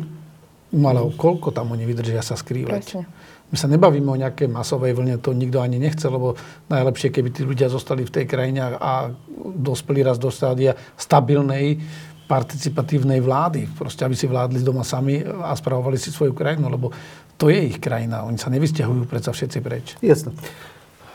No 0.73 0.85
ale 0.91 1.07
mm. 1.07 1.15
koľko 1.15 1.55
tam 1.55 1.71
oni 1.71 1.87
vydržia 1.87 2.25
sa 2.25 2.35
skrývať? 2.35 2.83
Prečne. 2.83 3.05
My 3.53 3.57
sa 3.61 3.69
nebavíme 3.69 4.09
o 4.09 4.17
nejakej 4.17 4.49
masovej 4.49 4.97
vlne, 4.97 5.21
to 5.21 5.37
nikto 5.37 5.61
ani 5.61 5.77
nechce, 5.77 6.09
lebo 6.09 6.41
najlepšie, 6.73 7.13
keby 7.13 7.29
tí 7.37 7.45
ľudia 7.45 7.69
zostali 7.69 8.09
v 8.09 8.15
tej 8.17 8.25
krajine 8.25 8.81
a 8.81 9.13
dospeli 9.61 10.01
raz 10.01 10.17
do 10.17 10.33
stádia 10.33 10.73
stabilnej, 10.97 11.77
participatívnej 12.25 13.21
vlády. 13.21 13.69
Proste, 13.77 14.09
aby 14.09 14.17
si 14.17 14.25
vládli 14.25 14.65
doma 14.65 14.89
sami 14.89 15.21
a 15.21 15.53
spravovali 15.53 16.01
si 16.01 16.09
svoju 16.09 16.33
krajinu, 16.33 16.73
lebo 16.73 16.89
to 17.37 17.53
je 17.53 17.61
ich 17.61 17.77
krajina. 17.77 18.25
Oni 18.25 18.41
sa 18.41 18.49
nevysťahujú 18.49 19.05
predsa 19.05 19.37
všetci 19.37 19.59
preč. 19.61 19.87
Jasne. 20.01 20.33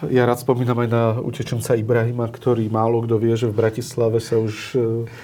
Ja 0.05 0.29
rád 0.29 0.45
spomínam 0.45 0.77
aj 0.85 0.89
na 0.93 1.03
utečenca 1.17 1.73
Ibrahima, 1.73 2.29
ktorý 2.29 2.69
málo 2.69 3.01
kto 3.01 3.17
vie, 3.17 3.33
že 3.33 3.49
v 3.49 3.57
Bratislave 3.57 4.21
sa 4.21 4.37
už 4.37 4.77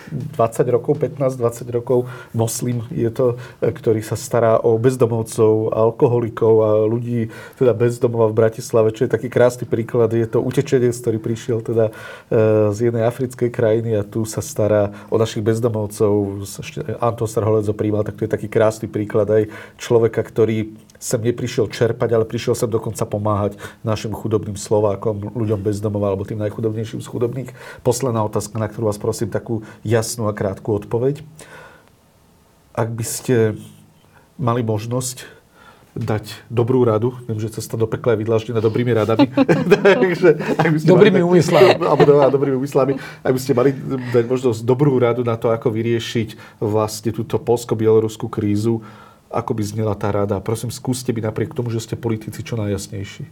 20 0.09 0.33
e, 0.33 0.69
rokov, 0.73 0.97
15-20 0.97 1.77
rokov 1.77 2.09
moslim 2.33 2.81
je 2.89 3.05
to, 3.13 3.37
e, 3.61 3.69
ktorý 3.69 4.01
sa 4.01 4.17
stará 4.17 4.57
o 4.65 4.73
bezdomovcov, 4.81 5.77
alkoholikov 5.77 6.53
a 6.65 6.69
ľudí 6.89 7.29
teda 7.61 7.77
bezdomova 7.77 8.33
v 8.33 8.37
Bratislave, 8.41 8.89
čo 8.97 9.05
je 9.05 9.13
taký 9.13 9.29
krásny 9.29 9.69
príklad. 9.69 10.09
Je 10.09 10.25
to 10.25 10.41
utečenec, 10.41 10.97
ktorý 10.97 11.21
prišiel 11.21 11.61
teda 11.61 11.93
e, 12.33 12.73
z 12.73 12.89
jednej 12.89 13.05
africkej 13.05 13.53
krajiny 13.53 13.93
a 13.93 14.01
tu 14.01 14.25
sa 14.25 14.41
stará 14.41 14.89
o 15.13 15.21
našich 15.21 15.45
bezdomovcov. 15.45 16.41
Anton 16.97 17.29
Starholec 17.29 17.69
príjmal, 17.77 18.09
tak 18.09 18.17
to 18.17 18.25
je 18.25 18.33
taký 18.33 18.49
krásny 18.49 18.89
príklad 18.89 19.29
aj 19.29 19.53
človeka, 19.77 20.25
ktorý 20.25 20.73
sem 21.03 21.19
neprišiel 21.19 21.67
čerpať, 21.67 22.15
ale 22.15 22.23
prišiel 22.23 22.55
sem 22.55 22.71
dokonca 22.71 23.03
pomáhať 23.03 23.59
našim 23.83 24.15
chudobným 24.15 24.55
Slovákom, 24.55 25.35
ľuďom 25.35 25.59
bez 25.59 25.83
domova 25.83 26.15
alebo 26.15 26.23
tým 26.23 26.39
najchudobnejším 26.39 27.03
z 27.03 27.11
chudobných. 27.11 27.49
Posledná 27.83 28.23
otázka, 28.23 28.55
na 28.55 28.71
ktorú 28.71 28.87
vás 28.87 28.95
prosím 28.95 29.27
takú 29.27 29.67
jasnú 29.83 30.31
a 30.31 30.33
krátku 30.33 30.71
odpoveď. 30.71 31.19
Ak 32.71 32.87
by 32.95 33.03
ste 33.03 33.59
mali 34.39 34.63
možnosť 34.63 35.43
dať 35.93 36.49
dobrú 36.49 36.81
radu. 36.81 37.13
Viem, 37.29 37.37
že 37.37 37.53
cesta 37.53 37.77
do 37.77 37.85
pekla 37.85 38.17
je 38.17 38.25
vydláždená 38.25 38.59
dobrými 38.65 38.97
radami. 38.97 39.29
Takže, 39.93 40.41
ak 40.57 40.69
by 40.73 40.77
ste 40.81 40.89
dobrými 40.89 41.21
mali, 41.21 41.29
úmyslami. 41.37 41.69
Alebo 41.93 42.33
dobrými 42.33 42.57
úmyslami. 42.57 42.97
Ak 43.21 43.29
by 43.29 43.39
ste 43.39 43.53
mali 43.53 43.77
dať 44.09 44.25
možnosť 44.25 44.65
dobrú 44.65 44.97
radu 44.97 45.21
na 45.21 45.37
to, 45.37 45.53
ako 45.53 45.69
vyriešiť 45.69 46.57
vlastne 46.57 47.13
túto 47.13 47.37
polsko-bieloruskú 47.37 48.25
krízu, 48.25 48.81
ako 49.33 49.57
by 49.57 49.63
znela 49.65 49.97
tá 49.97 50.13
rada? 50.13 50.37
Prosím, 50.37 50.69
skúste 50.69 51.09
byť 51.09 51.23
napriek 51.25 51.57
tomu, 51.57 51.73
že 51.73 51.81
ste 51.81 51.97
politici 51.97 52.45
čo 52.45 52.53
najjasnejší. 52.61 53.25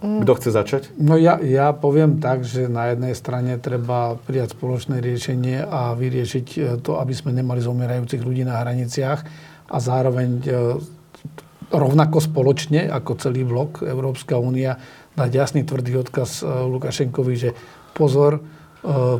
Mm. 0.00 0.24
Kto 0.24 0.32
chce 0.40 0.48
začať? 0.48 0.82
No 0.96 1.20
ja, 1.20 1.36
ja 1.44 1.76
poviem 1.76 2.24
tak, 2.24 2.40
že 2.40 2.72
na 2.72 2.88
jednej 2.88 3.12
strane 3.12 3.60
treba 3.60 4.16
prijať 4.16 4.56
spoločné 4.56 5.04
riešenie 5.04 5.60
a 5.60 5.92
vyriešiť 5.92 6.46
e, 6.56 6.58
to, 6.80 6.96
aby 6.96 7.12
sme 7.12 7.36
nemali 7.36 7.60
zomierajúcich 7.60 8.24
ľudí 8.24 8.48
na 8.48 8.64
hraniciach 8.64 9.20
a 9.68 9.76
zároveň 9.76 10.30
e, 10.40 10.48
rovnako 11.68 12.16
spoločne 12.16 12.88
ako 12.88 13.12
celý 13.20 13.44
blok 13.44 13.84
Európska 13.84 14.40
únia 14.40 14.80
dať 15.12 15.30
jasný 15.36 15.68
tvrdý 15.68 16.00
odkaz 16.00 16.40
e, 16.40 16.48
Lukašenkovi, 16.48 17.34
že 17.36 17.50
pozor, 17.92 18.40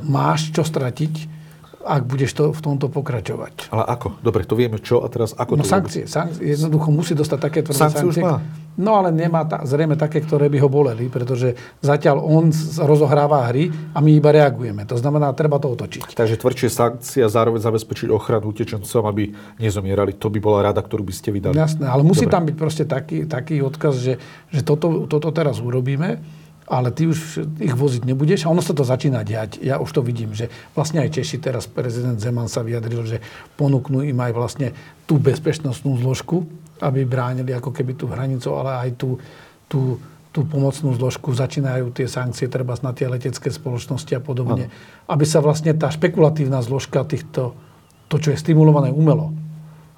máš 0.09 0.57
čo 0.57 0.65
stratiť, 0.65 1.40
ak 1.81 2.03
budeš 2.05 2.37
to, 2.37 2.45
v 2.53 2.61
tomto 2.61 2.93
pokračovať. 2.93 3.73
Ale 3.73 3.85
ako? 3.89 4.21
Dobre, 4.21 4.45
to 4.45 4.53
vieme 4.53 4.77
čo 4.77 5.01
a 5.01 5.09
teraz 5.09 5.33
ako 5.33 5.57
no, 5.57 5.65
to 5.65 5.69
sankcie, 5.69 6.05
sankcie. 6.05 6.45
Jednoducho 6.45 6.93
musí 6.93 7.17
dostať 7.17 7.39
také 7.41 7.61
tvrdé 7.65 7.81
sankcie. 7.81 8.05
Už 8.05 8.17
má. 8.21 8.45
No 8.81 8.97
ale 8.97 9.13
nemá 9.13 9.45
ta, 9.45 9.61
zrejme 9.67 9.99
také, 9.99 10.25
ktoré 10.25 10.49
by 10.49 10.59
ho 10.63 10.69
boleli, 10.71 11.11
pretože 11.11 11.59
zatiaľ 11.85 12.23
on 12.23 12.49
rozohráva 12.81 13.49
hry 13.51 13.69
a 13.93 13.99
my 14.01 14.11
iba 14.17 14.31
reagujeme. 14.33 14.87
To 14.89 14.97
znamená, 14.97 15.35
treba 15.37 15.61
to 15.61 15.69
otočiť. 15.73 16.17
Takže 16.17 16.41
tvrdšie 16.41 16.69
sankcie 16.71 17.21
a 17.25 17.29
zároveň 17.29 17.61
zabezpečiť 17.61 18.09
ochranu 18.09 18.53
utečencom, 18.55 19.03
aby 19.11 19.35
nezomierali. 19.61 20.17
To 20.17 20.33
by 20.33 20.39
bola 20.39 20.71
rada, 20.73 20.81
ktorú 20.81 21.03
by 21.03 21.15
ste 21.17 21.29
vydali. 21.35 21.59
Jasné, 21.59 21.89
ale 21.89 22.07
musí 22.07 22.25
Dobre. 22.25 22.35
tam 22.37 22.43
byť 22.49 22.57
proste 22.57 22.85
taký, 22.89 23.29
taký 23.29 23.61
odkaz, 23.61 24.01
že, 24.01 24.15
že 24.49 24.61
toto, 24.65 25.05
toto 25.11 25.29
teraz 25.35 25.61
urobíme 25.61 26.40
ale 26.71 26.95
ty 26.95 27.11
už 27.11 27.43
ich 27.59 27.75
voziť 27.75 28.07
nebudeš. 28.07 28.47
A 28.47 28.55
ono 28.55 28.63
sa 28.63 28.71
to 28.71 28.87
začína 28.87 29.27
diať. 29.27 29.59
Ja 29.59 29.83
už 29.83 29.91
to 29.91 30.07
vidím, 30.07 30.31
že 30.39 30.47
vlastne 30.71 31.03
aj 31.03 31.19
Češi, 31.19 31.43
teraz 31.43 31.67
prezident 31.67 32.23
Zeman 32.23 32.47
sa 32.47 32.63
vyjadril, 32.63 33.03
že 33.11 33.19
ponúknú 33.59 34.07
im 34.07 34.15
aj 34.15 34.33
vlastne 34.33 34.69
tú 35.11 35.19
bezpečnostnú 35.19 35.99
zložku, 35.99 36.47
aby 36.79 37.03
bránili 37.03 37.51
ako 37.51 37.75
keby 37.75 37.99
tú 37.99 38.07
hranicu, 38.07 38.55
ale 38.55 38.87
aj 38.87 38.91
tú, 38.95 39.19
tú, 39.67 39.99
tú 40.31 40.47
pomocnú 40.47 40.95
zložku, 40.95 41.35
začínajú 41.35 41.91
tie 41.91 42.07
sankcie, 42.07 42.47
treba 42.47 42.79
na 42.87 42.95
tie 42.95 43.11
letecké 43.11 43.51
spoločnosti 43.51 44.15
a 44.15 44.23
podobne. 44.23 44.71
Ano. 44.71 45.11
Aby 45.11 45.27
sa 45.27 45.43
vlastne 45.43 45.75
tá 45.75 45.91
špekulatívna 45.91 46.63
zložka 46.63 47.03
týchto, 47.03 47.59
to, 48.07 48.17
čo 48.23 48.31
je 48.31 48.39
stimulované 48.39 48.95
umelo, 48.95 49.35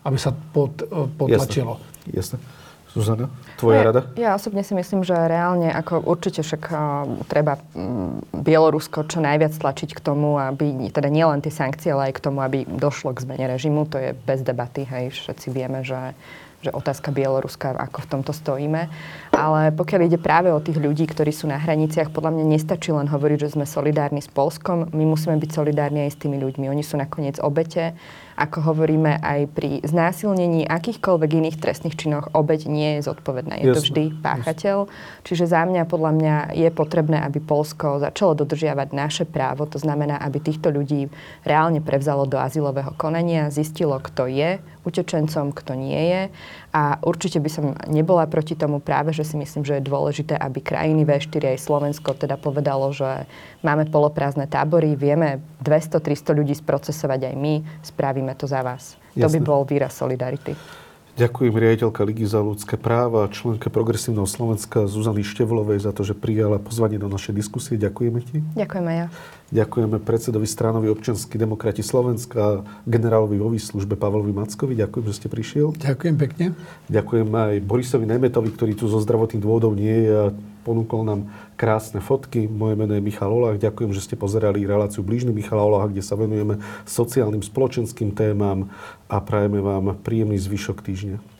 aby 0.08 0.16
sa 0.16 0.32
pod, 0.32 0.88
potlačilo. 1.20 1.76
Jasne. 2.08 2.40
Jasne. 2.40 2.61
Zuzana, 2.93 3.32
tvoja 3.56 3.81
ja, 3.81 3.85
rada? 3.89 4.01
Ja 4.20 4.31
osobne 4.36 4.60
si 4.60 4.77
myslím, 4.77 5.01
že 5.01 5.16
reálne, 5.16 5.73
ako 5.73 6.05
určite 6.05 6.44
však 6.44 6.62
uh, 6.69 6.78
treba 7.24 7.56
um, 7.73 8.20
Bielorusko 8.36 9.09
čo 9.09 9.24
najviac 9.24 9.56
tlačiť 9.56 9.97
k 9.97 10.01
tomu, 10.05 10.36
aby, 10.36 10.93
teda 10.93 11.09
nielen 11.09 11.40
tie 11.40 11.48
sankcie, 11.48 11.89
ale 11.97 12.12
aj 12.12 12.20
k 12.20 12.24
tomu, 12.28 12.44
aby 12.44 12.69
došlo 12.69 13.16
k 13.16 13.24
zmene 13.24 13.48
režimu. 13.48 13.89
To 13.89 13.97
je 13.97 14.12
bez 14.12 14.44
debaty, 14.44 14.85
hej, 14.85 15.09
všetci 15.16 15.48
vieme, 15.48 15.81
že 15.81 16.12
že 16.62 16.70
otázka 16.70 17.10
Bieloruska, 17.10 17.74
ako 17.74 18.06
v 18.06 18.10
tomto 18.14 18.31
stojíme. 18.31 18.86
Ale 19.35 19.74
pokiaľ 19.74 20.01
ide 20.06 20.19
práve 20.23 20.55
o 20.55 20.62
tých 20.62 20.78
ľudí, 20.78 21.10
ktorí 21.10 21.35
sú 21.35 21.51
na 21.51 21.59
hraniciach, 21.59 22.14
podľa 22.14 22.39
mňa 22.39 22.44
nestačí 22.55 22.94
len 22.94 23.10
hovoriť, 23.10 23.39
že 23.51 23.59
sme 23.59 23.66
solidárni 23.66 24.23
s 24.23 24.31
Polskom. 24.31 24.86
My 24.94 25.02
musíme 25.02 25.35
byť 25.43 25.51
solidárni 25.51 26.06
aj 26.06 26.14
s 26.14 26.20
tými 26.23 26.39
ľuďmi. 26.39 26.70
Oni 26.70 26.86
sú 26.86 26.94
nakoniec 26.94 27.43
obete 27.43 27.98
ako 28.43 28.74
hovoríme 28.74 29.23
aj 29.23 29.40
pri 29.55 29.78
znásilnení 29.86 30.66
akýchkoľvek 30.66 31.31
iných 31.31 31.56
trestných 31.62 31.94
činoch, 31.94 32.35
obeď 32.35 32.66
nie 32.66 32.98
je 32.98 33.06
zodpovedná. 33.06 33.62
Je 33.62 33.70
Jasne. 33.70 33.74
to 33.74 33.81
vždy 33.86 34.05
páchateľ. 34.19 34.78
Jasne. 34.90 35.23
Čiže 35.23 35.44
za 35.47 35.62
mňa, 35.62 35.82
podľa 35.86 36.12
mňa, 36.19 36.36
je 36.59 36.69
potrebné, 36.74 37.23
aby 37.23 37.39
Polsko 37.39 38.02
začalo 38.02 38.35
dodržiavať 38.35 38.89
naše 38.90 39.24
právo. 39.24 39.70
To 39.70 39.78
znamená, 39.78 40.19
aby 40.19 40.43
týchto 40.43 40.74
ľudí 40.74 41.06
reálne 41.47 41.78
prevzalo 41.78 42.27
do 42.27 42.36
azylového 42.43 42.90
konania, 42.98 43.55
zistilo, 43.55 43.94
kto 44.02 44.27
je 44.27 44.59
utečencom, 44.82 45.55
kto 45.55 45.78
nie 45.78 46.02
je. 46.10 46.23
A 46.72 46.96
určite 47.04 47.36
by 47.36 47.50
som 47.52 47.76
nebola 47.84 48.24
proti 48.24 48.56
tomu 48.56 48.80
práve, 48.80 49.12
že 49.12 49.28
si 49.28 49.36
myslím, 49.36 49.60
že 49.60 49.76
je 49.76 49.84
dôležité, 49.84 50.40
aby 50.40 50.64
krajiny 50.64 51.04
V4 51.04 51.52
aj 51.52 51.68
Slovensko 51.68 52.16
teda 52.16 52.40
povedalo, 52.40 52.88
že 52.96 53.28
máme 53.60 53.84
poloprázdne 53.92 54.48
tábory, 54.48 54.96
vieme 54.96 55.44
200-300 55.60 56.32
ľudí 56.32 56.56
sprocesovať 56.56 57.28
aj 57.28 57.34
my, 57.36 57.54
spravíme 57.84 58.32
to 58.40 58.48
za 58.48 58.64
vás. 58.64 58.96
Jasne. 59.12 59.20
To 59.20 59.28
by 59.36 59.40
bol 59.44 59.60
výraz 59.68 59.92
solidarity. 59.92 60.56
Ďakujem 61.12 61.52
riaditeľka 61.52 62.08
Ligy 62.08 62.24
za 62.24 62.40
ľudské 62.40 62.80
práva, 62.80 63.28
členke 63.28 63.68
Progresívneho 63.68 64.24
Slovenska 64.24 64.88
Zuzany 64.88 65.20
Števlovej 65.20 65.84
za 65.84 65.92
to, 65.92 66.08
že 66.08 66.16
prijala 66.16 66.56
pozvanie 66.56 66.96
do 66.96 67.04
našej 67.04 67.36
diskusie. 67.36 67.76
Ďakujeme 67.76 68.20
ti. 68.24 68.40
Ďakujem 68.56 68.86
aj 68.88 68.96
ja. 68.96 69.06
Ďakujeme 69.52 70.00
predsedovi 70.00 70.48
stranovi 70.48 70.88
občianskí 70.88 71.36
demokrati 71.36 71.84
Slovenska, 71.84 72.64
generálovi 72.88 73.36
vo 73.36 73.52
výslužbe 73.52 74.00
Pavlovi 74.00 74.32
Mackovi. 74.32 74.72
Ďakujem, 74.80 75.04
že 75.12 75.16
ste 75.20 75.28
prišiel. 75.28 75.76
Ďakujem 75.76 76.16
pekne. 76.16 76.46
Ďakujem 76.88 77.28
aj 77.28 77.52
Borisovi 77.60 78.08
Nemetovi, 78.08 78.48
ktorý 78.48 78.72
tu 78.72 78.88
zo 78.88 78.96
zdravotných 79.04 79.44
dôvodov 79.44 79.76
nie 79.76 80.08
je 80.08 80.12
a 80.16 80.32
ponúkol 80.64 81.04
nám 81.04 81.28
krásne 81.60 82.00
fotky. 82.00 82.48
Moje 82.48 82.80
meno 82.80 82.96
je 82.96 83.04
Michal 83.04 83.28
Olach. 83.28 83.60
Ďakujem, 83.60 83.92
že 83.92 84.00
ste 84.00 84.16
pozerali 84.16 84.64
reláciu 84.64 85.04
Blížny 85.04 85.36
Michala 85.36 85.68
Olaha, 85.68 85.92
kde 85.92 86.00
sa 86.00 86.16
venujeme 86.16 86.56
sociálnym 86.88 87.44
spoločenským 87.44 88.16
témam 88.16 88.72
a 89.04 89.20
prajeme 89.20 89.60
vám 89.60 90.00
príjemný 90.00 90.40
zvyšok 90.40 90.80
týždňa. 90.80 91.31